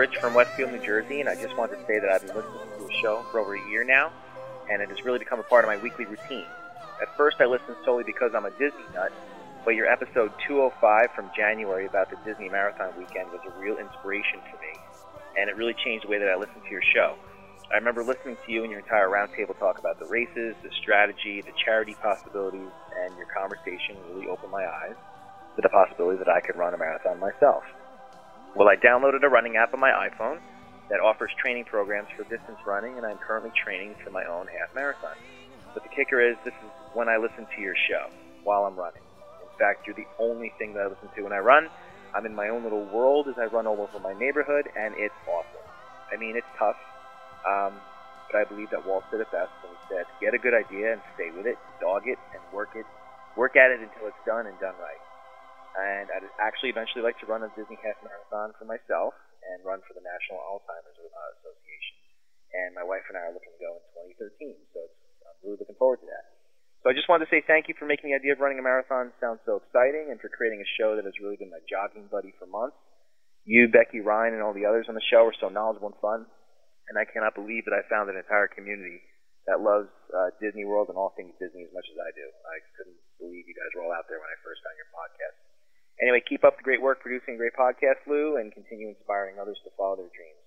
Rich 0.00 0.16
from 0.16 0.32
Westfield, 0.32 0.72
New 0.72 0.80
Jersey, 0.80 1.20
and 1.20 1.28
I 1.28 1.36
just 1.36 1.54
wanted 1.58 1.76
to 1.76 1.84
say 1.84 2.00
that 2.00 2.08
I've 2.08 2.24
been 2.24 2.34
listening 2.34 2.72
to 2.72 2.88
the 2.88 2.94
show 3.04 3.20
for 3.28 3.38
over 3.38 3.52
a 3.52 3.68
year 3.68 3.84
now, 3.84 4.08
and 4.72 4.80
it 4.80 4.88
has 4.88 5.04
really 5.04 5.18
become 5.18 5.40
a 5.40 5.42
part 5.44 5.62
of 5.62 5.68
my 5.68 5.76
weekly 5.76 6.06
routine. 6.06 6.48
At 7.04 7.14
first, 7.18 7.36
I 7.38 7.44
listened 7.44 7.76
solely 7.84 8.04
because 8.04 8.32
I'm 8.32 8.46
a 8.46 8.50
Disney 8.56 8.88
nut, 8.94 9.12
but 9.62 9.76
your 9.76 9.92
episode 9.92 10.32
205 10.48 11.12
from 11.12 11.28
January 11.36 11.84
about 11.84 12.08
the 12.08 12.16
Disney 12.24 12.48
Marathon 12.48 12.96
weekend 12.96 13.28
was 13.28 13.44
a 13.44 13.52
real 13.60 13.76
inspiration 13.76 14.40
for 14.48 14.56
me, 14.64 14.72
and 15.36 15.50
it 15.50 15.56
really 15.60 15.76
changed 15.84 16.06
the 16.06 16.08
way 16.08 16.16
that 16.16 16.32
I 16.32 16.36
listen 16.40 16.64
to 16.64 16.70
your 16.72 16.86
show. 16.96 17.12
I 17.68 17.76
remember 17.76 18.00
listening 18.02 18.38
to 18.40 18.48
you 18.50 18.62
and 18.62 18.72
your 18.72 18.80
entire 18.80 19.12
roundtable 19.12 19.52
talk 19.58 19.76
about 19.76 20.00
the 20.00 20.08
races, 20.08 20.56
the 20.64 20.72
strategy, 20.80 21.44
the 21.44 21.52
charity 21.62 21.92
possibilities, 22.00 22.72
and 23.04 23.12
your 23.20 23.28
conversation 23.36 24.00
really 24.08 24.32
opened 24.32 24.50
my 24.50 24.64
eyes 24.64 24.96
to 25.56 25.60
the 25.60 25.68
possibility 25.68 26.16
that 26.24 26.32
I 26.32 26.40
could 26.40 26.56
run 26.56 26.72
a 26.72 26.78
marathon 26.78 27.20
myself. 27.20 27.64
Well, 28.54 28.68
I 28.68 28.76
downloaded 28.76 29.22
a 29.22 29.30
running 29.30 29.56
app 29.56 29.74
on 29.74 29.80
my 29.80 29.92
iPhone 29.94 30.42
that 30.90 30.98
offers 31.00 31.30
training 31.38 31.66
programs 31.70 32.08
for 32.16 32.24
distance 32.26 32.58
running, 32.66 32.98
and 32.98 33.06
I'm 33.06 33.18
currently 33.22 33.52
training 33.54 33.94
for 34.02 34.10
my 34.10 34.24
own 34.26 34.46
half 34.50 34.74
marathon. 34.74 35.14
But 35.74 35.84
the 35.86 35.94
kicker 35.94 36.18
is, 36.18 36.34
this 36.44 36.56
is 36.66 36.72
when 36.92 37.08
I 37.08 37.16
listen 37.22 37.46
to 37.46 37.60
your 37.62 37.78
show 37.88 38.10
while 38.42 38.66
I'm 38.66 38.74
running. 38.74 39.06
In 39.38 39.50
fact, 39.58 39.86
you're 39.86 39.94
the 39.94 40.10
only 40.18 40.50
thing 40.58 40.74
that 40.74 40.82
I 40.82 40.90
listen 40.90 41.10
to 41.14 41.22
when 41.22 41.32
I 41.32 41.38
run. 41.38 41.70
I'm 42.14 42.26
in 42.26 42.34
my 42.34 42.50
own 42.50 42.64
little 42.66 42.90
world 42.90 43.28
as 43.30 43.38
I 43.38 43.46
run 43.46 43.68
all 43.70 43.78
over 43.86 44.02
my 44.02 44.14
neighborhood, 44.18 44.66
and 44.74 44.94
it's 44.98 45.14
awesome. 45.30 45.66
I 46.10 46.18
mean, 46.18 46.34
it's 46.34 46.50
tough, 46.58 46.80
um, 47.46 47.86
but 48.26 48.42
I 48.42 48.44
believe 48.50 48.70
that 48.74 48.82
Walt 48.84 49.06
said 49.10 49.22
it 49.22 49.30
best 49.30 49.54
when 49.62 49.70
he 49.70 49.78
said, 49.86 50.10
"Get 50.18 50.34
a 50.34 50.42
good 50.42 50.54
idea 50.58 50.92
and 50.92 51.02
stay 51.14 51.30
with 51.30 51.46
it, 51.46 51.62
dog 51.78 52.02
it, 52.10 52.18
and 52.34 52.42
work 52.50 52.74
it, 52.74 52.86
work 53.36 53.54
at 53.54 53.70
it 53.70 53.78
until 53.80 54.08
it's 54.10 54.18
done 54.26 54.46
and 54.50 54.58
done 54.58 54.74
right." 54.76 55.02
And 55.78 56.10
I'd 56.10 56.26
actually 56.42 56.74
eventually 56.74 57.06
like 57.06 57.18
to 57.22 57.28
run 57.30 57.46
a 57.46 57.50
Disney 57.54 57.78
Half 57.78 58.02
Marathon 58.02 58.54
for 58.58 58.66
myself 58.66 59.14
and 59.46 59.62
run 59.62 59.80
for 59.86 59.94
the 59.94 60.02
National 60.02 60.42
Alzheimer's 60.42 60.98
uh, 60.98 61.30
Association. 61.40 61.96
And 62.50 62.74
my 62.74 62.82
wife 62.82 63.06
and 63.06 63.14
I 63.14 63.30
are 63.30 63.34
looking 63.34 63.54
to 63.54 63.62
go 63.62 63.78
in 63.78 64.14
2013, 64.18 64.58
so 64.74 64.80
I'm 65.26 65.38
really 65.46 65.58
looking 65.62 65.78
forward 65.78 66.02
to 66.02 66.08
that. 66.10 66.26
So 66.82 66.88
I 66.88 66.96
just 66.96 67.06
wanted 67.06 67.28
to 67.28 67.30
say 67.30 67.44
thank 67.44 67.68
you 67.68 67.76
for 67.76 67.84
making 67.84 68.10
the 68.10 68.16
idea 68.16 68.32
of 68.32 68.40
running 68.40 68.58
a 68.58 68.64
marathon 68.64 69.12
sound 69.20 69.38
so 69.44 69.60
exciting 69.60 70.08
and 70.08 70.16
for 70.16 70.32
creating 70.32 70.64
a 70.64 70.68
show 70.80 70.96
that 70.96 71.04
has 71.04 71.14
really 71.20 71.36
been 71.36 71.52
my 71.52 71.60
jogging 71.68 72.08
buddy 72.08 72.32
for 72.40 72.48
months. 72.48 72.76
You, 73.44 73.68
Becky, 73.68 74.00
Ryan, 74.00 74.34
and 74.36 74.42
all 74.42 74.56
the 74.56 74.64
others 74.64 74.88
on 74.88 74.96
the 74.96 75.04
show 75.12 75.28
are 75.28 75.36
so 75.36 75.52
knowledgeable 75.52 75.92
and 75.92 76.00
fun, 76.00 76.24
and 76.88 76.96
I 76.96 77.04
cannot 77.04 77.36
believe 77.36 77.68
that 77.68 77.76
I 77.76 77.84
found 77.88 78.08
an 78.08 78.16
entire 78.16 78.48
community 78.48 79.00
that 79.48 79.60
loves 79.60 79.92
uh, 80.12 80.32
Disney 80.40 80.64
World 80.64 80.92
and 80.92 80.96
all 80.96 81.12
things 81.16 81.32
Disney 81.40 81.64
as 81.64 81.72
much 81.72 81.88
as 81.88 81.96
I 81.96 82.10
do. 82.16 82.26
I 82.26 82.56
couldn't 82.76 83.00
believe 83.20 83.48
you 83.48 83.56
guys 83.56 83.72
were 83.76 83.84
all 83.84 83.96
out 83.96 84.08
there 84.08 84.20
when 84.20 84.28
I 84.28 84.36
first 84.44 84.60
found 84.64 84.76
your 84.76 84.90
podcast. 84.92 85.49
Anyway, 86.00 86.22
keep 86.24 86.44
up 86.44 86.56
the 86.56 86.64
great 86.64 86.80
work 86.80 87.00
producing 87.00 87.34
a 87.34 87.36
great 87.36 87.52
podcast, 87.52 88.00
Lou, 88.08 88.36
and 88.36 88.52
continue 88.52 88.88
inspiring 88.88 89.36
others 89.36 89.60
to 89.64 89.70
follow 89.76 89.96
their 89.96 90.12
dreams. 90.16 90.40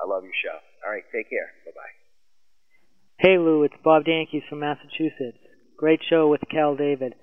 I 0.00 0.08
love 0.08 0.24
your 0.24 0.36
show. 0.40 0.56
All 0.84 0.90
right, 0.90 1.04
take 1.12 1.28
care. 1.28 1.52
Bye 1.64 1.76
bye. 1.76 1.94
Hey 3.20 3.38
Lou, 3.38 3.62
it's 3.62 3.78
Bob 3.84 4.04
Dankeys 4.04 4.42
from 4.48 4.60
Massachusetts. 4.60 5.38
Great 5.76 6.00
show 6.08 6.28
with 6.28 6.40
Kal 6.50 6.74
David. 6.74 7.14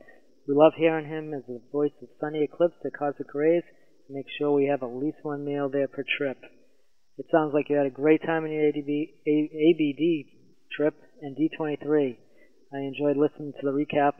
We 0.48 0.56
love 0.56 0.74
hearing 0.78 1.08
him 1.08 1.34
as 1.34 1.44
the 1.48 1.62
voice 1.72 1.92
of 2.02 2.10
Sonny 2.20 2.44
Eclipse 2.44 2.76
to 2.84 2.92
Cosmic 2.92 3.34
Ray's. 3.34 3.64
Make 4.10 4.26
sure 4.38 4.52
we 4.52 4.68
have 4.68 4.84
at 4.84 4.96
least 4.96 5.18
one 5.24 5.46
meal 5.46 5.70
there 5.70 5.88
per 5.88 6.04
trip. 6.18 6.38
It 7.18 7.26
sounds 7.32 7.54
like 7.54 7.70
you 7.70 7.78
had 7.78 7.86
a 7.86 7.92
great 7.92 8.22
time 8.24 8.44
on 8.44 8.52
your 8.52 8.64
ADB, 8.64 9.10
ABD 9.28 10.26
trip 10.76 10.96
and 11.22 11.36
D23. 11.38 12.18
I 12.74 12.78
enjoyed 12.78 13.18
listening 13.18 13.54
to 13.60 13.66
the 13.66 13.72
recap. 13.72 14.14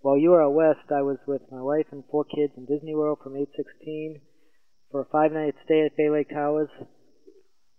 While 0.00 0.16
you 0.16 0.30
were 0.30 0.42
out 0.42 0.54
west, 0.54 0.92
I 0.94 1.02
was 1.02 1.18
with 1.26 1.42
my 1.50 1.60
wife 1.60 1.86
and 1.90 2.04
four 2.08 2.24
kids 2.24 2.52
in 2.56 2.66
Disney 2.66 2.94
World 2.94 3.18
from 3.20 3.34
816 3.34 4.20
for 4.92 5.00
a 5.00 5.10
five-night 5.10 5.54
stay 5.64 5.82
at 5.82 5.96
Bay 5.96 6.08
Lake 6.08 6.30
Towers. 6.30 6.70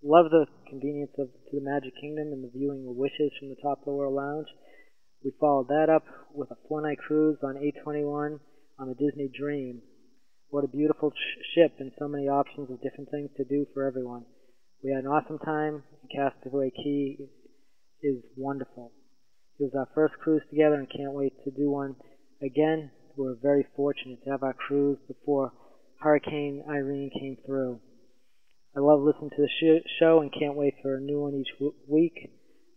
Love 0.03 0.29
the 0.29 0.45
convenience 0.67 1.15
of 1.17 1.29
the 1.49 1.61
Magic 1.61 1.93
Kingdom 1.95 2.33
and 2.33 2.43
the 2.43 2.51
viewing 2.51 2.85
of 2.89 2.97
wishes 2.97 3.31
from 3.39 3.47
the 3.47 3.61
top 3.63 3.79
of 3.79 3.85
the 3.85 3.93
World 3.93 4.15
Lounge. 4.15 4.47
We 5.23 5.31
followed 5.39 5.69
that 5.69 5.87
up 5.89 6.03
with 6.33 6.51
a 6.51 6.59
four-night 6.67 6.99
cruise 6.99 7.37
on 7.41 7.55
821 7.55 8.39
on 8.79 8.87
the 8.89 8.95
Disney 8.95 9.31
Dream. 9.31 9.81
What 10.49 10.65
a 10.65 10.67
beautiful 10.67 11.11
sh- 11.11 11.55
ship 11.55 11.79
and 11.79 11.93
so 11.97 12.09
many 12.09 12.27
options 12.27 12.69
of 12.69 12.81
different 12.81 13.11
things 13.11 13.29
to 13.37 13.45
do 13.45 13.65
for 13.73 13.87
everyone. 13.87 14.25
We 14.83 14.91
had 14.91 15.05
an 15.05 15.09
awesome 15.09 15.39
time. 15.39 15.83
Castaway 16.13 16.71
Cay 16.71 17.17
is 18.03 18.23
wonderful. 18.35 18.91
It 19.57 19.63
was 19.63 19.75
our 19.75 19.87
first 19.95 20.15
cruise 20.15 20.43
together 20.49 20.75
and 20.75 20.89
can't 20.89 21.13
wait 21.13 21.33
to 21.45 21.51
do 21.51 21.71
one 21.71 21.95
again. 22.41 22.91
We're 23.15 23.35
very 23.41 23.65
fortunate 23.75 24.23
to 24.23 24.31
have 24.31 24.43
our 24.43 24.53
cruise 24.53 24.97
before 25.07 25.51
Hurricane 25.99 26.63
Irene 26.69 27.11
came 27.11 27.37
through. 27.45 27.79
I 28.75 28.79
love 28.79 29.01
listening 29.01 29.31
to 29.31 29.41
the 29.41 29.49
sh- 29.59 29.89
show 29.99 30.21
and 30.21 30.31
can't 30.31 30.55
wait 30.55 30.75
for 30.81 30.95
a 30.95 31.01
new 31.01 31.19
one 31.19 31.35
each 31.35 31.51
week. 31.87 32.31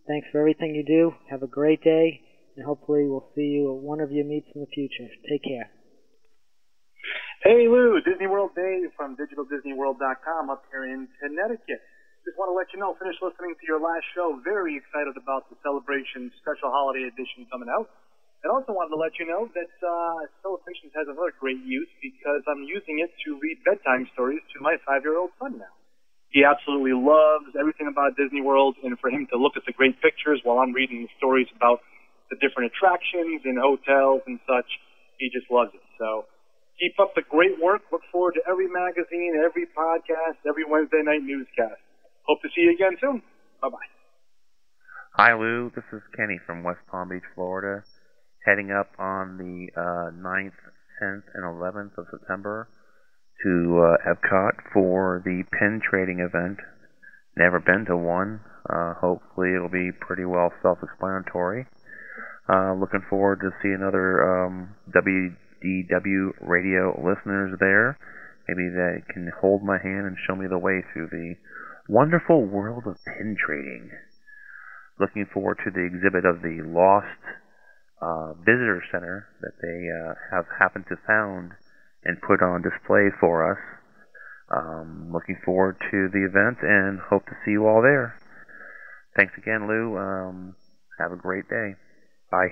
Thanks 0.07 0.27
for 0.31 0.39
everything 0.39 0.75
you 0.75 0.83
do. 0.83 1.13
Have 1.29 1.43
a 1.43 1.47
great 1.47 1.81
day, 1.81 2.19
and 2.57 2.65
hopefully 2.65 3.07
we'll 3.07 3.31
see 3.35 3.55
you 3.55 3.71
at 3.71 3.79
one 3.81 4.01
of 4.01 4.11
your 4.11 4.25
meets 4.25 4.47
in 4.53 4.61
the 4.61 4.67
future. 4.73 5.07
Take 5.29 5.43
care. 5.43 5.71
Hey 7.43 7.67
Lou, 7.67 7.99
Disney 8.03 8.27
World 8.27 8.51
Dave 8.55 8.91
from 8.95 9.15
DigitalDisneyWorld.com 9.15 10.49
up 10.49 10.63
here 10.71 10.87
in 10.87 11.07
Connecticut. 11.19 11.79
Just 12.23 12.39
want 12.39 12.47
to 12.51 12.55
let 12.55 12.71
you 12.71 12.79
know, 12.79 12.95
finished 12.95 13.19
listening 13.19 13.51
to 13.51 13.65
your 13.67 13.83
last 13.83 14.07
show. 14.15 14.39
Very 14.47 14.79
excited 14.79 15.19
about 15.19 15.51
the 15.51 15.59
Celebration 15.59 16.31
Special 16.39 16.71
Holiday 16.71 17.03
Edition 17.03 17.43
coming 17.51 17.67
out. 17.67 17.91
And 18.43 18.51
also 18.51 18.75
wanted 18.75 18.91
to 18.91 18.99
let 18.99 19.15
you 19.15 19.23
know 19.23 19.47
that 19.55 19.71
uh, 19.79 20.27
Celebrations 20.43 20.91
has 20.99 21.07
another 21.07 21.31
great 21.39 21.63
use 21.63 21.87
because 22.03 22.43
I'm 22.43 22.67
using 22.67 22.99
it 22.99 23.15
to 23.23 23.39
read 23.39 23.63
bedtime 23.63 24.11
stories 24.11 24.43
to 24.51 24.59
my 24.59 24.75
five-year-old 24.83 25.31
son 25.39 25.63
now. 25.63 25.71
He 26.27 26.43
absolutely 26.43 26.91
loves 26.91 27.55
everything 27.55 27.87
about 27.87 28.19
Disney 28.19 28.41
World, 28.41 28.75
and 28.83 28.99
for 28.99 29.07
him 29.07 29.29
to 29.31 29.39
look 29.39 29.55
at 29.55 29.63
the 29.63 29.71
great 29.71 29.95
pictures 30.03 30.41
while 30.43 30.59
I'm 30.59 30.75
reading 30.75 31.07
the 31.07 31.11
stories 31.15 31.47
about 31.55 31.79
the 32.33 32.35
different 32.41 32.73
attractions 32.73 33.45
and 33.45 33.55
hotels 33.55 34.25
and 34.27 34.41
such, 34.43 34.67
he 35.21 35.29
just 35.31 35.47
loves 35.47 35.71
it. 35.71 35.85
So 35.95 36.25
keep 36.81 36.99
up 36.99 37.13
the 37.15 37.21
great 37.23 37.61
work. 37.61 37.85
Look 37.93 38.01
forward 38.11 38.33
to 38.35 38.43
every 38.49 38.67
magazine, 38.67 39.39
every 39.39 39.69
podcast, 39.71 40.41
every 40.43 40.65
Wednesday 40.67 41.05
night 41.05 41.21
newscast. 41.21 41.79
Hope 42.25 42.41
to 42.41 42.49
see 42.51 42.67
you 42.67 42.73
again 42.73 42.97
soon. 42.99 43.21
Bye 43.61 43.69
bye. 43.69 43.89
Hi, 45.15 45.37
Lou. 45.37 45.71
This 45.75 45.85
is 45.93 46.01
Kenny 46.17 46.39
from 46.43 46.63
West 46.63 46.81
Palm 46.89 47.09
Beach, 47.09 47.23
Florida. 47.35 47.85
Heading 48.45 48.71
up 48.71 48.91
on 48.99 49.37
the 49.37 49.71
uh, 49.79 50.11
9th, 50.11 50.59
10th, 51.01 51.23
and 51.33 51.43
11th 51.43 51.97
of 51.97 52.07
September 52.11 52.67
to 53.41 53.79
uh, 53.79 54.11
Epcot 54.11 54.51
for 54.73 55.21
the 55.23 55.43
pin 55.57 55.79
trading 55.79 56.19
event. 56.19 56.59
Never 57.37 57.61
been 57.61 57.85
to 57.87 57.95
one. 57.95 58.41
Uh, 58.69 58.95
hopefully, 58.99 59.55
it'll 59.55 59.71
be 59.71 59.91
pretty 59.97 60.25
well 60.25 60.51
self-explanatory. 60.61 61.67
Uh, 62.51 62.73
looking 62.75 63.03
forward 63.09 63.39
to 63.39 63.49
see 63.63 63.71
another 63.71 64.19
um, 64.27 64.75
WDW 64.91 66.31
radio 66.41 66.99
listeners 66.99 67.55
there. 67.61 67.97
Maybe 68.49 68.67
they 68.67 69.13
can 69.13 69.31
hold 69.39 69.63
my 69.63 69.77
hand 69.81 70.05
and 70.05 70.17
show 70.27 70.35
me 70.35 70.47
the 70.49 70.59
way 70.59 70.83
through 70.91 71.07
the 71.07 71.35
wonderful 71.87 72.43
world 72.43 72.83
of 72.87 72.97
pin 73.05 73.37
trading. 73.39 73.89
Looking 74.99 75.27
forward 75.33 75.59
to 75.63 75.71
the 75.71 75.87
exhibit 75.87 76.25
of 76.25 76.41
the 76.41 76.59
Lost 76.67 77.23
uh, 78.03 78.33
Visitor 78.43 78.83
Center 78.91 79.27
that 79.39 79.55
they 79.63 79.79
uh, 79.87 80.13
have 80.35 80.45
happened 80.59 80.85
to 80.89 80.95
found 81.07 81.51
and 82.03 82.19
put 82.19 82.43
on 82.43 82.61
display 82.61 83.07
for 83.19 83.47
us. 83.47 83.59
Um, 84.51 85.09
looking 85.11 85.39
forward 85.45 85.79
to 85.79 86.11
the 86.11 86.27
event 86.27 86.59
and 86.61 86.99
hope 86.99 87.25
to 87.25 87.35
see 87.45 87.51
you 87.55 87.65
all 87.65 87.81
there. 87.81 88.19
Thanks 89.15 89.33
again, 89.37 89.67
Lou. 89.67 89.95
Um, 89.97 90.55
have 90.99 91.11
a 91.11 91.15
great 91.15 91.47
day. 91.47 91.79
Bye. 92.29 92.51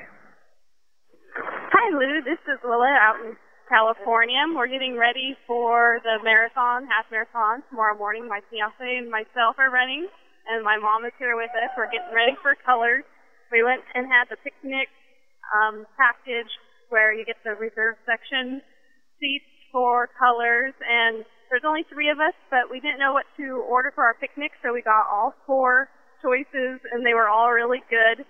Hi, 1.35 1.87
Lou. 1.91 2.23
This 2.23 2.39
is 2.47 2.59
Willa 2.63 2.95
out 3.01 3.19
in 3.25 3.35
California. 3.67 4.39
We're 4.55 4.71
getting 4.71 4.97
ready 4.97 5.35
for 5.47 5.99
the 6.03 6.23
marathon, 6.23 6.87
half 6.87 7.05
marathon 7.11 7.63
tomorrow 7.69 7.97
morning. 7.97 8.27
My 8.27 8.39
fiance 8.49 8.79
and 8.79 9.11
myself 9.11 9.59
are 9.59 9.69
running, 9.69 10.07
and 10.47 10.63
my 10.63 10.77
mom 10.77 11.03
is 11.05 11.13
here 11.19 11.35
with 11.35 11.51
us. 11.55 11.71
We're 11.75 11.91
getting 11.91 12.13
ready 12.15 12.37
for 12.41 12.55
colors. 12.65 13.03
We 13.51 13.63
went 13.63 13.83
and 13.93 14.07
had 14.07 14.31
the 14.31 14.39
picnic 14.39 14.87
um, 15.49 15.85
package 15.97 16.49
where 16.89 17.13
you 17.13 17.25
get 17.25 17.37
the 17.43 17.55
reserve 17.55 17.95
section 18.05 18.61
seats 19.19 19.47
for 19.71 20.09
colors, 20.19 20.73
and 20.83 21.23
there's 21.49 21.63
only 21.65 21.83
three 21.87 22.09
of 22.09 22.19
us, 22.19 22.35
but 22.49 22.67
we 22.69 22.79
didn't 22.79 22.99
know 22.99 23.13
what 23.13 23.25
to 23.37 23.63
order 23.67 23.91
for 23.95 24.03
our 24.03 24.15
picnic, 24.19 24.51
so 24.61 24.73
we 24.73 24.81
got 24.81 25.07
all 25.07 25.33
four 25.47 25.87
choices, 26.21 26.79
and 26.91 27.05
they 27.05 27.13
were 27.15 27.27
all 27.27 27.51
really 27.51 27.83
good. 27.89 28.23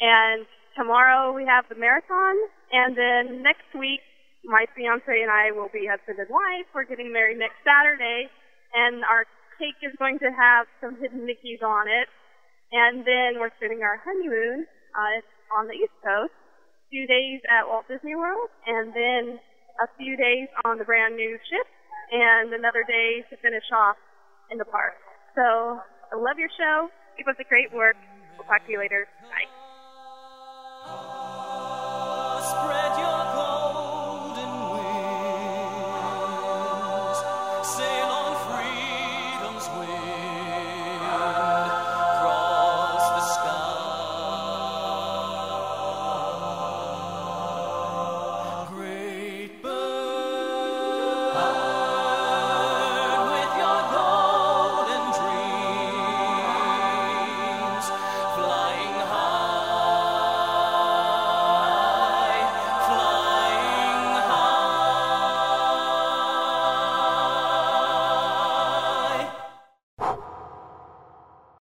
And 0.00 0.46
tomorrow 0.76 1.32
we 1.32 1.44
have 1.44 1.64
the 1.68 1.76
marathon, 1.76 2.36
and 2.72 2.96
then 2.96 3.42
next 3.42 3.68
week 3.76 4.00
my 4.44 4.64
fiance 4.76 5.04
and 5.08 5.30
I 5.30 5.50
will 5.52 5.68
be 5.72 5.84
husband 5.84 6.18
and 6.18 6.30
wife. 6.30 6.68
We're 6.74 6.88
getting 6.88 7.12
married 7.12 7.38
next 7.38 7.60
Saturday, 7.66 8.30
and 8.72 9.04
our 9.04 9.26
cake 9.58 9.76
is 9.82 9.92
going 9.98 10.18
to 10.22 10.30
have 10.30 10.66
some 10.80 10.96
hidden 10.96 11.26
Mickeys 11.26 11.60
on 11.60 11.88
it. 11.88 12.08
And 12.70 13.02
then 13.02 13.40
we're 13.40 13.52
spending 13.56 13.82
our 13.82 13.98
honeymoon 14.04 14.68
uh, 14.94 15.20
on 15.56 15.66
the 15.66 15.76
East 15.76 15.96
Coast, 16.04 16.36
few 16.90 17.06
days 17.06 17.40
at 17.48 17.68
Walt 17.68 17.84
Disney 17.88 18.16
World, 18.16 18.48
and 18.66 18.92
then 18.92 19.38
a 19.80 19.88
few 19.96 20.16
days 20.16 20.48
on 20.64 20.78
the 20.78 20.84
brand 20.84 21.16
new 21.16 21.38
ship, 21.48 21.66
and 22.12 22.52
another 22.52 22.84
day 22.88 23.24
to 23.30 23.36
finish 23.38 23.64
off 23.72 23.96
in 24.50 24.58
the 24.58 24.64
park. 24.64 24.94
So 25.34 25.80
I 26.12 26.16
love 26.16 26.38
your 26.38 26.50
show. 26.56 26.88
Keep 27.16 27.28
up 27.28 27.36
the 27.36 27.44
great 27.48 27.72
work. 27.72 27.96
We'll 28.36 28.46
talk 28.46 28.64
to 28.66 28.72
you 28.72 28.78
later. 28.78 29.06
Bye. 29.22 29.48
Oh. 30.86 31.17